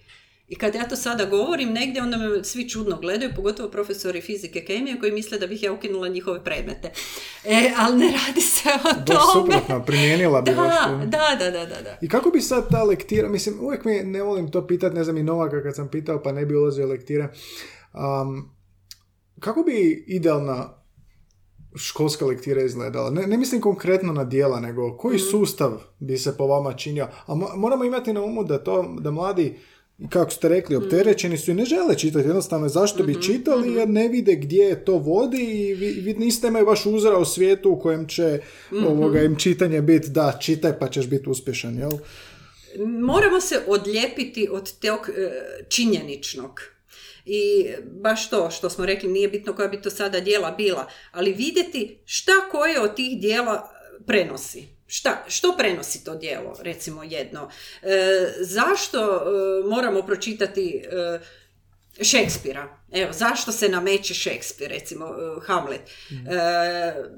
I 0.47 0.55
kad 0.55 0.75
ja 0.75 0.87
to 0.87 0.95
sada 0.95 1.25
govorim 1.25 1.69
negdje, 1.69 2.01
onda 2.01 2.17
me 2.17 2.43
svi 2.43 2.69
čudno 2.69 2.97
gledaju, 3.01 3.31
pogotovo 3.35 3.69
profesori 3.69 4.21
fizike 4.21 4.65
kemije 4.65 4.99
koji 4.99 5.11
misle 5.11 5.39
da 5.39 5.47
bih 5.47 5.63
ja 5.63 5.73
ukinula 5.73 6.07
njihove 6.07 6.43
predmete. 6.43 6.91
E, 7.45 7.71
ali 7.77 7.97
ne 7.97 8.05
radi 8.05 8.41
se 8.41 8.69
o 8.85 9.05
tome. 9.05 9.19
suprotno, 9.33 9.85
primijenila 9.85 10.41
bi 10.41 10.51
da, 10.55 11.05
da, 11.05 11.35
da, 11.39 11.51
da, 11.51 11.81
da, 11.81 11.97
I 12.01 12.09
kako 12.09 12.29
bi 12.29 12.41
sad 12.41 12.69
ta 12.71 12.83
lektira, 12.83 13.29
mislim, 13.29 13.55
uvijek 13.61 13.85
mi 13.85 14.03
ne 14.03 14.21
volim 14.21 14.51
to 14.51 14.67
pitati, 14.67 14.95
ne 14.95 15.03
znam 15.03 15.17
i 15.17 15.23
Novaka 15.23 15.63
kad 15.63 15.75
sam 15.75 15.87
pitao 15.87 16.23
pa 16.23 16.31
ne 16.31 16.45
bi 16.45 16.55
ulazio 16.55 16.87
lektira. 16.87 17.29
Um, 17.93 18.49
kako 19.39 19.63
bi 19.63 20.05
idealna 20.07 20.83
školska 21.75 22.25
lektira 22.25 22.61
izgledala? 22.61 23.09
Ne, 23.09 23.27
ne 23.27 23.37
mislim 23.37 23.61
konkretno 23.61 24.13
na 24.13 24.23
dijela, 24.23 24.59
nego 24.59 24.97
koji 24.97 25.15
mhm. 25.15 25.25
sustav 25.31 25.71
bi 25.99 26.17
se 26.17 26.37
po 26.37 26.47
vama 26.47 26.73
činio? 26.73 27.07
A 27.25 27.35
moramo 27.35 27.83
imati 27.83 28.13
na 28.13 28.21
umu 28.21 28.43
da 28.43 28.63
to, 28.63 28.95
da 28.99 29.11
mladi 29.11 29.57
kako 30.09 30.31
ste 30.31 30.49
rekli, 30.49 30.75
opterećeni 30.75 31.37
su 31.37 31.51
i 31.51 31.53
ne 31.53 31.65
žele 31.65 31.97
čitati. 31.97 32.27
Jednostavno, 32.27 32.69
zašto 32.69 33.03
bi 33.03 33.11
mhm, 33.11 33.21
čitali 33.21 33.69
mhm. 33.69 33.77
jer 33.77 33.89
ne 33.89 34.07
vide 34.07 34.35
gdje 34.35 34.85
to 34.85 34.97
vodi 34.97 35.43
i 35.43 35.73
vi, 35.73 35.91
vi 35.91 36.13
niste 36.13 36.47
imaju 36.47 36.65
baš 36.65 36.85
uzra 36.85 37.17
u 37.17 37.25
svijetu 37.25 37.71
u 37.71 37.79
kojem 37.79 38.07
će 38.07 38.39
mhm. 38.73 38.85
ovoga, 38.85 39.21
im 39.21 39.35
čitanje 39.35 39.81
biti 39.81 40.09
da, 40.09 40.37
čitaj 40.41 40.79
pa 40.79 40.89
ćeš 40.89 41.07
biti 41.07 41.29
uspješan, 41.29 41.77
jel? 41.77 41.91
Moramo 42.87 43.41
se 43.41 43.59
odlijepiti 43.67 44.47
od 44.51 44.79
tog 44.79 44.99
e, 45.09 45.31
činjeničnog. 45.69 46.61
I 47.25 47.67
baš 48.01 48.29
to 48.29 48.51
što 48.51 48.69
smo 48.69 48.85
rekli, 48.85 49.09
nije 49.09 49.27
bitno 49.27 49.53
koja 49.53 49.67
bi 49.67 49.81
to 49.81 49.89
sada 49.89 50.19
dijela 50.19 50.51
bila, 50.51 50.87
ali 51.11 51.33
vidjeti 51.33 51.97
šta 52.05 52.31
koje 52.51 52.81
od 52.81 52.95
tih 52.95 53.21
dijela 53.21 53.69
prenosi. 54.05 54.72
Šta, 54.95 55.23
što 55.27 55.57
prenosi 55.57 56.03
to 56.03 56.15
djelo, 56.15 56.55
recimo 56.61 57.03
jedno? 57.03 57.49
E, 57.81 57.87
zašto 58.39 58.99
e, 58.99 59.19
moramo 59.69 60.01
pročitati 60.01 60.83
e, 60.85 61.19
Šekspira? 62.03 62.77
Evo, 62.91 63.13
zašto 63.13 63.51
se 63.51 63.69
nameće 63.69 64.13
Šekspir, 64.13 64.69
recimo 64.69 65.05
Hamlet? 65.45 65.81
Mhm. 66.11 66.25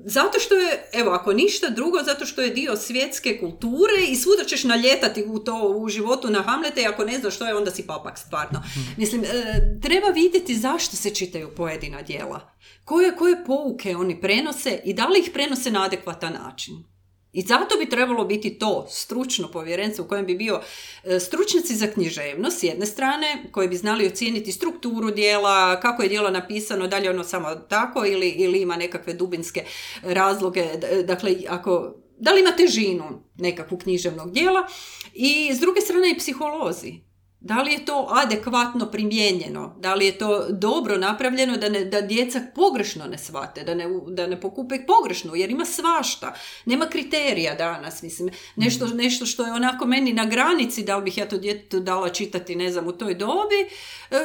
zato 0.06 0.40
što 0.40 0.56
je, 0.56 0.90
evo, 0.94 1.12
ako 1.12 1.34
ništa 1.34 1.70
drugo, 1.70 2.04
zato 2.04 2.26
što 2.26 2.42
je 2.42 2.50
dio 2.50 2.76
svjetske 2.76 3.40
kulture 3.40 4.06
i 4.10 4.16
svuda 4.16 4.44
ćeš 4.44 4.64
naljetati 4.64 5.24
u 5.28 5.40
to 5.40 5.68
u 5.78 5.90
životu 5.90 6.30
na 6.30 6.42
Hamlete 6.42 6.82
i 6.82 6.88
ako 6.88 7.06
ne 7.06 7.20
znaš 7.20 7.36
što 7.36 7.48
je, 7.48 7.56
onda 7.56 7.72
si 7.72 7.88
papak, 7.88 8.18
stvarno. 8.18 8.60
Mhm. 8.60 8.92
Mislim, 8.98 9.24
treba 9.82 10.08
vidjeti 10.08 10.56
zašto 10.56 10.96
se 10.96 11.16
čitaju 11.16 11.56
pojedina 11.56 12.02
djela. 12.02 12.52
Koje, 12.86 13.16
koje 13.16 13.46
pouke 13.46 13.96
oni 13.96 14.22
prenose 14.22 14.82
i 14.84 14.94
da 14.94 15.08
li 15.08 15.20
ih 15.20 15.30
prenose 15.34 15.72
na 15.72 15.84
adekvatan 15.84 16.34
način. 16.34 16.95
I 17.36 17.42
zato 17.42 17.78
bi 17.78 17.90
trebalo 17.90 18.26
biti 18.26 18.60
to 18.60 18.88
stručno 18.90 19.48
povjerenstvo 19.52 20.06
u 20.06 20.08
kojem 20.08 20.26
bi 20.26 20.36
bio 20.36 20.62
e, 21.04 21.20
stručnjaci 21.20 21.76
za 21.76 21.88
književnost 21.88 22.60
s 22.60 22.64
jedne 22.64 22.86
strane, 22.86 23.46
koji 23.52 23.68
bi 23.68 23.76
znali 23.76 24.08
ocijeniti 24.08 24.52
strukturu 24.52 25.12
dijela, 25.12 25.80
kako 25.80 26.04
je 26.04 26.10
dijelo 26.10 26.30
napisano, 26.30 26.88
da 26.88 26.98
li 26.98 27.06
je 27.06 27.10
ono 27.10 27.24
samo 27.24 27.56
tako 27.56 28.06
ili, 28.06 28.30
ili 28.30 28.62
ima 28.62 28.76
nekakve 28.76 29.14
dubinske 29.14 29.64
razloge. 30.04 30.64
Dakle, 31.06 31.36
ako 31.50 31.96
da 32.18 32.32
li 32.32 32.42
ima 32.42 32.52
težinu 32.52 33.24
nekakvu 33.36 33.78
književnog 33.78 34.32
dijela 34.32 34.68
i 35.14 35.52
s 35.54 35.60
druge 35.60 35.82
strane 35.82 36.12
i 36.12 36.18
psiholozi 36.18 37.05
da 37.46 37.62
li 37.62 37.72
je 37.72 37.86
to 37.86 38.08
adekvatno 38.10 38.92
primijenjeno? 38.92 39.76
Da 39.80 39.94
li 39.96 40.06
je 40.06 40.18
to 40.18 40.46
dobro 40.50 40.98
napravljeno 40.98 41.58
da, 41.58 41.70
ne, 41.70 41.86
da 41.86 42.02
djeca 42.02 42.42
pogrešno 42.56 43.06
ne 43.06 43.18
shvate, 43.18 43.64
da 43.64 43.76
ne, 43.76 43.86
da 44.08 44.28
ne 44.28 44.42
pokupe 44.42 44.76
pogrešno, 44.88 45.36
jer 45.36 45.52
ima 45.52 45.66
svašta. 45.66 46.34
Nema 46.66 46.86
kriterija 46.86 47.56
danas, 47.56 48.02
mislim. 48.02 48.30
Nešto, 48.56 48.86
mhm. 48.86 48.98
nešto 48.98 49.26
što 49.26 49.46
je 49.46 49.52
onako 49.52 49.86
meni 49.86 50.14
na 50.14 50.26
granici, 50.26 50.84
da 50.84 50.98
li 50.98 51.04
bih 51.04 51.18
ja 51.18 51.30
to 51.30 51.38
djetetu 51.38 51.80
dala 51.80 52.10
čitati, 52.10 52.56
ne 52.56 52.72
znam, 52.72 52.88
u 52.88 52.92
toj 52.92 53.16
dobi, 53.16 53.62
e, 54.12 54.18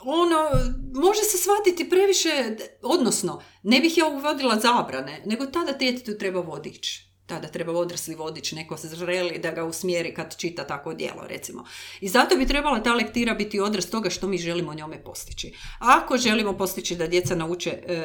ono, 0.00 0.48
može 0.94 1.20
se 1.20 1.38
shvatiti 1.38 1.90
previše, 1.90 2.56
odnosno, 2.82 3.42
ne 3.62 3.80
bih 3.80 3.98
ja 3.98 4.06
uvodila 4.06 4.60
zabrane, 4.60 5.22
nego 5.26 5.46
tada 5.46 5.72
djetetu 5.72 6.18
treba 6.18 6.40
vodič 6.40 7.05
tada 7.26 7.48
treba 7.48 7.72
odrasli 7.72 8.14
vodič, 8.14 8.52
neko 8.52 8.76
se 8.76 8.96
želi 8.96 9.38
da 9.38 9.50
ga 9.50 9.64
usmjeri 9.64 10.14
kad 10.14 10.36
čita 10.36 10.66
tako 10.66 10.94
djelo, 10.94 11.26
recimo. 11.28 11.64
I 12.00 12.08
zato 12.08 12.36
bi 12.36 12.46
trebala 12.46 12.82
ta 12.82 12.94
lektira 12.94 13.34
biti 13.34 13.60
odraz 13.60 13.90
toga 13.90 14.10
što 14.10 14.28
mi 14.28 14.38
želimo 14.38 14.74
njome 14.74 15.04
postići. 15.04 15.54
Ako 15.78 16.16
želimo 16.16 16.56
postići 16.58 16.96
da 16.96 17.06
djeca 17.06 17.34
nauče 17.34 17.70
e, 17.70 18.02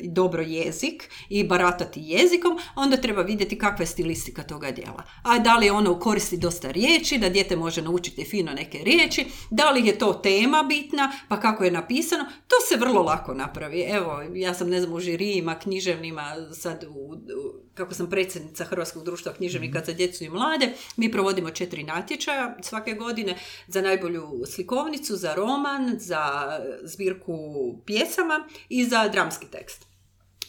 dobro 0.00 0.42
jezik 0.42 1.10
i 1.28 1.44
baratati 1.44 2.00
jezikom, 2.02 2.58
onda 2.76 2.96
treba 2.96 3.22
vidjeti 3.22 3.58
kakva 3.58 3.82
je 3.82 3.86
stilistika 3.86 4.42
toga 4.42 4.70
djela. 4.70 5.02
A 5.22 5.38
da 5.38 5.56
li 5.56 5.70
ono 5.70 5.98
koristi 6.00 6.36
dosta 6.36 6.70
riječi, 6.70 7.18
da 7.18 7.28
dijete 7.28 7.56
može 7.56 7.82
naučiti 7.82 8.24
fino 8.24 8.52
neke 8.52 8.78
riječi, 8.78 9.26
da 9.50 9.70
li 9.70 9.86
je 9.86 9.98
to 9.98 10.12
tema 10.14 10.62
bitna, 10.62 11.12
pa 11.28 11.40
kako 11.40 11.64
je 11.64 11.70
napisano, 11.70 12.24
to 12.24 12.56
se 12.68 12.76
vrlo 12.76 13.02
lako 13.02 13.34
napravi. 13.34 13.80
Evo, 13.80 14.22
ja 14.34 14.54
sam 14.54 14.68
ne 14.68 14.80
znam 14.80 14.94
u 14.94 15.00
žirijima, 15.00 15.58
književnima, 15.58 16.36
sad 16.52 16.84
u, 16.88 17.16
kako 17.74 17.94
sam 17.94 18.10
predsjednica 18.10 18.64
Hrvatskog 18.64 19.04
društva 19.04 19.32
književnika 19.32 19.78
mhm. 19.78 19.86
za 19.86 19.92
djecu 19.92 20.24
i 20.24 20.28
mlade. 20.28 20.72
Mi 20.96 21.12
provodimo 21.12 21.50
četiri 21.50 21.82
natječaja 21.82 22.56
svake 22.62 22.92
godine 22.92 23.38
za 23.66 23.80
najbolju 23.80 24.42
slikovnicu, 24.46 25.16
za 25.16 25.34
roman, 25.34 25.94
za 25.98 26.24
zbirku 26.82 27.34
pjesama 27.86 28.48
i 28.68 28.84
za 28.84 29.08
dramski 29.08 29.46
tekst. 29.46 29.86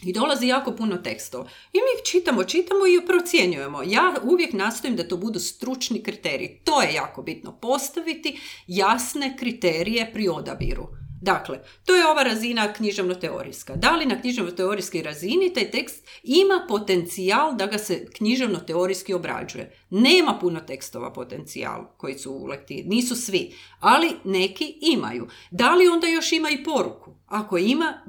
I 0.02 0.12
dolazi 0.12 0.46
jako 0.46 0.72
puno 0.72 0.96
tekstova. 0.96 1.48
I 1.72 1.78
mi 1.78 2.04
čitamo, 2.04 2.44
čitamo 2.44 2.86
i 2.86 3.06
procjenjujemo. 3.06 3.82
Ja 3.86 4.14
uvijek 4.22 4.52
nastojim 4.52 4.96
da 4.96 5.08
to 5.08 5.16
budu 5.16 5.40
stručni 5.40 6.02
kriteriji. 6.02 6.60
To 6.64 6.82
je 6.82 6.94
jako 6.94 7.22
bitno. 7.22 7.52
Postaviti 7.52 8.40
jasne 8.66 9.36
kriterije 9.38 10.10
pri 10.12 10.28
odabiru. 10.28 10.88
Dakle, 11.20 11.60
to 11.84 11.94
je 11.94 12.06
ova 12.06 12.22
razina 12.22 12.72
književno-teorijska. 12.72 13.76
Da 13.76 13.96
li 13.96 14.06
na 14.06 14.20
književno-teorijskoj 14.20 15.02
razini 15.02 15.54
taj 15.54 15.70
tekst 15.70 16.06
ima 16.22 16.66
potencijal 16.68 17.56
da 17.56 17.66
ga 17.66 17.78
se 17.78 18.06
književno-teorijski 18.18 19.14
obrađuje? 19.14 19.72
Nema 19.90 20.38
puno 20.40 20.60
tekstova 20.60 21.12
potencijal 21.12 21.86
koji 21.96 22.18
su 22.18 22.32
u 22.32 22.46
lektiri. 22.46 22.82
Nisu 22.82 23.16
svi, 23.16 23.54
ali 23.80 24.12
neki 24.24 24.78
imaju. 24.80 25.28
Da 25.50 25.74
li 25.74 25.88
onda 25.88 26.06
još 26.06 26.32
ima 26.32 26.50
i 26.50 26.64
poruku? 26.64 27.14
Ako 27.26 27.58
ima, 27.58 28.02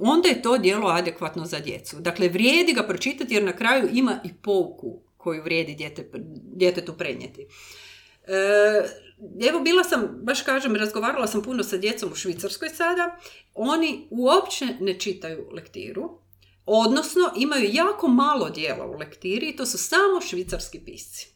onda 0.00 0.28
je 0.28 0.42
to 0.42 0.58
dijelo 0.58 0.88
adekvatno 0.88 1.46
za 1.46 1.58
djecu. 1.60 1.96
Dakle, 2.00 2.28
vrijedi 2.28 2.72
ga 2.72 2.82
pročitati 2.82 3.34
jer 3.34 3.42
na 3.42 3.52
kraju 3.52 3.88
ima 3.92 4.20
i 4.24 4.34
pouku 4.42 5.00
koju 5.16 5.42
vrijedi 5.42 5.74
djete, 5.74 6.10
djetetu 6.56 6.92
prenijeti. 6.92 7.46
E, 8.26 9.07
evo 9.48 9.60
bila 9.60 9.84
sam, 9.84 10.08
baš 10.22 10.42
kažem, 10.42 10.76
razgovarala 10.76 11.26
sam 11.26 11.42
puno 11.42 11.62
sa 11.62 11.76
djecom 11.76 12.12
u 12.12 12.16
Švicarskoj 12.16 12.68
sada, 12.68 13.16
oni 13.54 14.08
uopće 14.10 14.66
ne 14.80 14.98
čitaju 15.00 15.48
lektiru, 15.52 16.18
odnosno 16.66 17.32
imaju 17.36 17.68
jako 17.72 18.08
malo 18.08 18.50
dijela 18.50 18.86
u 18.86 18.92
lektiri 18.92 19.48
i 19.48 19.56
to 19.56 19.66
su 19.66 19.78
samo 19.78 20.20
švicarski 20.20 20.80
pisci. 20.80 21.28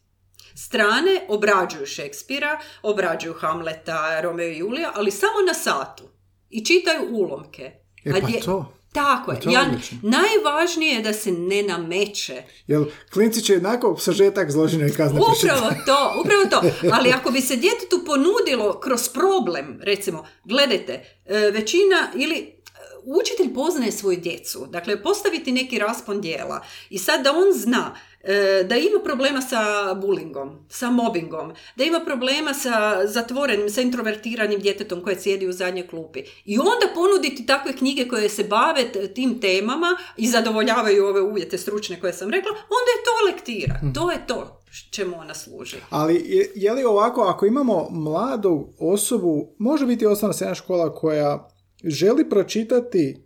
strane 0.55 1.27
obrađuju 1.29 1.87
Šekspira, 1.87 2.61
obrađuju 2.83 3.35
Hamleta, 3.35 4.21
Romeo 4.21 4.49
i 4.49 4.59
Julija, 4.59 4.93
ali 4.95 5.11
samo 5.11 5.41
na 5.47 5.55
satu. 5.55 6.05
I 6.51 6.65
čitaju 6.65 7.09
ulomke. 7.11 7.63
E 8.05 8.11
A 8.11 8.13
pa 8.21 8.27
dje- 8.27 8.45
to. 8.45 8.75
Tako 8.93 9.33
je. 9.33 9.39
Ja, 9.45 9.71
najvažnije 10.03 10.95
je 10.95 11.03
da 11.03 11.13
se 11.13 11.33
ne 11.33 11.63
nameće. 11.63 12.43
Jel, 12.67 12.85
klinci 13.13 13.43
će 13.43 13.53
jednako 13.53 13.97
sažetak 13.99 14.51
zločine 14.51 14.89
i 14.89 14.93
kazne 14.93 15.21
Upravo 15.21 15.71
to, 15.87 16.13
upravo 16.21 16.45
to. 16.51 16.89
Ali 16.93 17.11
ako 17.11 17.31
bi 17.31 17.41
se 17.41 17.57
djetetu 17.57 18.05
ponudilo 18.07 18.81
kroz 18.81 19.09
problem, 19.09 19.79
recimo, 19.83 20.27
gledajte, 20.45 21.05
e, 21.27 21.51
većina 21.51 22.09
ili 22.15 22.62
učitelj 23.05 23.55
poznaje 23.55 23.93
svoju 23.93 24.21
djecu, 24.21 24.67
dakle 24.71 25.03
postaviti 25.03 25.53
neki 25.53 25.79
raspon 25.79 26.21
dijela 26.21 26.61
i 26.91 26.99
sad 26.99 27.25
da 27.25 27.31
on 27.31 27.53
zna 27.53 27.95
e, 28.23 28.65
da 28.69 28.77
ima 28.77 28.99
problema 29.05 29.41
sa 29.41 29.95
bulingom, 29.95 30.67
sa 30.69 30.91
mobbingom, 30.91 31.53
da 31.77 31.85
ima 31.85 32.01
problema 32.01 32.55
sa 32.55 33.07
zatvorenim, 33.07 33.71
sa 33.71 33.81
introvertiranim 33.81 34.61
djetetom 34.61 35.03
koje 35.03 35.21
sjedi 35.21 35.49
u 35.49 35.53
zadnjoj 35.53 35.87
klupi. 35.87 36.23
I 36.45 36.59
onda 36.59 36.87
ponuditi 36.95 37.47
takve 37.47 37.77
knjige 37.77 38.09
koje 38.09 38.29
se 38.29 38.45
bave 38.45 38.93
tim 39.15 39.41
temama 39.41 39.97
i 40.17 40.27
zadovoljavaju 40.27 41.07
ove 41.07 41.21
uvjete 41.21 41.59
stručne 41.59 42.01
koje 42.01 42.13
sam 42.13 42.31
rekla, 42.31 42.51
onda 42.51 42.91
je 42.95 43.05
to 43.05 43.33
lektira. 43.33 43.81
To 43.95 44.11
je 44.11 44.27
to 44.27 44.63
čemu 44.91 45.19
ona 45.19 45.35
služi. 45.35 45.77
Ali 45.91 46.15
je, 46.15 46.53
je 46.55 46.73
li 46.73 46.85
ovako, 46.85 47.21
ako 47.23 47.47
imamo 47.47 47.89
mladu 47.91 48.69
osobu, 48.79 49.55
može 49.59 49.87
biti 49.87 50.07
osnovna 50.07 50.33
srednja 50.33 50.55
škola 50.55 50.95
koja 50.95 51.49
želi 51.85 52.31
pročitati 52.31 53.17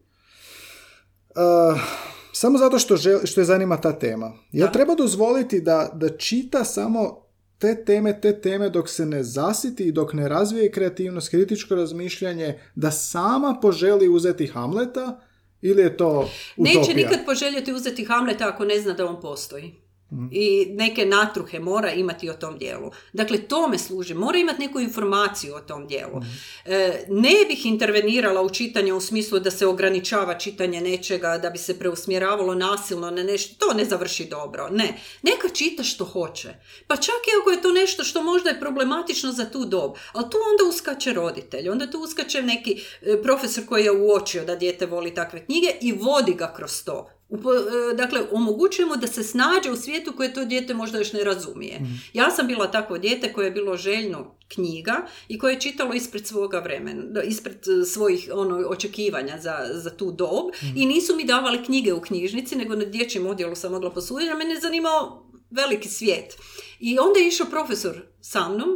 uh, 1.31 1.81
samo 2.33 2.59
zato 2.59 2.79
što, 2.79 2.97
žel- 2.97 3.27
što 3.27 3.41
je 3.41 3.45
zanima 3.45 3.81
ta 3.81 3.93
tema. 3.93 4.33
Jel 4.53 4.67
Da. 4.67 4.73
treba 4.73 4.95
dozvoliti 4.95 5.61
da, 5.61 5.91
da 5.95 6.17
čita 6.17 6.65
samo 6.65 7.27
te 7.59 7.85
teme, 7.85 8.21
te 8.21 8.41
teme 8.41 8.71
dok 8.71 8.89
se 8.89 9.07
ne 9.07 9.23
zasiti 9.23 9.85
i 9.85 9.93
dok 9.93 10.13
ne 10.13 10.29
razvije 10.29 10.71
kreativnost, 10.71 11.29
kritičko 11.29 11.75
razmišljanje, 11.75 12.61
da 12.75 12.91
sama 12.91 13.59
poželi 13.63 14.09
uzeti 14.09 14.47
Hamleta 14.47 15.21
ili 15.63 15.83
je 15.83 15.97
to 15.97 16.29
utopija? 16.57 16.81
Neće 16.81 16.95
nikad 16.95 17.19
poželjeti 17.27 17.73
uzeti 17.73 18.05
Hamleta 18.05 18.49
ako 18.49 18.65
ne 18.65 18.81
zna 18.81 18.93
da 18.93 19.07
on 19.07 19.21
postoji. 19.21 19.75
I 20.31 20.67
neke 20.71 21.07
natruhe 21.07 21.61
mora 21.61 21.93
imati 21.93 22.31
o 22.31 22.35
tom 22.35 22.59
dijelu. 22.59 22.91
Dakle, 23.13 23.39
tome 23.39 23.79
služi. 23.79 24.15
Mora 24.15 24.39
imati 24.39 24.61
neku 24.61 24.81
informaciju 24.81 25.55
o 25.55 25.61
tom 25.61 25.87
dijelu. 25.87 26.21
E, 26.65 27.05
ne 27.09 27.35
bih 27.49 27.67
intervenirala 27.67 28.43
u 28.43 28.51
čitanje 28.51 28.93
u 28.93 29.01
smislu 29.01 29.39
da 29.39 29.51
se 29.51 29.67
ograničava 29.67 30.39
čitanje 30.39 30.81
nečega, 30.81 31.39
da 31.39 31.51
bi 31.51 31.59
se 31.59 31.79
preusmjeravalo 31.79 32.55
nasilno 32.55 33.11
na 33.11 33.23
nešto. 33.23 33.67
To 33.67 33.75
ne 33.75 33.85
završi 33.85 34.25
dobro. 34.25 34.69
Ne. 34.71 35.01
Neka 35.23 35.49
čita 35.49 35.83
što 35.83 36.05
hoće. 36.05 36.55
Pa 36.87 36.97
čak 36.97 37.15
i 37.27 37.37
ako 37.41 37.51
je 37.51 37.63
to 37.63 37.73
nešto 37.73 38.05
što 38.05 38.23
možda 38.23 38.51
je 38.51 38.61
problematično 38.61 39.33
za 39.33 39.51
tu 39.51 39.65
dob. 39.65 39.95
Ali 40.13 40.31
tu 40.31 40.37
onda 40.51 40.69
uskače 40.69 41.13
roditelj. 41.13 41.69
Onda 41.69 41.91
tu 41.91 41.99
uskače 42.01 42.43
neki 42.43 42.83
e, 43.03 43.23
profesor 43.23 43.67
koji 43.67 43.85
je 43.85 43.93
uočio 43.93 44.45
da 44.45 44.57
dijete 44.57 44.87
voli 44.87 45.15
takve 45.15 45.45
knjige 45.45 45.69
i 45.81 45.93
vodi 45.93 46.35
ga 46.35 46.53
kroz 46.57 46.85
to. 46.85 47.16
Upo- 47.29 47.91
e, 47.91 47.95
dakle, 47.95 48.21
omogućujemo 48.33 48.97
da 48.97 49.07
se 49.07 49.23
snađe 49.23 49.71
u 49.71 49.77
svijetu 49.77 50.13
koje 50.17 50.35
to 50.35 50.45
dijete 50.45 50.75
možda 50.75 50.99
još 50.99 51.13
ne 51.13 51.25
razumije. 51.25 51.81
Ja 52.13 52.31
sam 52.31 52.47
bila 52.47 52.71
takvo 52.71 52.99
dijete 52.99 53.33
koje 53.33 53.45
je 53.45 53.51
bilo 53.51 53.77
željno 53.77 54.37
knjiga 54.49 54.97
i 55.29 55.39
koje 55.39 55.55
je 55.55 55.61
čitalo 55.61 55.95
ispred 55.95 56.27
svoga 56.27 56.59
vremena, 56.59 57.23
ispred 57.23 57.57
e, 57.57 57.85
svojih 57.85 58.31
ono, 58.35 58.57
očekivanja 58.57 59.39
za, 59.41 59.55
za 59.73 59.91
tu 59.91 60.13
dob 60.13 60.45
i 60.77 60.87
nisu 60.87 61.17
mi 61.17 61.25
davali 61.25 61.65
knjige 61.65 61.93
u 61.93 62.01
knjižnici, 62.01 62.57
nego 62.57 62.77
na 62.77 62.85
dječjem 62.85 63.27
odjelu 63.27 63.55
sam 63.55 63.73
mogla 63.73 63.91
posuditi, 63.91 64.31
a 64.31 64.37
mene 64.37 64.55
je 64.55 64.61
zanimao 64.61 65.27
veliki 65.51 65.89
svijet. 65.89 66.37
I 66.81 66.99
onda 66.99 67.21
je 67.21 67.29
išao 67.29 67.47
profesor 67.47 68.03
sa 68.21 68.49
mnom 68.49 68.69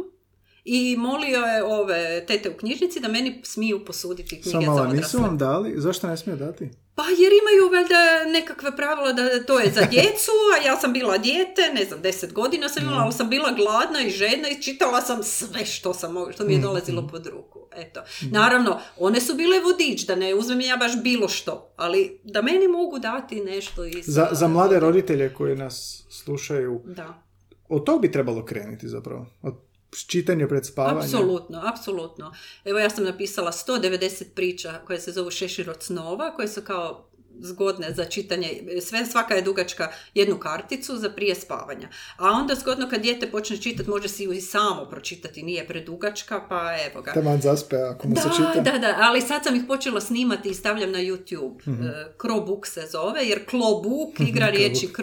i 0.65 0.95
molio 0.97 1.39
je 1.39 1.63
ove 1.63 2.25
tete 2.27 2.49
u 2.49 2.57
knjižnici 2.57 2.99
da 2.99 3.07
meni 3.07 3.41
smiju 3.43 3.85
posuditi 3.85 4.41
knjige 4.41 4.49
Samo 4.65 4.65
za 4.75 4.81
odrasle. 4.81 4.97
nisu 4.97 5.17
vam 5.21 5.37
dali? 5.37 5.73
Zašto 5.77 6.07
ne 6.07 6.17
smije 6.17 6.35
dati? 6.35 6.69
Pa 7.01 7.07
jer 7.09 7.31
imaju 7.41 7.71
valjda 7.71 8.31
nekakve 8.31 8.75
pravila 8.75 9.13
da 9.13 9.43
to 9.43 9.59
je 9.59 9.71
za 9.71 9.81
djecu, 9.81 10.31
a 10.55 10.65
ja 10.67 10.77
sam 10.77 10.93
bila 10.93 11.17
dijete, 11.17 11.61
ne 11.73 11.85
znam, 11.85 12.01
deset 12.01 12.33
godina 12.33 12.69
sam 12.69 12.83
imala, 12.83 13.03
ali 13.03 13.13
sam 13.13 13.29
bila 13.29 13.51
gladna 13.51 14.01
i 14.01 14.09
žedna 14.09 14.49
i 14.49 14.61
čitala 14.61 15.01
sam 15.01 15.23
sve 15.23 15.65
što, 15.65 15.93
sam, 15.93 16.15
što 16.33 16.43
mi 16.45 16.53
je 16.53 16.59
dolazilo 16.59 17.07
pod 17.07 17.27
ruku. 17.27 17.59
Eto. 17.75 18.01
Naravno, 18.31 18.79
one 18.97 19.21
su 19.21 19.33
bile 19.35 19.59
vodič, 19.59 20.01
da 20.01 20.15
ne 20.15 20.35
uzmem 20.35 20.61
ja 20.61 20.77
baš 20.77 21.03
bilo 21.03 21.27
što, 21.27 21.73
ali 21.75 22.19
da 22.23 22.41
meni 22.41 22.67
mogu 22.67 22.99
dati 22.99 23.41
nešto 23.41 23.85
iz... 23.85 24.05
Za, 24.05 24.27
za 24.31 24.47
mlade 24.47 24.79
roditelje 24.79 25.33
koji 25.33 25.55
nas 25.55 26.03
slušaju, 26.09 26.81
Da. 26.85 27.23
od 27.69 27.85
tog 27.85 28.01
bi 28.01 28.11
trebalo 28.11 28.45
krenuti 28.45 28.87
zapravo. 28.87 29.25
Od 29.41 29.70
čitanja 30.07 30.47
pred 30.47 30.65
spavanje. 30.65 30.99
Apsolutno, 31.05 31.61
apsolutno. 31.73 32.33
Evo 32.65 32.79
ja 32.79 32.89
sam 32.89 33.03
napisala 33.03 33.51
190 33.51 34.23
priča 34.35 34.79
koje 34.87 34.99
se 34.99 35.11
zovu 35.11 35.31
Šešir 35.31 35.69
od 35.69 35.83
snova, 35.83 36.35
koje 36.35 36.47
su 36.47 36.61
kao 36.61 37.07
zgodne 37.39 37.93
za 37.93 38.05
čitanje, 38.05 38.63
sve, 38.81 39.05
svaka 39.05 39.33
je 39.35 39.41
dugačka 39.41 39.91
jednu 40.13 40.37
karticu 40.37 40.97
za 40.97 41.09
prije 41.09 41.35
spavanja. 41.35 41.89
A 42.17 42.29
onda 42.29 42.55
zgodno 42.55 42.89
kad 42.89 43.01
dijete 43.01 43.31
počne 43.31 43.57
čitati, 43.57 43.89
može 43.89 44.07
si 44.07 44.23
ju 44.23 44.31
i 44.33 44.41
samo 44.41 44.85
pročitati, 44.89 45.43
nije 45.43 45.67
predugačka, 45.67 46.45
pa 46.49 46.71
evo 46.91 47.01
ga. 47.01 47.13
Taman 47.13 47.41
zaspe 47.41 47.75
ako 47.75 48.07
mu 48.07 48.15
se 48.15 48.27
Da, 48.27 48.35
čita. 48.35 48.71
da, 48.71 48.77
da, 48.77 48.95
ali 48.99 49.21
sad 49.21 49.43
sam 49.43 49.55
ih 49.55 49.63
počela 49.67 50.01
snimati 50.01 50.49
i 50.49 50.53
stavljam 50.53 50.91
na 50.91 50.99
YouTube. 50.99 51.67
Mhm. 51.67 51.83
E, 51.83 52.13
Crowbook 52.17 52.65
se 52.65 52.87
zove, 52.91 53.23
jer 53.23 53.45
Clawbook, 53.51 54.19
igra 54.29 54.49
riječi 54.49 54.85
e, 54.85 54.93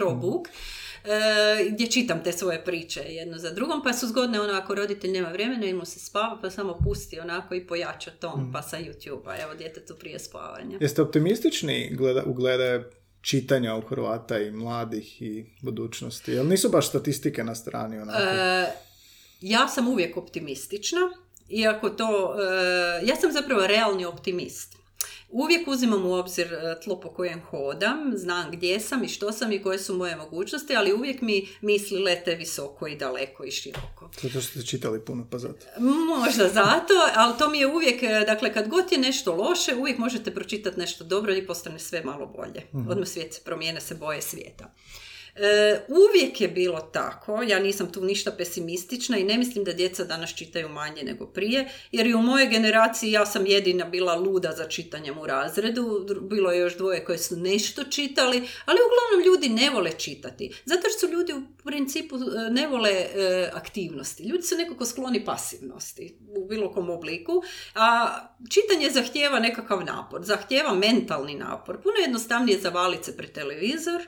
gdje 1.69 1.87
čitam 1.87 2.23
te 2.23 2.31
svoje 2.31 2.63
priče 2.65 2.99
jedno 3.01 3.37
za 3.37 3.51
drugom, 3.51 3.83
pa 3.83 3.93
su 3.93 4.07
zgodne 4.07 4.41
ono 4.41 4.53
ako 4.53 4.75
roditelj 4.75 5.11
nema 5.11 5.29
vremena 5.29 5.65
i 5.65 5.73
mu 5.73 5.85
se 5.85 5.99
spava, 5.99 6.39
pa 6.41 6.49
samo 6.49 6.77
pusti 6.83 7.19
onako 7.19 7.55
i 7.55 7.67
pojača 7.67 8.11
ton, 8.11 8.41
Mhm. 8.41 8.51
pa 8.51 8.61
sa 8.61 8.77
YouTube-a, 8.77 9.41
evo 9.41 9.55
djetetu 9.55 9.95
prije 9.99 10.19
spavanja. 10.19 10.77
Jeste 10.81 11.01
optimistični 11.01 11.89
gleda, 11.91 12.23
u 12.25 12.33
glede 12.33 12.83
čitanja 13.21 13.75
u 13.75 13.81
Hrvata 13.81 14.39
i 14.39 14.51
mladih 14.51 15.21
i 15.21 15.45
budućnosti? 15.61 16.31
Jel 16.31 16.47
nisu 16.47 16.69
baš 16.69 16.89
statistike 16.89 17.43
na 17.43 17.55
strani 17.55 17.97
onako? 17.97 18.19
E, 18.21 18.65
ja 19.41 19.67
sam 19.67 19.87
uvijek 19.87 20.17
optimistična, 20.17 20.99
iako 21.49 21.89
to, 21.89 22.35
e, 23.01 23.05
ja 23.05 23.15
sam 23.15 23.31
zapravo 23.31 23.67
realni 23.67 24.05
optimist. 24.05 24.78
Uvijek 25.31 25.67
uzimam 25.67 26.05
u 26.05 26.13
obzir 26.13 26.53
e, 26.53 26.79
tlo 26.83 26.99
po 26.99 27.09
kojem 27.09 27.41
hodam, 27.41 28.11
znam 28.15 28.51
gdje 28.51 28.79
sam 28.79 29.03
i 29.03 29.07
što 29.07 29.31
sam 29.31 29.51
i 29.51 29.61
koje 29.61 29.79
su 29.79 29.97
moje 29.97 30.15
mogućnosti, 30.15 30.75
ali 30.75 30.93
uvijek 30.93 31.21
mi 31.21 31.47
misli 31.61 31.99
lete 31.99 32.35
visoko 32.35 32.87
i 32.87 32.95
daleko 32.95 33.43
i 33.43 33.51
široko. 33.51 34.09
Zato 34.21 34.29
što 34.29 34.41
ste 34.41 34.63
čitali 34.63 35.05
puno, 35.05 35.27
pa 35.31 35.37
zato. 35.37 35.65
Možda 35.79 36.47
zato, 36.47 36.93
ali 37.15 37.37
to 37.37 37.49
mi 37.49 37.59
je 37.59 37.67
uvijek, 37.67 38.03
e, 38.03 38.23
dakle 38.27 38.53
kad 38.53 38.67
god 38.67 38.91
je 38.91 38.97
nešto 38.97 39.35
loše, 39.35 39.75
uvijek 39.75 39.97
možete 39.97 40.33
pročitati 40.33 40.79
nešto 40.79 41.03
dobro 41.03 41.33
i 41.33 41.47
postane 41.47 41.79
sve 41.79 42.03
malo 42.03 42.25
bolje. 42.25 42.89
Odmah 42.89 43.07
svijet 43.07 43.41
promijene, 43.45 43.81
se 43.81 43.95
boje 43.95 44.21
svijeta. 44.21 44.73
E, 45.41 45.81
uvijek 45.87 46.41
je 46.41 46.47
bilo 46.47 46.79
tako, 46.81 47.43
ja 47.43 47.59
nisam 47.59 47.91
tu 47.91 48.01
ništa 48.01 48.31
pesimistična 48.31 49.17
i 49.17 49.23
ne 49.23 49.37
mislim 49.37 49.63
da 49.63 49.73
djeca 49.73 50.03
danas 50.03 50.35
čitaju 50.35 50.69
manje 50.69 51.03
nego 51.03 51.25
prije, 51.25 51.69
jer 51.91 52.07
i 52.07 52.13
u 52.13 52.21
mojoj 52.21 52.47
generaciji 52.47 53.11
ja 53.11 53.25
sam 53.25 53.45
jedina 53.45 53.85
bila 53.85 54.15
luda 54.15 54.51
za 54.51 54.67
čitanjem 54.67 55.17
u 55.17 55.25
razredu, 55.25 56.05
bilo 56.21 56.51
je 56.51 56.59
još 56.59 56.77
dvoje 56.77 57.05
koje 57.05 57.17
su 57.17 57.35
nešto 57.37 57.83
čitali, 57.83 58.47
ali 58.65 58.79
uglavnom 58.79 59.25
ljudi 59.25 59.49
ne 59.49 59.69
vole 59.69 59.91
čitati, 59.91 60.61
zato 60.65 60.89
što 60.89 61.07
su 61.07 61.13
ljudi 61.13 61.33
u 61.33 61.41
principu 61.63 62.15
e, 62.15 62.49
ne 62.51 62.67
vole 62.67 62.91
e, 62.91 63.49
aktivnosti, 63.53 64.23
ljudi 64.23 64.43
su 64.43 64.55
nekako 64.55 64.85
skloni 64.85 65.25
pasivnosti 65.25 66.17
u 66.37 66.47
bilo 66.47 66.73
kom 66.73 66.89
obliku, 66.89 67.43
a 67.75 68.19
čitanje 68.49 68.89
zahtijeva 68.89 69.39
nekakav 69.39 69.85
napor, 69.85 70.23
zahtijeva 70.23 70.73
mentalni 70.73 71.35
napor, 71.35 71.81
puno 71.81 71.95
je 71.95 72.03
jednostavnije 72.03 72.59
zavaliti 72.59 73.03
se 73.03 73.17
pred 73.17 73.31
televizor, 73.31 74.01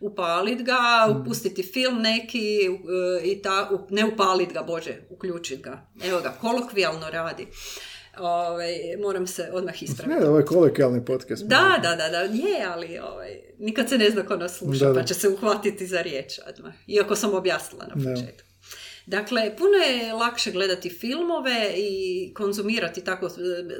upalit 0.00 0.62
ga, 0.62 1.16
upustiti 1.20 1.62
film 1.62 2.02
neki 2.02 2.58
e, 2.64 3.22
i 3.24 3.42
ta, 3.42 3.70
ne 3.90 4.04
upalit 4.04 4.52
ga, 4.52 4.62
bože, 4.62 4.96
uključit 5.10 5.62
ga. 5.62 5.86
Evo 6.04 6.20
ga, 6.20 6.34
kolokvijalno 6.40 7.10
radi. 7.10 7.46
Ove, 8.18 8.66
moram 9.02 9.26
se 9.26 9.48
odmah 9.52 9.82
ispraviti. 9.82 10.20
Ne, 10.20 10.28
ovo 10.28 10.38
je 10.38 10.44
kolokvijalni 10.44 11.04
podcast. 11.04 11.44
Da, 11.44 11.78
da, 11.82 11.96
da, 11.96 12.08
da, 12.08 12.18
je, 12.18 12.64
ali 12.74 12.98
ovaj, 12.98 13.30
nikad 13.58 13.88
se 13.88 13.98
ne 13.98 14.10
zna 14.10 14.22
ko 14.22 14.36
nas 14.36 14.58
sluša, 14.58 14.84
Da, 14.84 14.92
da. 14.92 15.00
pa 15.00 15.06
će 15.06 15.14
se 15.14 15.28
uhvatiti 15.28 15.86
za 15.86 16.02
riječ 16.02 16.38
odmah. 16.48 16.72
Iako 16.86 17.16
sam 17.16 17.34
objasnila 17.34 17.86
na 17.86 17.94
početku. 17.94 18.43
Dakle, 19.06 19.56
puno 19.56 19.76
je 19.76 20.12
lakše 20.12 20.50
gledati 20.50 20.90
filmove 20.90 21.72
i 21.76 22.30
konzumirati 22.34 23.04
tako 23.04 23.26
e, 23.26 23.30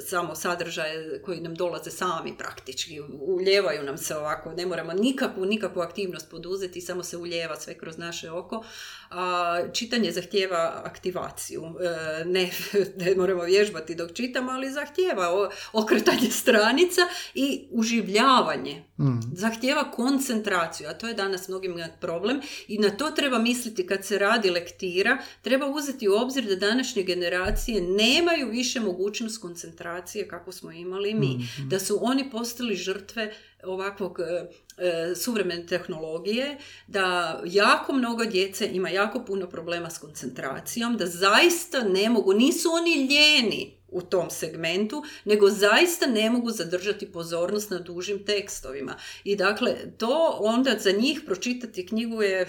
samo 0.00 0.34
sadržaje 0.34 1.22
koji 1.22 1.40
nam 1.40 1.54
dolaze 1.54 1.90
sami 1.90 2.34
praktički. 2.38 3.00
Uljevaju 3.20 3.82
nam 3.82 3.98
se 3.98 4.16
ovako, 4.16 4.52
ne 4.52 4.66
moramo 4.66 4.92
nikakvu, 4.92 5.44
nikakvu 5.44 5.80
aktivnost 5.80 6.30
poduzeti, 6.30 6.80
samo 6.80 7.02
se 7.02 7.16
uljeva 7.16 7.56
sve 7.56 7.78
kroz 7.78 7.98
naše 7.98 8.30
oko. 8.30 8.64
A 9.10 9.58
čitanje 9.72 10.12
zahtjeva 10.12 10.82
aktivaciju. 10.84 11.62
E, 11.64 12.24
ne, 12.24 12.50
ne 13.04 13.14
moramo 13.14 13.42
vježbati 13.42 13.94
dok 13.94 14.12
čitamo, 14.12 14.52
ali 14.52 14.70
zahtjeva 14.70 15.50
okretanje 15.72 16.30
stranica 16.30 17.00
i 17.34 17.68
uživljavanje. 17.70 18.84
Mm. 18.98 19.20
Zahtjeva 19.36 19.90
koncentraciju, 19.90 20.88
a 20.88 20.94
to 20.94 21.08
je 21.08 21.14
danas 21.14 21.48
mnogim 21.48 21.74
problem 22.00 22.40
i 22.68 22.78
na 22.78 22.90
to 22.90 23.10
treba 23.10 23.38
misliti 23.38 23.86
kad 23.86 24.04
se 24.04 24.18
radi 24.18 24.50
lektira. 24.50 25.18
Treba 25.42 25.66
uzeti 25.66 26.08
u 26.08 26.14
obzir 26.14 26.44
da 26.44 26.56
današnje 26.56 27.02
generacije 27.02 27.80
nemaju 27.80 28.50
više 28.50 28.80
mogućnost 28.80 29.40
koncentracije 29.40 30.28
kako 30.28 30.52
smo 30.52 30.72
imali 30.72 31.14
mi. 31.14 31.28
Mm. 31.28 31.68
Da 31.68 31.78
su 31.78 31.98
oni 32.02 32.30
postali 32.30 32.76
žrtve 32.76 33.34
ovakvog 33.66 34.20
e, 34.20 34.48
e, 34.78 35.14
suvremene 35.14 35.66
tehnologije, 35.66 36.56
da 36.86 37.40
jako 37.44 37.92
mnogo 37.92 38.24
djece 38.24 38.68
ima 38.72 38.88
jako 38.88 39.24
puno 39.24 39.48
problema 39.48 39.90
s 39.90 39.98
koncentracijom, 39.98 40.96
da 40.96 41.06
zaista 41.06 41.82
ne 41.82 42.08
mogu, 42.08 42.32
nisu 42.32 42.68
oni 42.72 42.94
ljeni 43.14 43.84
u 43.88 44.02
tom 44.02 44.30
segmentu, 44.30 45.02
nego 45.24 45.50
zaista 45.50 46.06
ne 46.06 46.30
mogu 46.30 46.50
zadržati 46.50 47.12
pozornost 47.12 47.70
na 47.70 47.78
dužim 47.78 48.24
tekstovima. 48.24 48.96
I 49.24 49.36
dakle, 49.36 49.76
to 49.98 50.38
onda 50.40 50.76
za 50.78 50.90
njih 50.90 51.20
pročitati 51.26 51.86
knjigu 51.86 52.22
je 52.22 52.46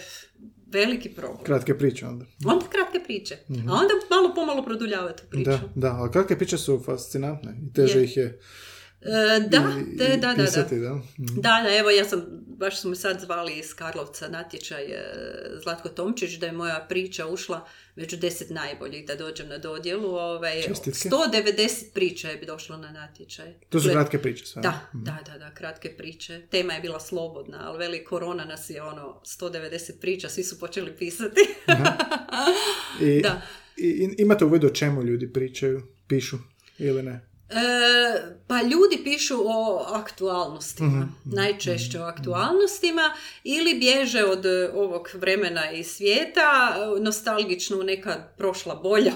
veliki 0.68 1.10
problem. 1.10 1.44
Kratke 1.44 1.78
priče 1.78 2.06
onda. 2.06 2.26
Onda 2.46 2.66
kratke 2.66 3.00
priče. 3.06 3.38
A 3.50 3.74
onda 3.74 3.94
malo 4.10 4.34
pomalo 4.36 4.64
produljavati 4.64 5.24
priču. 5.30 5.50
Da, 5.50 5.62
da, 5.76 5.92
ali 5.92 6.12
kratke 6.12 6.38
priče 6.38 6.58
su 6.58 6.82
fascinantne 6.86 7.58
i 7.70 7.74
teže 7.74 8.04
ih 8.04 8.18
je 8.18 8.40
E, 9.06 9.40
da, 9.40 9.60
da, 9.96 10.08
da, 10.18 10.34
da. 10.34 10.78
Da. 10.78 10.94
Mhm. 11.20 11.42
da, 11.42 11.62
da, 11.64 11.76
evo 11.78 11.90
ja 11.90 12.06
sam, 12.06 12.26
baš 12.48 12.82
su 12.82 12.90
me 12.90 12.96
sad 12.96 13.20
zvali 13.20 13.54
iz 13.54 13.74
Karlovca 13.74 14.28
natječaj 14.28 14.84
e, 14.84 15.04
Zlatko 15.64 15.90
Tomčić 15.90 16.34
da 16.34 16.46
je 16.46 16.52
moja 16.52 16.86
priča 16.90 17.28
ušla 17.28 17.68
među 17.96 18.18
deset 18.18 18.50
najboljih 18.50 19.08
da 19.08 19.16
dođem 19.16 19.48
na 19.48 19.58
dodjelu. 19.58 20.16
Ovaj, 20.16 20.64
190 20.64 21.94
priča 21.94 22.30
je 22.30 22.46
došlo 22.46 22.78
na 22.78 22.92
natječaj. 22.92 23.54
To 23.70 23.80
su 23.80 23.90
kratke 23.90 24.22
priče 24.22 24.46
sve. 24.46 24.62
Da, 24.62 24.90
mhm. 24.96 25.04
da, 25.04 25.20
da, 25.26 25.38
da, 25.38 25.54
kratke 25.54 25.98
priče. 25.98 26.42
Tema 26.52 26.74
je 26.74 26.82
bila 26.82 27.00
slobodna, 27.00 27.58
ali 27.62 27.78
veli 27.78 28.04
korona 28.04 28.46
nas 28.46 28.70
je 28.70 28.84
ono 28.84 29.22
190 29.26 30.00
priča, 30.02 30.30
svi 30.30 30.44
su 30.44 30.60
počeli 30.60 30.98
pisati. 30.98 31.42
I, 33.02 33.22
da. 33.22 33.42
I, 33.78 34.16
imate 34.18 34.46
u 34.46 34.50
vidu 34.50 34.68
o 34.68 34.70
čemu 34.70 35.04
ljudi 35.04 35.34
pričaju, 35.34 35.82
pišu 36.08 36.38
ili 36.78 37.04
ne? 37.04 37.35
E, 37.50 37.56
pa 38.48 38.62
ljudi 38.62 39.02
pišu 39.04 39.36
o 39.46 39.86
aktualnostima, 39.94 40.90
mhm, 40.90 41.00
mhm, 41.00 41.36
najčešće 41.36 42.00
o 42.00 42.02
mhm. 42.02 42.10
aktualnostima 42.10 43.14
ili 43.44 43.74
bježe 43.74 44.24
od 44.24 44.46
e, 44.46 44.72
ovog 44.74 45.10
vremena 45.14 45.72
i 45.72 45.84
svijeta, 45.84 46.76
nostalgično 47.02 47.80
u 47.80 47.84
neka 47.84 48.28
prošla 48.38 48.76
bolja 48.76 49.14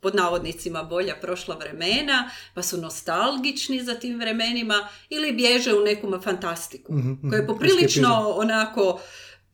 pod 0.00 0.14
navodnicima 0.14 0.82
bolja 0.82 1.14
prošla 1.20 1.56
vremena, 1.56 2.30
pa 2.54 2.62
su 2.62 2.80
nostalgični 2.80 3.82
za 3.82 3.94
tim 3.94 4.18
vremenima 4.18 4.88
ili 5.08 5.32
bježe 5.32 5.74
u 5.74 5.80
neku 5.80 6.20
fantastiku, 6.24 6.92
koja 7.30 7.40
je 7.40 7.46
poprilično 7.46 8.34
onako 8.36 9.00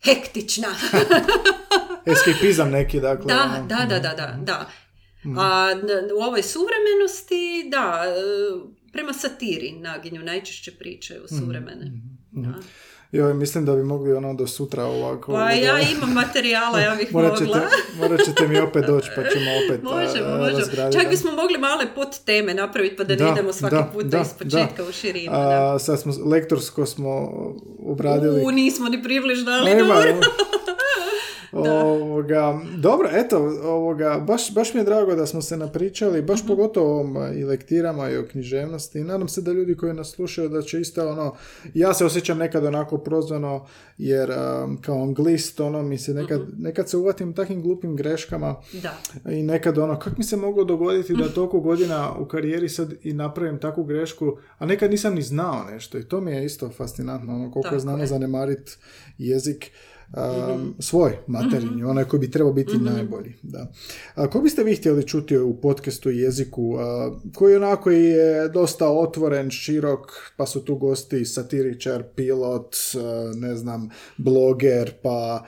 hektična. 0.05 0.69
Eskapizam 2.13 2.71
neki, 2.71 3.01
dakle. 3.01 3.35
Da, 3.35 3.43
ono. 3.57 3.67
da, 3.67 3.87
da, 3.89 3.99
da, 3.99 4.15
da, 4.15 4.37
da. 4.43 4.71
A 5.39 5.73
u 6.19 6.23
ovoj 6.23 6.43
suvremenosti, 6.43 7.69
da, 7.71 8.03
e, 8.07 8.13
prema 8.93 9.13
satiri 9.13 9.73
naginju 9.73 10.23
najčešće 10.23 10.73
priče 10.73 11.21
u 11.21 11.29
suvremene. 11.29 11.85
Mm-hmm. 11.85 12.55
Joj, 13.13 13.35
mislim 13.35 13.65
da 13.65 13.75
bi 13.75 13.83
mogli 13.83 14.13
ono 14.13 14.35
do 14.35 14.47
sutra 14.47 14.85
ovako... 14.85 15.33
Pa 15.33 15.51
ja 15.51 15.81
imam 15.97 16.13
materijala, 16.13 16.81
ja 16.81 16.95
bih 16.95 17.13
morat 17.15 17.39
ćete, 17.39 17.45
mogla. 17.45 17.63
morat 17.99 18.21
ćete 18.25 18.49
mi 18.49 18.59
opet 18.59 18.85
doći, 18.87 19.11
pa 19.17 19.23
ćemo 19.23 19.51
opet 19.67 19.83
možemo, 19.95 20.37
možemo. 20.37 20.93
Čak 20.93 21.11
bismo 21.11 21.33
mogli 21.33 21.59
male 21.59 21.85
pod 21.95 22.25
teme 22.25 22.55
napraviti, 22.55 22.97
pa 22.97 23.05
da, 23.05 23.17
da 23.17 23.25
ne 23.25 23.33
idemo 23.33 23.53
svaki 23.53 23.75
da, 23.75 23.91
put 23.93 24.05
da, 24.05 24.21
iz 24.21 24.29
početka 24.39 24.85
u 24.89 24.93
širinu. 24.93 25.33
A, 25.35 25.79
sad 25.79 26.01
smo, 26.01 26.15
lektorsko 26.25 26.87
smo 26.87 27.33
obradili. 27.87 28.43
U, 28.45 28.51
nismo 28.51 28.89
ni 28.89 29.03
približno, 29.03 29.53
ali 29.53 29.71
dobro. 29.71 30.21
Ovoga, 31.53 32.61
dobro, 32.77 33.09
eto, 33.12 33.39
ovoga, 33.65 34.25
baš, 34.27 34.55
baš 34.55 34.75
mi 34.75 34.81
je 34.81 34.85
drago 34.85 35.15
da 35.15 35.27
smo 35.27 35.43
se 35.43 35.57
napričali, 35.57 36.23
baš 36.23 36.45
mm 36.45 36.49
pogotovo 36.49 37.01
o 37.01 37.33
i 37.35 37.45
lektirama 37.45 38.11
i 38.11 38.16
o 38.16 38.27
književnosti. 38.31 38.99
I 38.99 39.05
nadam 39.05 39.29
se 39.29 39.43
da 39.43 39.53
ljudi 39.53 39.77
koji 39.77 39.95
nas 39.95 40.11
slušaju 40.11 40.49
da 40.49 40.62
će 40.62 40.81
isto 40.81 41.09
ono, 41.09 41.35
ja 41.75 41.95
se 41.95 42.05
osjećam 42.05 42.39
nekad 42.39 42.65
onako 42.65 42.99
prozvano 42.99 43.66
jer 43.99 44.31
um, 44.31 44.83
kao 44.83 45.03
anglist 45.03 45.61
ono 45.61 45.83
mi 45.83 45.99
se 45.99 46.15
nekad, 46.15 46.41
mhm. 46.41 46.62
nekad 46.62 46.89
se 46.89 46.97
uvatim 46.97 47.33
takvim 47.33 47.62
glupim 47.62 47.97
greškama 47.97 48.57
da. 48.83 48.99
i 49.31 49.43
nekad 49.43 49.79
ono, 49.79 49.99
kako 49.99 50.16
mi 50.19 50.25
se 50.25 50.37
moglo 50.37 50.65
dogoditi 50.65 51.16
da 51.16 51.29
toliko 51.29 51.61
godina 51.61 52.12
u 52.19 52.25
karijeri 52.25 52.69
sad 52.69 52.95
i 53.03 53.12
napravim 53.12 53.59
takvu 53.59 53.85
grešku, 53.85 54.37
a 54.59 54.66
nekad 54.66 54.91
nisam 54.91 55.15
ni 55.15 55.23
znao 55.23 55.65
nešto 55.65 55.99
i 55.99 56.05
to 56.05 56.20
mi 56.20 56.31
je 56.31 56.45
isto 56.45 56.70
fascinantno, 56.70 57.35
ono 57.35 57.51
koliko 57.51 57.75
je 57.75 57.81
znamo 57.81 58.07
zanemariti 58.07 58.77
jezik 59.19 59.70
um, 60.16 60.74
svoj 60.78 61.16
materinji, 61.26 61.85
onaj 61.85 62.05
koji 62.05 62.20
bi 62.20 62.30
trebao 62.30 62.52
biti 62.52 62.76
mm 62.76 62.85
najbolji. 62.85 63.35
Da. 63.43 63.72
A, 64.14 64.30
ko 64.30 64.40
biste 64.40 64.64
vi 64.64 64.76
htjeli 64.76 65.06
čuti 65.06 65.39
u 65.39 65.60
podcastu 65.60 66.10
jeziku, 66.10 66.74
koji 67.35 67.56
onako 67.56 67.90
je 67.90 68.48
dosta 68.48 68.89
otvoren, 68.90 69.51
širok, 69.51 70.12
pa 70.36 70.47
su 70.47 70.64
tu 70.64 70.76
gosti 70.76 71.24
satiričar, 71.24 72.02
pilot, 72.16 72.76
ne 73.35 73.56
znam, 73.56 73.90
bloger, 74.16 74.93
pa 75.02 75.44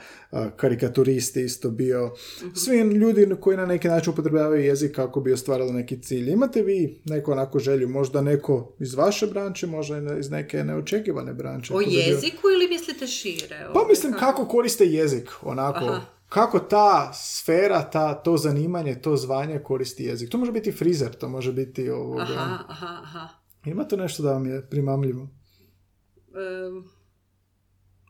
karikaturisti 0.55 1.41
isto 1.41 1.69
bio. 1.69 2.11
Svi 2.55 2.79
ljudi 2.79 3.27
koji 3.39 3.57
na 3.57 3.65
neki 3.65 3.87
način 3.87 4.13
upotrebljavaju 4.13 4.65
jezik 4.65 4.95
kako 4.95 5.21
bi 5.21 5.33
ostvarili 5.33 5.71
neki 5.71 6.01
cilj. 6.01 6.29
Imate 6.29 6.61
vi 6.61 7.01
neku 7.05 7.31
onako 7.31 7.59
želju, 7.59 7.89
možda 7.89 8.21
neko 8.21 8.75
iz 8.79 8.95
vaše 8.95 9.27
branče, 9.27 9.67
možda 9.67 10.17
iz 10.19 10.31
neke 10.31 10.63
neočekivane 10.63 11.33
branče? 11.33 11.73
O 11.73 11.81
jeziku 11.81 12.49
ili 12.55 12.67
mislite 12.67 13.07
šire? 13.07 13.67
Pa 13.73 13.85
mislim 13.89 14.13
kako 14.13 14.45
koriste 14.45 14.85
jezik, 14.85 15.29
onako. 15.41 15.99
Kako 16.29 16.59
ta 16.59 17.13
sfera, 17.13 17.89
ta, 17.89 18.13
to 18.13 18.37
zanimanje, 18.37 18.95
to 19.01 19.15
zvanje 19.15 19.59
koristi 19.59 20.03
jezik. 20.03 20.29
To 20.29 20.37
može 20.37 20.51
biti 20.51 20.71
frizer, 20.71 21.13
to 21.13 21.29
može 21.29 21.51
biti 21.53 21.89
ovoga. 21.89 22.23
Aha, 22.23 22.59
aha, 22.67 22.99
aha. 23.03 23.27
Ima 23.65 23.83
to 23.83 23.97
nešto 23.97 24.23
da 24.23 24.31
vam 24.31 24.45
je 24.45 24.67
primamljivo? 24.69 25.27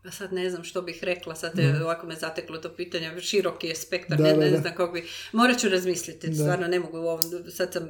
A 0.03 0.11
sad 0.11 0.33
ne 0.33 0.49
znam 0.49 0.63
što 0.63 0.81
bih 0.81 0.99
rekla, 1.03 1.35
sad 1.35 1.59
je, 1.59 1.83
ovako 1.83 2.07
me 2.07 2.15
zateklo 2.15 2.57
to 2.57 2.75
pitanje, 2.75 3.21
široki 3.21 3.67
je 3.67 3.75
spektar, 3.75 4.19
ne, 4.19 4.33
ne 4.33 4.49
znam 4.49 4.63
kako 4.75 4.93
bi, 4.93 5.03
morat 5.31 5.59
ću 5.59 5.69
razmisliti, 5.69 6.35
stvarno 6.35 6.67
ne 6.67 6.79
mogu 6.79 6.97
u 6.97 7.01
ovom, 7.01 7.21
sad 7.49 7.73
sam 7.73 7.89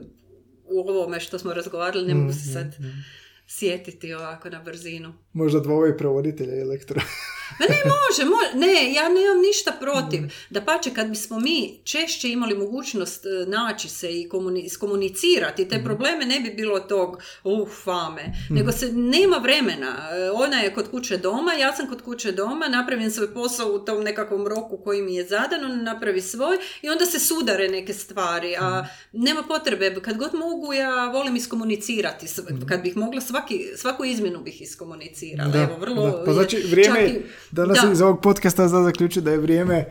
u 0.65 0.79
ovome 0.79 1.19
što 1.19 1.39
smo 1.39 1.53
razgovarali, 1.53 2.07
ne 2.07 2.15
mogu 2.15 2.33
se 2.33 2.49
mm, 2.49 2.53
sad 2.53 2.75
mm, 2.79 2.85
mm. 2.85 3.03
sjetiti 3.47 4.13
ovako 4.13 4.49
na 4.49 4.61
brzinu. 4.63 5.13
Možda 5.33 5.59
dvoje 5.59 5.97
prevoditelja 5.97 6.55
i 6.55 6.63
lektora. 6.63 7.01
Ma 7.59 7.65
ne 7.65 7.81
može, 7.85 8.29
ne, 8.53 8.93
ja 8.93 9.09
nemam 9.09 9.41
ništa 9.41 9.71
protiv. 9.79 10.21
Da 10.49 10.61
pače, 10.61 10.89
kad 10.93 11.09
bismo 11.09 11.39
mi 11.39 11.79
češće 11.83 12.29
imali 12.29 12.57
mogućnost 12.57 13.25
e, 13.25 13.29
naći 13.47 13.89
se 13.89 14.19
i 14.19 14.29
komunicirati, 14.79 15.67
te 15.67 15.75
mhm. 15.75 15.85
probleme 15.85 16.25
ne 16.25 16.39
bi 16.39 16.49
bilo 16.49 16.79
tog 16.79 17.23
uh, 17.43 17.69
fame. 17.83 18.23
Mhm. 18.45 18.55
Nego 18.55 18.71
se 18.71 18.91
nema 18.91 19.37
vremena. 19.37 20.09
E, 20.11 20.31
ona 20.31 20.59
je 20.59 20.73
kod 20.73 20.91
kuće 20.91 21.17
doma, 21.17 21.53
ja 21.53 21.75
sam 21.75 21.87
kod 21.89 22.01
kuće 22.01 22.31
doma, 22.31 22.67
napravim 22.67 23.11
svoj 23.11 23.33
posao 23.33 23.67
u 23.73 23.79
tom 23.79 24.03
nekakvom 24.03 24.47
roku 24.47 24.77
koji 24.77 25.01
mi 25.01 25.15
je 25.15 25.27
zadan, 25.27 25.65
on 25.65 25.83
napravi 25.83 26.21
svoj 26.21 26.57
i 26.81 26.89
onda 26.89 27.05
se 27.05 27.19
sudare 27.19 27.67
neke 27.67 27.93
stvari. 27.93 28.55
A 28.59 28.85
nema 29.11 29.43
potrebe, 29.43 29.95
kad 30.01 30.17
god 30.17 30.33
mogu, 30.33 30.73
ja 30.73 31.05
volim 31.05 31.35
iskomunicirati. 31.35 32.25
Kad 32.69 32.81
bih 32.81 32.97
mogla, 32.97 33.21
svaki, 33.21 33.67
svaku 33.75 34.05
izmjenu 34.05 34.39
bih 34.39 34.61
iskomunicirala. 34.61 35.51
Evo, 35.55 35.77
vrlo, 35.79 36.23
Pa 36.25 36.33
znači, 36.33 36.57
vrijeme, 36.71 37.21
Danas 37.51 37.77
da. 37.83 37.91
iz 37.91 38.01
ovog 38.01 38.21
podcasta 38.21 38.67
zna 38.67 38.83
zaključiti 38.83 39.21
da 39.21 39.31
je 39.31 39.37
vrijeme 39.37 39.85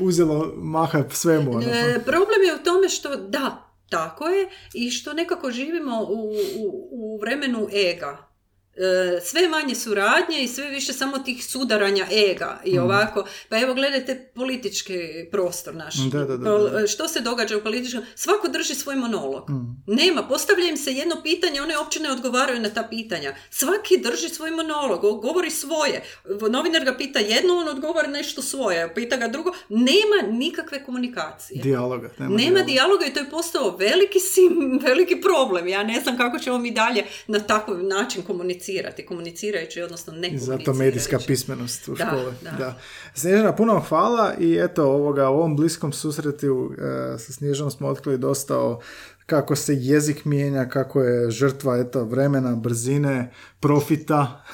uzelo 0.00 0.52
maha 0.56 1.04
svemu. 1.10 1.50
Ono. 1.50 1.60
E, 1.60 2.00
problem 2.04 2.42
je 2.46 2.54
u 2.60 2.64
tome 2.64 2.88
što 2.88 3.16
da, 3.16 3.70
tako 3.90 4.26
je, 4.26 4.48
i 4.74 4.90
što 4.90 5.12
nekako 5.12 5.50
živimo 5.50 6.02
u, 6.02 6.32
u, 6.58 6.88
u 6.90 7.18
vremenu 7.20 7.68
ega. 7.72 8.26
E, 8.76 9.20
sve 9.20 9.48
manje 9.48 9.74
suradnje 9.74 10.42
i 10.42 10.48
sve 10.48 10.68
više 10.68 10.92
samo 10.92 11.18
tih 11.18 11.46
sudaranja 11.46 12.06
ega 12.30 12.60
i 12.64 12.78
ovako. 12.78 13.24
Pa 13.48 13.58
evo 13.58 13.74
gledajte 13.74 14.30
politički 14.34 14.98
prostor 15.30 15.74
naš. 15.74 15.94
Da, 15.94 16.24
da, 16.24 16.36
da, 16.36 16.80
e, 16.82 16.86
Što 16.86 17.08
se 17.08 17.20
događa 17.20 17.56
u 17.56 17.60
političkom? 17.60 18.02
Svako 18.14 18.48
drži 18.48 18.74
svoj 18.74 18.96
monolog. 18.96 19.44
Nema, 19.86 20.22
postavlja 20.22 20.68
im 20.68 20.76
se 20.76 20.92
jedno 20.92 21.16
pitanje, 21.22 21.62
one 21.62 21.78
uopće 21.78 22.00
ne 22.00 22.10
odgovaraju 22.10 22.60
na 22.60 22.68
ta 22.70 22.82
pitanja. 22.90 23.34
Svaki 23.50 23.96
drži 23.98 24.28
svoj 24.28 24.50
monolog, 24.50 25.00
govori 25.00 25.50
svoje. 25.50 26.02
Novinar 26.50 26.84
ga 26.84 26.96
pita 26.96 27.18
jedno, 27.18 27.54
on 27.56 27.68
odgovara 27.68 28.08
nešto 28.08 28.42
svoje, 28.42 28.94
pita 28.94 29.16
ga 29.16 29.28
drugo. 29.28 29.52
Nema 29.68 30.32
nikakve 30.38 30.84
komunikacije. 30.84 31.62
Dijaloga. 31.62 32.10
Nema, 32.18 32.36
Nema 32.36 32.38
dijaloga. 32.38 32.64
dijaloga 32.64 33.06
i 33.06 33.12
to 33.14 33.20
je 33.20 33.30
postao 33.30 33.76
veliki, 33.76 34.20
sim, 34.20 34.52
veliki 34.88 35.20
problem. 35.20 35.68
Ja 35.68 35.82
ne 35.82 36.00
znam 36.00 36.16
kako 36.16 36.38
ćemo 36.38 36.58
mi 36.58 36.70
dalje 36.70 37.04
na 37.26 37.38
takav 37.38 37.82
način 37.82 38.22
komunicirati. 38.22 38.65
Komunicirajući, 39.06 39.82
odnosno 39.82 40.12
ne 40.12 40.28
I 40.28 40.38
zato 40.38 40.72
medijska 40.72 41.18
pismenost 41.26 41.88
u 41.88 41.94
Da, 41.94 42.06
škole. 42.06 42.32
da. 42.42 42.50
Da. 42.50 42.78
Snježana, 43.14 43.56
puno 43.56 43.80
hvala 43.88 44.34
i 44.38 44.58
eto 44.60 44.84
ovoga, 44.84 45.30
u 45.30 45.34
ovom 45.34 45.56
bliskom 45.56 45.92
susretu 45.92 46.72
e, 46.78 47.18
sa 47.18 47.32
Snježanom 47.32 47.70
smo 47.70 47.88
otkrili 47.88 48.18
dosta 48.18 48.58
o 48.58 48.80
kako 49.26 49.56
se 49.56 49.74
jezik 49.74 50.24
mijenja, 50.24 50.68
kako 50.68 51.02
je 51.02 51.30
žrtva 51.30 51.78
eto, 51.78 52.04
vremena, 52.04 52.56
brzine, 52.56 53.30
profita. 53.60 54.44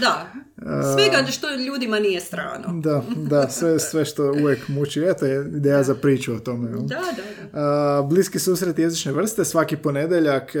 Da, 0.00 0.32
svega 0.94 1.30
što 1.30 1.54
ljudima 1.54 1.98
nije 1.98 2.20
strano. 2.20 2.80
da, 2.80 3.02
da, 3.16 3.50
sve, 3.50 3.78
sve 3.78 4.04
što 4.04 4.32
uvijek 4.32 4.68
muči. 4.68 5.02
Eto 5.02 5.26
je 5.26 5.50
ideja 5.56 5.82
za 5.82 5.94
priču 5.94 6.34
o 6.34 6.38
tome. 6.38 6.70
Da, 6.70 6.76
da, 6.76 7.02
da. 7.52 8.02
Bliski 8.02 8.38
susret 8.38 8.78
jezične 8.78 9.12
vrste, 9.12 9.44
svaki 9.44 9.76
ponedjeljak 9.76 10.54
e, 10.54 10.60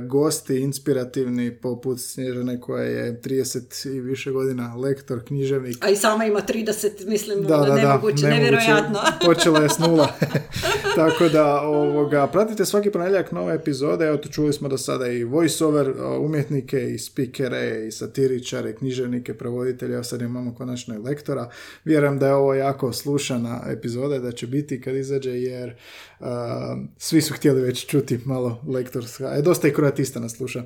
gosti 0.00 0.60
inspirativni 0.60 1.56
poput 1.56 2.00
Snježane 2.00 2.60
koja 2.60 2.84
je 2.84 3.20
30 3.20 3.88
i 3.88 4.00
više 4.00 4.30
godina 4.30 4.74
lektor, 4.76 5.24
književnik. 5.24 5.84
A 5.84 5.88
i 5.88 5.96
sama 5.96 6.24
ima 6.24 6.40
30, 6.40 7.06
mislim, 7.06 7.42
Da, 7.42 7.56
da, 7.56 7.64
da, 7.64 7.74
nemoguće, 7.74 8.26
nevjerojatno. 8.26 8.98
Počela 9.26 9.60
je 9.60 9.68
s 9.68 9.78
nula. 9.78 10.08
Tako 10.96 11.28
da, 11.28 11.60
ovoga, 11.60 12.26
pratite 12.26 12.64
svaki 12.64 12.90
ponedjeljak 12.90 13.32
nove 13.32 13.54
epizode. 13.54 14.06
Evo, 14.06 14.16
tu 14.16 14.28
čuli 14.28 14.52
smo 14.52 14.68
do 14.68 14.78
sada 14.78 15.06
i 15.06 15.24
voiceover 15.24 15.94
a, 15.98 16.18
umjetnike, 16.18 16.90
i 16.94 16.98
speakere, 17.10 17.86
i 17.86 17.90
satiričare, 17.90 18.74
književnike, 18.74 19.34
prevoditelje. 19.34 19.94
Evo 19.94 20.04
sad 20.04 20.22
imamo 20.22 20.54
konačno 20.54 20.94
i 20.94 20.98
lektora. 20.98 21.50
Vjerujem 21.84 22.18
da 22.18 22.26
je 22.26 22.34
ovo 22.34 22.54
jako 22.54 22.92
slušana 22.92 23.62
epizoda, 23.68 24.18
da 24.18 24.32
će 24.32 24.46
biti 24.46 24.80
kad 24.80 24.96
izađe, 24.96 25.30
jer 25.30 25.74
a, 26.20 26.76
svi 26.98 27.22
su 27.22 27.34
htjeli 27.34 27.60
već 27.60 27.86
čuti 27.86 28.20
malo 28.24 28.62
lektorska. 28.68 29.32
E, 29.34 29.42
dosta 29.42 29.68
i 29.68 29.72
kroatista 29.72 30.20
nas 30.20 30.36
sluša, 30.36 30.64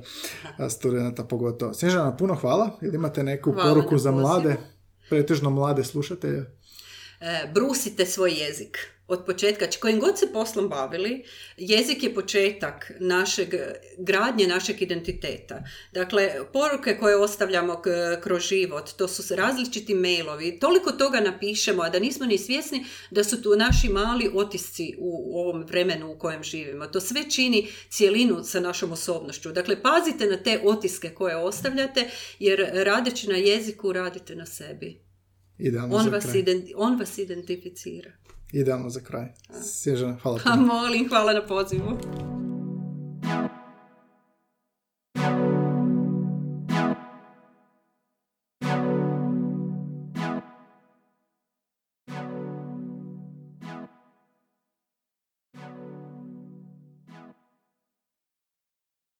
a 0.57 0.69
studenta 0.69 1.23
pogotovo. 1.23 1.73
Snježana, 1.73 2.17
puno 2.17 2.35
hvala. 2.35 2.79
Ili 2.81 2.95
imate 2.95 3.23
neku 3.23 3.51
Hvala 3.51 3.73
poruku 3.73 3.97
za 3.97 4.11
mlade, 4.11 4.55
pretežno 5.09 5.49
mlade 5.49 5.83
slušatelje? 5.83 6.45
E, 7.21 7.51
brusite 7.53 8.05
svoj 8.05 8.31
jezik. 8.31 8.94
Od 9.07 9.25
početka, 9.25 9.67
kojim 9.79 9.99
god 9.99 10.19
se 10.19 10.33
poslom 10.33 10.69
bavili, 10.69 11.23
jezik 11.57 12.03
je 12.03 12.13
početak 12.13 12.91
našeg, 12.99 13.49
gradnje 13.97 14.47
našeg 14.47 14.81
identiteta. 14.81 15.63
Dakle, 15.93 16.31
poruke 16.53 16.97
koje 16.99 17.15
ostavljamo 17.15 17.81
kroz 18.23 18.43
život, 18.43 18.89
to 18.97 19.07
su 19.07 19.35
različiti 19.35 19.95
mailovi, 19.95 20.59
toliko 20.59 20.91
toga 20.91 21.19
napišemo, 21.19 21.83
a 21.83 21.89
da 21.89 21.99
nismo 21.99 22.25
ni 22.25 22.37
svjesni 22.37 22.85
da 23.11 23.23
su 23.23 23.41
tu 23.41 23.55
naši 23.55 23.89
mali 23.89 24.31
otisci 24.33 24.95
u, 24.97 25.39
ovom 25.39 25.63
vremenu 25.63 26.11
u 26.11 26.19
kojem 26.19 26.43
živimo. 26.43 26.87
To 26.87 26.99
sve 26.99 27.29
čini 27.29 27.67
cijelinu 27.89 28.43
sa 28.43 28.59
našom 28.59 28.91
osobnošću. 28.91 29.51
Dakle, 29.51 29.81
pazite 29.81 30.25
na 30.25 30.37
te 30.37 30.61
otiske 30.63 31.09
koje 31.09 31.37
ostavljate, 31.37 32.09
jer 32.39 32.69
radeći 32.73 33.29
na 33.29 33.35
jeziku 33.35 33.93
radite 33.93 34.35
na 34.35 34.45
sebi. 34.45 35.05
Idealno 35.57 35.95
On 35.95 36.09
vas, 36.09 36.25
on 36.75 36.99
vas 36.99 37.17
identificira 37.17 38.11
idealno 38.51 38.89
za 38.89 38.99
kraj. 38.99 39.27
Sježana, 39.63 40.17
hvala. 40.21 40.39
Pa 40.43 40.49
ha, 40.49 40.55
molim, 40.55 41.09
hvala 41.09 41.33
na 41.33 41.45
pozivu. 41.47 41.97